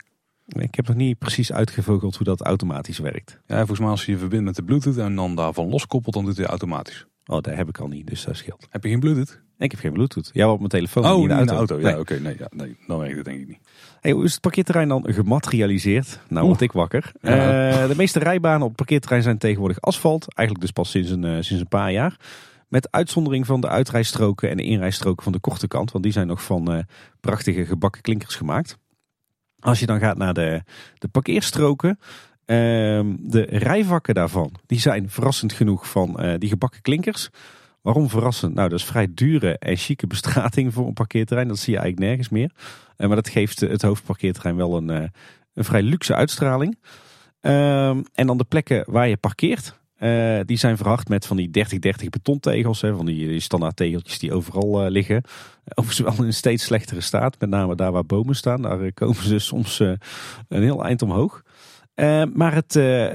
Ik 0.47 0.75
heb 0.75 0.87
nog 0.87 0.95
niet 0.95 1.17
precies 1.17 1.51
uitgevogeld 1.53 2.15
hoe 2.15 2.25
dat 2.25 2.41
automatisch 2.41 2.97
werkt. 2.99 3.39
Ja, 3.45 3.57
volgens 3.57 3.79
mij 3.79 3.89
als 3.89 4.05
je 4.05 4.11
je 4.11 4.17
verbindt 4.17 4.45
met 4.45 4.55
de 4.55 4.63
Bluetooth 4.63 4.97
en 4.97 5.15
dan 5.15 5.35
daarvan 5.35 5.69
loskoppelt, 5.69 6.13
dan 6.15 6.25
doet 6.25 6.37
hij 6.37 6.45
automatisch. 6.45 7.05
Oh, 7.25 7.41
daar 7.41 7.55
heb 7.55 7.69
ik 7.69 7.77
al 7.77 7.87
niet, 7.87 8.07
dus 8.07 8.23
dat 8.25 8.35
scheelt. 8.37 8.67
Heb 8.69 8.83
je 8.83 8.89
geen 8.89 8.99
Bluetooth? 8.99 9.41
Ik 9.57 9.71
heb 9.71 9.79
geen 9.79 9.93
Bluetooth. 9.93 10.29
Ja, 10.33 10.51
op 10.51 10.57
mijn 10.57 10.69
telefoon. 10.69 11.05
Oh, 11.05 11.21
in 11.21 11.45
de 11.45 11.53
auto. 11.53 11.79
Ja, 11.79 11.83
Nee. 11.89 11.99
oké. 11.99 12.19
nee, 12.19 12.35
ja, 12.39 12.47
nee, 12.55 12.77
dan 12.87 12.99
werkt 12.99 13.15
het 13.15 13.25
denk 13.25 13.39
ik 13.41 13.47
niet. 13.47 13.59
Hey, 14.01 14.11
hoe 14.11 14.23
is 14.23 14.31
het 14.31 14.41
parkeerterrein 14.41 14.87
dan 14.87 15.05
gematerialiseerd? 15.07 16.19
Nou, 16.29 16.45
word 16.47 16.61
ik 16.61 16.71
wakker. 16.71 17.11
Ja. 17.21 17.69
Eh, 17.71 17.87
de 17.87 17.95
meeste 17.95 18.19
rijbanen 18.19 18.61
op 18.61 18.67
het 18.67 18.75
parkeerterrein 18.77 19.23
zijn 19.23 19.37
tegenwoordig 19.37 19.81
asfalt. 19.81 20.33
Eigenlijk 20.35 20.65
dus 20.67 20.75
pas 20.75 20.89
sinds 20.89 21.09
een, 21.09 21.23
eh, 21.23 21.31
sinds 21.31 21.49
een 21.61 21.67
paar 21.67 21.91
jaar. 21.91 22.19
Met 22.67 22.91
uitzondering 22.91 23.45
van 23.45 23.61
de 23.61 23.67
uitrijstroken 23.69 24.49
en 24.49 24.57
de 24.57 24.63
inrijstroken 24.63 25.23
van 25.23 25.31
de 25.31 25.39
korte 25.39 25.67
kant. 25.67 25.91
Want 25.91 26.03
die 26.03 26.13
zijn 26.13 26.27
nog 26.27 26.43
van 26.43 26.71
eh, 26.73 26.83
prachtige 27.21 27.65
gebakken 27.65 28.01
klinkers 28.01 28.35
gemaakt. 28.35 28.77
Als 29.63 29.79
je 29.79 29.85
dan 29.85 29.99
gaat 29.99 30.17
naar 30.17 30.33
de, 30.33 30.61
de 30.97 31.07
parkeerstroken. 31.07 31.99
ehm, 32.45 33.15
de 33.19 33.41
rijvakken 33.49 34.13
daarvan, 34.13 34.53
die 34.65 34.79
zijn 34.79 35.09
verrassend 35.09 35.53
genoeg 35.53 35.89
van 35.89 36.19
eh, 36.19 36.33
die 36.37 36.49
gebakken 36.49 36.81
klinkers. 36.81 37.29
Waarom 37.81 38.09
verrassend? 38.09 38.53
Nou, 38.53 38.69
dat 38.69 38.79
is 38.79 38.85
vrij 38.85 39.07
dure 39.13 39.57
en 39.57 39.77
chique 39.77 40.07
bestrating 40.07 40.73
voor 40.73 40.87
een 40.87 40.93
parkeerterrein. 40.93 41.47
Dat 41.47 41.59
zie 41.59 41.73
je 41.73 41.79
eigenlijk 41.79 42.07
nergens 42.07 42.29
meer. 42.29 42.51
Eh, 42.97 43.07
maar 43.07 43.15
dat 43.15 43.29
geeft 43.29 43.59
het 43.59 43.81
hoofdparkeerterrein 43.81 44.55
wel 44.55 44.77
een, 44.77 44.89
eh, 44.89 45.07
een 45.53 45.63
vrij 45.63 45.81
luxe 45.81 46.15
uitstraling. 46.15 46.77
Ehm, 47.41 48.01
en 48.13 48.27
dan 48.27 48.37
de 48.37 48.43
plekken 48.43 48.83
waar 48.87 49.07
je 49.07 49.17
parkeert. 49.17 49.81
Eh, 50.03 50.39
die 50.45 50.57
zijn 50.57 50.77
verhard 50.77 51.09
met 51.09 51.25
van 51.25 51.37
die 51.37 51.65
30-30 52.03 52.09
betontegels. 52.09 52.81
Hè, 52.81 52.95
van 52.95 53.05
die, 53.05 53.27
die 53.27 53.39
standaard 53.39 53.75
tegeltjes 53.75 54.19
die 54.19 54.33
overal 54.33 54.83
eh, 54.83 54.91
liggen. 54.91 55.23
Overigens 55.75 55.99
wel 55.99 56.17
in 56.17 56.23
een 56.23 56.33
steeds 56.33 56.63
slechtere 56.63 57.01
staat. 57.01 57.39
Met 57.39 57.49
name 57.49 57.75
daar 57.75 57.91
waar 57.91 58.05
bomen 58.05 58.35
staan. 58.35 58.61
Daar 58.61 58.81
eh, 58.81 58.91
komen 58.93 59.23
ze 59.23 59.39
soms 59.53 59.79
een 59.79 59.99
heel 60.47 60.83
eind 60.83 61.01
omhoog. 61.01 61.41
Maar, 62.33 62.53
het, 62.53 62.71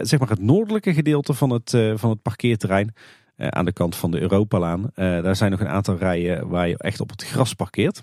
zeg 0.09 0.19
maar 0.19 0.28
het 0.28 0.40
noordelijke 0.40 0.94
gedeelte 0.94 1.35
van 1.35 1.51
het, 1.51 1.70
van 1.94 2.10
het 2.10 2.23
parkeerterrein. 2.23 2.94
aan 3.36 3.65
de 3.65 3.73
kant 3.73 3.97
van 3.97 4.10
de 4.10 4.20
Europalaan. 4.20 4.90
daar 4.94 5.36
zijn 5.36 5.51
nog 5.51 5.60
een 5.60 5.69
aantal 5.69 5.97
rijen 5.97 6.48
waar 6.48 6.69
je 6.69 6.78
echt 6.78 7.01
op 7.01 7.10
het 7.10 7.24
gras 7.24 7.55
parkeert. 7.55 8.02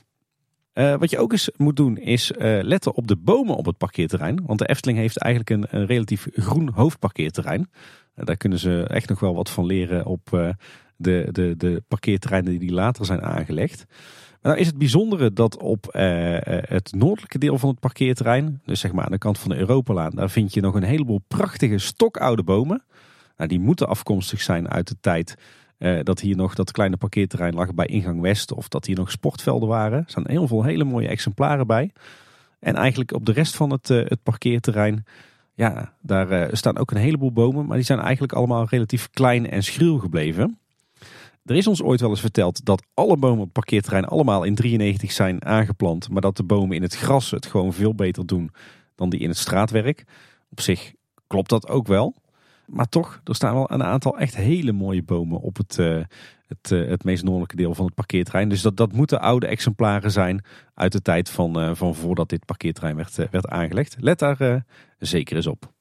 Wat 0.73 1.09
je 1.09 1.19
ook 1.19 1.31
eens 1.31 1.49
moet 1.57 1.75
doen 1.75 1.97
is 1.97 2.31
letten 2.61 2.95
op 2.95 3.07
de 3.07 3.15
bomen 3.15 3.55
op 3.55 3.65
het 3.65 3.77
parkeerterrein. 3.77 4.41
Want 4.45 4.59
de 4.59 4.67
Efteling 4.67 4.97
heeft 4.97 5.17
eigenlijk 5.17 5.49
een, 5.49 5.79
een 5.79 5.85
relatief 5.85 6.27
groen 6.33 6.69
hoofdparkeerterrein. 6.69 7.69
Eh, 8.15 8.25
daar 8.25 8.37
kunnen 8.37 8.59
ze 8.59 8.83
echt 8.87 9.09
nog 9.09 9.19
wel 9.19 9.35
wat 9.35 9.49
van 9.49 9.65
leren 9.65 10.05
op 10.05 10.33
eh, 10.33 10.49
de, 10.95 11.27
de, 11.31 11.53
de 11.57 11.83
parkeerterreinen 11.87 12.59
die 12.59 12.71
later 12.71 13.05
zijn 13.05 13.21
aangelegd. 13.21 13.85
Maar 13.87 14.53
nou 14.53 14.59
is 14.59 14.67
het 14.67 14.77
bijzondere 14.77 15.33
dat 15.33 15.57
op 15.57 15.87
eh, 15.87 16.37
het 16.69 16.93
noordelijke 16.95 17.37
deel 17.37 17.57
van 17.57 17.69
het 17.69 17.79
parkeerterrein, 17.79 18.61
dus 18.65 18.79
zeg 18.79 18.91
maar 18.91 19.05
aan 19.05 19.11
de 19.11 19.17
kant 19.17 19.39
van 19.39 19.49
de 19.49 19.57
Europalaan, 19.57 20.11
daar 20.11 20.29
vind 20.29 20.53
je 20.53 20.61
nog 20.61 20.75
een 20.75 20.83
heleboel 20.83 21.21
prachtige 21.27 21.77
stokoude 21.77 22.43
bomen. 22.43 22.83
Nou, 23.37 23.49
die 23.49 23.59
moeten 23.59 23.87
afkomstig 23.87 24.41
zijn 24.41 24.69
uit 24.69 24.87
de 24.87 24.95
tijd 24.99 25.35
dat 26.03 26.19
hier 26.19 26.35
nog 26.35 26.55
dat 26.55 26.71
kleine 26.71 26.97
parkeerterrein 26.97 27.53
lag 27.53 27.73
bij 27.73 27.85
ingang 27.85 28.21
West. 28.21 28.53
Of 28.53 28.67
dat 28.67 28.85
hier 28.85 28.95
nog 28.95 29.11
sportvelden 29.11 29.69
waren. 29.69 29.97
Er 29.97 30.03
staan 30.07 30.27
heel 30.27 30.47
veel 30.47 30.63
hele 30.63 30.83
mooie 30.83 31.07
exemplaren 31.07 31.67
bij. 31.67 31.91
En 32.59 32.75
eigenlijk 32.75 33.13
op 33.13 33.25
de 33.25 33.31
rest 33.31 33.55
van 33.55 33.71
het, 33.71 33.87
het 33.87 34.23
parkeerterrein. 34.23 35.05
Ja, 35.55 35.93
daar 36.01 36.29
eh, 36.29 36.53
staan 36.53 36.77
ook 36.77 36.91
een 36.91 36.97
heleboel 36.97 37.31
bomen. 37.31 37.65
Maar 37.65 37.75
die 37.77 37.85
zijn 37.85 37.99
eigenlijk 37.99 38.33
allemaal 38.33 38.67
relatief 38.69 39.09
klein 39.09 39.49
en 39.49 39.63
schriel 39.63 39.97
gebleven. 39.97 40.59
Er 41.45 41.55
is 41.55 41.67
ons 41.67 41.81
ooit 41.81 42.01
wel 42.01 42.09
eens 42.09 42.19
verteld 42.19 42.65
dat 42.65 42.83
alle 42.93 43.17
bomen 43.17 43.37
op 43.37 43.43
het 43.43 43.53
parkeerterrein 43.53 44.05
allemaal 44.05 44.43
in 44.43 44.55
93 44.55 45.11
zijn 45.11 45.45
aangeplant. 45.45 46.09
Maar 46.09 46.21
dat 46.21 46.37
de 46.37 46.43
bomen 46.43 46.75
in 46.75 46.81
het 46.81 46.95
gras 46.95 47.31
het 47.31 47.45
gewoon 47.45 47.73
veel 47.73 47.95
beter 47.95 48.25
doen 48.25 48.51
dan 48.95 49.09
die 49.09 49.19
in 49.19 49.29
het 49.29 49.37
straatwerk. 49.37 50.03
Op 50.49 50.61
zich 50.61 50.93
klopt 51.27 51.49
dat 51.49 51.67
ook 51.67 51.87
wel. 51.87 52.15
Maar 52.65 52.89
toch, 52.89 53.21
er 53.23 53.35
staan 53.35 53.53
wel 53.53 53.71
een 53.71 53.83
aantal 53.83 54.17
echt 54.17 54.35
hele 54.35 54.71
mooie 54.71 55.03
bomen 55.03 55.39
op 55.39 55.57
het, 55.57 55.79
eh, 55.79 55.97
het, 56.47 56.71
eh, 56.71 56.87
het 56.87 57.03
meest 57.03 57.23
noordelijke 57.23 57.55
deel 57.55 57.75
van 57.75 57.85
het 57.85 57.93
parkeerterrein. 57.93 58.49
Dus 58.49 58.61
dat, 58.61 58.77
dat 58.77 58.91
moeten 58.91 59.21
oude 59.21 59.47
exemplaren 59.47 60.11
zijn 60.11 60.45
uit 60.73 60.91
de 60.91 61.01
tijd 61.01 61.29
van, 61.29 61.59
eh, 61.59 61.71
van 61.73 61.95
voordat 61.95 62.29
dit 62.29 62.45
parkeerterrein 62.45 62.95
werd, 62.95 63.19
eh, 63.19 63.27
werd 63.31 63.47
aangelegd. 63.47 63.95
Let 63.99 64.19
daar 64.19 64.65
zeker 64.99 65.35
eens 65.35 65.47
op. 65.47 65.73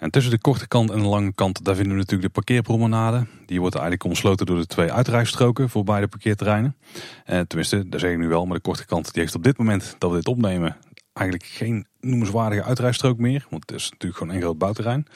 En 0.00 0.10
tussen 0.10 0.32
de 0.32 0.38
korte 0.38 0.68
kant 0.68 0.90
en 0.90 0.98
de 0.98 1.06
lange 1.06 1.32
kant, 1.34 1.64
daar 1.64 1.74
vinden 1.74 1.92
we 1.92 1.98
natuurlijk 1.98 2.34
de 2.34 2.40
parkeerpromenade. 2.40 3.26
Die 3.46 3.60
wordt 3.60 3.74
eigenlijk 3.74 4.04
omsloten 4.04 4.46
door 4.46 4.58
de 4.58 4.66
twee 4.66 4.92
uitrijstroken 4.92 5.68
voor 5.68 5.84
beide 5.84 6.08
parkeerterreinen. 6.08 6.76
Eh, 7.24 7.40
tenminste, 7.40 7.88
dat 7.88 8.00
zeg 8.00 8.10
ik 8.10 8.18
nu 8.18 8.28
wel, 8.28 8.46
maar 8.46 8.56
de 8.56 8.62
korte 8.62 8.86
kant 8.86 9.12
die 9.12 9.22
heeft 9.22 9.34
op 9.34 9.42
dit 9.42 9.58
moment 9.58 9.94
dat 9.98 10.10
we 10.10 10.16
dit 10.16 10.28
opnemen 10.28 10.76
eigenlijk 11.12 11.48
geen 11.48 11.86
noemenswaardige 12.00 12.62
uitrijstrook 12.62 13.18
meer. 13.18 13.46
Want 13.50 13.70
het 13.70 13.80
is 13.80 13.90
natuurlijk 13.90 14.20
gewoon 14.20 14.34
een 14.34 14.40
groot 14.40 14.58
bouwterrein. 14.58 15.06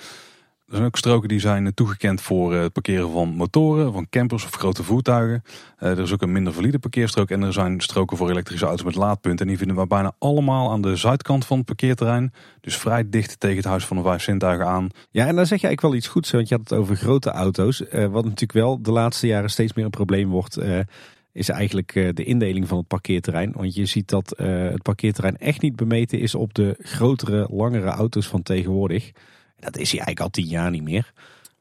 Er 0.67 0.75
zijn 0.75 0.85
ook 0.85 0.97
stroken 0.97 1.29
die 1.29 1.41
zijn 1.41 1.75
toegekend 1.75 2.21
voor 2.21 2.55
eh, 2.55 2.61
het 2.61 2.73
parkeren 2.73 3.11
van 3.11 3.29
motoren, 3.29 3.93
van 3.93 4.09
campers 4.11 4.45
of 4.45 4.51
grote 4.51 4.83
voertuigen. 4.83 5.43
Eh, 5.79 5.91
er 5.91 5.99
is 5.99 6.13
ook 6.13 6.23
een 6.23 6.33
minder 6.33 6.53
valide 6.53 6.79
parkeerstrook 6.79 7.31
en 7.31 7.43
er 7.43 7.53
zijn 7.53 7.81
stroken 7.81 8.17
voor 8.17 8.31
elektrische 8.31 8.67
auto's 8.67 8.85
met 8.85 8.95
laadpunten. 8.95 9.41
En 9.41 9.49
die 9.49 9.59
vinden 9.59 9.77
we 9.77 9.87
bijna 9.87 10.13
allemaal 10.19 10.71
aan 10.71 10.83
de 10.83 10.97
zuidkant 10.97 11.47
van 11.47 11.57
het 11.57 11.67
parkeerterrein. 11.67 12.33
Dus 12.61 12.77
vrij 12.77 13.09
dicht 13.09 13.41
tegen 13.41 13.57
het 13.57 13.65
huis 13.65 13.87
van 13.87 13.97
de 13.97 14.03
vijf 14.03 14.23
zintuigen 14.23 14.67
aan. 14.67 14.89
Ja, 15.11 15.27
en 15.27 15.37
dan 15.37 15.47
zeg 15.47 15.61
je 15.61 15.67
eigenlijk 15.67 15.81
wel 15.81 15.95
iets 15.95 16.09
goeds, 16.09 16.31
want 16.31 16.49
je 16.49 16.55
had 16.55 16.69
het 16.69 16.79
over 16.79 16.97
grote 16.97 17.31
auto's. 17.31 17.89
Eh, 17.89 18.07
wat 18.07 18.25
natuurlijk 18.25 18.53
wel 18.53 18.83
de 18.83 18.93
laatste 18.93 19.27
jaren 19.27 19.51
steeds 19.51 19.73
meer 19.73 19.85
een 19.85 19.91
probleem 19.91 20.29
wordt, 20.29 20.57
eh, 20.57 20.79
is 21.35 21.49
eigenlijk 21.49 21.95
eh, 21.95 22.09
de 22.15 22.25
indeling 22.25 22.69
van 22.69 22.79
het 22.79 22.87
parkeerterrein. 22.87 23.53
Want 23.53 23.75
je 23.75 23.87
ziet 23.87 24.09
dat 24.09 24.33
eh, 24.33 24.63
het 24.63 24.83
parkeerterrein 24.83 25.39
echt 25.39 25.61
niet 25.61 25.77
bemeten 25.77 26.19
is 26.19 26.35
op 26.35 26.55
de 26.55 26.77
grotere, 26.79 27.49
langere 27.51 27.89
auto's 27.89 28.29
van 28.29 28.43
tegenwoordig. 28.43 29.11
Dat 29.65 29.77
is 29.77 29.91
hij 29.91 30.01
eigenlijk 30.01 30.21
al 30.21 30.31
tien 30.31 30.47
jaar 30.47 30.71
niet 30.71 30.83
meer. 30.83 31.13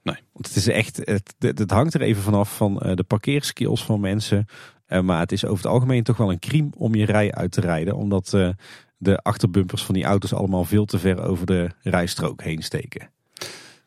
Nee. 0.03 0.17
Want 0.31 0.47
het 0.47 0.55
is 0.55 0.67
echt, 0.67 0.97
het, 1.03 1.35
het, 1.39 1.71
hangt 1.71 1.93
er 1.93 2.01
even 2.01 2.23
vanaf 2.23 2.55
van 2.55 2.79
eh, 2.79 2.95
de 2.95 3.03
parkeerskills 3.03 3.85
van 3.85 3.99
mensen. 3.99 4.45
Eh, 4.85 5.01
maar 5.01 5.19
het 5.19 5.31
is 5.31 5.45
over 5.45 5.63
het 5.63 5.73
algemeen 5.73 6.03
toch 6.03 6.17
wel 6.17 6.31
een 6.31 6.39
crime 6.39 6.69
om 6.77 6.95
je 6.95 7.05
rij 7.05 7.31
uit 7.31 7.51
te 7.51 7.61
rijden. 7.61 7.95
Omdat 7.95 8.33
eh, 8.33 8.49
de 8.97 9.17
achterbumpers 9.17 9.83
van 9.83 9.95
die 9.95 10.03
auto's 10.03 10.33
allemaal 10.33 10.63
veel 10.63 10.85
te 10.85 10.99
ver 10.99 11.23
over 11.23 11.45
de 11.45 11.69
rijstrook 11.81 12.41
heen 12.41 12.61
steken. 12.61 13.09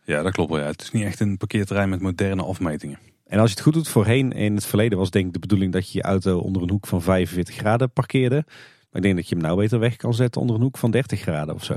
Ja, 0.04 0.22
dat 0.22 0.32
klopt 0.32 0.50
wel. 0.50 0.60
Ja. 0.60 0.66
Het 0.66 0.82
is 0.82 0.90
niet 0.90 1.04
echt 1.04 1.20
een 1.20 1.36
parkeerterrein 1.36 1.88
met 1.88 2.00
moderne 2.00 2.42
afmetingen. 2.42 2.98
En 3.26 3.38
als 3.38 3.48
je 3.48 3.54
het 3.54 3.64
goed 3.64 3.74
doet, 3.74 3.88
voorheen 3.88 4.32
in 4.32 4.54
het 4.54 4.66
verleden 4.66 4.98
was 4.98 5.10
denk 5.10 5.26
ik 5.26 5.32
de 5.32 5.38
bedoeling 5.38 5.72
dat 5.72 5.90
je 5.90 5.98
je 5.98 6.04
auto 6.04 6.38
onder 6.38 6.62
een 6.62 6.70
hoek 6.70 6.86
van 6.86 7.02
45 7.02 7.54
graden 7.54 7.92
parkeerde. 7.92 8.44
Maar 8.44 9.00
ik 9.00 9.02
denk 9.02 9.16
dat 9.16 9.28
je 9.28 9.34
hem 9.34 9.44
nou 9.44 9.56
beter 9.56 9.78
weg 9.78 9.96
kan 9.96 10.14
zetten 10.14 10.40
onder 10.40 10.56
een 10.56 10.62
hoek 10.62 10.78
van 10.78 10.90
30 10.90 11.20
graden 11.20 11.54
of 11.54 11.64
zo. 11.64 11.76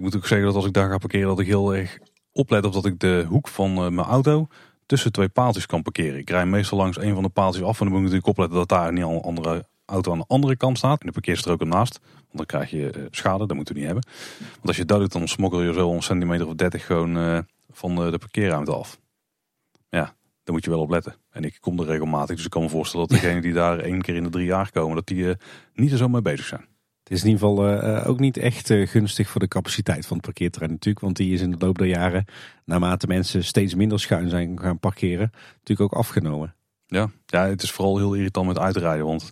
Ik 0.00 0.06
moet 0.06 0.16
ook 0.16 0.26
zeggen 0.26 0.46
dat 0.46 0.56
als 0.56 0.66
ik 0.66 0.72
daar 0.72 0.90
ga 0.90 0.98
parkeren, 0.98 1.28
dat 1.28 1.38
ik 1.38 1.46
heel 1.46 1.74
erg 1.74 1.98
oplet 2.32 2.64
op 2.64 2.72
dat 2.72 2.86
ik 2.86 3.00
de 3.00 3.24
hoek 3.28 3.48
van 3.48 3.70
eh, 3.70 3.88
mijn 3.88 4.06
auto 4.06 4.48
tussen 4.86 5.12
twee 5.12 5.28
paaltjes 5.28 5.66
kan 5.66 5.82
parkeren. 5.82 6.18
Ik 6.18 6.30
rij 6.30 6.46
meestal 6.46 6.78
langs 6.78 6.98
een 6.98 7.14
van 7.14 7.22
de 7.22 7.28
paaltjes 7.28 7.64
af 7.64 7.80
en 7.80 7.84
dan 7.84 7.88
moet 7.88 7.96
ik 7.96 8.02
natuurlijk 8.02 8.26
opletten 8.26 8.58
dat 8.58 8.68
daar 8.68 8.92
niet 8.92 9.04
al 9.04 9.14
een 9.14 9.20
andere 9.20 9.68
auto 9.84 10.12
aan 10.12 10.18
de 10.18 10.24
andere 10.26 10.56
kant 10.56 10.78
staat. 10.78 11.00
In 11.00 11.06
de 11.06 11.12
parkeerstrook 11.12 11.60
ernaast. 11.60 12.00
Want 12.02 12.36
dan 12.36 12.46
krijg 12.46 12.70
je 12.70 12.90
eh, 12.90 13.02
schade, 13.10 13.46
dat 13.46 13.56
moeten 13.56 13.74
we 13.74 13.80
niet 13.80 13.90
hebben. 13.90 14.10
Want 14.50 14.66
als 14.66 14.76
je 14.76 14.84
dat 14.84 15.00
doet, 15.00 15.12
dan 15.12 15.28
smokkel 15.28 15.62
je 15.62 15.72
zo 15.72 15.92
een 15.92 16.02
centimeter 16.02 16.46
of 16.46 16.54
30 16.54 16.86
gewoon 16.86 17.16
eh, 17.16 17.38
van 17.70 17.94
de, 17.94 18.18
parkeerruimte 18.18 18.72
af. 18.72 19.00
Ja, 19.88 20.04
daar 20.44 20.54
moet 20.54 20.64
je 20.64 20.70
wel 20.70 20.80
op 20.80 20.90
letten. 20.90 21.14
En 21.30 21.44
ik 21.44 21.58
kom 21.60 21.80
er 21.80 21.86
regelmatig, 21.86 22.36
dus 22.36 22.44
ik 22.44 22.50
kan 22.50 22.62
me 22.62 22.68
voorstellen 22.68 23.08
dat 23.08 23.16
degenen 23.20 23.42
die 23.42 23.52
daar 23.52 23.78
één 23.78 24.02
keer 24.02 24.14
in 24.14 24.24
de 24.24 24.30
drie 24.30 24.46
jaar 24.46 24.70
komen, 24.70 24.94
dat 24.94 25.06
die 25.06 25.34
niet 25.74 25.92
er 25.92 25.98
zo 25.98 26.08
mee 26.08 26.22
bezig 26.22 26.46
zijn. 26.46 26.69
Het 27.10 27.18
is 27.18 27.24
in 27.24 27.30
ieder 27.30 27.48
geval 27.48 27.66
eh, 27.66 27.96
eh, 27.96 28.08
ook 28.08 28.20
niet 28.20 28.36
echt 28.36 28.70
eh, 28.70 28.88
gunstig 28.88 29.28
voor 29.28 29.40
de 29.40 29.48
capaciteit 29.48 30.06
van 30.06 30.16
het 30.16 30.26
parkeerterrein 30.26 30.72
natuurlijk. 30.72 31.04
Want 31.04 31.16
die 31.16 31.32
is 31.32 31.40
in 31.40 31.50
de 31.50 31.56
loop 31.58 31.78
der 31.78 31.86
jaren, 31.86 32.24
naarmate 32.64 33.06
mensen 33.06 33.44
steeds 33.44 33.74
minder 33.74 34.00
schuin 34.00 34.28
zijn 34.28 34.60
gaan 34.60 34.78
parkeren, 34.78 35.30
natuurlijk 35.58 35.92
ook 35.92 36.00
afgenomen. 36.00 36.54
Ja, 36.86 37.10
ja, 37.26 37.46
het 37.46 37.62
is 37.62 37.70
vooral 37.70 37.98
heel 37.98 38.14
irritant 38.14 38.46
met 38.46 38.58
uitrijden, 38.58 39.06
want 39.06 39.30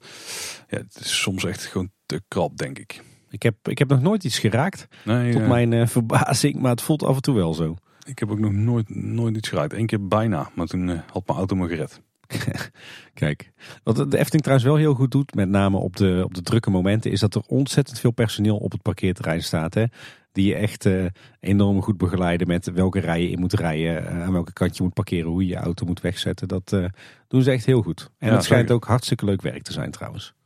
ja, 0.69 0.79
het 0.79 0.99
is 1.01 1.21
soms 1.21 1.45
echt 1.45 1.65
gewoon 1.65 1.91
te 2.07 2.23
krap, 2.29 2.57
denk 2.57 2.79
ik. 2.79 3.03
Ik 3.31 3.43
heb, 3.43 3.69
ik 3.69 3.79
heb 3.79 3.89
nog 3.89 4.01
nooit 4.01 4.25
iets 4.25 4.39
geraakt, 4.39 4.89
Nee, 5.05 5.33
tot 5.33 5.47
mijn 5.47 5.89
verbazing, 5.89 6.57
maar 6.57 6.71
het 6.71 6.83
voelt 6.83 7.03
af 7.03 7.17
en 7.17 7.23
toe 7.23 7.35
wel 7.35 7.55
zo. 7.55 7.77
ik 8.05 8.19
heb 8.19 8.31
ook 8.31 8.39
nog 8.39 8.53
nooit, 8.53 8.95
nooit 8.95 9.37
iets 9.37 9.49
gereden. 9.49 9.79
Eén 9.79 9.87
keer 9.87 10.07
bijna, 10.07 10.51
maar 10.55 10.67
toen 10.67 10.89
had 10.89 11.27
mijn 11.27 11.39
auto 11.39 11.57
me 11.57 11.69
gered. 11.69 12.01
Kijk, 13.15 13.53
wat 13.83 13.97
de 13.97 14.19
Efteling 14.19 14.43
trouwens 14.43 14.69
wel 14.69 14.77
heel 14.77 14.95
goed 14.95 15.11
doet, 15.11 15.35
met 15.35 15.49
name 15.49 15.77
op 15.77 15.97
de, 15.97 16.21
op 16.25 16.35
de 16.35 16.43
drukke 16.43 16.71
momenten, 16.71 17.11
is 17.11 17.21
dat 17.21 17.35
er 17.35 17.43
ontzettend 17.47 17.99
veel 17.99 18.11
personeel 18.11 18.57
op 18.57 18.73
het 18.73 18.83
parkeerterrein 18.83 19.43
staat. 19.43 19.75
Hè? 19.75 19.85
Die 20.33 20.47
je 20.47 20.55
echt 20.55 20.87
eh, 20.87 21.05
enorm 21.41 21.83
goed 21.83 21.97
begeleiden 21.97 22.47
met 22.47 22.71
welke 22.73 23.01
rij 23.01 23.23
je 23.23 23.31
in 23.31 23.41
moet 23.41 23.53
rijden, 23.53 24.07
eh, 24.07 24.23
aan 24.23 24.33
welke 24.33 24.53
kant 24.53 24.77
je 24.77 24.83
moet 24.83 24.95
parkeren, 24.95 25.31
hoe 25.31 25.43
je 25.43 25.49
je 25.49 25.57
auto 25.57 25.87
moet 25.87 26.01
wegzetten. 26.01 26.49
Dat 26.49 26.73
eh, 26.73 26.85
doen 27.29 27.43
ze 27.43 27.51
echt 27.51 27.67
heel 27.67 27.83
goed. 27.83 28.11
En 28.19 28.29
Ja, 28.29 28.35
het 28.35 28.45
schijnt 28.45 28.71
ook 28.71 28.85
hartstikke 28.85 29.25
leuk 29.25 29.43
werk 29.43 29.63
te 29.63 29.73
zijn 29.73 29.91
trouwens. 29.91 30.37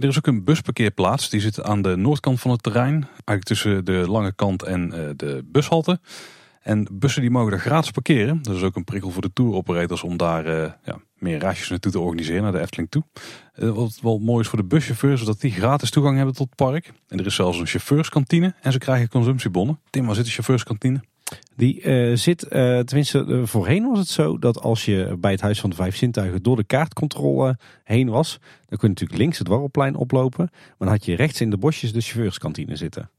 Er 0.00 0.08
is 0.08 0.16
ook 0.16 0.26
een 0.26 0.44
busparkeerplaats, 0.44 1.30
die 1.30 1.40
zit 1.40 1.62
aan 1.62 1.82
de 1.82 1.96
noordkant 1.96 2.40
van 2.40 2.50
het 2.50 2.62
terrein. 2.62 2.92
Eigenlijk 2.92 3.44
tussen 3.44 3.84
de 3.84 3.92
lange 3.92 4.32
kant 4.32 4.62
en 4.62 4.92
eh, 4.92 5.10
de 5.16 5.44
bushalte. 5.44 6.00
En 6.60 6.86
bussen 6.92 7.20
die 7.20 7.30
mogen 7.30 7.50
daar 7.50 7.60
gratis 7.60 7.90
parkeren. 7.90 8.42
Dat 8.42 8.56
is 8.56 8.62
ook 8.62 8.76
een 8.76 8.84
prikkel 8.84 9.10
voor 9.10 9.22
de 9.22 9.32
tour 9.32 9.54
operators 9.54 10.02
om 10.02 10.16
daar 10.16 10.46
uh, 10.46 10.70
ja, 10.84 11.00
meer 11.14 11.38
reisjes 11.38 11.68
naartoe 11.68 11.92
te 11.92 12.00
organiseren 12.00 12.42
naar 12.42 12.52
de 12.52 12.60
Efteling 12.60 12.90
toe. 12.90 13.04
Uh, 13.58 13.70
wat 13.70 13.98
wel 14.02 14.18
mooi 14.18 14.40
is 14.40 14.48
voor 14.48 14.58
de 14.58 14.64
buschauffeurs 14.64 15.20
is 15.20 15.26
dat 15.26 15.40
die 15.40 15.50
gratis 15.50 15.90
toegang 15.90 16.16
hebben 16.16 16.34
tot 16.34 16.46
het 16.46 16.56
park. 16.56 16.92
En 17.08 17.18
er 17.18 17.26
is 17.26 17.34
zelfs 17.34 17.58
een 17.58 17.66
chauffeurskantine 17.66 18.54
en 18.60 18.72
ze 18.72 18.78
krijgen 18.78 19.08
consumptiebonnen. 19.08 19.80
Tim, 19.90 20.06
waar 20.06 20.14
zit 20.14 20.24
de 20.24 20.30
chauffeurskantine? 20.30 21.00
Die 21.56 21.82
uh, 21.82 22.16
zit, 22.16 22.46
tenminste 22.48 23.42
voorheen 23.44 23.88
was 23.88 23.98
het 23.98 24.08
zo 24.08 24.38
dat 24.38 24.60
als 24.60 24.84
je 24.84 25.16
bij 25.20 25.30
het 25.30 25.40
Huis 25.40 25.60
van 25.60 25.70
de 25.70 25.76
Vijf 25.76 25.96
Zintuigen 25.96 26.42
door 26.42 26.56
de 26.56 26.64
kaartcontrole 26.64 27.58
heen 27.84 28.08
was, 28.08 28.38
dan 28.40 28.78
kun 28.78 28.88
je 28.88 28.88
natuurlijk 28.88 29.18
links 29.18 29.38
het 29.38 29.48
Warrelplein 29.48 29.94
oplopen. 29.94 30.48
Maar 30.50 30.74
dan 30.78 30.88
had 30.88 31.04
je 31.04 31.16
rechts 31.16 31.40
in 31.40 31.50
de 31.50 31.58
bosjes 31.58 31.92
de 31.92 32.00
chauffeurskantine 32.00 32.76
zitten. 32.76 33.10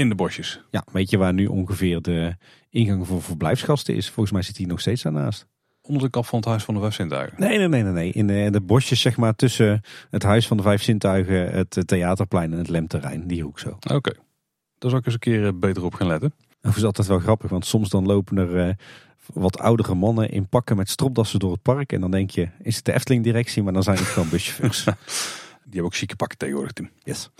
In 0.00 0.08
de 0.08 0.14
bosjes? 0.14 0.60
Ja, 0.70 0.84
weet 0.92 1.10
je 1.10 1.18
waar 1.18 1.32
nu 1.32 1.46
ongeveer 1.46 2.02
de 2.02 2.36
ingang 2.70 3.06
voor 3.06 3.22
verblijfsgasten 3.22 3.94
is? 3.94 4.06
Volgens 4.10 4.32
mij 4.32 4.42
zit 4.42 4.56
hij 4.56 4.66
nog 4.66 4.80
steeds 4.80 5.02
daarnaast. 5.02 5.46
Onder 5.82 6.02
de 6.02 6.10
kap 6.10 6.26
van 6.26 6.38
het 6.38 6.48
Huis 6.48 6.64
van 6.64 6.74
de 6.74 6.80
Vijf 6.80 6.94
Zintuigen? 6.94 7.40
Nee, 7.40 7.58
nee, 7.58 7.68
nee. 7.68 7.82
nee, 7.82 7.92
nee. 7.92 8.12
In 8.12 8.26
de, 8.26 8.48
de, 8.50 8.60
bosjes 8.60 9.00
zeg 9.00 9.16
maar 9.16 9.34
tussen 9.34 9.82
het 10.10 10.22
Huis 10.22 10.46
van 10.46 10.56
de 10.56 10.62
Vijf 10.62 10.82
Zintuigen, 10.82 11.50
het 11.50 11.82
Theaterplein 11.86 12.52
en 12.52 12.58
het 12.58 12.68
Lemterrein. 12.68 13.26
Die 13.26 13.42
hoek 13.42 13.58
zo. 13.58 13.68
Oké. 13.68 13.94
Okay. 13.94 14.14
Daar 14.78 14.90
zou 14.90 14.96
ik 14.96 15.04
eens 15.04 15.14
een 15.14 15.20
keer 15.20 15.46
eh, 15.46 15.52
beter 15.54 15.84
op 15.84 15.94
gaan 15.94 16.06
letten. 16.06 16.34
Dat 16.60 16.76
is 16.76 16.84
altijd 16.84 17.06
wel 17.06 17.18
grappig, 17.18 17.50
want 17.50 17.66
soms 17.66 17.88
dan 17.88 18.06
lopen 18.06 18.38
er 18.38 18.68
uh, 18.68 18.74
wat 19.34 19.58
oudere 19.58 19.94
mannen 19.94 20.30
in 20.30 20.48
pakken 20.48 20.76
met 20.76 20.88
stropdassen 20.88 21.38
door 21.38 21.52
het 21.52 21.62
park. 21.62 21.92
En 21.92 22.00
dan 22.00 22.10
denk 22.10 22.30
je, 22.30 22.48
is 22.62 22.76
het 22.76 22.84
de 22.84 22.92
Efteling 22.92 23.24
directie? 23.24 23.62
Maar 23.62 23.72
dan 23.72 23.82
zijn 23.82 23.96
het 23.96 24.06
gewoon 24.06 24.28
buschauffeurs. 24.28 24.84
Die 25.64 25.78
hebben 25.80 25.84
ook 25.84 25.94
chique 25.94 26.16
pakken 26.16 26.38
tegenwoordig, 26.38 26.72
Tim. 26.72 26.90
Yes. 27.02 27.30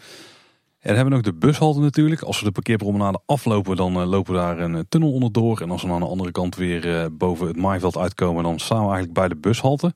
En 0.80 0.86
dan 0.86 0.96
hebben 0.96 1.18
we 1.18 1.22
nog 1.22 1.34
de 1.34 1.46
bushalte 1.46 1.80
natuurlijk. 1.80 2.22
Als 2.22 2.38
we 2.38 2.44
de 2.44 2.52
parkeerpromenade 2.52 3.20
aflopen, 3.26 3.76
dan 3.76 4.00
uh, 4.00 4.06
lopen 4.08 4.32
we 4.32 4.38
daar 4.38 4.58
een 4.58 4.74
uh, 4.74 4.80
tunnel 4.88 5.12
onderdoor. 5.12 5.60
En 5.60 5.70
als 5.70 5.82
we 5.82 5.90
aan 5.90 6.00
de 6.00 6.06
andere 6.06 6.30
kant 6.30 6.56
weer 6.56 6.86
uh, 6.86 7.06
boven 7.12 7.46
het 7.46 7.56
maaiveld 7.56 7.96
uitkomen, 7.96 8.42
dan 8.42 8.58
staan 8.58 8.78
we 8.78 8.84
eigenlijk 8.84 9.12
bij 9.12 9.28
de 9.28 9.36
bushalte. 9.36 9.94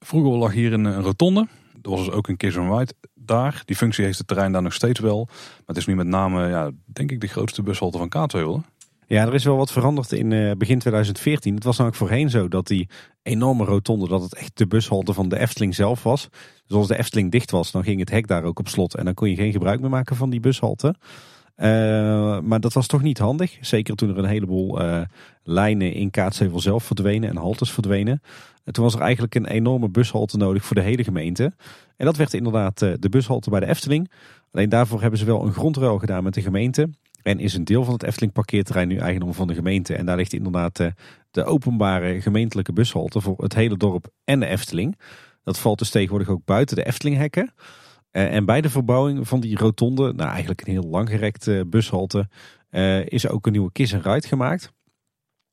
Vroeger 0.00 0.38
lag 0.38 0.52
hier 0.52 0.72
een, 0.72 0.84
een 0.84 1.02
rotonde. 1.02 1.48
Er 1.82 1.90
was 1.90 2.04
dus 2.04 2.14
ook 2.14 2.28
een 2.28 2.36
Kiss 2.36 2.56
and 2.56 2.78
Ride 2.78 2.92
daar. 3.14 3.62
Die 3.64 3.76
functie 3.76 4.04
heeft 4.04 4.18
het 4.18 4.26
terrein 4.26 4.52
daar 4.52 4.62
nog 4.62 4.72
steeds 4.72 5.00
wel. 5.00 5.24
Maar 5.26 5.62
het 5.66 5.76
is 5.76 5.86
nu 5.86 5.94
met 5.94 6.06
name, 6.06 6.48
ja, 6.48 6.70
denk 6.86 7.10
ik, 7.10 7.20
de 7.20 7.26
grootste 7.26 7.62
bushalte 7.62 7.98
van 7.98 8.08
Kaatsheuvel. 8.08 8.62
Ja, 9.08 9.26
er 9.26 9.34
is 9.34 9.44
wel 9.44 9.56
wat 9.56 9.72
veranderd 9.72 10.12
in 10.12 10.30
uh, 10.30 10.52
begin 10.52 10.78
2014. 10.78 11.54
Het 11.54 11.64
was 11.64 11.76
namelijk 11.76 12.00
voorheen 12.00 12.30
zo 12.30 12.48
dat 12.48 12.66
die 12.66 12.88
enorme 13.22 13.64
rotonde, 13.64 14.08
dat 14.08 14.22
het 14.22 14.34
echt 14.34 14.58
de 14.58 14.66
bushalte 14.66 15.12
van 15.12 15.28
de 15.28 15.38
Efteling 15.38 15.74
zelf 15.74 16.02
was. 16.02 16.28
Dus 16.66 16.76
als 16.76 16.88
de 16.88 16.98
Efteling 16.98 17.30
dicht 17.30 17.50
was, 17.50 17.70
dan 17.70 17.84
ging 17.84 18.00
het 18.00 18.10
hek 18.10 18.26
daar 18.26 18.44
ook 18.44 18.58
op 18.58 18.68
slot. 18.68 18.94
En 18.94 19.04
dan 19.04 19.14
kon 19.14 19.30
je 19.30 19.36
geen 19.36 19.52
gebruik 19.52 19.80
meer 19.80 19.90
maken 19.90 20.16
van 20.16 20.30
die 20.30 20.40
bushalte. 20.40 20.94
Uh, 21.56 22.40
maar 22.40 22.60
dat 22.60 22.72
was 22.72 22.86
toch 22.86 23.02
niet 23.02 23.18
handig. 23.18 23.58
Zeker 23.60 23.96
toen 23.96 24.08
er 24.08 24.18
een 24.18 24.24
heleboel 24.24 24.82
uh, 24.82 25.00
lijnen 25.42 25.92
in 25.92 26.10
Kaatsheuvel 26.10 26.60
zelf 26.60 26.84
verdwenen 26.84 27.28
en 27.28 27.36
haltes 27.36 27.70
verdwenen. 27.70 28.22
En 28.64 28.72
toen 28.72 28.84
was 28.84 28.94
er 28.94 29.00
eigenlijk 29.00 29.34
een 29.34 29.46
enorme 29.46 29.88
bushalte 29.88 30.36
nodig 30.36 30.64
voor 30.64 30.76
de 30.76 30.82
hele 30.82 31.04
gemeente. 31.04 31.52
En 31.96 32.06
dat 32.06 32.16
werd 32.16 32.34
inderdaad 32.34 32.78
de 32.78 33.08
bushalte 33.10 33.50
bij 33.50 33.60
de 33.60 33.66
Efteling. 33.66 34.10
Alleen 34.52 34.68
daarvoor 34.68 35.00
hebben 35.00 35.18
ze 35.18 35.24
wel 35.24 35.46
een 35.46 35.52
grondruil 35.52 35.98
gedaan 35.98 36.22
met 36.22 36.34
de 36.34 36.42
gemeente. 36.42 36.88
En 37.26 37.38
is 37.38 37.54
een 37.54 37.64
deel 37.64 37.84
van 37.84 37.92
het 37.92 38.02
Efteling 38.02 38.32
parkeerterrein 38.32 38.88
nu 38.88 38.96
eigendom 38.96 39.34
van 39.34 39.46
de 39.46 39.54
gemeente. 39.54 39.94
En 39.94 40.06
daar 40.06 40.16
ligt 40.16 40.32
inderdaad 40.32 40.76
de, 40.76 40.92
de 41.30 41.44
openbare 41.44 42.20
gemeentelijke 42.20 42.72
bushalte 42.72 43.20
voor 43.20 43.42
het 43.42 43.54
hele 43.54 43.76
dorp 43.76 44.08
en 44.24 44.40
de 44.40 44.46
Efteling. 44.46 44.98
Dat 45.44 45.58
valt 45.58 45.78
dus 45.78 45.90
tegenwoordig 45.90 46.28
ook 46.28 46.44
buiten 46.44 46.76
de 46.76 46.84
Eftelinghekken. 46.84 47.52
Uh, 48.12 48.34
en 48.34 48.44
bij 48.44 48.60
de 48.60 48.70
verbouwing 48.70 49.28
van 49.28 49.40
die 49.40 49.58
rotonde, 49.58 50.12
nou 50.12 50.30
eigenlijk 50.30 50.60
een 50.60 50.72
heel 50.72 50.88
langgerekte 50.88 51.64
bushalte, 51.66 52.28
uh, 52.70 53.06
is 53.06 53.28
ook 53.28 53.46
een 53.46 53.52
nieuwe 53.52 53.72
kiss 53.72 53.94
and 53.94 54.04
ride 54.04 54.28
gemaakt. 54.28 54.72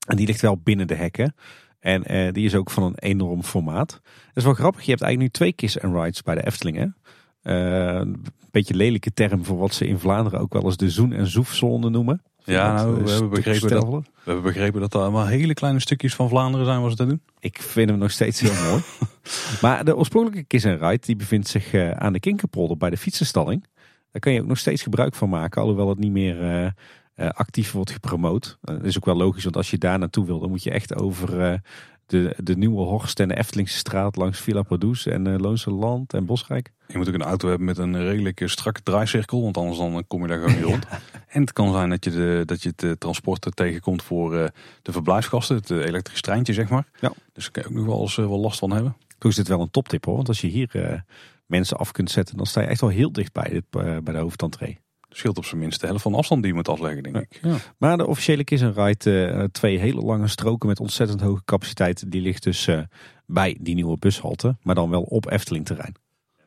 En 0.08 0.16
die 0.16 0.28
ligt 0.28 0.42
wel 0.42 0.58
binnen 0.58 0.88
de 0.88 0.96
hekken. 0.96 1.36
En 1.80 2.34
die 2.34 2.46
is 2.46 2.56
ook 2.56 2.70
van 2.70 2.84
een 2.84 2.98
enorm 2.98 3.44
formaat. 3.44 3.90
Dat 3.90 4.34
is 4.34 4.44
wel 4.44 4.54
grappig, 4.54 4.84
je 4.84 4.90
hebt 4.90 5.04
eigenlijk 5.04 5.34
nu 5.34 5.40
twee 5.40 5.54
kiss 5.54 5.80
and 5.80 5.96
rides 5.96 6.22
bij 6.22 6.36
de 6.36 6.46
Efteling. 6.46 6.96
Een 7.44 8.26
beetje 8.52 8.74
lelijke 8.74 9.14
term 9.14 9.46
voor 9.46 9.58
wat 9.58 9.74
ze 9.74 9.88
in 9.88 10.00
Vlaanderen 10.00 10.40
ook 10.40 10.54
wel 10.54 10.64
eens 10.64 10.78
de 10.78 10.90
zoen- 10.90 11.14
en 11.14 11.28
zoefzone 11.28 11.90
noemen. 11.90 12.22
Ja, 12.44 12.74
nou, 12.74 13.04
we, 13.04 13.12
hebben 13.12 13.30
begrepen 13.30 13.70
dat, 13.70 13.84
we 13.84 14.02
hebben 14.24 14.44
begrepen 14.44 14.82
dat 14.82 14.94
er 14.94 15.00
allemaal 15.00 15.26
hele 15.26 15.54
kleine 15.54 15.80
stukjes 15.80 16.16
van 16.16 16.30
Vlaanderen 16.30 16.66
zijn 16.66 16.82
waar 16.82 16.90
ze 16.90 16.96
dat 16.96 17.10
doen. 17.10 17.22
Ik 17.40 17.62
vind 17.62 17.90
hem 17.90 18.00
nog 18.00 18.12
steeds 18.12 18.40
heel 18.40 18.70
mooi. 18.70 18.82
Maar 19.62 19.86
de 19.86 19.96
oorspronkelijke 19.96 20.48
Kiss 20.48 20.66
Ride 20.66 21.00
die 21.00 21.16
bevindt 21.16 21.48
zich 21.48 21.74
uh, 21.74 21.92
aan 21.92 22.14
de 22.14 22.20
Kinkerpolder 22.20 22.78
bij 22.78 22.90
de 22.90 22.98
fietsenstalling. 22.98 23.66
Daar 24.12 24.22
kan 24.22 24.34
je 24.34 24.42
ook 24.42 24.48
nog 24.48 24.58
steeds 24.58 24.82
gebruik 24.82 25.16
van 25.16 25.30
maken, 25.30 25.62
alhoewel 25.62 25.90
het 25.90 26.00
niet 26.00 26.12
meer 26.12 26.42
uh, 26.42 26.66
uh, 27.16 27.30
actief 27.30 27.72
wordt 27.72 27.92
gepromoot. 27.92 28.58
dat 28.62 28.84
is 28.84 28.98
ook 28.98 29.06
wel 29.06 29.16
logisch, 29.16 29.44
want 29.44 29.56
als 29.56 29.72
je 29.72 29.78
daar 29.78 30.00
naartoe 30.00 30.26
wil, 30.26 30.40
dan 30.40 30.50
moet 30.50 30.64
je 30.64 30.72
echt 30.72 30.96
over 30.96 31.62
de, 32.14 32.36
de 32.44 32.58
Nieuwe 32.58 32.82
Horst 32.82 33.20
en 33.20 33.28
de 33.28 33.38
Eftelingse 33.38 33.78
straat 33.78 34.16
langs 34.16 34.40
Villa 34.40 34.62
Pardoes 34.62 35.06
en 35.06 35.28
uh, 35.28 35.38
Loonse 35.38 35.72
Land 35.72 36.14
en 36.14 36.26
Bosrijk. 36.26 36.72
Je 36.88 36.98
moet 36.98 37.08
ook 37.08 37.14
een 37.14 37.22
auto 37.22 37.48
hebben 37.48 37.66
met 37.66 37.78
een 37.78 38.04
redelijk 38.04 38.42
strakke 38.46 38.82
draaicirkel, 38.84 39.42
want 39.42 39.58
anders 39.58 39.78
dan 39.78 40.04
kom 40.08 40.22
je 40.22 40.28
daar 40.28 40.40
gewoon 40.40 40.56
niet 40.56 40.64
rond. 40.74 40.86
En 41.28 41.42
het 41.42 41.54
kan 41.54 41.74
zijn 41.74 41.90
dat 41.90 42.04
je, 42.04 42.12
de, 42.12 42.44
dat 42.46 42.64
je 42.64 42.74
het 42.76 43.00
transport 43.00 43.48
tegenkomt 43.56 44.04
voor 44.04 44.36
uh, 44.36 44.46
de 44.82 44.92
verblijfskasten, 44.92 45.56
het 45.56 45.70
elektrisch 45.70 46.22
treintje 46.22 46.54
zeg 46.54 46.70
maar. 46.70 46.86
Ja. 47.00 47.14
Dus 47.34 47.44
daar 47.44 47.52
kan 47.52 47.64
je 47.64 47.70
ook 47.70 47.76
nog 47.76 47.86
wel 47.86 48.02
eens 48.02 48.16
wel 48.16 48.40
last 48.40 48.60
van 48.60 48.72
hebben. 48.72 48.96
Toen 49.18 49.30
is 49.30 49.36
dit 49.36 49.48
wel 49.48 49.62
een 49.62 49.72
toptip 49.72 50.06
hoor, 50.06 50.16
want 50.16 50.28
als 50.28 50.42
je 50.42 50.48
hier 50.48 51.04
mensen 51.46 51.78
af 51.78 51.92
kunt 51.92 52.12
zetten, 52.12 52.38
dan 52.38 52.46
sta 52.46 52.62
je 52.62 52.68
echt 52.68 52.82
wel 52.82 52.90
heel 52.90 53.12
dicht 53.12 53.34
bij, 53.34 53.50
dit, 53.50 53.70
bij 54.04 54.14
de 54.14 54.18
hoofdentree 54.18 54.83
scheelt 55.14 55.38
op 55.38 55.46
zijn 55.46 55.60
minst 55.60 55.82
de 55.82 55.88
helft 55.88 56.02
van 56.02 56.12
de 56.12 56.18
afstand 56.18 56.42
die 56.42 56.52
je 56.52 56.58
moet 56.58 56.70
afleggen, 56.70 57.04
denk 57.04 57.16
ik. 57.16 57.40
Ja. 57.42 57.56
Maar 57.78 57.98
de 57.98 58.08
officiële 58.08 58.44
Kiss 58.44 58.64
Ride, 58.64 59.34
uh, 59.36 59.44
twee 59.44 59.78
hele 59.78 60.02
lange 60.02 60.28
stroken 60.28 60.68
met 60.68 60.80
ontzettend 60.80 61.22
hoge 61.22 61.42
capaciteit, 61.46 62.12
die 62.12 62.22
ligt 62.22 62.44
dus 62.44 62.68
uh, 62.68 62.82
bij 63.26 63.58
die 63.60 63.76
nieuwe 63.76 63.98
bushalte, 63.98 64.56
maar 64.62 64.76
dan 64.76 64.90
wel 64.90 65.02
op 65.02 65.32
Efteling 65.32 65.66
terrein. 65.66 65.96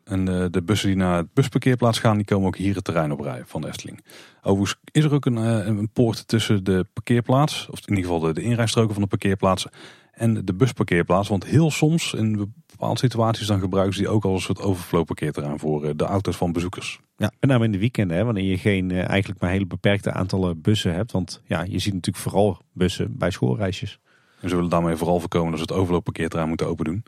En 0.05 0.29
uh, 0.29 0.45
de 0.51 0.63
bussen 0.63 0.89
die 0.89 0.97
naar 0.97 1.17
het 1.17 1.33
busparkeerplaats 1.33 1.99
gaan, 1.99 2.17
die 2.17 2.25
komen 2.25 2.47
ook 2.47 2.57
hier 2.57 2.75
het 2.75 2.85
terrein 2.85 3.13
op 3.13 3.21
rijden 3.21 3.47
van 3.47 3.61
de 3.61 3.67
Efteling. 3.67 4.05
Overigens 4.43 4.81
is 4.91 5.05
er 5.05 5.13
ook 5.13 5.27
een, 5.27 5.37
een 5.37 5.91
poort 5.93 6.29
tussen 6.29 6.65
de 6.65 6.87
parkeerplaats, 6.93 7.69
of 7.71 7.81
in 7.87 7.97
ieder 7.97 8.13
geval 8.13 8.21
de, 8.21 8.33
de 8.33 8.43
inrijstroken 8.43 8.93
van 8.93 9.03
de 9.03 9.09
parkeerplaatsen 9.09 9.71
en 10.13 10.45
de 10.45 10.55
busparkeerplaats. 10.55 11.29
Want 11.29 11.45
heel 11.45 11.71
soms 11.71 12.15
in 12.15 12.55
bepaalde 12.79 12.99
situaties 12.99 13.47
dan 13.47 13.61
gebruiken 13.61 13.95
ze 13.95 14.01
die 14.01 14.09
ook 14.09 14.25
als 14.25 14.35
een 14.35 14.41
soort 14.41 14.69
overflow 14.69 15.05
parkeerterrein 15.05 15.59
voor 15.59 15.97
de 15.97 16.05
auto's 16.05 16.37
van 16.37 16.53
bezoekers. 16.53 17.01
Ja, 17.17 17.33
met 17.41 17.51
name 17.51 17.65
in 17.65 17.73
de 17.73 17.79
weekenden, 17.79 18.17
hè, 18.17 18.25
wanneer 18.25 18.45
je 18.45 18.59
geen 18.59 18.91
uh, 18.91 19.09
eigenlijk 19.09 19.41
maar 19.41 19.51
hele 19.51 19.67
beperkte 19.67 20.13
aantallen 20.13 20.61
bussen 20.61 20.95
hebt. 20.95 21.13
Want 21.13 21.43
ja, 21.45 21.63
je 21.63 21.79
ziet 21.79 21.95
natuurlijk 21.95 22.25
vooral 22.25 22.59
bussen 22.73 23.19
bij 23.19 23.31
schoolreisjes. 23.31 23.99
En 24.41 24.49
ze 24.49 24.55
willen 24.55 24.71
daarmee 24.71 24.97
vooral 24.97 25.21
voorkomen 25.21 25.51
dat 25.51 25.59
ze 25.59 25.65
het 25.65 25.81
overloopparkeerterrein 25.81 26.49
moeten 26.49 26.67
open 26.67 26.85
doen. 26.85 27.05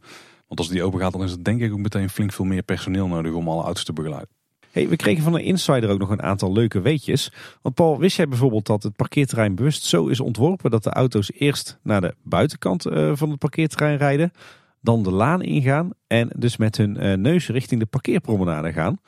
Want 0.47 0.61
als 0.61 0.69
die 0.69 0.83
open 0.83 1.01
gaat, 1.01 1.13
dan 1.13 1.23
is 1.23 1.31
het 1.31 1.45
denk 1.45 1.61
ik 1.61 1.73
ook 1.73 1.79
meteen 1.79 2.11
flink 2.11 2.33
veel 2.33 2.45
meer 2.45 2.63
personeel 2.63 3.07
nodig 3.07 3.33
om 3.33 3.49
alle 3.49 3.63
auto's 3.63 3.85
te 3.85 3.93
begeleiden. 3.93 4.37
Hey, 4.71 4.89
we 4.89 4.97
kregen 4.97 5.23
van 5.23 5.35
een 5.35 5.45
insider 5.45 5.91
ook 5.91 5.99
nog 5.99 6.11
een 6.11 6.23
aantal 6.23 6.53
leuke 6.53 6.81
weetjes. 6.81 7.33
Want 7.63 7.75
Paul, 7.75 7.99
wist 7.99 8.17
jij 8.17 8.29
bijvoorbeeld 8.29 8.67
dat 8.67 8.83
het 8.83 8.97
parkeerterrein 8.97 9.55
bewust 9.55 9.85
zo 9.85 10.07
is 10.07 10.21
ontworpen 10.21 10.71
dat 10.71 10.83
de 10.83 10.91
auto's 10.91 11.31
eerst 11.33 11.79
naar 11.83 12.01
de 12.01 12.15
buitenkant 12.23 12.87
uh, 12.87 13.11
van 13.15 13.31
het 13.31 13.39
parkeerterrein 13.39 13.97
rijden, 13.97 14.33
dan 14.81 15.03
de 15.03 15.11
laan 15.11 15.43
ingaan 15.43 15.91
en 16.07 16.31
dus 16.37 16.57
met 16.57 16.77
hun 16.77 17.05
uh, 17.05 17.15
neus 17.15 17.49
richting 17.49 17.81
de 17.81 17.87
parkeerpromenade 17.87 18.73
gaan? 18.73 19.01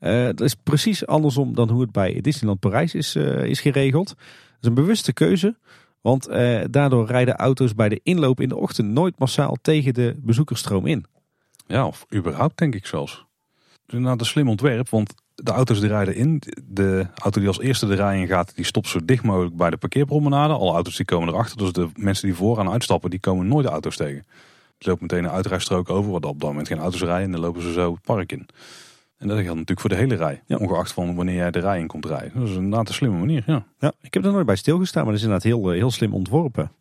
Uh, 0.00 0.24
dat 0.24 0.40
is 0.40 0.54
precies 0.54 1.06
andersom 1.06 1.54
dan 1.54 1.70
hoe 1.70 1.80
het 1.80 1.92
bij 1.92 2.20
Disneyland 2.20 2.60
Parijs 2.60 2.94
is, 2.94 3.16
uh, 3.16 3.44
is 3.44 3.60
geregeld. 3.60 4.08
Dat 4.08 4.16
is 4.60 4.68
een 4.68 4.74
bewuste 4.74 5.12
keuze, 5.12 5.56
want 6.00 6.28
daardoor 6.70 7.06
rijden 7.06 7.36
auto's 7.36 7.74
bij 7.74 7.88
de 7.88 8.00
inloop 8.02 8.40
in 8.40 8.48
de 8.48 8.56
ochtend 8.56 8.88
nooit 8.88 9.18
massaal 9.18 9.56
tegen 9.62 9.94
de 9.94 10.16
bezoekersstroom 10.18 10.86
in. 10.86 11.04
Ja, 11.66 11.86
of 11.86 12.06
überhaupt 12.14 12.58
denk 12.58 12.74
ik 12.74 12.86
zelfs. 12.86 13.24
Dus 13.86 14.04
een 14.04 14.18
slim 14.18 14.48
ontwerp, 14.48 14.88
want 14.88 15.14
de 15.34 15.50
auto's 15.50 15.80
die 15.80 15.88
rijden 15.88 16.14
in. 16.14 16.42
De 16.64 17.06
auto 17.14 17.38
die 17.40 17.48
als 17.48 17.60
eerste 17.60 17.86
de 17.86 17.94
rij 17.94 18.20
in 18.20 18.26
gaat, 18.26 18.54
die 18.54 18.64
stopt 18.64 18.88
zo 18.88 19.04
dicht 19.04 19.22
mogelijk 19.22 19.56
bij 19.56 19.70
de 19.70 19.76
parkeerpromenade. 19.76 20.54
Alle 20.54 20.72
auto's 20.72 20.96
die 20.96 21.04
komen 21.04 21.28
erachter, 21.28 21.56
dus 21.56 21.72
de 21.72 21.88
mensen 21.94 22.26
die 22.26 22.36
vooraan 22.36 22.70
uitstappen, 22.70 23.10
die 23.10 23.20
komen 23.20 23.48
nooit 23.48 23.66
de 23.66 23.72
auto's 23.72 23.96
tegen. 23.96 24.26
Die 24.82 24.90
lopen 24.90 25.06
meteen 25.10 25.24
een 25.24 25.36
uitrijstrook 25.36 25.90
over, 25.90 26.10
waar 26.10 26.20
op 26.20 26.40
dat 26.40 26.50
moment 26.50 26.68
geen 26.68 26.78
auto's 26.78 27.02
rijden 27.02 27.24
en 27.24 27.32
dan 27.32 27.40
lopen 27.40 27.62
ze 27.62 27.72
zo 27.72 27.92
het 27.92 28.02
park 28.02 28.32
in. 28.32 28.48
En 29.16 29.28
dat 29.28 29.36
geldt 29.36 29.52
natuurlijk 29.52 29.80
voor 29.80 29.90
de 29.90 29.96
hele 29.96 30.14
rij. 30.14 30.42
Ja. 30.46 30.56
Ongeacht 30.56 30.92
van 30.92 31.14
wanneer 31.14 31.34
jij 31.34 31.50
de 31.50 31.58
rij 31.58 31.78
in 31.78 31.86
komt 31.86 32.06
rijden. 32.06 32.32
Dat 32.34 32.48
is 32.48 32.54
inderdaad 32.54 32.88
een 32.88 32.94
slimme 32.94 33.18
manier. 33.18 33.42
Ja, 33.46 33.66
ja 33.78 33.92
ik 34.00 34.14
heb 34.14 34.24
er 34.24 34.32
nooit 34.32 34.46
bij 34.46 34.56
stilgestaan, 34.56 35.02
maar 35.02 35.12
dat 35.12 35.20
is 35.20 35.26
inderdaad 35.26 35.52
heel, 35.52 35.70
heel 35.70 35.90
slim 35.90 36.14
ontworpen. 36.14 36.72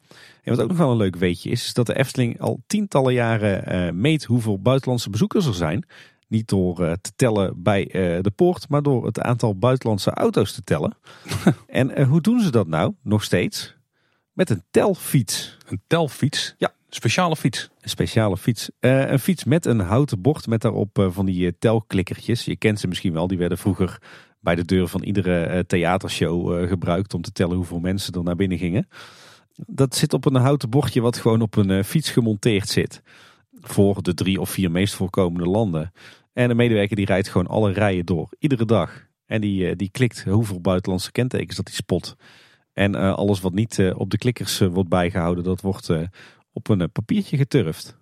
En 0.43 0.55
wat 0.55 0.61
ook 0.61 0.67
nog 0.67 0.77
wel 0.77 0.91
een 0.91 0.97
leuk 0.97 1.15
weetje 1.15 1.49
is, 1.49 1.65
is 1.65 1.73
dat 1.73 1.85
de 1.85 1.97
Efteling 1.97 2.39
al 2.39 2.61
tientallen 2.67 3.13
jaren 3.13 3.73
uh, 3.73 3.91
meet 3.91 4.23
hoeveel 4.23 4.59
buitenlandse 4.59 5.09
bezoekers 5.09 5.45
er 5.45 5.53
zijn. 5.53 5.85
Niet 6.27 6.47
door 6.47 6.81
uh, 6.81 6.91
te 7.01 7.11
tellen 7.15 7.63
bij 7.63 7.85
uh, 7.85 8.21
de 8.21 8.31
poort, 8.35 8.69
maar 8.69 8.81
door 8.81 9.05
het 9.05 9.19
aantal 9.19 9.57
buitenlandse 9.57 10.11
auto's 10.11 10.53
te 10.53 10.63
tellen. 10.63 10.97
en 11.67 12.03
hoe 12.03 12.21
doen 12.21 12.39
ze 12.39 12.51
dat 12.51 12.67
nou? 12.67 12.93
Nog 13.03 13.23
steeds? 13.23 13.75
Met 14.33 14.49
een 14.49 14.63
telfiets. 14.71 15.57
Een 15.67 15.81
telfiets? 15.87 16.55
Ja. 16.57 16.73
Speciale 16.93 17.35
fiets. 17.35 17.69
Een 17.81 17.89
speciale 17.89 18.37
fiets. 18.37 18.69
Uh, 18.79 19.09
een 19.09 19.19
fiets 19.19 19.43
met 19.43 19.65
een 19.65 19.79
houten 19.79 20.21
bord 20.21 20.47
met 20.47 20.61
daarop 20.61 20.99
uh, 20.99 21.07
van 21.09 21.25
die 21.25 21.45
uh, 21.45 21.51
telklikkertjes. 21.59 22.45
Je 22.45 22.55
kent 22.55 22.79
ze 22.79 22.87
misschien 22.87 23.13
wel. 23.13 23.27
Die 23.27 23.37
werden 23.37 23.57
vroeger 23.57 24.01
bij 24.39 24.55
de 24.55 24.65
deur 24.65 24.87
van 24.87 25.03
iedere 25.03 25.65
theatershow 25.65 26.67
gebruikt 26.67 27.13
om 27.13 27.21
te 27.21 27.31
tellen 27.31 27.55
hoeveel 27.55 27.79
mensen 27.79 28.13
er 28.13 28.23
naar 28.23 28.35
binnen 28.35 28.57
gingen. 28.57 28.87
Dat 29.55 29.95
zit 29.95 30.13
op 30.13 30.25
een 30.25 30.35
houten 30.35 30.69
bordje 30.69 31.01
wat 31.01 31.17
gewoon 31.17 31.41
op 31.41 31.55
een 31.55 31.83
fiets 31.83 32.09
gemonteerd 32.09 32.69
zit. 32.69 33.01
Voor 33.51 34.03
de 34.03 34.13
drie 34.13 34.41
of 34.41 34.49
vier 34.49 34.71
meest 34.71 34.93
voorkomende 34.93 35.49
landen. 35.49 35.91
En 36.33 36.47
de 36.47 36.55
medewerker 36.55 36.95
die 36.95 37.05
rijdt 37.05 37.27
gewoon 37.27 37.47
alle 37.47 37.71
rijen 37.71 38.05
door. 38.05 38.29
Iedere 38.39 38.65
dag. 38.65 39.07
En 39.25 39.41
die, 39.41 39.75
die 39.75 39.89
klikt 39.91 40.23
hoeveel 40.23 40.61
buitenlandse 40.61 41.11
kentekens 41.11 41.55
dat 41.55 41.67
hij 41.67 41.75
spot. 41.75 42.15
En 42.73 42.95
alles 42.95 43.41
wat 43.41 43.53
niet 43.53 43.91
op 43.95 44.09
de 44.09 44.17
klikkers 44.17 44.59
wordt 44.59 44.89
bijgehouden, 44.89 45.43
dat 45.43 45.61
wordt 45.61 45.89
op 46.53 46.69
een 46.69 46.91
papiertje 46.91 47.37
geturfd. 47.37 47.99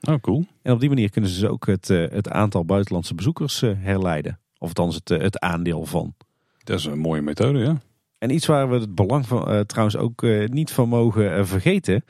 Oh, 0.00 0.14
cool. 0.20 0.44
En 0.62 0.72
op 0.72 0.80
die 0.80 0.88
manier 0.88 1.10
kunnen 1.10 1.30
ze 1.30 1.40
dus 1.40 1.48
ook 1.48 1.66
het, 1.66 1.88
het 1.88 2.30
aantal 2.30 2.64
buitenlandse 2.64 3.14
bezoekers 3.14 3.60
herleiden. 3.60 4.40
Of 4.58 4.68
althans 4.68 4.94
het, 4.94 5.08
het 5.08 5.38
aandeel 5.38 5.86
van. 5.86 6.14
Dat 6.58 6.78
is 6.78 6.84
een 6.84 6.98
mooie 6.98 7.22
methode, 7.22 7.58
ja. 7.58 7.80
En 8.18 8.30
iets 8.30 8.46
waar 8.46 8.68
we 8.70 8.78
het 8.78 8.94
belang 8.94 9.26
van 9.26 9.52
uh, 9.52 9.60
trouwens 9.60 9.96
ook 9.96 10.22
uh, 10.22 10.48
niet 10.48 10.70
van 10.70 10.88
mogen 10.88 11.38
uh, 11.38 11.44
vergeten, 11.44 12.04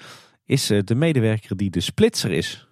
is 0.44 0.66
de 0.66 0.94
medewerker 0.94 1.56
die 1.56 1.70
de 1.70 1.80
splitser 1.80 2.30
is. 2.30 2.68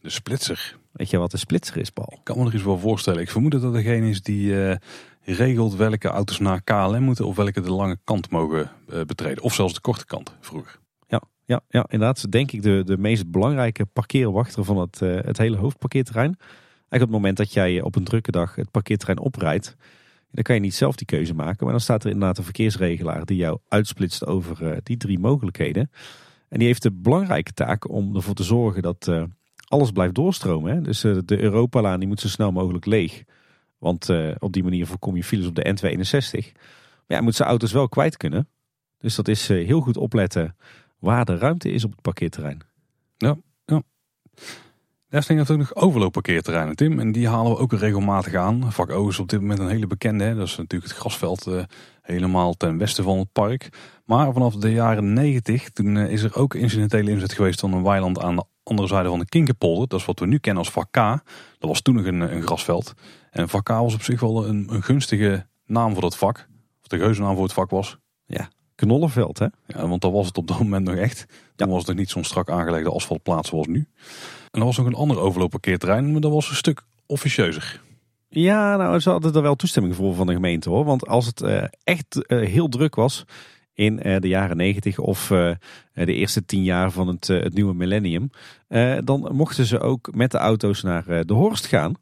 De 0.00 0.10
splitser? 0.10 0.78
Weet 0.92 1.10
je 1.10 1.18
wat 1.18 1.30
de 1.30 1.36
splitser 1.36 1.76
is, 1.76 1.90
Paul? 1.90 2.12
Ik 2.12 2.24
kan 2.24 2.38
me 2.38 2.46
er 2.46 2.54
eens 2.54 2.62
wel 2.62 2.78
voorstellen. 2.78 3.20
Ik 3.20 3.30
vermoed 3.30 3.52
dat 3.52 3.62
dat 3.62 3.72
degene 3.72 4.08
is 4.08 4.22
die 4.22 4.78
regelt 5.22 5.74
welke 5.74 6.08
auto's 6.08 6.38
naar 6.38 6.62
KLM 6.62 7.02
moeten 7.02 7.26
of 7.26 7.36
welke 7.36 7.60
de 7.60 7.72
lange 7.72 7.98
kant 8.04 8.30
mogen 8.30 8.70
betreden. 9.06 9.42
Of 9.42 9.54
zelfs 9.54 9.74
de 9.74 9.80
korte 9.80 10.06
kant 10.06 10.36
vroeger. 10.40 10.78
Ja, 11.46 11.60
ja, 11.68 11.86
inderdaad. 11.88 12.32
Denk 12.32 12.52
ik 12.52 12.62
de, 12.62 12.82
de 12.84 12.98
meest 12.98 13.30
belangrijke 13.30 13.86
parkeerwachter 13.86 14.64
van 14.64 14.78
het, 14.78 15.00
het 15.00 15.38
hele 15.38 15.56
hoofdparkeerterrein. 15.56 16.36
Eigenlijk 16.38 16.92
op 16.92 17.00
het 17.00 17.10
moment 17.10 17.36
dat 17.36 17.52
jij 17.52 17.80
op 17.80 17.96
een 17.96 18.04
drukke 18.04 18.30
dag 18.30 18.54
het 18.54 18.70
parkeerterrein 18.70 19.18
oprijdt 19.18 19.76
dan 20.36 20.44
kan 20.44 20.54
je 20.54 20.60
niet 20.60 20.74
zelf 20.74 20.96
die 20.96 21.06
keuze 21.06 21.34
maken. 21.34 21.64
Maar 21.64 21.72
dan 21.72 21.80
staat 21.80 22.04
er 22.04 22.10
inderdaad 22.10 22.38
een 22.38 22.44
verkeersregelaar 22.44 23.24
die 23.24 23.36
jou 23.36 23.58
uitsplitst 23.68 24.26
over 24.26 24.62
uh, 24.62 24.76
die 24.82 24.96
drie 24.96 25.18
mogelijkheden. 25.18 25.90
En 26.48 26.58
die 26.58 26.66
heeft 26.66 26.82
de 26.82 26.92
belangrijke 26.92 27.52
taak 27.52 27.90
om 27.90 28.16
ervoor 28.16 28.34
te 28.34 28.42
zorgen 28.42 28.82
dat 28.82 29.06
uh, 29.10 29.22
alles 29.68 29.90
blijft 29.90 30.14
doorstromen. 30.14 30.74
Hè? 30.74 30.80
Dus 30.80 31.00
de 31.00 31.40
Europalaan 31.40 31.98
die 31.98 32.08
moet 32.08 32.20
zo 32.20 32.28
snel 32.28 32.52
mogelijk 32.52 32.86
leeg. 32.86 33.22
Want 33.78 34.10
op 34.38 34.52
die 34.52 34.62
manier 34.62 34.86
voorkom 34.86 35.16
je 35.16 35.24
files 35.24 35.46
op 35.46 35.54
de 35.54 35.76
N261. 35.76 36.52
Maar 37.06 37.18
ja, 37.18 37.20
moet 37.20 37.34
zijn 37.34 37.48
auto's 37.48 37.72
wel 37.72 37.88
kwijt 37.88 38.16
kunnen. 38.16 38.48
Dus 38.98 39.14
dat 39.14 39.28
is 39.28 39.48
heel 39.48 39.80
goed 39.80 39.96
opletten 39.96 40.56
waar 40.98 41.24
de 41.24 41.38
ruimte 41.38 41.70
is 41.70 41.84
op 41.84 41.90
het 41.90 42.02
parkeerterrein. 42.02 42.60
Ja, 43.16 43.36
ja. 43.64 43.82
Efteling 45.10 45.40
heeft 45.40 45.50
ook 45.50 45.68
nog 45.68 45.74
overloopparkeerterreinen, 45.74 46.76
Tim. 46.76 47.00
En 47.00 47.12
die 47.12 47.28
halen 47.28 47.52
we 47.52 47.58
ook 47.58 47.72
regelmatig 47.72 48.34
aan. 48.34 48.72
Vak 48.72 48.90
O 48.90 49.08
is 49.08 49.18
op 49.18 49.28
dit 49.28 49.40
moment 49.40 49.58
een 49.58 49.68
hele 49.68 49.86
bekende. 49.86 50.24
Hè? 50.24 50.34
Dat 50.34 50.46
is 50.46 50.56
natuurlijk 50.56 50.90
het 50.90 51.00
grasveld 51.00 51.46
uh, 51.46 51.62
helemaal 52.02 52.54
ten 52.54 52.78
westen 52.78 53.04
van 53.04 53.18
het 53.18 53.32
park. 53.32 53.68
Maar 54.04 54.32
vanaf 54.32 54.54
de 54.54 54.72
jaren 54.72 55.12
90, 55.12 55.70
toen 55.70 55.94
uh, 55.94 56.10
is 56.12 56.22
er 56.22 56.36
ook 56.36 56.54
incidentele 56.54 57.10
inzet 57.10 57.32
geweest 57.32 57.60
van 57.60 57.72
een 57.72 57.82
weiland 57.82 58.20
aan 58.20 58.36
de 58.36 58.44
andere 58.62 58.88
zijde 58.88 59.08
van 59.08 59.18
de 59.18 59.28
Kinkerpolder. 59.28 59.88
Dat 59.88 60.00
is 60.00 60.06
wat 60.06 60.18
we 60.18 60.26
nu 60.26 60.38
kennen 60.38 60.62
als 60.62 60.72
vak 60.72 60.90
K. 60.90 60.96
Dat 61.58 61.68
was 61.68 61.80
toen 61.80 61.94
nog 61.94 62.04
een, 62.04 62.20
een 62.20 62.42
grasveld. 62.42 62.94
En 63.30 63.48
vak 63.48 63.64
K 63.64 63.68
was 63.68 63.94
op 63.94 64.02
zich 64.02 64.20
wel 64.20 64.46
een, 64.46 64.66
een 64.70 64.82
gunstige 64.82 65.46
naam 65.66 65.92
voor 65.92 66.02
dat 66.02 66.16
vak. 66.16 66.48
Of 66.82 66.88
de 66.88 66.98
geuzennaam 66.98 67.34
voor 67.34 67.44
het 67.44 67.52
vak 67.52 67.70
was. 67.70 67.98
Ja, 68.26 68.48
Knollenveld 68.76 69.38
hè? 69.38 69.46
Ja, 69.66 69.88
want 69.88 70.00
dat 70.00 70.12
was 70.12 70.26
het 70.26 70.38
op 70.38 70.46
dat 70.46 70.58
moment 70.58 70.86
nog 70.86 70.96
echt. 70.96 71.26
Toen 71.56 71.68
was 71.68 71.78
het 71.78 71.86
nog 71.86 71.96
niet 71.96 72.10
zo'n 72.10 72.24
strak 72.24 72.50
aangelegde 72.50 72.90
asfaltplaats 72.90 73.48
zoals 73.48 73.66
nu. 73.66 73.88
En 74.50 74.60
er 74.60 74.66
was 74.66 74.76
nog 74.76 74.86
een 74.86 74.94
ander 74.94 75.18
overloopparkeerterrein, 75.18 76.12
maar 76.12 76.20
dat 76.20 76.32
was 76.32 76.48
een 76.48 76.56
stuk 76.56 76.82
officieuzer. 77.06 77.80
Ja, 78.28 78.76
nou, 78.76 79.00
ze 79.00 79.10
hadden 79.10 79.34
er 79.34 79.42
wel 79.42 79.54
toestemming 79.54 79.94
voor 79.94 80.14
van 80.14 80.26
de 80.26 80.32
gemeente 80.32 80.70
hoor. 80.70 80.84
Want 80.84 81.06
als 81.06 81.26
het 81.26 81.40
uh, 81.40 81.62
echt 81.84 82.24
uh, 82.26 82.46
heel 82.48 82.68
druk 82.68 82.94
was 82.94 83.24
in 83.72 84.08
uh, 84.08 84.16
de 84.20 84.28
jaren 84.28 84.56
negentig 84.56 84.98
of 84.98 85.26
de 85.92 86.14
eerste 86.14 86.44
tien 86.44 86.62
jaar 86.62 86.90
van 86.90 87.08
het, 87.08 87.26
het 87.26 87.54
nieuwe 87.54 87.74
millennium, 87.74 88.30
dan 89.04 89.28
mochten 89.32 89.66
ze 89.66 89.80
ook 89.80 90.14
met 90.14 90.30
de 90.30 90.38
auto's 90.38 90.82
naar 90.82 91.04
de 91.26 91.32
Horst 91.32 91.66
gaan. 91.66 91.94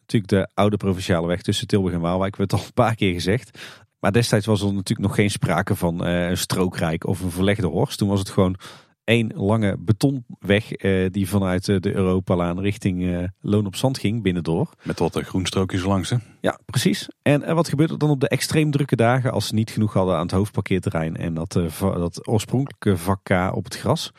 Natuurlijk 0.00 0.32
de 0.32 0.48
oude 0.54 0.76
provinciale 0.76 1.26
weg 1.26 1.42
tussen 1.42 1.66
Tilburg 1.66 1.94
en 1.94 2.00
Waalwijk, 2.00 2.36
we 2.36 2.42
het 2.42 2.52
al 2.52 2.58
een 2.58 2.72
paar 2.74 2.94
keer 2.94 3.12
gezegd. 3.12 3.58
Maar 4.06 4.14
destijds 4.14 4.46
was 4.46 4.60
er 4.60 4.66
natuurlijk 4.66 5.08
nog 5.08 5.14
geen 5.14 5.30
sprake 5.30 5.74
van 5.76 6.04
een 6.04 6.36
strookrijk 6.36 7.06
of 7.06 7.20
een 7.20 7.30
verlegde 7.30 7.66
Horst. 7.66 7.98
Toen 7.98 8.08
was 8.08 8.18
het 8.18 8.28
gewoon 8.28 8.56
één 9.04 9.32
lange 9.34 9.76
betonweg 9.78 10.84
uh, 10.84 11.10
die 11.10 11.28
vanuit 11.28 11.68
uh, 11.68 11.80
de 11.80 11.94
Europalaan 11.94 12.60
richting 12.60 13.28
Loon 13.40 13.66
op 13.66 13.76
Zand 13.76 13.98
ging 13.98 14.22
binnendoor. 14.22 14.72
Met 14.82 14.98
wat 14.98 15.18
groenstrookjes 15.18 15.84
langs 15.84 16.10
hè? 16.10 16.16
Ja, 16.40 16.58
precies. 16.64 17.08
En 17.22 17.54
wat 17.54 17.68
gebeurt 17.68 17.90
er 17.90 17.98
dan 17.98 18.10
op 18.10 18.20
de 18.20 18.28
extreem 18.28 18.70
drukke 18.70 18.96
dagen 18.96 19.32
als 19.32 19.46
ze 19.46 19.54
niet 19.54 19.70
genoeg 19.70 19.92
hadden 19.92 20.14
aan 20.14 20.22
het 20.22 20.30
hoofdparkeerterrein 20.30 21.16
en 21.16 21.34
dat, 21.34 21.52
dat 21.80 22.28
oorspronkelijke 22.28 22.96
vak 22.96 23.20
K 23.22 23.30
op 23.54 23.64
het 23.64 23.76
gras? 23.76 24.12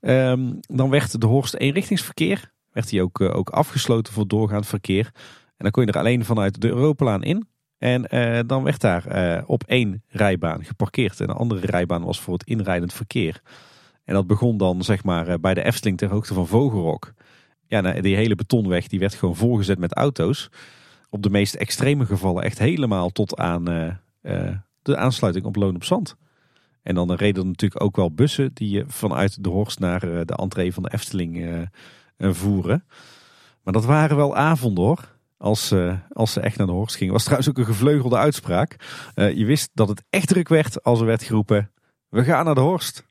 Um, 0.00 0.58
dan 0.60 0.90
werd 0.90 1.20
de 1.20 1.26
Horst 1.26 1.54
eenrichtingsverkeer, 1.54 2.52
werd 2.72 2.88
die 2.88 3.02
ook, 3.02 3.20
ook 3.20 3.48
afgesloten 3.48 4.12
voor 4.12 4.26
doorgaand 4.26 4.66
verkeer. 4.66 5.10
En 5.46 5.64
dan 5.64 5.70
kon 5.70 5.84
je 5.84 5.92
er 5.92 5.98
alleen 5.98 6.24
vanuit 6.24 6.60
de 6.60 6.68
Europalaan 6.68 7.22
in. 7.22 7.48
En 7.78 8.02
dan 8.46 8.62
werd 8.62 8.80
daar 8.80 9.44
op 9.46 9.62
één 9.64 10.02
rijbaan 10.08 10.64
geparkeerd 10.64 11.20
en 11.20 11.26
de 11.26 11.32
andere 11.32 11.66
rijbaan 11.66 12.04
was 12.04 12.20
voor 12.20 12.34
het 12.34 12.44
inrijdend 12.44 12.92
verkeer. 12.92 13.42
En 14.08 14.14
dat 14.14 14.26
begon 14.26 14.56
dan 14.56 14.82
zeg 14.82 15.04
maar 15.04 15.28
eh, 15.28 15.34
bij 15.40 15.54
de 15.54 15.62
Efteling 15.62 15.98
ter 15.98 16.08
hoogte 16.08 16.34
van 16.34 16.46
Vogelrok. 16.46 17.12
Ja, 17.66 17.80
nou, 17.80 18.00
die 18.00 18.16
hele 18.16 18.34
betonweg 18.34 18.88
die 18.88 18.98
werd 18.98 19.14
gewoon 19.14 19.36
volgezet 19.36 19.78
met 19.78 19.94
auto's. 19.94 20.50
Op 21.10 21.22
de 21.22 21.30
meest 21.30 21.54
extreme 21.54 22.06
gevallen 22.06 22.42
echt 22.42 22.58
helemaal 22.58 23.10
tot 23.10 23.36
aan 23.36 23.64
de 24.82 24.96
aansluiting 24.96 25.44
op 25.44 25.56
Loon 25.56 25.74
op 25.74 25.84
Zand. 25.84 26.16
En 26.82 26.94
dan 26.94 27.12
reden 27.12 27.42
er 27.42 27.48
natuurlijk 27.48 27.82
ook 27.82 27.96
wel 27.96 28.12
bussen 28.12 28.50
die 28.54 28.84
vanuit 28.86 29.44
de 29.44 29.48
Horst 29.48 29.78
naar 29.78 30.00
de 30.00 30.36
entree 30.36 30.72
van 30.72 30.82
de 30.82 30.92
Efteling 30.92 31.68
voeren. 32.18 32.84
Maar 33.62 33.72
dat 33.72 33.84
waren 33.84 34.16
wel 34.16 34.36
avonden 34.36 34.84
hoor. 34.84 35.17
Als, 35.38 35.74
als 36.12 36.32
ze 36.32 36.40
echt 36.40 36.58
naar 36.58 36.66
de 36.66 36.72
Horst 36.72 36.96
gingen. 36.96 37.12
Was 37.12 37.22
trouwens 37.22 37.48
ook 37.48 37.58
een 37.58 37.64
gevleugelde 37.64 38.16
uitspraak. 38.16 38.76
je 39.14 39.44
wist 39.44 39.70
dat 39.74 39.88
het 39.88 40.02
echt 40.10 40.28
druk 40.28 40.48
werd 40.48 40.82
als 40.82 41.00
er 41.00 41.06
werd 41.06 41.22
geroepen: 41.22 41.70
We 42.08 42.24
gaan 42.24 42.44
naar 42.44 42.54
de 42.54 42.60
Horst. 42.60 43.06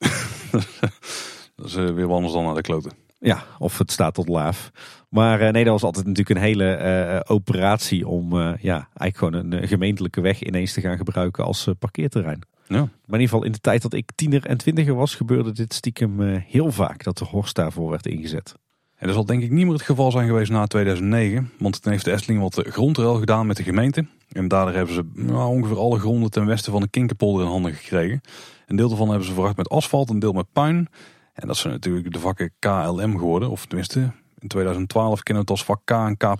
dat 1.56 1.66
is 1.66 1.74
eh, 1.74 1.90
weer 1.90 2.12
anders 2.12 2.32
dan 2.32 2.44
naar 2.44 2.54
de 2.54 2.60
kloten. 2.60 2.92
Ja, 3.18 3.44
of 3.58 3.78
het 3.78 3.90
staat 3.90 4.14
tot 4.14 4.28
laaf. 4.28 4.70
Maar 5.08 5.42
uh, 5.42 5.48
nee, 5.48 5.64
dat 5.64 5.72
was 5.72 5.82
altijd 5.82 6.06
natuurlijk 6.06 6.36
een 6.36 6.44
hele 6.44 6.78
uh, 6.78 7.34
operatie 7.34 8.08
om 8.08 8.32
uh, 8.32 8.52
ja, 8.60 8.88
eigenlijk 8.94 9.16
gewoon 9.16 9.52
een 9.52 9.68
gemeentelijke 9.68 10.20
weg 10.20 10.42
ineens 10.42 10.72
te 10.72 10.80
gaan 10.80 10.96
gebruiken 10.96 11.44
als 11.44 11.68
parkeerterrein. 11.78 12.40
Ja. 12.66 12.76
Maar 12.76 12.88
in 13.18 13.20
ieder 13.20 13.28
geval 13.28 13.44
in 13.44 13.52
de 13.52 13.60
tijd 13.60 13.82
dat 13.82 13.92
ik 13.92 14.10
tiener 14.14 14.46
en 14.46 14.56
twintiger 14.56 14.94
was, 14.94 15.14
gebeurde 15.14 15.52
dit 15.52 15.74
stiekem 15.74 16.20
heel 16.20 16.72
vaak 16.72 17.04
dat 17.04 17.18
de 17.18 17.24
Horst 17.24 17.54
daarvoor 17.54 17.90
werd 17.90 18.06
ingezet. 18.06 18.54
En 19.00 19.06
dat 19.06 19.14
zal 19.14 19.24
denk 19.24 19.42
ik 19.42 19.50
niet 19.50 19.64
meer 19.64 19.74
het 19.74 19.82
geval 19.82 20.10
zijn 20.10 20.26
geweest 20.26 20.50
na 20.50 20.66
2009. 20.66 21.50
Want 21.58 21.82
toen 21.82 21.92
heeft 21.92 22.04
de 22.04 22.12
Efteling 22.12 22.40
wat 22.40 22.62
grondruil 22.66 23.14
gedaan 23.14 23.46
met 23.46 23.56
de 23.56 23.62
gemeente. 23.62 24.06
En 24.32 24.48
daardoor 24.48 24.74
hebben 24.74 24.94
ze 24.94 25.04
nou, 25.14 25.56
ongeveer 25.56 25.78
alle 25.78 25.98
gronden 25.98 26.30
ten 26.30 26.46
westen 26.46 26.72
van 26.72 26.80
de 26.80 26.88
Kinkerpolder 26.88 27.44
in 27.44 27.50
handen 27.50 27.74
gekregen. 27.74 28.20
Een 28.66 28.76
deel 28.76 28.88
daarvan 28.88 29.08
hebben 29.08 29.26
ze 29.26 29.32
verwacht 29.32 29.56
met 29.56 29.68
asfalt, 29.68 30.10
een 30.10 30.18
deel 30.18 30.32
met 30.32 30.52
puin. 30.52 30.88
En 31.32 31.46
dat 31.46 31.56
zijn 31.56 31.72
natuurlijk 31.72 32.12
de 32.12 32.18
vakken 32.18 32.52
KLM 32.58 33.18
geworden. 33.18 33.50
Of 33.50 33.66
tenminste, 33.66 34.12
in 34.38 34.48
2012 34.48 35.22
kennen 35.22 35.44
we 35.44 35.52
het 35.52 35.60
als 35.60 35.64
vak 35.64 35.80
K 35.84 35.90
en 35.90 36.16
K+. 36.16 36.34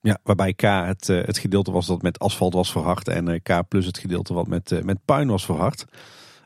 Ja, 0.00 0.18
waarbij 0.22 0.52
K 0.52 0.62
het, 0.62 1.08
eh, 1.08 1.24
het 1.24 1.38
gedeelte 1.38 1.70
was 1.70 1.86
dat 1.86 2.02
met 2.02 2.18
asfalt 2.18 2.54
was 2.54 2.72
verhard. 2.72 3.08
En 3.08 3.28
eh, 3.28 3.40
K 3.42 3.68
plus 3.68 3.86
het 3.86 3.98
gedeelte 3.98 4.34
wat 4.34 4.46
met, 4.46 4.72
eh, 4.72 4.82
met 4.82 4.98
puin 5.04 5.28
was 5.28 5.44
verhard. 5.44 5.84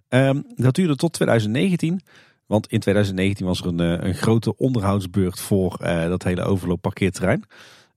Um, 0.08 0.44
dat 0.56 0.74
duurde 0.74 0.96
tot 0.96 1.12
2019. 1.12 2.00
Want 2.46 2.66
in 2.66 2.80
2019 2.80 3.46
was 3.46 3.60
er 3.60 3.66
een, 3.66 4.06
een 4.06 4.14
grote 4.14 4.56
onderhoudsbeurt 4.56 5.40
voor 5.40 5.76
dat 6.08 6.22
hele 6.22 6.42
overloopparkeerterrein. 6.42 7.44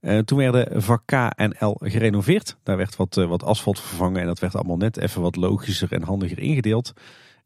Uh, 0.00 0.18
toen 0.18 0.38
werden 0.38 0.82
vak 0.82 1.02
K 1.04 1.12
en 1.12 1.54
L 1.58 1.76
gerenoveerd. 1.80 2.56
Daar 2.62 2.76
werd 2.76 2.96
wat, 2.96 3.14
wat 3.14 3.42
asfalt 3.42 3.80
vervangen 3.80 4.20
en 4.20 4.26
dat 4.26 4.38
werd 4.38 4.54
allemaal 4.54 4.76
net 4.76 4.96
even 4.96 5.22
wat 5.22 5.36
logischer 5.36 5.92
en 5.92 6.02
handiger 6.02 6.38
ingedeeld. 6.38 6.92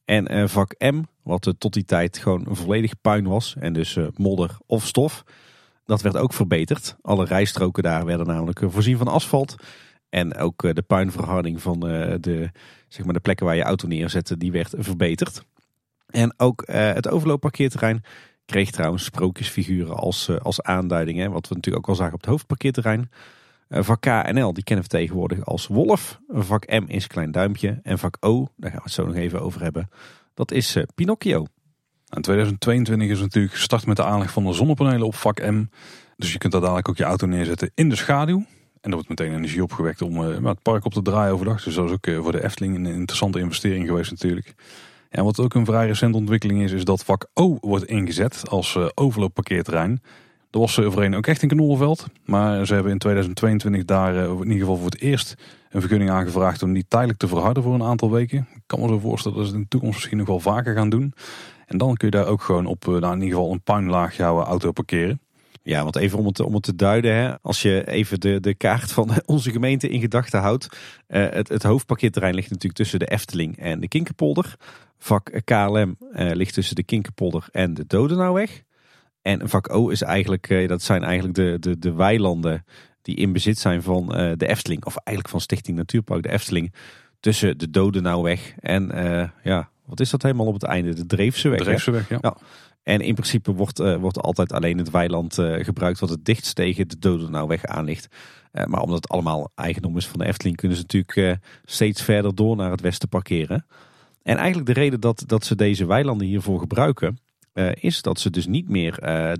En 0.05 0.49
vak 0.49 0.74
M, 0.79 1.03
wat 1.23 1.55
tot 1.59 1.73
die 1.73 1.85
tijd 1.85 2.19
gewoon 2.19 2.47
volledig 2.51 3.01
puin 3.01 3.24
was 3.24 3.55
en 3.59 3.73
dus 3.73 3.99
modder 4.16 4.57
of 4.66 4.87
stof, 4.87 5.24
dat 5.85 6.03
werd 6.03 6.16
ook 6.16 6.33
verbeterd. 6.33 6.97
Alle 7.03 7.24
rijstroken 7.24 7.83
daar 7.83 8.05
werden 8.05 8.27
namelijk 8.27 8.62
voorzien 8.66 8.97
van 8.97 9.09
asfalt. 9.09 9.55
En 10.09 10.37
ook 10.37 10.74
de 10.74 10.83
puinverharding 10.83 11.62
van 11.62 11.81
de, 11.81 12.51
zeg 12.89 13.05
maar 13.05 13.15
de 13.15 13.20
plekken 13.20 13.47
waar 13.47 13.57
je 13.57 13.62
auto 13.62 13.89
neerzette, 13.89 14.37
die 14.37 14.53
werd 14.53 14.74
verbeterd. 14.79 15.45
En 16.07 16.35
ook 16.37 16.62
het 16.66 17.09
overloopparkeerterrein 17.09 18.03
Kreeg 18.53 18.70
trouwens 18.70 19.05
sprookjesfiguren 19.05 19.97
als, 19.97 20.29
uh, 20.29 20.37
als 20.37 20.62
aanduiding. 20.62 21.29
Wat 21.29 21.49
we 21.49 21.55
natuurlijk 21.55 21.85
ook 21.85 21.89
al 21.89 21.95
zagen 21.95 22.15
op 22.15 22.20
het 22.20 22.31
hoofdparkeerterrein. 22.31 23.11
Uh, 23.69 23.83
vak 23.83 24.01
KNL, 24.01 24.53
die 24.53 24.65
kennen 24.65 24.85
we 24.85 24.91
tegenwoordig 24.91 25.45
als 25.45 25.66
Wolf. 25.66 26.20
Vak 26.29 26.66
M 26.66 26.85
is 26.87 27.07
Klein 27.07 27.31
Duimpje. 27.31 27.81
En 27.83 27.99
vak 27.99 28.16
O, 28.20 28.49
daar 28.57 28.70
gaan 28.70 28.79
we 28.79 28.85
het 28.85 28.93
zo 28.93 29.07
nog 29.07 29.15
even 29.15 29.41
over 29.41 29.62
hebben. 29.62 29.89
Dat 30.35 30.53
is 30.53 30.77
Pinocchio. 30.95 31.47
En 32.09 32.23
2022 32.23 33.09
is 33.09 33.20
natuurlijk 33.20 33.55
gestart 33.55 33.87
met 33.87 33.97
de 33.97 34.05
aanleg 34.05 34.31
van 34.31 34.45
de 34.45 34.53
zonnepanelen 34.53 35.07
op 35.07 35.15
vak 35.15 35.41
M. 35.41 35.65
Dus 36.16 36.33
je 36.33 36.39
kunt 36.39 36.53
daar 36.53 36.61
dadelijk 36.61 36.89
ook 36.89 36.97
je 36.97 37.05
auto 37.05 37.27
neerzetten 37.27 37.70
in 37.74 37.89
de 37.89 37.97
schaduw. 37.97 38.39
En 38.81 38.91
er 38.91 38.95
wordt 38.95 39.09
meteen 39.09 39.35
energie 39.35 39.62
opgewekt 39.62 40.03
om 40.03 40.19
het 40.47 40.62
park 40.62 40.85
op 40.85 40.93
te 40.93 41.03
draaien 41.03 41.33
overdag. 41.33 41.62
Dus 41.62 41.74
dat 41.74 41.85
is 41.85 41.93
ook 41.93 42.23
voor 42.23 42.33
de 42.33 42.45
Efteling 42.45 42.74
een 42.74 42.87
interessante 42.87 43.39
investering 43.39 43.87
geweest 43.87 44.11
natuurlijk. 44.11 44.55
En 45.13 45.25
wat 45.25 45.41
ook 45.41 45.55
een 45.55 45.65
vrij 45.65 45.87
recente 45.87 46.19
ontwikkeling 46.19 46.63
is, 46.63 46.73
is 46.73 46.85
dat 46.85 47.05
vak 47.05 47.27
O 47.35 47.59
wordt 47.61 47.85
ingezet 47.85 48.43
als 48.49 48.75
uh, 48.75 48.87
overloopparkeerterrein. 48.95 50.03
Dat 50.51 50.61
was 50.61 50.77
uh, 50.77 50.91
voorheen 50.91 51.15
ook 51.15 51.27
echt 51.27 51.43
in 51.43 51.49
Knollenveld. 51.49 52.07
Maar 52.25 52.67
ze 52.67 52.75
hebben 52.75 52.93
in 52.93 52.99
2022 52.99 53.85
daar 53.85 54.15
uh, 54.15 54.23
in 54.23 54.39
ieder 54.39 54.59
geval 54.59 54.77
voor 54.77 54.91
het 54.91 55.01
eerst 55.01 55.35
een 55.71 55.81
vergunning 55.81 56.11
aangevraagd 56.11 56.63
om 56.63 56.73
die 56.73 56.85
tijdelijk 56.89 57.19
te 57.19 57.29
verharden 57.29 57.63
voor 57.63 57.75
een 57.75 57.83
aantal 57.83 58.11
weken. 58.11 58.49
Ik 58.55 58.63
kan 58.67 58.81
me 58.81 58.89
zo 58.89 58.99
voorstellen 58.99 59.39
dat 59.39 59.47
ze 59.47 59.53
het 59.53 59.61
in 59.61 59.69
de 59.69 59.77
toekomst 59.77 59.97
misschien 59.97 60.19
nog 60.19 60.27
wel 60.27 60.41
vaker 60.41 60.75
gaan 60.75 60.91
doen. 60.91 61.15
En 61.67 61.79
dan 61.79 61.95
kun 61.95 62.09
je 62.11 62.17
daar 62.17 62.27
ook 62.27 62.43
gewoon 62.43 62.67
op 62.67 62.87
nou, 62.87 63.05
in 63.05 63.21
ieder 63.21 63.39
geval 63.39 63.53
een 63.53 63.63
puinlaag 63.63 64.17
jouw 64.17 64.43
auto 64.43 64.73
parkeren. 64.73 65.21
Ja, 65.63 65.83
want 65.83 65.97
even 65.97 66.19
om 66.19 66.27
het, 66.27 66.41
om 66.41 66.55
het 66.55 66.63
te 66.63 66.75
duiden, 66.75 67.15
hè, 67.15 67.41
als 67.43 67.63
je 67.63 67.89
even 67.89 68.21
de, 68.21 68.41
de 68.41 68.55
kaart 68.55 68.93
van 68.93 69.11
onze 69.27 69.51
gemeente 69.51 69.89
in 69.89 70.01
gedachten 70.01 70.41
houdt. 70.41 70.69
Uh, 71.09 71.27
het, 71.31 71.49
het 71.49 71.63
hoofdparkeerterrein 71.63 72.35
ligt 72.35 72.51
natuurlijk 72.51 72.77
tussen 72.77 72.99
de 72.99 73.11
Efteling 73.11 73.59
en 73.59 73.81
de 73.81 73.89
Kinkerpolder. 73.89 74.57
Vak 75.03 75.41
KLM 75.45 75.97
uh, 76.12 76.31
ligt 76.33 76.55
tussen 76.55 76.77
de 76.77 76.83
Kinkerpolder 76.83 77.47
en 77.51 77.74
de 77.74 77.87
Dodenauweg. 77.87 78.62
En 79.23 79.49
vak 79.49 79.74
O 79.74 79.89
is 79.89 80.03
eigenlijk, 80.03 80.51
uh, 80.51 80.69
dat 80.69 80.83
zijn 80.83 81.03
eigenlijk 81.03 81.35
de, 81.35 81.57
de, 81.61 81.79
de 81.79 81.93
weilanden 81.93 82.65
die 83.03 83.16
in 83.16 83.33
bezit 83.33 83.59
zijn 83.59 83.83
van 83.83 84.07
de 84.37 84.47
Efteling. 84.47 84.85
Of 84.85 84.97
eigenlijk 84.97 85.29
van 85.29 85.41
Stichting 85.41 85.77
Natuurpark 85.77 86.23
de 86.23 86.31
Efteling. 86.31 86.74
Tussen 87.20 87.59
de 87.59 87.70
Dodenauweg 87.70 88.55
en 88.59 88.91
ja, 89.43 89.70
wat 89.85 90.01
is 90.01 90.11
dat 90.11 90.23
helemaal 90.23 90.47
op 90.47 90.55
het 90.55 90.62
einde? 90.62 90.95
De 90.95 91.07
Dreefseweg. 91.07 91.61
Dreefseweg, 91.61 92.09
ja. 92.09 92.19
ja. 92.20 92.37
En 92.83 93.01
in 93.01 93.15
principe 93.15 93.53
wordt, 93.53 93.79
wordt 93.79 94.20
altijd 94.20 94.53
alleen 94.53 94.79
het 94.79 94.91
weiland 94.91 95.35
gebruikt 95.41 95.99
wat 95.99 96.11
het 96.11 96.24
dichtst 96.24 96.55
tegen 96.55 96.89
de 96.89 96.99
Dodenauweg 96.99 97.65
aan 97.65 97.85
ligt. 97.85 98.09
Maar 98.53 98.81
omdat 98.81 98.97
het 98.97 99.09
allemaal 99.09 99.51
eigendom 99.55 99.97
is 99.97 100.07
van 100.07 100.19
de 100.19 100.27
Efteling, 100.27 100.57
kunnen 100.57 100.77
ze 100.77 100.83
natuurlijk 100.83 101.39
steeds 101.65 102.03
verder 102.03 102.35
door 102.35 102.57
naar 102.57 102.70
het 102.70 102.81
westen 102.81 103.09
parkeren. 103.09 103.66
En 104.23 104.36
eigenlijk 104.36 104.66
de 104.66 104.81
reden 104.81 105.01
dat, 105.01 105.24
dat 105.27 105.44
ze 105.44 105.55
deze 105.55 105.86
weilanden 105.86 106.27
hiervoor 106.27 106.59
gebruiken, 106.61 107.19
is 107.74 108.03
dat 108.03 108.20
ze 108.20 108.31
dus 108.31 108.47
niet 108.47 108.69
meer 108.69 108.93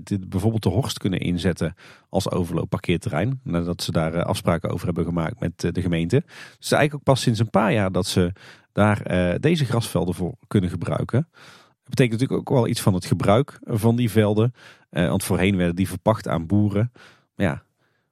dit, 0.03 0.29
bijvoorbeeld 0.29 0.63
de 0.63 0.69
Horst 0.69 0.97
kunnen 0.97 1.19
inzetten 1.19 1.75
als 2.09 2.31
overloopparkeerterrein. 2.31 3.39
Nadat 3.43 3.83
ze 3.83 3.91
daar 3.91 4.23
afspraken 4.23 4.69
over 4.69 4.85
hebben 4.85 5.05
gemaakt 5.05 5.39
met 5.39 5.59
de 5.75 5.81
gemeente. 5.81 6.23
Dus 6.25 6.69
het 6.69 6.71
eigenlijk 6.71 6.93
ook 6.93 7.03
pas 7.03 7.21
sinds 7.21 7.39
een 7.39 7.49
paar 7.49 7.73
jaar 7.73 7.91
dat 7.91 8.05
ze 8.05 8.31
daar 8.71 9.03
deze 9.39 9.65
grasvelden 9.65 10.13
voor 10.13 10.35
kunnen 10.47 10.69
gebruiken. 10.69 11.27
Dat 11.31 11.89
betekent 11.89 12.19
natuurlijk 12.19 12.49
ook 12.49 12.57
wel 12.57 12.67
iets 12.67 12.81
van 12.81 12.93
het 12.93 13.05
gebruik 13.05 13.59
van 13.63 13.95
die 13.95 14.11
velden. 14.11 14.53
Want 14.89 15.23
voorheen 15.23 15.55
werden 15.57 15.75
die 15.75 15.87
verpacht 15.87 16.27
aan 16.27 16.47
boeren. 16.47 16.91
Maar 17.35 17.45
ja, 17.45 17.63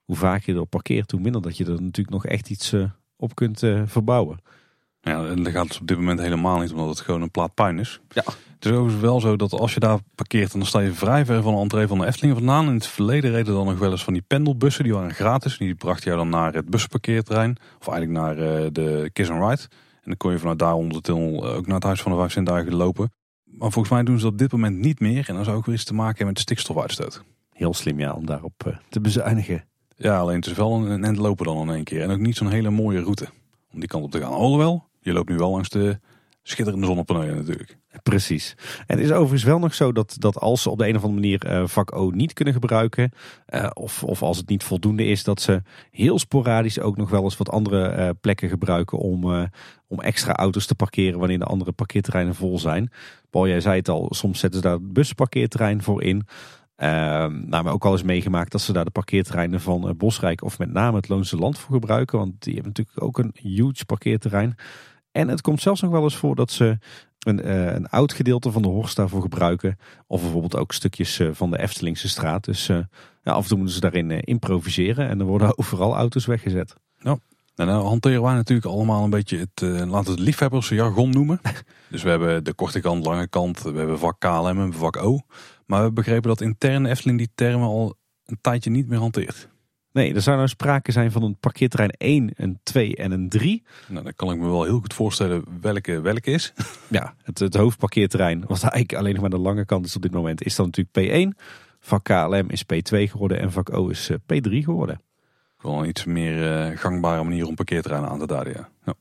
hoe 0.04 0.16
vaak 0.16 0.44
je 0.44 0.54
erop 0.54 0.70
parkeert, 0.70 1.12
hoe 1.12 1.22
minder 1.22 1.42
dat 1.42 1.58
je 1.58 1.66
er 1.66 1.72
natuurlijk 1.72 2.10
nog 2.10 2.26
echt 2.26 2.50
iets 2.50 2.76
op 3.16 3.36
kunt 3.36 3.60
verbouwen. 3.86 4.40
Ja, 5.02 5.26
en 5.26 5.44
dat 5.44 5.54
gaat 5.54 5.68
het 5.68 5.80
op 5.82 5.88
dit 5.88 5.98
moment 5.98 6.20
helemaal 6.20 6.60
niet, 6.60 6.72
omdat 6.72 6.90
het 6.90 7.00
gewoon 7.00 7.22
een 7.22 7.32
plaat 7.32 7.54
puin 7.54 7.80
is. 7.80 8.00
Ja. 8.10 8.24
Het 8.56 8.66
is 8.66 8.72
overigens 8.72 9.02
wel 9.02 9.20
zo 9.20 9.36
dat 9.36 9.52
als 9.52 9.74
je 9.74 9.80
daar 9.80 10.00
parkeert, 10.16 10.52
dan 10.52 10.66
sta 10.66 10.80
je 10.80 10.94
vrij 10.94 11.26
ver 11.26 11.42
van 11.42 11.54
de 11.54 11.60
entree 11.60 11.88
van 11.88 11.98
de 11.98 12.06
Efteling 12.06 12.38
vandaan. 12.38 12.68
In 12.68 12.74
het 12.74 12.88
verleden 12.88 13.32
reden 13.32 13.54
dan 13.54 13.66
nog 13.66 13.80
wel 13.80 13.92
eens 13.92 14.04
van 14.04 14.14
die 14.14 14.24
pendelbussen, 14.28 14.84
die 14.84 14.94
waren 14.94 15.14
gratis. 15.14 15.58
Die 15.58 15.76
brachten 15.76 16.12
jou 16.12 16.18
dan 16.18 16.30
naar 16.30 16.54
het 16.54 16.70
busparkeerterrein, 16.70 17.58
of 17.80 17.88
eigenlijk 17.88 18.26
naar 18.26 18.36
de 18.74 19.10
Kiss 19.14 19.30
and 19.30 19.50
Ride. 19.50 19.62
En 19.72 20.04
dan 20.04 20.18
kon 20.18 20.32
je 20.32 20.40
vanuit 20.40 20.60
daar 20.60 20.74
onder 20.74 20.94
de 20.94 21.02
tunnel 21.02 21.48
ook 21.48 21.66
naar 21.66 21.76
het 21.76 21.84
Huis 21.84 22.02
van 22.02 22.12
de 22.12 22.18
Vijf 22.18 22.32
Zintuigen 22.32 22.76
lopen. 22.76 23.12
Maar 23.44 23.72
volgens 23.72 23.94
mij 23.94 24.04
doen 24.04 24.18
ze 24.18 24.24
dat 24.24 24.32
op 24.32 24.38
dit 24.38 24.52
moment 24.52 24.78
niet 24.78 25.00
meer. 25.00 25.30
En 25.30 25.36
dan 25.36 25.44
zou 25.44 25.58
ook 25.58 25.66
weer 25.66 25.76
iets 25.76 25.84
te 25.84 25.94
maken 25.94 26.16
hebben 26.16 26.34
met 26.34 26.40
stikstofuitstoot. 26.40 27.24
Heel 27.54 27.74
slim 27.74 28.00
ja, 28.00 28.14
om 28.14 28.26
daarop 28.26 28.64
uh, 28.68 28.76
te 28.90 29.02
bezuinigen. 29.02 29.66
Ja, 29.96 30.18
alleen 30.18 30.36
het 30.36 30.46
is 30.46 30.54
wel 30.54 30.74
een 30.74 31.04
end 31.04 31.18
lopen 31.18 31.46
dan 31.46 31.58
in 31.58 31.76
één 31.76 31.84
keer. 31.84 32.02
En 32.02 32.12
ook 32.12 32.20
niet 32.20 32.36
zo'n 32.36 32.50
hele 32.50 32.70
mooie 32.70 33.02
route 33.02 33.28
om 33.74 33.80
die 33.80 33.88
kant 33.88 34.04
op 34.04 34.12
te 34.12 34.20
gaan. 34.20 34.32
Alhoewel, 34.32 34.90
je 35.02 35.14
loopt 35.14 35.30
nu 35.30 35.36
wel 35.36 35.52
langs 35.52 35.70
de 35.70 36.00
schitterende 36.44 36.86
zonnepanelen 36.86 37.36
natuurlijk. 37.36 37.78
Precies. 38.04 38.56
En 38.88 38.98
het 38.98 39.06
is 39.06 39.12
overigens 39.12 39.44
wel 39.44 39.60
nog 39.60 39.74
zo 39.74 39.92
dat, 39.92 40.16
dat 40.20 40.38
als 40.40 40.62
ze 40.62 40.70
op 40.70 40.78
de 40.78 40.88
een 40.88 40.96
of 40.96 41.04
andere 41.04 41.22
manier 41.22 41.62
uh, 41.62 41.68
vak 41.68 41.96
O 41.96 42.10
niet 42.10 42.34
kunnen 42.34 42.54
gebruiken, 42.54 43.12
uh, 43.50 43.70
of, 43.74 44.04
of 44.04 44.22
als 44.22 44.38
het 44.38 44.50
niet 44.50 44.64
voldoende 44.64 45.06
is, 45.06 45.24
dat 45.24 45.42
ze 45.42 45.62
heel 45.92 46.20
sporadisch 46.20 46.80
ook 46.80 46.98
nog 46.98 47.10
wel 47.10 47.24
eens 47.24 47.38
wat 47.38 47.50
andere 47.50 47.98
uh, 47.98 48.10
plekken 48.22 48.50
gebruiken 48.50 48.98
om, 48.98 49.50
om 49.88 50.00
extra 50.00 50.36
auto's 50.36 50.66
te 50.66 50.76
parkeren 50.76 51.20
wanneer 51.20 51.40
de 51.40 51.46
andere 51.46 51.72
parkeerterreinen 51.72 52.36
vol 52.36 52.60
zijn. 52.60 52.92
Paul, 53.30 53.48
jij 53.48 53.62
zei 53.62 53.78
het 53.78 53.90
al, 53.90 54.08
soms 54.10 54.40
zetten 54.40 54.62
ze 54.62 54.68
daar 54.68 54.78
het 54.78 54.94
busparkeerterrein 54.94 55.84
voor 55.84 56.04
in. 56.04 56.28
Uh, 56.78 56.88
nou, 57.28 57.64
maar 57.64 57.74
ook 57.74 57.86
al 57.86 57.92
eens 57.92 58.04
meegemaakt 58.04 58.52
dat 58.52 58.62
ze 58.62 58.74
daar 58.74 58.86
de 58.86 58.92
parkeerterreinen 58.92 59.62
van 59.62 59.94
Bosrijk 59.98 60.44
of 60.44 60.58
met 60.60 60.72
name 60.72 60.98
het 60.98 61.10
Loonse 61.10 61.38
Land 61.38 61.60
voor 61.60 61.74
gebruiken. 61.74 62.18
Want 62.18 62.44
die 62.44 62.54
hebben 62.54 62.74
natuurlijk 62.76 63.04
ook 63.04 63.18
een 63.18 63.34
huge 63.34 63.86
parkeerterrein. 63.86 64.56
En 65.12 65.28
het 65.28 65.42
komt 65.42 65.62
zelfs 65.62 65.82
nog 65.82 65.92
wel 65.92 66.04
eens 66.04 66.16
voor 66.16 66.36
dat 66.36 66.52
ze 66.52 66.78
een, 67.20 67.48
uh, 67.48 67.74
een 67.74 67.90
oud 67.90 68.14
gedeelte 68.14 68.52
van 68.52 68.62
de 68.62 68.68
Horst 68.68 68.96
daarvoor 68.96 69.22
gebruiken. 69.22 69.78
Of 70.08 70.22
bijvoorbeeld 70.22 70.56
ook 70.56 70.72
stukjes 70.72 71.20
uh, 71.20 71.30
van 71.34 71.52
de 71.52 71.60
Eftelingse 71.60 72.10
straat. 72.10 72.44
Dus 72.44 72.70
uh, 72.70 72.78
ja, 73.24 73.32
af 73.32 73.42
en 73.42 73.48
toe 73.48 73.58
moeten 73.58 73.76
ze 73.76 73.82
daarin 73.82 74.12
improviseren. 74.12 75.10
En 75.10 75.18
dan 75.18 75.28
worden 75.28 75.58
overal 75.60 75.96
auto's 75.96 76.26
weggezet. 76.26 76.74
Ja. 76.98 77.18
En 77.56 77.68
nou 77.68 77.86
hanteren 77.86 78.22
wij 78.22 78.34
natuurlijk 78.34 78.68
allemaal 78.68 79.04
een 79.04 79.10
beetje 79.10 79.38
het, 79.38 79.62
laten 79.62 80.04
we 80.04 80.12
het 80.12 80.20
liefhebbersjargon 80.20 81.10
noemen. 81.10 81.42
dus 81.90 82.04
we 82.04 82.10
hebben 82.10 82.44
de 82.44 82.54
korte 82.54 82.80
kant, 82.80 83.06
lange 83.06 83.28
kant. 83.28 83.62
We 83.62 83.78
hebben 83.78 84.00
vak 84.00 84.20
KLM 84.20 84.60
en 84.60 84.74
vak 84.74 84.98
O. 84.98 85.20
Maar 85.66 85.84
we 85.84 85.92
begrepen 85.92 86.30
dat 86.30 86.42
intern 86.42 86.86
Efteling 86.86 87.18
die 87.18 87.32
termen 87.36 87.68
al 87.68 87.96
een 88.26 88.38
tijdje 88.42 88.70
niet 88.70 88.88
meer 88.88 89.00
hanteert. 89.00 89.50
Nee, 89.94 90.14
er 90.14 90.22
zou 90.22 90.36
nou 90.36 90.48
sprake 90.48 90.92
zijn 90.92 91.12
van 91.12 91.24
een 91.24 91.38
parkeerterrein 91.40 91.92
1, 91.92 92.32
een 92.36 92.60
2 92.64 92.96
en 92.96 93.12
een 93.12 93.30
3. 93.30 93.64
Nou, 93.88 94.04
dan 94.04 94.14
kan 94.16 94.32
ik 94.32 94.38
me 94.40 94.46
wel 94.46 94.64
heel 94.64 94.80
goed 94.80 94.94
voorstellen 94.94 95.44
welke 95.62 96.02
welke 96.02 96.32
is. 96.32 96.54
Ja, 96.88 97.16
het, 97.24 97.40
het 97.40 97.56
hoofdparkeerterrein, 97.56 98.40
wat 98.40 98.62
eigenlijk 98.62 98.94
alleen 98.94 99.12
nog 99.12 99.22
maar 99.22 99.30
de 99.30 99.38
lange 99.38 99.66
kant 99.66 99.86
is 99.86 99.96
op 99.96 100.02
dit 100.02 100.12
moment, 100.12 100.44
is 100.44 100.56
dan 100.56 100.72
natuurlijk 100.74 101.34
P1. 101.36 101.38
Vak 101.80 102.04
KLM 102.04 102.50
is 102.50 102.64
P2 102.64 102.98
geworden 102.98 103.40
en 103.40 103.52
vak 103.52 103.74
O 103.74 103.88
is 103.88 104.10
eh, 104.10 104.18
P3 104.18 104.52
geworden. 104.52 105.02
Gewoon 105.58 105.84
een 105.84 105.90
iets 105.90 106.06
meer 106.06 106.70
uh, 106.70 106.78
gangbare 106.78 107.24
manier 107.24 107.48
om 107.48 107.56
parkeerterreinen 107.56 108.10
aan 108.10 108.20
te 108.20 108.28
duiden, 108.28 108.54
ja. 108.54 108.70
ja. 108.86 108.94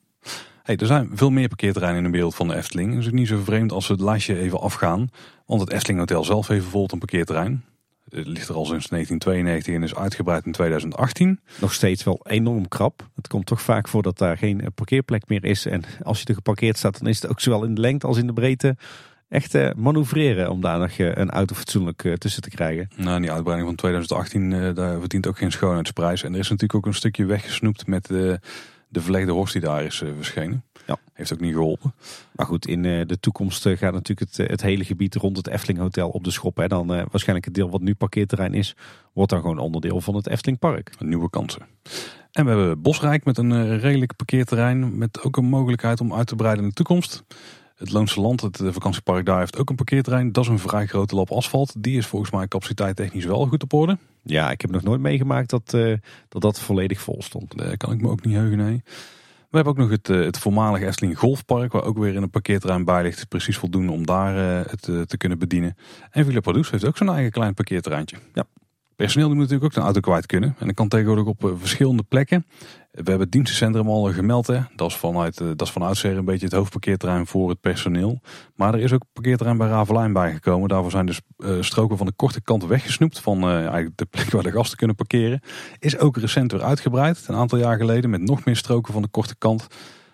Hey, 0.63 0.77
er 0.77 0.87
zijn 0.87 1.11
veel 1.13 1.31
meer 1.31 1.49
parkeerterreinen 1.49 2.05
in 2.05 2.11
de 2.11 2.17
wereld 2.17 2.35
van 2.35 2.49
de 2.49 2.55
Efteling. 2.55 2.95
Dus 2.95 3.05
het 3.05 3.15
is 3.15 3.21
niet 3.21 3.29
zo 3.29 3.41
vreemd 3.45 3.73
als 3.73 3.87
we 3.87 3.93
het 3.93 4.03
lijstje 4.03 4.39
even 4.39 4.61
afgaan. 4.61 5.09
Want 5.47 5.61
het 5.61 5.71
Efteling 5.71 5.99
Hotel 5.99 6.25
zelf 6.25 6.47
heeft 6.47 6.63
bijvoorbeeld 6.63 6.93
een 6.93 6.99
parkeerterrein. 6.99 7.65
Het 8.11 8.27
ligt 8.27 8.49
er 8.49 8.55
al 8.55 8.65
sinds 8.65 8.89
1992 8.89 9.75
en 9.75 9.83
is 9.83 9.95
uitgebreid 9.95 10.47
in 10.47 10.53
2018. 10.53 11.41
Nog 11.61 11.73
steeds 11.73 12.05
wel 12.05 12.21
enorm 12.29 12.69
krap. 12.69 13.09
Het 13.15 13.29
komt 13.29 13.47
toch 13.47 13.63
vaak 13.63 13.89
voor 13.89 14.03
dat 14.03 14.19
daar 14.19 14.39
geen 14.39 14.61
eh, 14.61 14.67
parkeerplek 14.75 15.29
meer 15.29 15.45
is. 15.45 15.67
En 15.67 15.83
als 16.03 16.21
je 16.21 16.27
er 16.27 16.35
geparkeerd 16.35 16.79
staat, 16.79 16.99
dan 16.99 17.09
is 17.09 17.23
het 17.23 17.31
ook 17.31 17.41
zowel 17.41 17.65
in 17.65 17.75
de 17.75 17.81
lengte 17.81 18.07
als 18.07 18.19
in 18.19 18.27
de 18.27 18.33
breedte 18.33 18.77
echt 19.29 19.55
uh, 19.55 19.71
manoeuvreren 19.77 20.51
om 20.51 20.61
daar 20.61 20.79
nog 20.79 20.99
uh, 20.99 21.15
een 21.15 21.31
auto 21.31 21.55
fatsoenlijk 21.55 22.17
tussen 22.19 22.43
te 22.43 22.51
krijgen. 22.51 22.89
Nou, 22.97 23.21
die 23.21 23.33
uitbreiding 23.33 23.69
van 23.69 23.77
2018, 23.77 24.75
daar 24.75 24.99
verdient 24.99 25.27
ook 25.27 25.39
geen 25.39 25.53
schoonheidsprijs. 25.53 26.23
En 26.23 26.33
er 26.33 26.39
is 26.39 26.49
natuurlijk 26.49 26.75
ook 26.75 26.87
een 26.87 26.95
stukje 26.95 27.25
weggesnoept 27.25 27.87
met 27.87 28.07
de 28.07 28.41
verlegde 28.93 29.33
horst 29.33 29.53
die 29.53 29.63
daar 29.63 29.85
is 29.85 29.97
verschenen. 29.97 30.65
Ja. 30.87 30.99
Heeft 31.13 31.33
ook 31.33 31.41
niet 31.41 31.53
geholpen. 31.53 31.95
Maar 32.33 32.47
goed, 32.47 32.67
in 32.67 32.85
eh, 32.85 33.07
de 33.07 33.21
toekomst 33.21 33.67
eh, 33.67 33.77
gaat 33.77 33.93
natuurlijk 33.93 34.31
het, 34.31 34.39
eh, 34.39 34.49
het 34.49 34.63
hele 34.63 34.85
gebied 34.85 35.15
rond 35.15 35.37
het 35.37 35.47
Efteling 35.47 35.79
Hotel 35.79 36.09
op 36.09 36.25
de 36.25 36.31
schop. 36.31 36.57
Hè. 36.57 36.67
Dan 36.67 36.87
waarschijnlijk 36.87 37.45
het 37.45 37.55
deel 37.55 37.71
wat 37.71 37.81
nu 37.81 37.95
parkeerterrein 37.95 38.55
is, 38.55 38.77
wordt 39.13 39.31
dan 39.31 39.41
gewoon 39.41 39.59
onderdeel 39.59 40.01
van 40.01 40.15
het 40.15 40.29
Efteling 40.29 40.59
Park. 40.59 40.91
Nieuwe 40.99 41.31
kansen. 41.31 41.67
En 42.33 42.45
we 42.45 42.51
hebben 42.51 42.83
Bosrijk 42.83 43.25
met 43.25 43.39
een 43.39 43.79
redelijk 43.79 44.17
parkeerterrein. 44.17 44.99
Met 44.99 45.23
ook 45.23 45.37
een 45.37 45.45
mogelijkheid 45.45 46.01
om 46.01 46.15
uit 46.15 46.27
te 46.27 46.37
breiden 46.37 46.63
in 46.63 46.69
de 46.69 46.75
toekomst. 46.75 47.25
Het 47.81 47.93
Loonse 47.93 48.21
Land, 48.21 48.41
het 48.41 48.61
vakantiepark 48.63 49.27
daar, 49.27 49.39
heeft 49.39 49.59
ook 49.59 49.71
een 49.71 49.77
parkeerterrein. 49.77 50.33
Dat 50.33 50.45
is 50.45 50.51
een 50.51 50.59
vrij 50.59 50.87
grote 50.87 51.15
lap 51.15 51.31
asfalt. 51.31 51.75
Die 51.79 51.97
is 51.97 52.07
volgens 52.07 52.31
mij 52.31 52.49
capaciteit 52.49 52.97
technisch 52.97 53.25
wel 53.25 53.47
goed 53.47 53.63
op 53.63 53.73
orde. 53.73 53.99
Ja, 54.23 54.51
ik 54.51 54.61
heb 54.61 54.71
nog 54.71 54.83
nooit 54.83 55.01
meegemaakt 55.01 55.51
dat 55.51 55.71
dat, 56.29 56.43
dat 56.43 56.61
volledig 56.61 57.01
vol 57.01 57.23
stond. 57.23 57.59
Daar 57.59 57.77
kan 57.77 57.93
ik 57.93 58.01
me 58.01 58.09
ook 58.09 58.25
niet 58.25 58.35
heugen, 58.35 58.59
nee. 58.59 58.83
We 59.51 59.57
hebben 59.57 59.73
ook 59.73 59.79
nog 59.79 59.91
het, 59.91 60.09
eh, 60.09 60.21
het 60.21 60.39
voormalige 60.39 60.87
Efteling 60.87 61.19
Golfpark, 61.19 61.73
waar 61.73 61.83
ook 61.83 61.99
weer 61.99 62.15
in 62.15 62.23
een 62.23 62.31
parkeerterrein 62.31 62.85
bij 62.85 63.03
ligt. 63.03 63.29
Precies 63.29 63.59
voldoende 63.59 63.93
om 63.93 64.07
daar 64.07 64.37
eh, 64.37 64.71
het 64.71 64.89
eh, 64.89 65.01
te 65.01 65.17
kunnen 65.17 65.39
bedienen. 65.39 65.77
En 66.11 66.25
Villa 66.25 66.41
Produce 66.41 66.71
heeft 66.71 66.85
ook 66.85 66.97
zo'n 66.97 67.11
eigen 67.11 67.31
klein 67.31 67.55
parkeerterreintje. 67.55 68.17
Ja. 68.35 68.45
Personeel 69.01 69.29
moet 69.29 69.37
natuurlijk 69.37 69.65
ook 69.65 69.77
een 69.77 69.83
auto 69.83 70.01
kwijt 70.01 70.27
kunnen. 70.27 70.55
En 70.59 70.67
dat 70.67 70.75
kan 70.75 70.89
tegenwoordig 70.89 71.25
op 71.25 71.53
verschillende 71.59 72.03
plekken. 72.03 72.47
We 72.91 72.97
hebben 72.97 73.21
het 73.21 73.33
dienstencentrum 73.33 73.89
al 73.89 74.13
gemeld. 74.13 74.47
Hè. 74.47 74.61
Dat, 74.77 74.91
is 74.91 74.97
vanuit, 74.97 75.41
eh, 75.41 75.47
dat 75.47 75.67
is 75.67 75.71
van 75.71 75.83
oudsher 75.83 76.17
een 76.17 76.25
beetje 76.25 76.45
het 76.45 76.55
hoofdparkeerterrein 76.55 77.27
voor 77.27 77.49
het 77.49 77.61
personeel. 77.61 78.21
Maar 78.55 78.75
er 78.75 78.81
is 78.81 78.93
ook 78.93 79.05
parkeerterrein 79.13 79.59
bij 79.59 79.69
Ravelijn 79.69 80.13
bijgekomen. 80.13 80.69
Daarvoor 80.69 80.91
zijn 80.91 81.07
dus 81.07 81.21
stroken 81.61 81.97
van 81.97 82.07
de 82.07 82.13
korte 82.17 82.43
kant 82.43 82.67
weggesnoept. 82.67 83.21
Van 83.21 83.49
eigenlijk 83.49 83.97
de 83.97 84.07
plek 84.11 84.31
waar 84.31 84.43
de 84.43 84.53
gasten 84.53 84.77
kunnen 84.77 84.97
parkeren. 84.97 85.41
Is 85.79 85.99
ook 85.99 86.17
recent 86.17 86.53
weer 86.53 86.63
uitgebreid. 86.63 87.25
Een 87.27 87.35
aantal 87.35 87.59
jaar 87.59 87.77
geleden 87.77 88.11
met 88.11 88.21
nog 88.21 88.45
meer 88.45 88.57
stroken 88.57 88.93
van 88.93 89.03
de 89.03 89.09
korte 89.09 89.37
kant. 89.39 89.67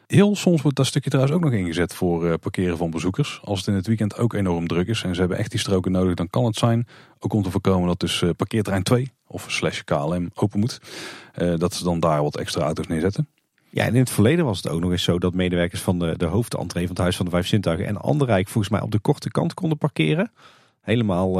Heel 0.06 0.36
soms 0.36 0.62
wordt 0.62 0.76
dat 0.76 0.86
stukje 0.86 1.10
trouwens 1.10 1.36
ook 1.36 1.44
nog 1.44 1.52
ingezet 1.52 1.94
voor 1.94 2.26
uh, 2.26 2.34
parkeren 2.40 2.76
van 2.76 2.90
bezoekers. 2.90 3.40
Als 3.44 3.58
het 3.58 3.68
in 3.68 3.74
het 3.74 3.86
weekend 3.86 4.18
ook 4.18 4.32
enorm 4.32 4.66
druk 4.66 4.88
is 4.88 5.02
en 5.02 5.14
ze 5.14 5.20
hebben 5.20 5.38
echt 5.38 5.50
die 5.50 5.60
stroken 5.60 5.92
nodig, 5.92 6.14
dan 6.14 6.30
kan 6.30 6.44
het 6.44 6.56
zijn. 6.56 6.86
Ook 7.18 7.32
om 7.32 7.42
te 7.42 7.50
voorkomen 7.50 7.88
dat 7.88 8.00
dus 8.00 8.20
uh, 8.20 8.30
parkeerterrein 8.36 8.82
2 8.82 9.12
of 9.26 9.50
slash 9.50 9.80
KLM 9.80 10.30
open 10.34 10.60
moet. 10.60 10.80
Uh, 11.36 11.58
dat 11.58 11.74
ze 11.74 11.84
dan 11.84 12.00
daar 12.00 12.22
wat 12.22 12.36
extra 12.36 12.62
auto's 12.62 12.86
neerzetten. 12.86 13.28
Ja, 13.68 13.84
en 13.84 13.94
in 13.94 14.00
het 14.00 14.10
verleden 14.10 14.44
was 14.44 14.56
het 14.62 14.68
ook 14.68 14.80
nog 14.80 14.90
eens 14.90 15.02
zo 15.02 15.18
dat 15.18 15.34
medewerkers 15.34 15.80
van 15.80 15.98
de, 15.98 16.16
de 16.16 16.24
hoofdentree 16.24 16.86
van 16.86 16.94
het 16.94 17.02
Huis 17.02 17.16
van 17.16 17.24
de 17.24 17.30
Vijf 17.30 17.46
Zintuigen 17.46 17.86
en 17.86 17.96
Anderrijk 17.96 18.48
volgens 18.48 18.72
mij 18.72 18.82
op 18.82 18.90
de 18.90 18.98
korte 18.98 19.30
kant 19.30 19.54
konden 19.54 19.78
parkeren. 19.78 20.32
Helemaal 20.80 21.32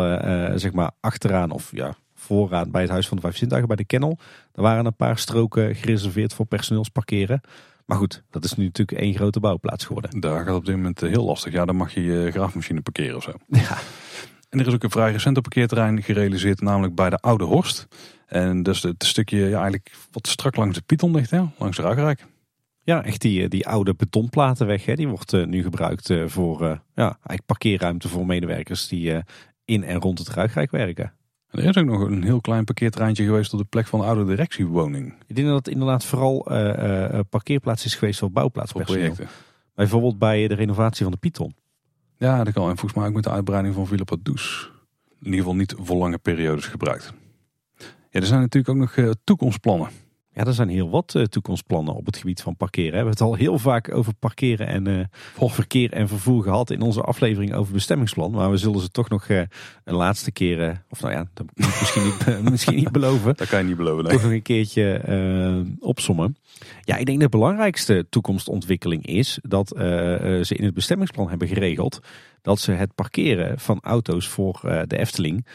zeg 0.59 0.73
maar 0.73 0.91
achteraan 1.01 1.51
of 1.51 1.71
ja, 1.73 1.95
vooraan 2.15 2.71
bij 2.71 2.83
het 2.83 2.91
Huis 2.91 3.09
van 3.09 3.17
de 3.17 3.23
Vijf 3.23 3.37
Zintuigen 3.37 3.69
bij 3.69 3.77
de 3.77 3.85
Kennel. 3.85 4.19
Er 4.55 4.63
waren 4.63 4.87
een 4.87 4.97
paar 4.97 5.19
stroken 5.19 5.75
gereserveerd 5.75 6.35
voor 6.35 6.47
personeelsparkeren. 6.47 7.41
Maar 7.87 7.97
goed, 7.97 8.23
dat 8.31 8.45
is 8.45 8.55
nu 8.55 8.65
natuurlijk 8.65 8.99
één 8.99 9.15
grote 9.15 9.41
bouwplaats 9.41 9.85
geworden. 9.85 10.21
Daar 10.21 10.45
gaat 10.45 10.55
op 10.55 10.67
dit 10.67 10.77
moment 10.77 11.01
heel 11.01 11.25
lastig. 11.25 11.53
Ja, 11.53 11.65
dan 11.65 11.77
mag 11.77 11.95
je 11.95 12.03
je 12.03 12.31
graafmachine 12.31 12.81
parkeren 12.81 13.17
of 13.17 13.23
zo. 13.23 13.33
Ja. 13.49 13.79
En 14.49 14.61
er 14.61 14.67
is 14.67 14.75
ook 14.75 14.83
een 14.83 14.91
vrij 14.91 15.13
recent 15.13 15.41
parkeerterrein 15.41 16.03
gerealiseerd, 16.03 16.61
namelijk 16.61 16.95
bij 16.95 17.11
de 17.11 17.19
Oude 17.19 17.45
Horst. 17.45 17.89
En 18.27 18.63
dus 18.63 18.83
het 18.83 19.05
stukje 19.05 19.39
ja, 19.39 19.57
eigenlijk 19.57 19.93
wat 20.11 20.29
strak 20.29 20.57
langs 20.57 20.77
de 20.77 20.83
Python 20.87 21.15
ligt, 21.15 21.31
hè? 21.31 21.43
langs 21.59 21.77
de 21.77 21.83
Ruigrijk. 21.83 22.27
Ja, 22.83 23.05
echt 23.05 23.21
die, 23.21 23.43
eh, 23.43 23.49
die 23.49 23.67
oude 23.67 23.95
betonplatenweg, 23.95 24.85
hè? 24.85 24.95
die 24.95 25.09
wordt 25.09 25.33
uh, 25.33 25.47
nu 25.47 25.63
gebruikt 25.63 26.11
uh, 26.11 26.29
voor 26.29 26.63
uh, 26.63 26.77
ja, 26.95 27.05
eigenlijk 27.05 27.47
parkeerruimte 27.47 28.09
voor 28.09 28.27
medewerkers 28.27 28.89
die 28.89 29.23
in 29.65 29.85
en 29.85 30.01
rond 30.01 30.19
het 30.19 30.29
Ruigrijk 30.29 30.71
werken. 30.71 31.13
Er 31.57 31.65
is 31.65 31.77
ook 31.77 31.85
nog 31.85 32.01
een 32.01 32.23
heel 32.23 32.41
klein 32.41 32.65
parkeerterreintje 32.65 33.25
geweest 33.25 33.53
op 33.53 33.59
de 33.59 33.65
plek 33.65 33.87
van 33.87 34.01
de 34.01 34.07
oude 34.07 34.25
directiewoning. 34.25 35.15
Ik 35.27 35.37
denk 35.37 35.49
dat 35.49 35.57
het 35.57 35.69
inderdaad 35.69 36.05
vooral 36.05 36.47
parkeerplaats 37.31 37.85
is 37.85 37.95
geweest 37.95 38.19
voor 38.19 38.31
bouwplaatspersoneel. 38.31 39.15
Bijvoorbeeld 39.75 40.19
bij 40.19 40.49
de 40.49 40.55
renovatie 40.55 41.03
van 41.03 41.13
de 41.13 41.19
Python. 41.19 41.55
Ja, 42.17 42.45
dat 42.45 42.53
kan. 42.55 42.63
En 42.69 42.77
volgens 42.77 42.95
mij 42.95 43.09
ook 43.09 43.15
met 43.15 43.25
de 43.25 43.31
uitbreiding 43.31 43.75
van 43.75 43.87
Villa 43.87 44.05
Padus. 44.05 44.71
In 45.19 45.25
ieder 45.25 45.39
geval 45.39 45.55
niet 45.55 45.75
voor 45.79 45.97
lange 45.97 46.19
periodes 46.19 46.67
gebruikt. 46.67 47.13
Ja, 48.11 48.21
er 48.21 48.27
zijn 48.27 48.41
natuurlijk 48.41 48.75
ook 48.75 48.81
nog 48.83 48.97
uh, 48.97 49.11
toekomstplannen. 49.25 49.89
Ja, 50.37 50.45
er 50.45 50.55
zijn 50.55 50.69
heel 50.69 50.91
wat 50.91 51.15
uh, 51.17 51.23
toekomstplannen 51.23 51.95
op 51.95 52.07
het 52.07 52.17
gebied 52.17 52.43
van 52.43 52.57
parkeren. 52.57 52.91
We 52.91 52.97
hebben 52.97 53.13
het 53.13 53.23
al 53.23 53.35
heel 53.35 53.59
vaak 53.59 53.95
over 53.95 54.15
parkeren 54.15 54.67
en 54.67 54.89
uh, 54.89 55.05
verkeer 55.49 55.93
en 55.93 56.09
vervoer 56.09 56.43
gehad 56.43 56.71
in 56.71 56.81
onze 56.81 57.01
aflevering 57.01 57.55
over 57.55 57.73
bestemmingsplan. 57.73 58.31
Maar 58.31 58.51
we 58.51 58.57
zullen 58.57 58.81
ze 58.81 58.89
toch 58.89 59.09
nog 59.09 59.29
een 59.29 59.95
laatste 59.95 60.33
keer, 60.33 60.83
of 60.89 61.01
nou 61.01 61.13
ja, 61.13 61.27
dat 61.35 61.47
moet 61.55 61.69
ik 61.69 61.81
misschien 61.81 62.05
niet, 62.05 62.41
misschien 62.51 62.75
niet 62.75 62.93
beloven. 62.93 63.37
Dat 63.37 63.49
kan 63.49 63.59
je 63.59 63.65
niet 63.65 63.77
beloven. 63.77 64.05
Nee. 64.05 64.13
Toch 64.13 64.23
nog 64.23 64.33
een 64.33 64.43
keertje 64.43 65.75
opsommen. 65.81 66.37
Ja, 66.81 66.97
ik 66.97 67.07
denk 67.07 67.21
de 67.21 67.29
belangrijkste 67.29 68.07
toekomstontwikkeling 68.11 69.07
is 69.07 69.39
dat 69.43 69.69
ze 69.69 70.55
in 70.57 70.65
het 70.65 70.75
bestemmingsplan 70.75 71.29
hebben 71.29 71.49
geregeld 71.49 72.01
dat 72.43 72.59
ze 72.61 72.73
het 72.73 72.95
parkeren 72.95 73.59
van 73.59 73.79
auto's 73.83 74.29
voor 74.29 74.61
de 74.63 74.99
Efteling 74.99 75.47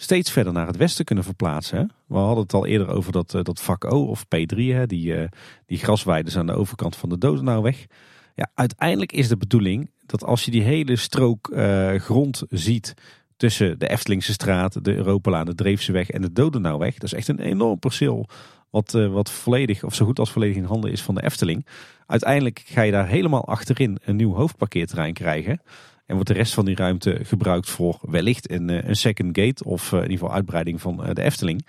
steeds 0.00 0.30
verder 0.30 0.52
naar 0.52 0.66
het 0.66 0.76
westen 0.76 1.04
kunnen 1.04 1.24
verplaatsen. 1.24 1.90
We 2.06 2.16
hadden 2.16 2.42
het 2.42 2.54
al 2.54 2.66
eerder 2.66 2.88
over 2.88 3.12
dat, 3.12 3.34
eh, 3.34 3.42
dat 3.42 3.60
vak 3.60 3.92
O 3.92 4.04
of 4.04 4.24
P3, 4.24 4.56
hè, 4.56 4.86
die, 4.86 5.16
uh, 5.16 5.24
die 5.66 5.78
grasweiden 5.78 6.38
aan 6.38 6.46
de 6.46 6.52
overkant 6.52 6.96
van 6.96 7.08
de 7.08 7.18
Dodenauweg. 7.18 7.86
Ja, 8.34 8.50
uiteindelijk 8.54 9.12
is 9.12 9.28
de 9.28 9.36
bedoeling 9.36 9.90
dat 10.06 10.24
als 10.24 10.44
je 10.44 10.50
die 10.50 10.62
hele 10.62 10.96
strook 10.96 11.50
uh, 11.52 11.94
grond 11.94 12.42
ziet 12.50 12.94
tussen 13.36 13.78
de 13.78 13.88
Eftelingse 13.88 14.32
straat, 14.32 14.84
de 14.84 14.94
Europalaan, 14.94 15.46
de 15.46 15.54
Dreefseweg 15.54 16.10
en 16.10 16.22
de 16.22 16.32
Dodenauweg. 16.32 16.94
Dat 16.94 17.12
is 17.12 17.18
echt 17.18 17.28
een 17.28 17.40
enorm 17.40 17.78
perceel 17.78 18.28
wat, 18.70 18.90
wat 18.92 19.30
volledig 19.30 19.84
of 19.84 19.94
zo 19.94 20.04
goed 20.04 20.18
als 20.18 20.30
volledig 20.30 20.56
in 20.56 20.64
handen 20.64 20.92
is 20.92 21.02
van 21.02 21.14
de 21.14 21.24
Efteling. 21.24 21.66
Uiteindelijk 22.06 22.62
ga 22.66 22.82
je 22.82 22.92
daar 22.92 23.08
helemaal 23.08 23.46
achterin 23.46 23.98
een 24.04 24.16
nieuw 24.16 24.34
hoofdparkeerterrein 24.34 25.12
krijgen. 25.12 25.60
En 26.08 26.14
wordt 26.14 26.28
de 26.28 26.36
rest 26.36 26.54
van 26.54 26.64
die 26.64 26.76
ruimte 26.76 27.18
gebruikt 27.22 27.70
voor 27.70 27.98
wellicht 28.02 28.50
een, 28.50 28.70
eh, 28.70 28.88
een 28.88 28.96
second 28.96 29.38
gate 29.38 29.64
of 29.64 29.92
eh, 29.92 29.98
in 29.98 30.02
ieder 30.02 30.18
geval 30.18 30.34
uitbreiding 30.34 30.80
van 30.80 31.04
eh, 31.04 31.14
de 31.14 31.22
Efteling. 31.22 31.66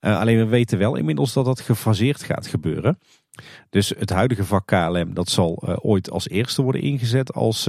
alleen 0.00 0.38
we 0.38 0.44
weten 0.44 0.78
wel 0.78 0.96
inmiddels 0.96 1.32
dat 1.32 1.44
dat 1.44 1.60
gefaseerd 1.60 2.22
gaat 2.22 2.46
gebeuren. 2.46 2.98
Dus 3.70 3.92
het 3.98 4.10
huidige 4.10 4.44
vak 4.44 4.66
KLM 4.66 5.14
dat 5.14 5.28
zal 5.28 5.78
ooit 5.82 6.10
als 6.10 6.28
eerste 6.28 6.62
worden 6.62 6.80
ingezet 6.80 7.32
als, 7.32 7.68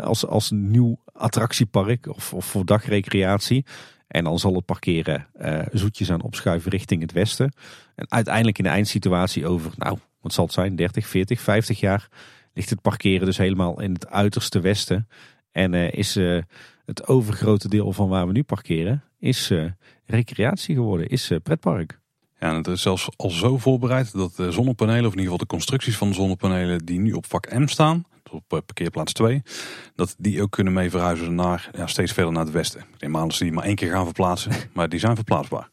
als, 0.00 0.26
als 0.26 0.50
nieuw 0.50 0.98
attractiepark 1.12 2.08
of, 2.08 2.32
of 2.32 2.44
voor 2.44 2.64
dagrecreatie. 2.64 3.64
En 4.08 4.24
dan 4.24 4.38
zal 4.38 4.54
het 4.54 4.64
parkeren 4.64 5.26
zoetjes 5.72 6.10
aan 6.10 6.22
opschuiven 6.22 6.70
richting 6.70 7.00
het 7.00 7.12
westen. 7.12 7.52
En 7.94 8.06
uiteindelijk 8.08 8.58
in 8.58 8.64
de 8.64 8.70
eindsituatie 8.70 9.46
over, 9.46 9.72
nou, 9.76 9.98
wat 10.20 10.32
zal 10.32 10.44
het 10.44 10.54
zijn, 10.54 10.76
30, 10.76 11.06
40, 11.06 11.40
50 11.40 11.80
jaar 11.80 12.08
ligt 12.54 12.70
het 12.70 12.80
parkeren 12.80 13.26
dus 13.26 13.36
helemaal 13.36 13.80
in 13.80 13.92
het 13.92 14.08
uiterste 14.08 14.60
westen. 14.60 15.08
En 15.50 15.72
uh, 15.72 15.92
is 15.92 16.16
uh, 16.16 16.42
het 16.84 17.06
overgrote 17.06 17.68
deel 17.68 17.92
van 17.92 18.08
waar 18.08 18.26
we 18.26 18.32
nu 18.32 18.42
parkeren, 18.42 19.04
is 19.18 19.50
uh, 19.50 19.70
recreatie 20.06 20.74
geworden, 20.74 21.08
is 21.08 21.32
pretpark. 21.42 22.00
Ja, 22.38 22.50
en 22.50 22.56
het 22.56 22.66
is 22.66 22.82
zelfs 22.82 23.08
al 23.16 23.30
zo 23.30 23.58
voorbereid 23.58 24.12
dat 24.12 24.36
de 24.36 24.52
zonnepanelen, 24.52 25.06
of 25.06 25.12
in 25.12 25.18
ieder 25.18 25.22
geval 25.22 25.38
de 25.38 25.46
constructies 25.46 25.96
van 25.96 26.08
de 26.08 26.14
zonnepanelen 26.14 26.84
die 26.84 26.98
nu 26.98 27.12
op 27.12 27.26
vak 27.26 27.52
M 27.52 27.66
staan, 27.66 28.04
op 28.30 28.48
parkeerplaats 28.48 29.12
2, 29.12 29.42
dat 29.94 30.14
die 30.18 30.42
ook 30.42 30.50
kunnen 30.50 30.72
mee 30.72 30.90
verhuizen 30.90 31.34
naar 31.34 31.70
ja, 31.76 31.86
steeds 31.86 32.12
verder 32.12 32.32
naar 32.32 32.44
het 32.44 32.52
westen. 32.52 32.84
Ik 32.98 33.14
aan 33.14 33.28
dat 33.28 33.38
die 33.38 33.52
maar 33.52 33.64
één 33.64 33.74
keer 33.74 33.90
gaan 33.90 34.04
verplaatsen, 34.04 34.52
maar 34.74 34.88
die 34.88 34.98
zijn 34.98 35.14
verplaatsbaar. 35.14 35.72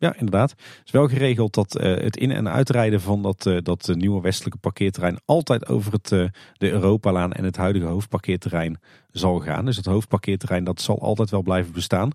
Ja, 0.00 0.14
inderdaad. 0.16 0.50
Het 0.50 0.82
is 0.84 0.90
wel 0.90 1.08
geregeld 1.08 1.54
dat 1.54 1.80
uh, 1.80 1.96
het 1.96 2.16
in- 2.16 2.30
en 2.30 2.48
uitrijden 2.48 3.00
van 3.00 3.22
dat, 3.22 3.46
uh, 3.46 3.58
dat 3.62 3.90
nieuwe 3.92 4.20
westelijke 4.20 4.58
parkeerterrein 4.58 5.20
altijd 5.24 5.68
over 5.68 5.92
het, 5.92 6.10
uh, 6.10 6.28
de 6.52 6.70
Europalaan 6.70 7.32
en 7.32 7.44
het 7.44 7.56
huidige 7.56 7.86
hoofdparkeerterrein 7.86 8.80
zal 9.10 9.38
gaan. 9.38 9.64
Dus 9.64 9.76
het 9.76 9.86
hoofdparkeerterrein 9.86 10.64
dat 10.64 10.80
zal 10.80 11.00
altijd 11.02 11.30
wel 11.30 11.42
blijven 11.42 11.72
bestaan. 11.72 12.10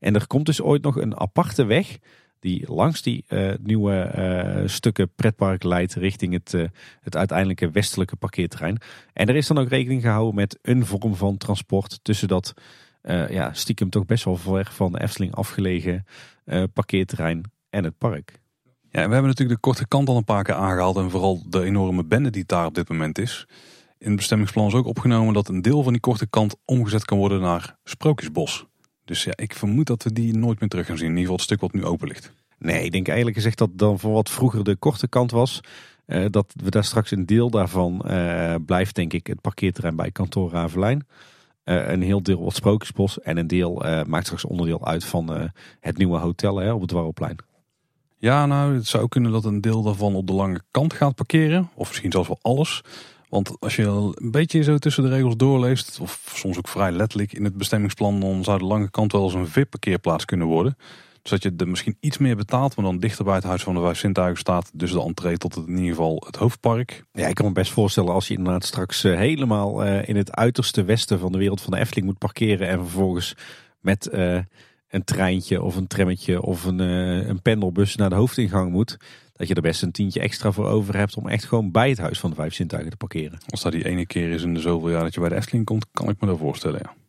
En 0.00 0.14
er 0.14 0.26
komt 0.26 0.46
dus 0.46 0.62
ooit 0.62 0.82
nog 0.82 0.96
een 0.96 1.18
aparte 1.20 1.64
weg 1.64 1.98
die 2.40 2.72
langs 2.72 3.02
die 3.02 3.24
nieuwe 3.62 4.62
stukken 4.66 5.10
pretpark 5.14 5.62
leidt 5.62 5.94
richting 5.94 6.32
het, 6.32 6.52
het 7.00 7.16
uiteindelijke 7.16 7.70
westelijke 7.70 8.16
parkeerterrein. 8.16 8.78
En 9.12 9.28
er 9.28 9.36
is 9.36 9.46
dan 9.46 9.58
ook 9.58 9.68
rekening 9.68 10.02
gehouden 10.02 10.34
met 10.34 10.58
een 10.62 10.86
vorm 10.86 11.14
van 11.14 11.36
transport 11.36 11.98
tussen 12.02 12.28
dat 12.28 12.54
ja, 13.28 13.52
stiekem 13.52 13.90
toch 13.90 14.06
best 14.06 14.24
wel 14.24 14.36
ver 14.36 14.68
van 14.72 14.92
de 14.92 15.02
Efteling 15.02 15.34
afgelegen 15.34 16.04
parkeerterrein 16.72 17.50
en 17.70 17.84
het 17.84 17.98
park. 17.98 18.40
Ja, 18.90 19.06
we 19.06 19.12
hebben 19.12 19.22
natuurlijk 19.22 19.48
de 19.48 19.68
korte 19.68 19.88
kant 19.88 20.08
al 20.08 20.16
een 20.16 20.24
paar 20.24 20.42
keer 20.42 20.54
aangehaald 20.54 20.96
en 20.96 21.10
vooral 21.10 21.42
de 21.48 21.62
enorme 21.62 22.04
bende 22.04 22.30
die 22.30 22.44
daar 22.46 22.66
op 22.66 22.74
dit 22.74 22.88
moment 22.88 23.18
is. 23.18 23.46
In 23.98 24.06
het 24.06 24.16
bestemmingsplan 24.16 24.66
is 24.66 24.74
ook 24.74 24.86
opgenomen 24.86 25.34
dat 25.34 25.48
een 25.48 25.62
deel 25.62 25.82
van 25.82 25.92
die 25.92 26.00
korte 26.00 26.26
kant 26.26 26.56
omgezet 26.64 27.04
kan 27.04 27.18
worden 27.18 27.40
naar 27.40 27.76
Sprookjesbos. 27.84 28.66
Dus 29.04 29.24
ja, 29.24 29.32
ik 29.34 29.54
vermoed 29.54 29.86
dat 29.86 30.02
we 30.02 30.12
die 30.12 30.36
nooit 30.36 30.60
meer 30.60 30.68
terug 30.68 30.86
gaan 30.86 30.98
zien. 30.98 31.10
In 31.10 31.16
ieder 31.16 31.22
geval 31.22 31.36
het 31.36 31.44
stuk 31.44 31.60
wat 31.60 31.72
nu 31.72 31.84
open 31.84 32.08
ligt. 32.08 32.32
Nee, 32.58 32.84
ik 32.84 32.92
denk 32.92 33.06
eigenlijk 33.06 33.36
gezegd 33.36 33.58
dat 33.58 33.70
dan 33.72 33.98
voor 33.98 34.12
wat 34.12 34.30
vroeger 34.30 34.64
de 34.64 34.76
korte 34.76 35.08
kant 35.08 35.30
was, 35.30 35.60
uh, 36.06 36.26
dat 36.30 36.52
we 36.62 36.70
daar 36.70 36.84
straks 36.84 37.10
een 37.10 37.26
deel 37.26 37.50
daarvan 37.50 38.02
uh, 38.06 38.54
blijft, 38.66 38.94
denk 38.94 39.12
ik, 39.12 39.26
het 39.26 39.40
parkeerterrein 39.40 39.96
bij 39.96 40.10
kantoor 40.10 40.50
Ravelijn. 40.50 41.06
Uh, 41.68 41.88
een 41.88 42.02
heel 42.02 42.22
deel 42.22 42.38
wordt 42.38 42.56
Sprookjesbos 42.56 43.20
en 43.20 43.36
een 43.36 43.46
deel 43.46 43.86
uh, 43.86 44.02
maakt 44.02 44.24
straks 44.24 44.44
onderdeel 44.44 44.86
uit 44.86 45.04
van 45.04 45.36
uh, 45.36 45.44
het 45.80 45.96
nieuwe 45.96 46.18
hotel 46.18 46.56
hè, 46.56 46.72
op 46.72 46.80
het 46.80 46.90
Warrelplein. 46.90 47.36
Ja, 48.18 48.46
nou, 48.46 48.74
het 48.74 48.86
zou 48.86 49.08
kunnen 49.08 49.32
dat 49.32 49.44
een 49.44 49.60
deel 49.60 49.82
daarvan 49.82 50.14
op 50.14 50.26
de 50.26 50.32
lange 50.32 50.60
kant 50.70 50.92
gaat 50.92 51.14
parkeren. 51.14 51.70
Of 51.74 51.88
misschien 51.88 52.12
zelfs 52.12 52.28
wel 52.28 52.38
alles. 52.42 52.82
Want 53.28 53.60
als 53.60 53.76
je 53.76 53.82
een 54.14 54.30
beetje 54.30 54.62
zo 54.62 54.78
tussen 54.78 55.02
de 55.02 55.08
regels 55.08 55.36
doorleest, 55.36 56.00
of 56.00 56.32
soms 56.34 56.58
ook 56.58 56.68
vrij 56.68 56.92
letterlijk 56.92 57.32
in 57.32 57.44
het 57.44 57.56
bestemmingsplan, 57.56 58.20
dan 58.20 58.44
zou 58.44 58.58
de 58.58 58.64
lange 58.64 58.90
kant 58.90 59.12
wel 59.12 59.24
eens 59.24 59.34
een 59.34 59.48
VIP-parkeerplaats 59.48 60.24
kunnen 60.24 60.46
worden. 60.46 60.76
Dus 61.26 61.40
dat 61.40 61.52
je 61.52 61.52
er 61.56 61.68
misschien 61.68 61.96
iets 62.00 62.18
meer 62.18 62.36
betaalt, 62.36 62.76
maar 62.76 62.84
dan 62.84 62.98
dichter 62.98 63.24
bij 63.24 63.34
het 63.34 63.44
Huis 63.44 63.62
van 63.62 63.74
de 63.74 63.80
Vijf 63.80 63.98
Sintuigen 63.98 64.38
staat. 64.38 64.70
Dus 64.74 64.92
de 64.92 65.02
entree 65.02 65.36
tot 65.36 65.54
het, 65.54 65.66
in 65.66 65.76
ieder 65.76 65.90
geval 65.90 66.22
het 66.26 66.36
hoofdpark. 66.36 67.04
Ja, 67.12 67.26
ik 67.26 67.34
kan 67.34 67.46
me 67.46 67.52
best 67.52 67.72
voorstellen 67.72 68.12
als 68.12 68.28
je 68.28 68.34
inderdaad 68.34 68.64
straks 68.64 69.04
uh, 69.04 69.16
helemaal 69.16 69.86
uh, 69.86 70.08
in 70.08 70.16
het 70.16 70.32
uiterste 70.32 70.84
westen 70.84 71.18
van 71.18 71.32
de 71.32 71.38
wereld 71.38 71.60
van 71.60 71.72
de 71.72 71.78
Efteling 71.78 72.06
moet 72.06 72.18
parkeren. 72.18 72.68
En 72.68 72.78
vervolgens 72.78 73.34
met 73.80 74.08
uh, 74.12 74.38
een 74.88 75.04
treintje 75.04 75.62
of 75.62 75.76
een 75.76 75.86
trammetje 75.86 76.42
of 76.42 76.64
een, 76.64 76.78
een 76.78 77.42
pendelbus 77.42 77.96
naar 77.96 78.10
de 78.10 78.14
hoofdingang 78.14 78.70
moet. 78.70 78.96
Dat 79.32 79.48
je 79.48 79.54
er 79.54 79.62
best 79.62 79.82
een 79.82 79.92
tientje 79.92 80.20
extra 80.20 80.52
voor 80.52 80.66
over 80.66 80.96
hebt 80.96 81.16
om 81.16 81.28
echt 81.28 81.44
gewoon 81.44 81.70
bij 81.70 81.88
het 81.88 81.98
Huis 81.98 82.20
van 82.20 82.30
de 82.30 82.36
Vijf 82.36 82.54
Sintuigen 82.54 82.90
te 82.90 82.96
parkeren. 82.96 83.38
Als 83.46 83.62
dat 83.62 83.72
die 83.72 83.86
ene 83.86 84.06
keer 84.06 84.30
is 84.30 84.42
in 84.42 84.54
de 84.54 84.60
zoveel 84.60 84.90
jaar 84.90 85.02
dat 85.02 85.14
je 85.14 85.20
bij 85.20 85.28
de 85.28 85.34
Efteling 85.34 85.64
komt, 85.64 85.86
kan 85.92 86.08
ik 86.08 86.20
me 86.20 86.26
dat 86.26 86.38
voorstellen, 86.38 86.80
ja. 86.82 87.05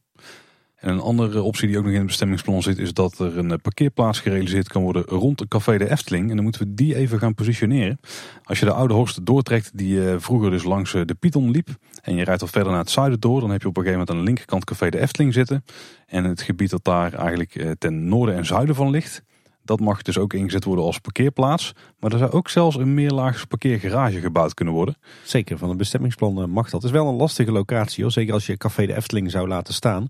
En 0.78 0.90
een 0.90 1.00
andere 1.00 1.42
optie 1.42 1.68
die 1.68 1.78
ook 1.78 1.84
nog 1.84 1.92
in 1.92 1.98
het 1.98 2.08
bestemmingsplan 2.08 2.62
zit, 2.62 2.78
is 2.78 2.94
dat 2.94 3.20
er 3.20 3.38
een 3.38 3.62
parkeerplaats 3.62 4.20
gerealiseerd 4.20 4.68
kan 4.68 4.84
worden 4.84 5.04
rond 5.04 5.40
het 5.40 5.50
café 5.50 5.78
de 5.78 5.90
Efteling. 5.90 6.30
En 6.30 6.36
dan 6.36 6.44
moeten 6.44 6.62
we 6.62 6.74
die 6.74 6.96
even 6.96 7.20
gaan 7.20 7.34
positioneren. 7.34 8.00
Als 8.44 8.60
je 8.60 8.66
de 8.66 8.72
oude 8.74 8.94
Horst 8.94 9.26
doortrekt, 9.26 9.78
die 9.78 10.10
eh, 10.10 10.16
vroeger 10.20 10.52
dus 10.52 10.64
langs 10.64 10.94
eh, 10.94 11.02
de 11.06 11.14
Python 11.14 11.52
liep, 11.52 11.70
en 12.02 12.16
je 12.16 12.24
rijdt 12.24 12.42
wat 12.42 12.50
verder 12.50 12.72
naar 12.72 12.82
het 12.82 12.90
zuiden 12.90 13.20
door, 13.20 13.40
dan 13.40 13.52
heb 13.52 13.62
je 13.62 13.68
op 13.68 13.78
een 13.78 13.84
gegeven 13.84 14.00
moment 14.00 14.18
aan 14.18 14.26
de 14.26 14.32
linkerkant 14.32 14.66
café 14.66 14.90
de 14.90 15.00
Efteling 15.00 15.34
zitten. 15.34 15.64
En 16.06 16.24
het 16.24 16.42
gebied 16.42 16.70
dat 16.70 16.84
daar 16.84 17.14
eigenlijk 17.14 17.56
eh, 17.56 17.72
ten 17.78 18.08
noorden 18.08 18.36
en 18.36 18.46
zuiden 18.46 18.76
van 18.76 18.90
ligt, 18.90 19.24
dat 19.64 19.80
mag 19.80 20.02
dus 20.02 20.18
ook 20.18 20.34
ingezet 20.34 20.64
worden 20.64 20.86
als 20.86 21.00
parkeerplaats. 21.00 21.74
Maar 22.00 22.12
er 22.12 22.18
zou 22.18 22.32
ook 22.32 22.50
zelfs 22.50 22.76
een 22.76 22.94
meerlaags 22.94 23.46
parkeergarage 23.46 24.20
gebouwd 24.20 24.54
kunnen 24.54 24.74
worden. 24.74 24.98
Zeker, 25.24 25.58
van 25.58 25.70
het 25.70 25.78
bestemmingsplan 25.78 26.50
mag 26.50 26.70
dat. 26.70 26.82
Het 26.82 26.84
is 26.84 26.98
wel 26.98 27.08
een 27.08 27.16
lastige 27.16 27.52
locatie 27.52 28.04
hoor. 28.04 28.12
Zeker 28.12 28.34
als 28.34 28.46
je 28.46 28.58
Café 28.58 28.86
de 28.86 28.96
Efteling 28.96 29.32
zou 29.32 29.48
laten 29.48 29.74
staan. 29.74 30.08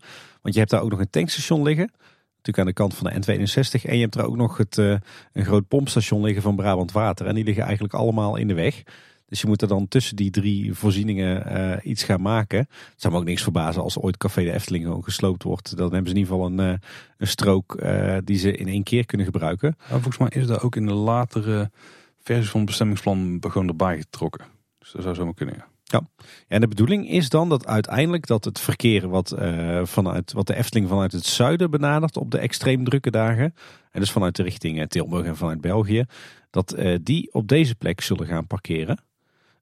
Want 0.47 0.59
je 0.59 0.65
hebt 0.65 0.75
daar 0.75 0.85
ook 0.85 0.91
nog 0.91 0.99
een 0.99 1.09
tankstation 1.09 1.63
liggen. 1.63 1.91
Natuurlijk 2.35 2.59
aan 2.59 2.65
de 2.65 2.73
kant 2.73 2.95
van 2.95 3.07
de 3.07 3.13
N62. 3.13 3.81
En 3.83 3.95
je 3.95 4.01
hebt 4.01 4.15
er 4.15 4.25
ook 4.25 4.35
nog 4.35 4.57
het, 4.57 4.77
een 4.77 5.01
groot 5.45 5.67
pompstation 5.67 6.21
liggen 6.21 6.41
van 6.41 6.55
Brabant 6.55 6.91
Water. 6.91 7.25
En 7.25 7.35
die 7.35 7.43
liggen 7.43 7.63
eigenlijk 7.63 7.93
allemaal 7.93 8.35
in 8.35 8.47
de 8.47 8.53
weg. 8.53 8.83
Dus 9.25 9.41
je 9.41 9.47
moet 9.47 9.61
er 9.61 9.67
dan 9.67 9.87
tussen 9.87 10.15
die 10.15 10.31
drie 10.31 10.73
voorzieningen 10.73 11.89
iets 11.89 12.03
gaan 12.03 12.21
maken. 12.21 12.57
Het 12.59 12.93
zou 12.95 13.13
me 13.13 13.19
ook 13.19 13.25
niks 13.25 13.43
verbazen 13.43 13.81
als 13.81 13.97
ooit 13.97 14.17
Café 14.17 14.43
de 14.43 14.51
Efteling 14.51 14.83
gewoon 14.83 15.03
gesloopt 15.03 15.43
wordt. 15.43 15.77
Dan 15.77 15.93
hebben 15.93 16.09
ze 16.09 16.15
in 16.15 16.21
ieder 16.21 16.33
geval 16.33 16.47
een, 16.47 16.79
een 17.17 17.27
strook 17.27 17.81
die 18.23 18.37
ze 18.37 18.51
in 18.51 18.67
één 18.67 18.83
keer 18.83 19.05
kunnen 19.05 19.25
gebruiken. 19.25 19.75
volgens 19.89 20.17
mij 20.17 20.29
is 20.29 20.47
dat 20.47 20.61
ook 20.61 20.75
in 20.75 20.85
de 20.85 20.93
latere 20.93 21.71
versies 22.19 22.49
van 22.49 22.59
het 22.59 22.69
bestemmingsplan 22.69 23.43
gewoon 23.47 23.67
erbij 23.67 23.97
getrokken. 23.97 24.45
Dus 24.79 24.91
dat 24.91 25.03
zou 25.03 25.15
zomaar 25.15 25.33
kunnen, 25.33 25.55
ja. 25.55 25.76
Ja, 25.89 26.01
en 26.47 26.61
de 26.61 26.67
bedoeling 26.67 27.09
is 27.09 27.29
dan 27.29 27.49
dat 27.49 27.67
uiteindelijk 27.67 28.27
dat 28.27 28.45
het 28.45 28.59
verkeer 28.59 29.09
wat, 29.09 29.35
uh, 29.39 29.85
vanuit, 29.85 30.33
wat 30.33 30.47
de 30.47 30.55
Efteling 30.55 30.89
vanuit 30.89 31.11
het 31.11 31.25
zuiden 31.25 31.71
benadert 31.71 32.17
op 32.17 32.31
de 32.31 32.37
extreem 32.37 32.83
drukke 32.83 33.11
dagen, 33.11 33.53
en 33.91 33.99
dus 33.99 34.11
vanuit 34.11 34.35
de 34.35 34.43
richting 34.43 34.79
eh, 34.79 34.85
Tilburg 34.85 35.25
en 35.25 35.37
vanuit 35.37 35.61
België, 35.61 36.05
dat 36.49 36.77
uh, 36.77 36.97
die 37.01 37.33
op 37.33 37.47
deze 37.47 37.75
plek 37.75 38.01
zullen 38.01 38.27
gaan 38.27 38.47
parkeren. 38.47 39.05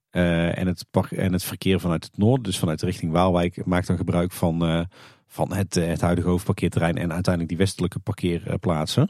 En, 0.09 0.67
het 0.67 0.85
en 1.09 1.33
het 1.33 1.43
verkeer 1.43 1.79
vanuit 1.79 2.03
het 2.03 2.17
noorden, 2.17 2.43
dus 2.43 2.59
vanuit 2.59 2.79
de 2.79 2.85
richting 2.85 3.11
Waalwijk, 3.11 3.65
maakt 3.65 3.87
dan 3.87 3.97
gebruik 3.97 4.31
van, 4.31 4.87
van 5.27 5.53
het, 5.53 5.73
het 5.73 6.01
huidige 6.01 6.27
hoofdparkeerterrein 6.27 6.97
en 6.97 7.13
uiteindelijk 7.13 7.49
die 7.49 7.57
westelijke 7.57 7.99
parkeerplaatsen. 7.99 9.09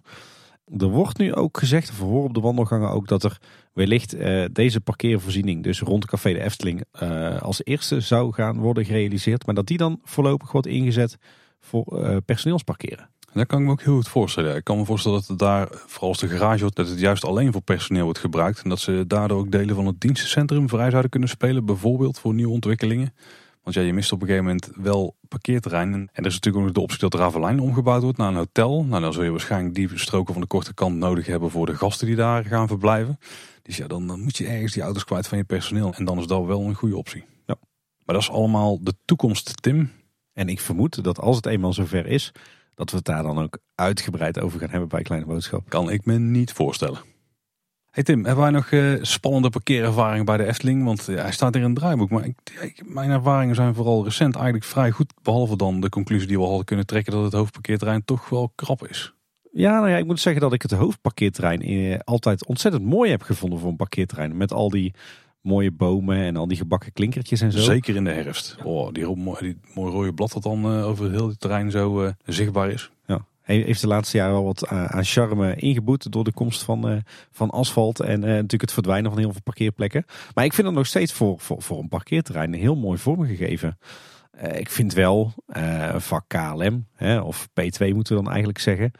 Er 0.77 0.87
wordt 0.87 1.17
nu 1.17 1.33
ook 1.33 1.57
gezegd, 1.57 1.89
of 1.89 2.01
op 2.01 2.33
de 2.33 2.39
wandelgangen 2.39 2.89
ook, 2.89 3.07
dat 3.07 3.23
er 3.23 3.37
wellicht 3.75 4.15
uh, 4.15 4.45
deze 4.51 4.81
parkeervoorziening, 4.81 5.63
dus 5.63 5.79
rond 5.79 6.05
Café 6.05 6.33
de 6.33 6.43
Efteling, 6.43 6.83
uh, 7.01 7.41
als 7.41 7.61
eerste 7.63 7.99
zou 7.99 8.33
gaan 8.33 8.57
worden 8.57 8.85
gerealiseerd. 8.85 9.45
Maar 9.45 9.55
dat 9.55 9.67
die 9.67 9.77
dan 9.77 9.99
voorlopig 10.03 10.51
wordt 10.51 10.67
ingezet 10.67 11.17
voor 11.59 11.85
uh, 11.91 12.17
personeelsparkeren. 12.25 13.09
Dat 13.33 13.47
kan 13.47 13.59
ik 13.59 13.65
me 13.65 13.71
ook 13.71 13.81
heel 13.81 13.95
goed 13.95 14.07
voorstellen. 14.07 14.55
Ik 14.55 14.63
kan 14.63 14.77
me 14.77 14.85
voorstellen 14.85 15.19
dat 15.19 15.27
het 15.27 15.39
daar, 15.39 15.67
vooral 15.71 16.09
als 16.09 16.19
de 16.19 16.27
garage, 16.27 16.69
dat 16.73 16.89
het 16.89 16.99
juist 16.99 17.25
alleen 17.25 17.51
voor 17.51 17.61
personeel 17.61 18.03
wordt 18.03 18.19
gebruikt. 18.19 18.61
En 18.63 18.69
dat 18.69 18.79
ze 18.79 19.03
daardoor 19.07 19.39
ook 19.39 19.51
delen 19.51 19.75
van 19.75 19.85
het 19.85 19.99
dienstencentrum 19.99 20.69
vrij 20.69 20.89
zouden 20.89 21.11
kunnen 21.11 21.29
spelen. 21.29 21.65
Bijvoorbeeld 21.65 22.19
voor 22.19 22.33
nieuwe 22.33 22.53
ontwikkelingen. 22.53 23.13
Want 23.65 23.77
ja, 23.77 23.83
je 23.83 23.93
mist 23.93 24.11
op 24.11 24.21
een 24.21 24.27
gegeven 24.27 24.45
moment 24.45 24.69
wel 24.75 25.15
parkeerterrein. 25.27 25.93
En 25.93 26.09
er 26.13 26.25
is 26.25 26.33
natuurlijk 26.33 26.55
ook 26.55 26.63
nog 26.63 26.71
de 26.71 26.81
optie 26.81 26.99
dat 26.99 27.13
Ravelijn 27.13 27.59
omgebouwd 27.59 28.01
wordt 28.01 28.17
naar 28.17 28.27
een 28.27 28.35
hotel. 28.35 28.83
Nou, 28.83 29.01
dan 29.01 29.13
zul 29.13 29.23
je 29.23 29.31
waarschijnlijk 29.31 29.75
die 29.75 29.89
stroken 29.93 30.33
van 30.33 30.41
de 30.41 30.47
korte 30.47 30.73
kant 30.73 30.95
nodig 30.95 31.25
hebben 31.25 31.51
voor 31.51 31.65
de 31.65 31.75
gasten 31.75 32.07
die 32.07 32.15
daar 32.15 32.45
gaan 32.45 32.67
verblijven. 32.67 33.19
Dus 33.61 33.77
ja, 33.77 33.87
dan, 33.87 34.07
dan 34.07 34.21
moet 34.21 34.37
je 34.37 34.47
ergens 34.47 34.73
die 34.73 34.83
auto's 34.83 35.03
kwijt 35.05 35.27
van 35.27 35.37
je 35.37 35.43
personeel. 35.43 35.93
En 35.93 36.05
dan 36.05 36.19
is 36.19 36.27
dat 36.27 36.45
wel 36.45 36.61
een 36.61 36.73
goede 36.73 36.97
optie. 36.97 37.23
Ja. 37.45 37.55
Maar 38.05 38.15
dat 38.15 38.21
is 38.21 38.31
allemaal 38.31 38.83
de 38.83 38.93
toekomst, 39.05 39.61
Tim. 39.61 39.91
En 40.33 40.49
ik 40.49 40.59
vermoed 40.59 41.03
dat 41.03 41.19
als 41.19 41.35
het 41.35 41.45
eenmaal 41.45 41.73
zover 41.73 42.05
is, 42.05 42.31
dat 42.75 42.89
we 42.89 42.95
het 42.95 43.05
daar 43.05 43.23
dan 43.23 43.39
ook 43.39 43.59
uitgebreid 43.75 44.39
over 44.39 44.59
gaan 44.59 44.69
hebben 44.69 44.89
bij 44.89 45.01
Kleine 45.01 45.27
Boodschap. 45.27 45.69
Kan 45.69 45.89
ik 45.89 46.05
me 46.05 46.17
niet 46.17 46.51
voorstellen. 46.51 46.99
Hey 47.95 48.03
Tim, 48.03 48.25
hebben 48.25 48.43
wij 48.43 48.51
nog 48.51 48.71
uh, 48.71 48.97
spannende 49.01 49.49
parkeerervaringen 49.49 50.25
bij 50.25 50.37
de 50.37 50.45
Efteling? 50.45 50.83
Want 50.83 51.05
hij 51.05 51.31
staat 51.31 51.55
er 51.55 51.61
in 51.61 51.67
het 51.67 51.75
draaiboek. 51.75 52.09
Maar 52.09 52.25
ik, 52.25 52.83
mijn 52.85 53.09
ervaringen 53.09 53.55
zijn 53.55 53.75
vooral 53.75 54.03
recent 54.03 54.35
eigenlijk 54.35 54.65
vrij 54.65 54.91
goed. 54.91 55.13
Behalve 55.21 55.57
dan 55.57 55.81
de 55.81 55.89
conclusie 55.89 56.27
die 56.27 56.37
we 56.37 56.45
hadden 56.45 56.65
kunnen 56.65 56.85
trekken 56.85 57.13
dat 57.13 57.23
het 57.23 57.33
hoofdparkeerterrein 57.33 58.05
toch 58.05 58.29
wel 58.29 58.51
krap 58.55 58.87
is. 58.87 59.13
Ja, 59.51 59.71
nou 59.71 59.89
ja, 59.89 59.97
ik 59.97 60.05
moet 60.05 60.19
zeggen 60.19 60.41
dat 60.41 60.53
ik 60.53 60.61
het 60.61 60.71
hoofdparkeerterrein 60.71 61.61
eh, 61.61 61.99
altijd 62.03 62.45
ontzettend 62.45 62.83
mooi 62.83 63.11
heb 63.11 63.21
gevonden 63.21 63.59
voor 63.59 63.69
een 63.69 63.75
parkeerterrein. 63.75 64.37
Met 64.37 64.53
al 64.53 64.69
die 64.69 64.93
mooie 65.41 65.71
bomen 65.71 66.17
en 66.17 66.35
al 66.35 66.47
die 66.47 66.57
gebakken 66.57 66.93
klinkertjes 66.93 67.41
en 67.41 67.51
zo. 67.51 67.59
Zeker 67.59 67.95
in 67.95 68.03
de 68.03 68.11
herfst. 68.11 68.57
Oh, 68.63 68.91
die, 68.91 69.05
die 69.39 69.57
mooi 69.73 69.91
rode 69.91 70.13
blad 70.13 70.31
dat 70.31 70.43
dan 70.43 70.77
uh, 70.77 70.87
over 70.87 71.11
heel 71.11 71.27
het 71.27 71.39
terrein 71.39 71.71
zo 71.71 72.03
uh, 72.03 72.09
zichtbaar 72.25 72.69
is. 72.69 72.91
Ja. 73.05 73.25
Heeft 73.45 73.81
de 73.81 73.87
laatste 73.87 74.17
jaren 74.17 74.33
wel 74.33 74.43
wat 74.43 74.67
aan 74.67 75.03
charme 75.03 75.55
ingeboet 75.55 76.11
door 76.11 76.23
de 76.23 76.33
komst 76.33 76.63
van, 76.63 76.91
uh, 76.91 76.97
van 77.31 77.49
asfalt 77.49 77.99
en 77.99 78.19
natuurlijk 78.19 78.61
het 78.61 78.71
verdwijnen 78.71 79.11
van 79.11 79.19
heel 79.19 79.31
veel 79.31 79.41
parkeerplekken. 79.41 80.05
Maar 80.33 80.45
ik 80.45 80.53
vind 80.53 80.67
het 80.67 80.75
nog 80.75 80.87
steeds 80.87 81.13
voor, 81.13 81.39
voor, 81.39 81.61
voor 81.61 81.79
een 81.79 81.87
parkeerterrein 81.87 82.53
heel 82.53 82.75
mooi 82.75 82.97
vormgegeven. 82.97 83.77
ik 84.53 84.69
vind 84.69 84.93
wel 84.93 85.33
vak 85.97 86.23
KLM, 86.27 86.87
of 87.23 87.47
P2 87.47 87.93
moeten 87.93 88.15
we 88.15 88.23
dan 88.23 88.29
eigenlijk 88.29 88.59
zeggen 88.59 88.91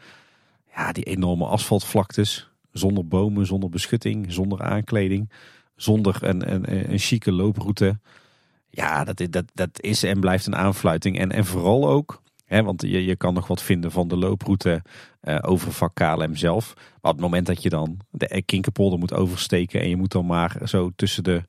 ja, 0.76 0.92
die 0.92 1.04
enorme 1.04 1.46
asfaltvlaktes. 1.46 2.50
Zonder 2.72 3.06
bomen, 3.06 3.46
zonder 3.46 3.68
beschutting, 3.68 4.32
zonder 4.32 4.62
aankleding. 4.62 5.30
Zonder 5.76 6.16
een, 6.20 6.52
een, 6.52 6.92
een 6.92 6.98
chique 6.98 7.32
looproute. 7.32 7.98
Ja, 8.70 9.04
dat, 9.04 9.22
dat, 9.30 9.44
dat 9.54 9.80
is 9.80 10.02
en 10.02 10.20
blijft 10.20 10.46
een 10.46 10.56
aanfluiting. 10.56 11.18
En, 11.18 11.32
en 11.32 11.44
vooral 11.44 11.88
ook, 11.88 12.22
want 12.46 12.82
je, 12.82 13.04
je 13.04 13.16
kan 13.16 13.34
nog 13.34 13.46
wat 13.46 13.62
vinden 13.62 13.90
van 13.90 14.08
de 14.08 14.16
looproute 14.16 14.82
uh, 15.22 15.38
over 15.40 15.72
vak 15.72 15.94
KLM 15.94 16.36
zelf. 16.36 16.74
Maar 16.74 17.12
op 17.12 17.16
het 17.18 17.26
moment 17.26 17.46
dat 17.46 17.62
je 17.62 17.68
dan 17.68 18.00
de 18.10 18.42
Kinkerpolder 18.42 18.98
moet 18.98 19.14
oversteken... 19.14 19.80
en 19.80 19.88
je 19.88 19.96
moet 19.96 20.12
dan 20.12 20.26
maar 20.26 20.56
zo 20.64 20.90
tussen 20.96 21.24
de 21.24 21.42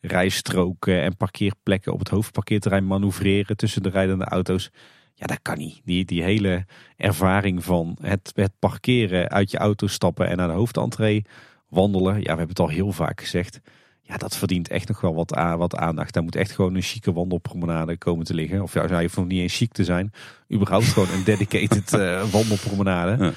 rijstroken 0.00 1.02
en 1.02 1.16
parkeerplekken 1.16 1.92
op 1.92 1.98
het 1.98 2.08
hoofdparkeerterrein 2.08 2.86
manoeuvreren... 2.86 3.56
tussen 3.56 3.82
de 3.82 3.88
rijdende 3.88 4.24
auto's 4.24 4.70
ja, 5.18 5.26
dat 5.26 5.38
kan 5.42 5.58
niet. 5.58 5.80
Die, 5.84 6.04
die 6.04 6.22
hele 6.22 6.66
ervaring 6.96 7.64
van 7.64 7.98
het, 8.00 8.30
het 8.34 8.52
parkeren, 8.58 9.28
uit 9.28 9.50
je 9.50 9.58
auto 9.58 9.86
stappen 9.86 10.28
en 10.28 10.36
naar 10.36 10.48
de 10.48 10.54
hoofdentree 10.54 11.24
wandelen. 11.68 12.14
Ja, 12.14 12.20
we 12.20 12.28
hebben 12.28 12.48
het 12.48 12.58
al 12.58 12.68
heel 12.68 12.92
vaak 12.92 13.20
gezegd. 13.20 13.60
Ja, 14.08 14.16
dat 14.16 14.36
verdient 14.36 14.68
echt 14.68 14.88
nog 14.88 15.00
wel 15.00 15.14
wat, 15.14 15.30
wat 15.56 15.76
aandacht. 15.76 16.14
Daar 16.14 16.22
moet 16.22 16.36
echt 16.36 16.50
gewoon 16.50 16.74
een 16.74 16.82
chique 16.82 17.12
wandelpromenade 17.12 17.96
komen 17.96 18.24
te 18.24 18.34
liggen. 18.34 18.62
Of 18.62 18.74
ja, 18.74 18.82
je 18.82 19.02
hoeft 19.02 19.16
nog 19.16 19.26
niet 19.26 19.40
eens 19.40 19.56
chic 19.56 19.72
te 19.72 19.84
zijn. 19.84 20.12
Überhaupt 20.52 20.84
gewoon 20.84 21.08
een 21.10 21.24
dedicated 21.34 21.92
uh, 21.92 22.22
wandelpromenade. 22.22 23.24
Ja. 23.24 23.32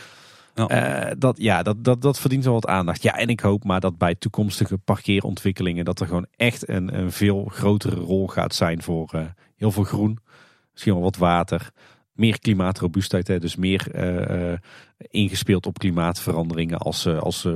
Ja. 0.55 1.07
Uh, 1.07 1.11
dat, 1.17 1.37
ja, 1.37 1.63
dat, 1.63 1.83
dat, 1.83 2.01
dat 2.01 2.19
verdient 2.19 2.43
wel 2.43 2.53
wat 2.53 2.67
aandacht. 2.67 3.03
Ja, 3.03 3.15
en 3.15 3.27
ik 3.27 3.39
hoop 3.39 3.63
maar 3.63 3.79
dat 3.79 3.97
bij 3.97 4.15
toekomstige 4.15 4.77
parkeerontwikkelingen... 4.77 5.85
dat 5.85 5.99
er 5.99 6.07
gewoon 6.07 6.27
echt 6.35 6.69
een, 6.69 6.97
een 6.99 7.11
veel 7.11 7.45
grotere 7.45 7.95
rol 7.95 8.27
gaat 8.27 8.55
zijn 8.55 8.81
voor 8.81 9.11
uh, 9.15 9.21
heel 9.55 9.71
veel 9.71 9.83
groen 9.83 10.19
misschien 10.79 10.93
wel 10.93 11.03
wat 11.03 11.17
water. 11.17 11.71
Meer 12.19 12.39
klimaatrobuustheid, 12.39 13.27
hè, 13.27 13.39
dus 13.39 13.55
meer 13.55 13.87
uh, 13.95 14.57
ingespeeld 14.97 15.65
op 15.65 15.79
klimaatveranderingen 15.79 16.77
als, 16.77 17.05
uh, 17.05 17.19
als 17.19 17.47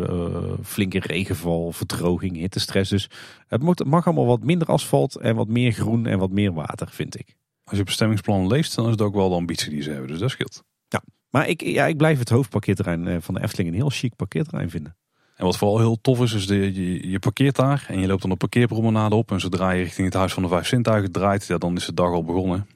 flinke 0.63 0.99
regenval, 0.99 1.71
verdroging, 1.71 2.35
hittestress. 2.35 2.89
Dus 2.89 3.09
het, 3.47 3.61
moet, 3.61 3.85
mag 3.85 4.05
allemaal 4.05 4.25
wat 4.25 4.43
minder 4.43 4.67
asfalt 4.67 5.15
en 5.15 5.35
wat 5.35 5.47
meer 5.47 5.71
groen 5.71 6.05
en 6.05 6.19
wat 6.19 6.31
meer 6.31 6.53
water, 6.53 6.89
vind 6.89 7.19
ik. 7.19 7.35
Als 7.63 7.77
je 7.77 7.83
bestemmingsplan 7.83 8.47
leest, 8.47 8.75
dan 8.75 8.85
is 8.85 8.91
het 8.91 9.01
ook 9.01 9.15
wel 9.15 9.29
de 9.29 9.35
ambitie 9.35 9.69
die 9.69 9.81
ze 9.81 9.89
hebben, 9.89 10.07
dus 10.07 10.19
dat 10.19 10.29
scheelt. 10.29 10.63
Ja, 10.87 11.03
maar 11.29 11.47
ik, 11.47 11.61
ja, 11.61 11.85
ik 11.85 11.97
blijf 11.97 12.19
het 12.19 12.29
hoofdparkeerterrein 12.29 13.21
van 13.21 13.33
de 13.33 13.41
Efteling 13.41 13.69
een 13.69 13.75
heel 13.75 13.89
chic 13.89 14.15
parkeerterrein 14.15 14.69
vinden. 14.69 14.95
En 15.35 15.45
wat 15.45 15.57
vooral 15.57 15.79
heel 15.79 16.01
tof 16.01 16.21
is, 16.21 16.33
is 16.33 16.47
de, 16.47 16.73
je, 16.73 17.09
je 17.09 17.19
parkeert 17.19 17.55
daar 17.55 17.85
en 17.87 17.99
je 17.99 18.07
loopt 18.07 18.21
dan 18.21 18.31
een 18.31 18.37
parkeerpromenade 18.37 19.15
op. 19.15 19.31
En 19.31 19.39
zodra 19.39 19.71
je 19.71 19.83
richting 19.83 20.07
het 20.07 20.15
Huis 20.15 20.33
van 20.33 20.43
de 20.43 20.49
Vijf 20.49 20.67
Zintuigen 20.67 21.11
draait, 21.11 21.47
ja, 21.47 21.57
dan 21.57 21.75
is 21.75 21.85
de 21.85 21.93
dag 21.93 22.11
al 22.11 22.23
begonnen. 22.23 22.67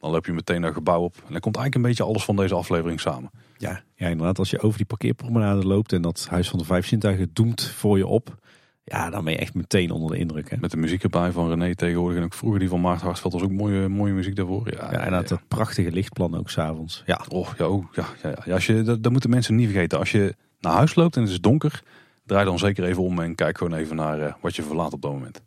Dan 0.00 0.10
loop 0.10 0.26
je 0.26 0.32
meteen 0.32 0.60
naar 0.60 0.72
gebouw 0.72 1.02
op. 1.02 1.14
En 1.16 1.32
dan 1.32 1.40
komt 1.40 1.56
eigenlijk 1.56 1.74
een 1.74 1.90
beetje 1.90 2.04
alles 2.04 2.24
van 2.24 2.36
deze 2.36 2.54
aflevering 2.54 3.00
samen. 3.00 3.30
Ja, 3.56 3.82
ja, 3.94 4.08
inderdaad. 4.08 4.38
Als 4.38 4.50
je 4.50 4.60
over 4.60 4.76
die 4.76 4.86
parkeerpromenade 4.86 5.66
loopt 5.66 5.92
en 5.92 6.02
dat 6.02 6.26
Huis 6.30 6.48
van 6.48 6.58
de 6.58 6.64
Vijf 6.64 6.86
Zintuigen 6.86 7.30
doemt 7.32 7.62
voor 7.62 7.98
je 7.98 8.06
op. 8.06 8.38
Ja, 8.84 9.10
dan 9.10 9.24
ben 9.24 9.32
je 9.32 9.38
echt 9.38 9.54
meteen 9.54 9.90
onder 9.90 10.10
de 10.10 10.18
indruk. 10.18 10.50
Hè? 10.50 10.56
Met 10.60 10.70
de 10.70 10.76
muziek 10.76 11.02
erbij 11.02 11.32
van 11.32 11.48
René 11.48 11.74
tegenwoordig. 11.74 12.18
En 12.18 12.24
ook 12.24 12.34
vroeger 12.34 12.58
die 12.58 12.68
van 12.68 12.80
Maarten 12.80 13.06
Hartveld 13.06 13.32
was 13.32 13.42
ook 13.42 13.50
mooie, 13.50 13.88
mooie 13.88 14.12
muziek 14.12 14.36
daarvoor. 14.36 14.72
Ja, 14.72 14.92
ja 14.92 14.98
en 14.98 15.12
dat 15.12 15.40
prachtige 15.48 15.92
lichtplan 15.92 16.38
ook 16.38 16.50
s'avonds. 16.50 17.02
Ja. 17.06 17.20
Oh, 17.28 17.48
ja, 17.58 17.68
oh, 17.68 17.84
ja, 17.92 18.06
ja, 18.22 18.34
ja. 18.44 18.54
Als 18.54 18.66
je, 18.66 18.82
dat, 18.82 19.02
dat 19.02 19.12
moeten 19.12 19.30
mensen 19.30 19.54
niet 19.54 19.70
vergeten. 19.70 19.98
Als 19.98 20.10
je 20.10 20.34
naar 20.60 20.72
huis 20.72 20.94
loopt 20.94 21.16
en 21.16 21.22
het 21.22 21.30
is 21.30 21.40
donker, 21.40 21.82
draai 22.24 22.44
dan 22.44 22.58
zeker 22.58 22.84
even 22.84 23.02
om 23.02 23.20
en 23.20 23.34
kijk 23.34 23.58
gewoon 23.58 23.78
even 23.78 23.96
naar 23.96 24.20
uh, 24.20 24.32
wat 24.40 24.56
je 24.56 24.62
verlaat 24.62 24.92
op 24.92 25.02
dat 25.02 25.12
moment. 25.12 25.42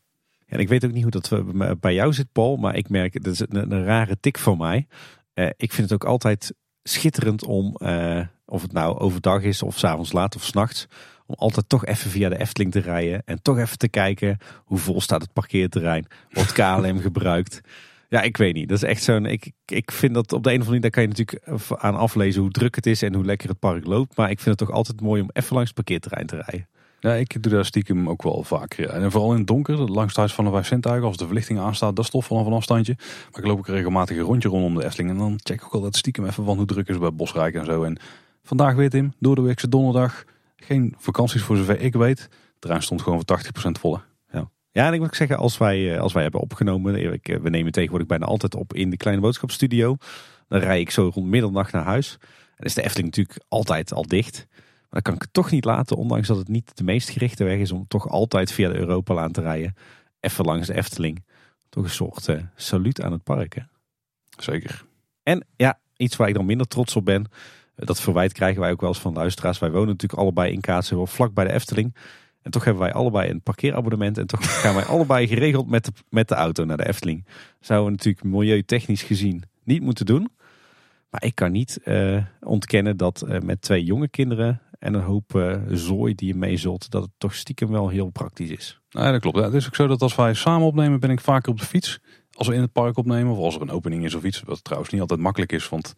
En 0.54 0.60
ik 0.60 0.68
weet 0.68 0.86
ook 0.86 0.92
niet 0.92 1.02
hoe 1.04 1.12
dat 1.12 1.80
bij 1.80 1.94
jou 1.94 2.14
zit, 2.14 2.32
Paul. 2.32 2.58
Maar 2.58 2.76
ik 2.76 2.90
merk, 2.90 3.24
dat 3.24 3.34
is 3.34 3.40
een, 3.40 3.72
een 3.72 3.84
rare 3.84 4.20
tik 4.20 4.38
van 4.38 4.58
mij. 4.58 4.88
Uh, 5.34 5.46
ik 5.58 5.74
vind 5.74 5.90
het 5.90 5.94
ook 5.94 6.10
altijd 6.10 6.54
schitterend 6.84 7.46
om, 7.46 7.76
uh, 7.78 8.22
of 8.46 8.62
het 8.62 8.72
nou 8.72 9.00
overdag 9.00 9.42
is 9.42 9.64
of 9.64 9.78
s'avonds 9.78 10.12
laat 10.12 10.36
of 10.36 10.44
s'nachts, 10.44 10.88
om 11.26 11.36
altijd 11.38 11.70
toch 11.70 11.86
even 11.86 12.10
via 12.10 12.30
de 12.30 12.40
Efteling 12.40 12.72
te 12.72 12.80
rijden. 12.80 13.22
En 13.26 13.42
toch 13.42 13.58
even 13.58 13.78
te 13.78 13.90
kijken 13.90 14.38
hoe 14.66 14.78
vol 14.78 15.02
staat 15.02 15.22
het 15.22 15.34
parkeerterrein. 15.34 16.08
Wordt 16.30 16.52
KLM 16.60 17.00
gebruikt? 17.00 17.62
Ja, 18.10 18.22
ik 18.22 18.38
weet 18.38 18.54
niet. 18.54 18.70
Dat 18.70 18.78
is 18.78 18.90
echt 18.90 19.04
zo'n. 19.04 19.26
Ik, 19.26 19.52
ik 19.66 19.92
vind 19.92 20.14
dat 20.14 20.34
op 20.34 20.44
de 20.44 20.50
een 20.54 20.62
of 20.62 20.68
andere 20.68 20.82
manier, 20.82 20.82
daar 20.82 20.92
kan 20.92 21.04
je 21.04 21.10
natuurlijk 21.10 21.84
aan 21.84 21.96
aflezen 21.96 22.42
hoe 22.42 22.52
druk 22.52 22.76
het 22.76 22.86
is 22.86 23.02
en 23.02 23.14
hoe 23.14 23.26
lekker 23.26 23.50
het 23.50 23.60
park 23.60 23.86
loopt. 23.86 24.18
Maar 24.18 24.30
ik 24.30 24.40
vind 24.40 24.60
het 24.60 24.68
toch 24.68 24.78
altijd 24.78 25.02
mooi 25.02 25.22
om 25.22 25.30
even 25.34 25.56
langs 25.56 25.72
het 25.76 25.86
parkeerterrein 25.86 26.28
te 26.28 26.36
rijden. 26.36 26.68
Ja, 27.04 27.14
ik 27.14 27.44
doe 27.44 27.52
daar 27.52 27.66
stiekem 27.66 28.10
ook 28.10 28.24
wel 28.24 28.44
vaak. 28.44 28.74
Ja. 28.74 28.88
En 28.88 29.12
vooral 29.12 29.32
in 29.32 29.38
het 29.38 29.48
donker, 29.48 29.78
langs 29.78 30.08
het 30.08 30.16
huis 30.16 30.34
van 30.34 30.46
de 30.46 30.52
vijf 30.52 30.68
zintuigen, 30.68 31.08
als 31.08 31.18
de 31.18 31.26
verlichting 31.26 31.60
aanstaat, 31.60 31.96
dat 31.96 32.06
is 32.06 32.12
tof 32.12 32.26
vanaf 32.26 32.48
afstandje. 32.48 32.96
Maar 33.32 33.42
ik 33.42 33.48
loop 33.48 33.58
ook 33.58 33.68
regelmatig 33.68 34.18
een 34.18 34.24
rondje 34.24 34.50
rondom 34.50 34.76
de 34.76 34.86
Efteling 34.86 35.10
en 35.10 35.18
dan 35.18 35.40
check 35.44 35.58
ik 35.58 35.66
ook 35.66 35.74
altijd 35.74 35.96
stiekem 35.96 36.26
even 36.26 36.46
van 36.46 36.58
hoe 36.58 36.66
druk 36.66 36.88
is 36.88 36.98
bij 36.98 37.14
Bosrijk 37.14 37.56
en 37.56 37.66
zo. 37.66 37.84
En 37.84 37.98
vandaag 38.44 38.76
weer 38.76 38.90
Tim, 38.90 39.14
door 39.20 39.36
de 39.36 39.42
weekse 39.42 39.70
donderdag, 39.70 40.24
geen 40.56 40.96
vakanties 40.98 41.42
voor 41.42 41.58
zover 41.58 41.80
ik 41.80 41.94
weet. 41.94 42.30
Terrein 42.60 42.84
stond 42.84 43.02
gewoon 43.02 43.22
voor 43.26 43.40
80% 43.68 43.80
volle. 43.80 44.02
Ja. 44.32 44.50
Ja, 44.72 44.88
en 44.88 44.94
ik 44.94 45.00
moet 45.00 45.16
zeggen, 45.16 45.38
als 45.38 45.58
wij, 45.58 45.94
eh, 45.94 46.02
als 46.02 46.14
wij 46.14 46.24
hebben 46.24 46.42
opgenomen, 46.42 46.96
eh, 46.96 47.40
we 47.42 47.50
nemen 47.50 47.72
tegenwoordig 47.72 48.08
bijna 48.08 48.26
altijd 48.26 48.56
op 48.56 48.74
in 48.74 48.90
de 48.90 48.98
Kleine 48.98 49.22
Boodschapstudio. 49.22 49.96
Dan 50.48 50.60
rij 50.60 50.80
ik 50.80 50.90
zo 50.90 51.12
rond 51.14 51.28
middernacht 51.28 51.72
naar 51.72 51.84
huis. 51.84 52.18
En 52.56 52.66
is 52.66 52.74
de 52.74 52.84
Efteling 52.84 53.10
natuurlijk 53.10 53.46
altijd 53.48 53.94
al 53.94 54.08
dicht. 54.08 54.48
Maar 54.94 55.02
dat 55.02 55.12
kan 55.12 55.22
ik 55.22 55.28
het 55.28 55.44
toch 55.44 55.52
niet 55.52 55.66
laten, 55.66 55.98
ondanks 55.98 56.28
dat 56.28 56.38
het 56.38 56.48
niet 56.48 56.78
de 56.78 56.84
meest 56.84 57.10
gerichte 57.10 57.44
weg 57.44 57.58
is 57.58 57.72
om 57.72 57.88
toch 57.88 58.10
altijd 58.10 58.52
via 58.52 58.70
de 58.70 58.78
Europalaan 58.78 59.32
te 59.32 59.42
rijden. 59.42 59.76
Even 60.20 60.46
langs 60.46 60.68
de 60.68 60.74
Efteling. 60.74 61.26
Toch 61.70 61.84
een 61.84 61.90
soort 61.90 62.28
uh, 62.28 62.42
saluut 62.56 63.02
aan 63.02 63.12
het 63.12 63.24
park. 63.24 63.56
Hè? 63.56 63.62
Zeker. 64.38 64.86
En 65.24 65.46
ja, 65.56 65.80
iets 65.98 66.16
waar 66.16 66.28
ik 66.28 66.34
dan 66.34 66.46
minder 66.46 66.68
trots 66.68 66.96
op 66.96 67.06
ben. 67.06 67.26
Dat 67.76 68.02
verwijt 68.02 68.34
krijgen 68.34 68.62
wij 68.62 68.72
ook 68.72 68.82
wel 68.82 68.90
eens 68.90 69.00
van 69.00 69.14
luisteraars. 69.14 69.60
Wij 69.60 69.72
wonen 69.72 69.88
natuurlijk 69.88 70.22
allebei 70.22 70.52
in 70.52 70.62
Kaatsheuvel, 70.62 71.08
vlak 71.08 71.34
bij 71.34 71.46
de 71.46 71.54
Efteling. 71.54 71.96
En 72.42 72.52
toch 72.52 72.64
hebben 72.64 72.84
wij 72.84 72.94
allebei 72.94 73.30
een 73.30 73.42
parkeerabonnement. 73.42 74.18
En 74.18 74.28
toch 74.28 74.62
gaan 74.62 74.76
wij 74.76 74.86
allebei 74.86 75.28
geregeld 75.28 75.70
met 75.70 75.86
de, 75.86 75.92
met 76.10 76.28
de 76.28 76.36
auto 76.36 76.66
naar 76.66 76.78
de 76.78 76.88
Efteling. 76.88 77.26
Zouden 77.60 77.88
we 77.88 77.96
natuurlijk 77.96 78.26
milieutechnisch 78.26 79.04
gezien 79.04 79.44
niet 79.64 79.82
moeten 79.82 80.06
doen. 80.06 80.32
Maar 81.10 81.24
ik 81.24 81.36
kan 81.36 81.52
niet 81.52 81.80
uh, 81.86 82.24
ontkennen 82.40 82.98
dat 82.98 83.24
uh, 83.28 83.40
met 83.40 83.62
twee 83.62 83.84
jonge 83.84 84.08
kinderen 84.08 84.62
en 84.84 84.94
een 84.94 85.02
hoop 85.02 85.36
uh, 85.36 85.56
zooi 85.70 86.16
die 86.16 86.28
je 86.28 86.36
mee 86.36 86.58
zult, 86.58 86.90
dat 86.90 87.02
het 87.02 87.12
toch 87.18 87.36
stiekem 87.36 87.72
wel 87.72 87.90
heel 87.90 88.10
praktisch 88.10 88.50
is. 88.50 88.80
Nee, 88.90 89.12
dat 89.12 89.22
klopt. 89.22 89.38
Ja, 89.38 89.44
het 89.44 89.54
is 89.54 89.66
ook 89.66 89.76
zo 89.76 89.88
dat 89.88 90.02
als 90.02 90.16
wij 90.16 90.34
samen 90.34 90.68
opnemen, 90.68 91.00
ben 91.00 91.10
ik 91.10 91.20
vaker 91.20 91.52
op 91.52 91.60
de 91.60 91.66
fiets. 91.66 92.00
Als 92.32 92.48
we 92.48 92.54
in 92.54 92.62
het 92.62 92.72
park 92.72 92.98
opnemen 92.98 93.32
of 93.32 93.38
als 93.38 93.56
er 93.56 93.62
een 93.62 93.72
opening 93.72 94.04
is 94.04 94.14
of 94.14 94.24
iets. 94.24 94.42
Wat 94.42 94.64
trouwens 94.64 94.92
niet 94.92 95.02
altijd 95.02 95.20
makkelijk 95.20 95.52
is, 95.52 95.70
want 95.70 95.94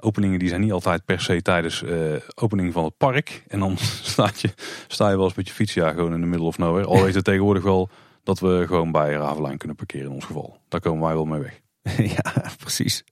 openingen 0.00 0.38
die 0.38 0.48
zijn 0.48 0.60
niet 0.60 0.72
altijd 0.72 1.04
per 1.04 1.20
se 1.20 1.42
tijdens 1.42 1.82
uh, 1.82 2.16
opening 2.34 2.72
van 2.72 2.84
het 2.84 2.96
park. 2.96 3.44
En 3.48 3.58
dan 3.58 3.76
staat 4.12 4.40
je, 4.40 4.48
sta 4.88 5.10
je 5.10 5.16
wel 5.16 5.24
eens 5.24 5.34
met 5.34 5.48
je 5.48 5.54
fiets 5.54 5.74
ja, 5.74 5.90
gewoon 5.90 6.14
in 6.14 6.20
de 6.20 6.26
middle 6.26 6.46
of 6.46 6.58
nowhere. 6.58 6.86
Al 6.86 7.02
weet 7.02 7.14
het 7.14 7.24
tegenwoordig 7.24 7.62
wel 7.62 7.88
dat 8.22 8.40
we 8.40 8.64
gewoon 8.66 8.92
bij 8.92 9.12
Ravelijn 9.12 9.58
kunnen 9.58 9.76
parkeren 9.76 10.06
in 10.06 10.14
ons 10.14 10.24
geval. 10.24 10.58
Daar 10.68 10.80
komen 10.80 11.04
wij 11.04 11.14
wel 11.14 11.24
mee 11.24 11.40
weg. 11.40 11.60
ja, 12.16 12.50
precies. 12.58 13.04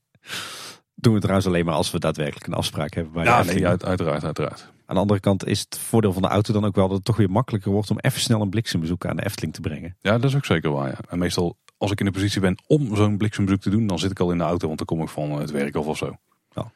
Doen 0.95 1.15
we 1.15 1.21
trouwens 1.21 1.47
alleen 1.47 1.65
maar 1.65 1.75
als 1.75 1.91
we 1.91 1.99
daadwerkelijk 1.99 2.47
een 2.47 2.55
afspraak 2.55 2.95
hebben 2.95 3.13
bij 3.13 3.25
ja, 3.25 3.43
nee, 3.43 3.67
uit, 3.67 3.85
uiteraard, 3.85 4.25
uiteraard. 4.25 4.73
Aan 4.87 4.95
de 4.95 5.01
andere 5.01 5.21
kant 5.21 5.47
is 5.47 5.61
het 5.61 5.79
voordeel 5.79 6.13
van 6.13 6.23
de 6.23 6.29
auto 6.29 6.53
dan 6.53 6.65
ook 6.65 6.75
wel 6.75 6.87
dat 6.87 6.97
het 6.97 7.07
toch 7.07 7.17
weer 7.17 7.31
makkelijker 7.31 7.71
wordt 7.71 7.91
om 7.91 7.99
even 7.99 8.21
snel 8.21 8.41
een 8.41 8.51
bliksembezoek 8.51 9.07
aan 9.07 9.17
de 9.17 9.25
Efteling 9.25 9.55
te 9.55 9.61
brengen. 9.61 9.97
Ja, 10.01 10.19
dat 10.19 10.31
is 10.31 10.37
ook 10.37 10.45
zeker 10.45 10.71
waar. 10.71 10.89
Ja. 10.89 10.99
En 11.09 11.19
meestal 11.19 11.57
als 11.79 11.91
ik 11.91 11.99
in 11.99 12.07
de 12.07 12.13
positie 12.13 12.41
ben 12.41 12.63
om 12.67 12.97
zo'n 12.97 13.17
bliksembezoek 13.17 13.61
te 13.61 13.71
doen, 13.71 13.87
dan 13.87 13.99
zit 13.99 14.11
ik 14.11 14.21
al 14.21 14.31
in 14.31 14.39
de 14.39 14.45
auto, 14.45 14.67
want 14.67 14.79
dan 14.79 14.87
kom 14.87 15.03
ik 15.03 15.09
van 15.09 15.31
het 15.31 15.51
werk 15.51 15.77
of 15.77 15.87
of 15.87 15.97
zo. 15.97 16.17
Ja, 16.55 16.73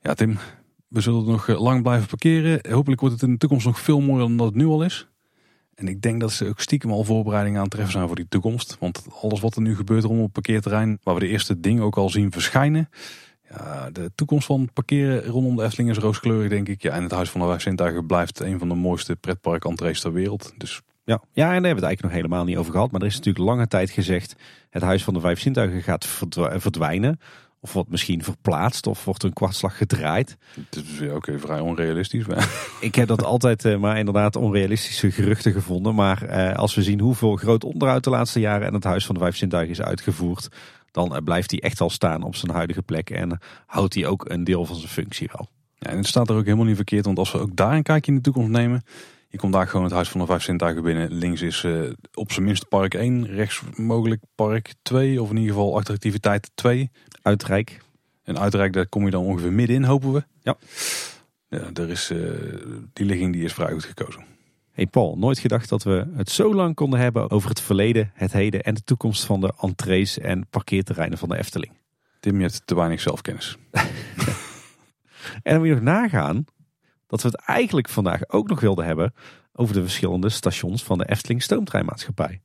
ja 0.00 0.14
Tim, 0.14 0.38
we 0.88 1.00
zullen 1.00 1.24
nog 1.24 1.48
eh, 1.48 1.60
lang 1.60 1.82
blijven 1.82 2.08
parkeren. 2.08 2.72
Hopelijk 2.72 3.00
wordt 3.00 3.14
het 3.14 3.24
in 3.24 3.32
de 3.32 3.38
toekomst 3.38 3.66
nog 3.66 3.80
veel 3.80 4.00
mooier 4.00 4.26
dan 4.26 4.36
dat 4.36 4.46
het 4.46 4.56
nu 4.56 4.66
al 4.66 4.84
is. 4.84 5.06
En 5.74 5.88
ik 5.88 6.02
denk 6.02 6.20
dat 6.20 6.32
ze 6.32 6.48
ook 6.48 6.60
stiekem 6.60 6.90
al 6.90 7.04
voorbereidingen 7.04 7.58
aan 7.58 7.64
het 7.64 7.72
treffen 7.72 7.92
zijn 7.92 8.06
voor 8.06 8.16
die 8.16 8.28
toekomst. 8.28 8.76
Want 8.80 9.04
alles 9.22 9.40
wat 9.40 9.56
er 9.56 9.62
nu 9.62 9.76
gebeurt 9.76 10.04
rondom 10.04 10.22
het 10.22 10.32
parkeerterrein, 10.32 10.98
waar 11.02 11.14
we 11.14 11.20
de 11.20 11.28
eerste 11.28 11.60
dingen 11.60 11.82
ook 11.82 11.96
al 11.96 12.10
zien 12.10 12.32
verschijnen. 12.32 12.88
Ja, 13.56 13.90
de 13.90 14.10
toekomst 14.14 14.46
van 14.46 14.68
parkeren 14.72 15.24
rondom 15.24 15.56
de 15.56 15.62
Efteling 15.62 15.90
is 15.90 15.98
rooskleurig, 15.98 16.48
denk 16.48 16.68
ik. 16.68 16.82
Ja, 16.82 16.92
en 16.92 17.02
het 17.02 17.12
Huis 17.12 17.30
van 17.30 17.40
de 17.40 17.46
Vijf 17.46 17.62
Zintuigen 17.62 18.06
blijft 18.06 18.40
een 18.40 18.58
van 18.58 18.68
de 18.68 18.74
mooiste 18.74 19.16
pretpark-entrees 19.16 20.00
ter 20.00 20.12
wereld. 20.12 20.52
Dus 20.56 20.80
ja. 21.04 21.22
ja, 21.32 21.44
en 21.44 21.46
daar 21.46 21.52
hebben 21.52 21.62
we 21.62 21.68
het 21.68 21.84
eigenlijk 21.84 22.02
nog 22.02 22.12
helemaal 22.12 22.44
niet 22.44 22.56
over 22.56 22.72
gehad. 22.72 22.90
Maar 22.90 23.00
er 23.00 23.06
is 23.06 23.16
natuurlijk 23.16 23.44
lange 23.44 23.68
tijd 23.68 23.90
gezegd: 23.90 24.34
het 24.70 24.82
Huis 24.82 25.04
van 25.04 25.14
de 25.14 25.20
Vijf 25.20 25.40
Zintuigen 25.40 25.82
gaat 25.82 26.06
verdwijnen. 26.56 27.20
Of 27.60 27.72
wordt 27.72 27.90
misschien 27.90 28.22
verplaatst 28.22 28.86
of 28.86 29.04
wordt 29.04 29.22
een 29.22 29.32
kwartslag 29.32 29.76
gedraaid. 29.76 30.36
Dat 30.70 30.84
is 30.84 31.08
ook 31.08 31.16
okay, 31.16 31.38
vrij 31.38 31.60
onrealistisch. 31.60 32.24
Ik 32.80 32.94
heb 32.94 33.08
dat 33.08 33.24
altijd 33.24 33.64
uh, 33.64 33.78
maar 33.78 33.98
inderdaad 33.98 34.36
onrealistische 34.36 35.10
geruchten 35.10 35.52
gevonden. 35.52 35.94
Maar 35.94 36.22
uh, 36.28 36.54
als 36.54 36.74
we 36.74 36.82
zien 36.82 37.00
hoeveel 37.00 37.36
groot 37.36 37.64
onderhoud 37.64 38.04
de 38.04 38.10
laatste 38.10 38.40
jaren 38.40 38.66
en 38.66 38.74
het 38.74 38.84
Huis 38.84 39.06
van 39.06 39.14
de 39.14 39.20
Vijf 39.20 39.36
Zintuigen 39.36 39.72
is 39.72 39.82
uitgevoerd. 39.82 40.48
Dan 40.92 41.12
uh, 41.12 41.18
blijft 41.24 41.50
hij 41.50 41.60
echt 41.60 41.78
wel 41.78 41.90
staan 41.90 42.22
op 42.22 42.36
zijn 42.36 42.52
huidige 42.52 42.82
plek. 42.82 43.10
En 43.10 43.38
houdt 43.66 43.94
hij 43.94 44.06
ook 44.06 44.30
een 44.30 44.44
deel 44.44 44.64
van 44.64 44.76
zijn 44.76 44.88
functie 44.88 45.30
wel. 45.32 45.48
Ja, 45.78 45.90
en 45.90 45.96
het 45.96 46.06
staat 46.06 46.28
er 46.28 46.36
ook 46.36 46.44
helemaal 46.44 46.64
niet 46.64 46.76
verkeerd. 46.76 47.04
Want 47.04 47.18
als 47.18 47.32
we 47.32 47.38
ook 47.38 47.56
daar 47.56 47.72
een 47.72 47.82
kijkje 47.82 48.10
in 48.10 48.16
de 48.16 48.22
toekomst 48.22 48.50
nemen. 48.50 48.82
Je 49.28 49.38
komt 49.38 49.52
daar 49.52 49.68
gewoon 49.68 49.84
het 49.84 49.94
Huis 49.94 50.08
van 50.08 50.20
de 50.20 50.26
Vijf 50.26 50.42
Zintuigen 50.42 50.82
binnen. 50.82 51.12
Links 51.12 51.42
is 51.42 51.62
uh, 51.62 51.90
op 52.14 52.32
zijn 52.32 52.44
minst 52.44 52.68
park 52.68 52.94
1, 52.94 53.26
rechts 53.26 53.62
mogelijk 53.76 54.22
park 54.34 54.74
2, 54.82 55.22
of 55.22 55.30
in 55.30 55.36
ieder 55.36 55.54
geval 55.54 55.76
attractiviteit 55.76 56.50
2. 56.54 56.90
Uitrijk. 57.22 57.82
En 58.22 58.38
Uitrijk, 58.38 58.72
daar 58.72 58.86
kom 58.86 59.04
je 59.04 59.10
dan 59.10 59.24
ongeveer 59.24 59.52
middenin, 59.52 59.84
hopen 59.84 60.12
we. 60.12 60.24
Ja. 60.42 60.56
Ja, 61.48 61.70
er 61.74 61.90
is, 61.90 62.10
uh, 62.10 62.30
die 62.92 63.06
ligging 63.06 63.32
die 63.32 63.44
is 63.44 63.52
vrij 63.52 63.72
goed 63.72 63.84
gekozen. 63.84 64.24
Hey 64.72 64.86
Paul, 64.86 65.18
nooit 65.18 65.38
gedacht 65.38 65.68
dat 65.68 65.82
we 65.82 66.06
het 66.14 66.30
zo 66.30 66.54
lang 66.54 66.74
konden 66.74 67.00
hebben 67.00 67.30
over 67.30 67.48
het 67.48 67.60
verleden, 67.60 68.10
het 68.14 68.32
heden 68.32 68.62
en 68.62 68.74
de 68.74 68.84
toekomst 68.84 69.24
van 69.24 69.40
de 69.40 69.52
entrees 69.60 70.18
en 70.18 70.46
parkeerterreinen 70.50 71.18
van 71.18 71.28
de 71.28 71.38
Efteling. 71.38 71.72
Tim, 72.20 72.36
je 72.36 72.42
hebt 72.42 72.62
te 72.64 72.74
weinig 72.74 73.00
zelfkennis. 73.00 73.56
en 75.42 75.52
dan 75.52 75.58
moet 75.58 75.66
je 75.66 75.74
nog 75.74 75.82
nagaan 75.82 76.44
dat 77.06 77.22
we 77.22 77.28
het 77.28 77.36
eigenlijk 77.36 77.88
vandaag 77.88 78.28
ook 78.28 78.48
nog 78.48 78.60
wilden 78.60 78.84
hebben 78.84 79.14
over 79.52 79.74
de 79.74 79.80
verschillende 79.80 80.28
stations 80.28 80.82
van 80.82 80.98
de 80.98 81.08
Efteling 81.08 81.42
Stoomtreinmaatschappij. 81.42 82.40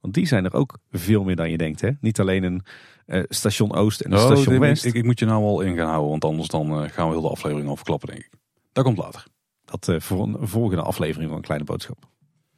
Want 0.00 0.14
die 0.14 0.26
zijn 0.26 0.44
er 0.44 0.54
ook 0.54 0.78
veel 0.90 1.24
meer 1.24 1.36
dan 1.36 1.50
je 1.50 1.58
denkt. 1.58 1.80
Hè? 1.80 1.90
Niet 2.00 2.20
alleen 2.20 2.42
een 2.42 2.62
uh, 3.06 3.22
station 3.28 3.74
Oost 3.74 4.00
en 4.00 4.12
een 4.12 4.18
oh, 4.18 4.24
station 4.24 4.58
West. 4.58 4.84
Ik, 4.84 4.94
ik, 4.94 5.04
moet 5.04 5.18
je 5.18 5.26
nou 5.26 5.42
wel 5.42 5.60
in 5.60 5.76
gaan 5.76 5.88
houden, 5.88 6.10
want 6.10 6.24
anders 6.24 6.48
dan 6.48 6.82
uh, 6.82 6.90
gaan 6.90 7.06
we 7.06 7.12
heel 7.12 7.22
de 7.22 7.28
aflevering 7.28 7.68
overklappen, 7.68 8.08
denk 8.08 8.20
ik. 8.20 8.30
Dat 8.72 8.84
komt 8.84 8.98
later. 8.98 9.26
Dat 9.64 9.88
uh, 9.88 10.00
voor 10.00 10.22
een 10.22 10.36
volgende 10.40 10.82
aflevering 10.82 11.28
van 11.28 11.36
een 11.36 11.44
kleine 11.44 11.64
boodschap. 11.64 11.98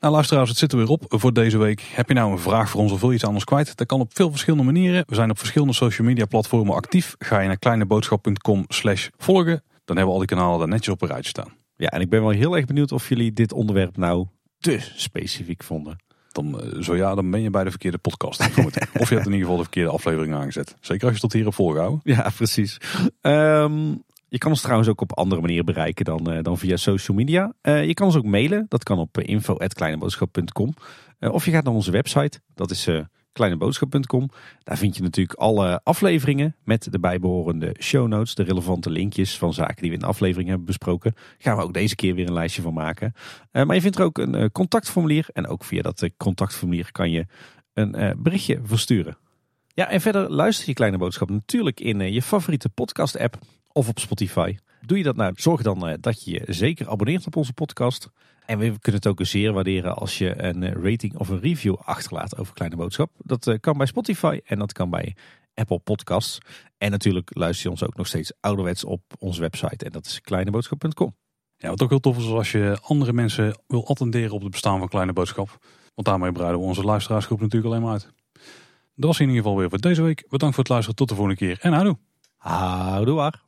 Nou 0.00 0.12
luisteraars, 0.12 0.48
het 0.48 0.58
zit 0.58 0.72
er 0.72 0.78
weer 0.78 0.88
op 0.88 1.04
voor 1.08 1.32
deze 1.32 1.58
week. 1.58 1.80
Heb 1.80 2.08
je 2.08 2.14
nou 2.14 2.32
een 2.32 2.38
vraag 2.38 2.70
voor 2.70 2.80
ons 2.80 2.92
of 2.92 3.00
wil 3.00 3.08
je 3.08 3.14
iets 3.14 3.24
anders 3.24 3.44
kwijt? 3.44 3.76
Dat 3.76 3.86
kan 3.86 4.00
op 4.00 4.10
veel 4.14 4.30
verschillende 4.30 4.64
manieren. 4.64 5.04
We 5.06 5.14
zijn 5.14 5.30
op 5.30 5.38
verschillende 5.38 5.72
social 5.72 6.06
media 6.06 6.26
platformen 6.26 6.74
actief. 6.74 7.14
Ga 7.18 7.40
je 7.40 7.46
naar 7.46 7.58
kleineboodschap.com 7.58 8.64
slash 8.68 9.08
volgen 9.16 9.62
dan 9.86 9.96
hebben 9.96 10.14
we 10.14 10.20
al 10.20 10.26
die 10.26 10.36
kanalen 10.36 10.58
daar 10.58 10.68
netjes 10.68 10.94
op 10.94 11.02
een 11.02 11.08
rijtje 11.08 11.28
staan. 11.28 11.52
Ja, 11.76 11.88
en 11.88 12.00
ik 12.00 12.10
ben 12.10 12.20
wel 12.20 12.30
heel 12.30 12.56
erg 12.56 12.64
benieuwd 12.64 12.92
of 12.92 13.08
jullie 13.08 13.32
dit 13.32 13.52
onderwerp 13.52 13.96
nou 13.96 14.26
te 14.58 14.78
specifiek 14.94 15.62
vonden. 15.62 15.96
Dan, 16.32 16.60
eh, 16.60 16.82
zo 16.82 16.96
ja, 16.96 17.14
dan 17.14 17.30
ben 17.30 17.40
je 17.42 17.50
bij 17.50 17.64
de 17.64 17.70
verkeerde 17.70 17.98
podcast. 17.98 18.40
of 18.40 19.08
je 19.08 19.14
hebt 19.14 19.26
in 19.26 19.32
ieder 19.32 19.40
geval 19.40 19.56
de 19.56 19.62
verkeerde 19.62 19.90
aflevering 19.90 20.34
aangezet. 20.34 20.76
Zeker 20.80 21.06
als 21.06 21.14
je 21.14 21.20
tot 21.20 21.32
hier 21.32 21.44
hebt 21.44 21.54
volgehouden. 21.54 22.00
Ja, 22.04 22.30
precies. 22.36 22.78
Um, 23.20 24.02
je 24.28 24.38
kan 24.38 24.50
ons 24.50 24.60
trouwens 24.60 24.88
ook 24.88 25.00
op 25.00 25.16
andere 25.16 25.40
manieren 25.40 25.64
bereiken 25.64 26.04
dan, 26.04 26.32
uh, 26.32 26.42
dan 26.42 26.58
via 26.58 26.76
social 26.76 27.16
media. 27.16 27.52
Uh, 27.62 27.84
je 27.84 27.94
kan 27.94 28.06
ons 28.06 28.16
ook 28.16 28.24
mailen. 28.24 28.66
Dat 28.68 28.82
kan 28.82 28.98
op 28.98 29.18
info.kleineboodschap.com. 29.18 30.74
Uh, 31.20 31.32
of 31.32 31.44
je 31.44 31.50
gaat 31.50 31.64
naar 31.64 31.74
onze 31.74 31.90
website. 31.90 32.40
Dat 32.54 32.70
is 32.70 32.88
kleineboodschap.com. 33.32 34.30
Daar 34.62 34.76
vind 34.76 34.96
je 34.96 35.02
natuurlijk 35.02 35.38
alle 35.38 35.80
afleveringen 35.84 36.56
met 36.64 36.92
de 36.92 36.98
bijbehorende 36.98 37.76
show 37.80 38.08
notes, 38.08 38.34
de 38.34 38.42
relevante 38.42 38.90
linkjes 38.90 39.38
van 39.38 39.54
zaken 39.54 39.76
die 39.76 39.88
we 39.88 39.94
in 39.94 40.00
de 40.00 40.06
aflevering 40.06 40.48
hebben 40.48 40.66
besproken. 40.66 41.14
Gaan 41.38 41.56
we 41.56 41.62
ook 41.62 41.74
deze 41.74 41.94
keer 41.94 42.14
weer 42.14 42.26
een 42.26 42.32
lijstje 42.32 42.62
van 42.62 42.74
maken. 42.74 43.12
Maar 43.52 43.74
je 43.74 43.80
vindt 43.80 43.98
er 43.98 44.04
ook 44.04 44.18
een 44.18 44.52
contactformulier 44.52 45.26
en 45.32 45.46
ook 45.46 45.64
via 45.64 45.82
dat 45.82 46.10
contactformulier 46.16 46.92
kan 46.92 47.10
je 47.10 47.26
een 47.72 48.16
berichtje 48.18 48.60
versturen. 48.62 49.16
Ja, 49.74 49.88
en 49.88 50.00
verder 50.00 50.30
luister 50.30 50.68
je 50.68 50.74
Kleine 50.74 50.98
Boodschap 50.98 51.30
natuurlijk 51.30 51.80
in 51.80 52.12
je 52.12 52.22
favoriete 52.22 52.68
podcast 52.68 53.18
app 53.18 53.38
of 53.76 53.88
op 53.88 53.98
Spotify. 53.98 54.56
Doe 54.80 54.98
je 54.98 55.04
dat 55.04 55.16
nou, 55.16 55.32
zorg 55.36 55.62
dan 55.62 55.96
dat 56.00 56.24
je 56.24 56.30
je 56.30 56.52
zeker 56.52 56.88
abonneert 56.88 57.26
op 57.26 57.36
onze 57.36 57.52
podcast. 57.52 58.10
En 58.46 58.58
we 58.58 58.64
kunnen 58.64 59.00
het 59.02 59.06
ook 59.06 59.18
zeer 59.22 59.52
waarderen 59.52 59.96
als 59.96 60.18
je 60.18 60.42
een 60.42 60.62
eh, 60.62 60.82
rating 60.82 61.16
of 61.16 61.28
een 61.28 61.40
review 61.40 61.76
achterlaat 61.76 62.38
over 62.38 62.54
Kleine 62.54 62.76
Boodschap. 62.76 63.10
Dat 63.18 63.46
eh, 63.46 63.58
kan 63.60 63.76
bij 63.76 63.86
Spotify 63.86 64.40
en 64.44 64.58
dat 64.58 64.72
kan 64.72 64.90
bij 64.90 65.16
Apple 65.54 65.78
Podcasts. 65.78 66.38
En 66.78 66.90
natuurlijk 66.90 67.30
luister 67.34 67.64
je 67.64 67.70
ons 67.70 67.82
ook 67.82 67.96
nog 67.96 68.06
steeds 68.06 68.32
ouderwets 68.40 68.84
op 68.84 69.02
onze 69.18 69.40
website. 69.40 69.84
En 69.84 69.92
dat 69.92 70.06
is 70.06 70.20
kleineboodschap.com. 70.20 71.16
Ja, 71.56 71.68
wat 71.68 71.82
ook 71.82 71.90
heel 71.90 72.00
tof 72.00 72.18
is 72.18 72.26
als 72.26 72.52
je 72.52 72.78
andere 72.82 73.12
mensen 73.12 73.58
wil 73.66 73.86
attenderen 73.86 74.32
op 74.32 74.42
het 74.42 74.50
bestaan 74.50 74.78
van 74.78 74.88
Kleine 74.88 75.12
Boodschap. 75.12 75.58
Want 75.94 76.06
daarmee 76.06 76.32
breiden 76.32 76.60
we 76.60 76.66
onze 76.66 76.82
luisteraarsgroep 76.82 77.40
natuurlijk 77.40 77.72
alleen 77.72 77.84
maar 77.84 77.92
uit. 77.92 78.12
Dat 78.94 79.04
was 79.04 79.20
in 79.20 79.28
ieder 79.28 79.42
geval 79.42 79.58
weer 79.58 79.68
voor 79.68 79.80
deze 79.80 80.02
week. 80.02 80.24
Bedankt 80.28 80.54
voor 80.54 80.64
het 80.64 80.72
luisteren. 80.72 80.96
Tot 80.96 81.08
de 81.08 81.14
volgende 81.14 81.38
keer. 81.38 81.58
En 81.60 81.72
houdoe. 81.72 81.98
Houdoe 82.36 83.14
waar. 83.14 83.45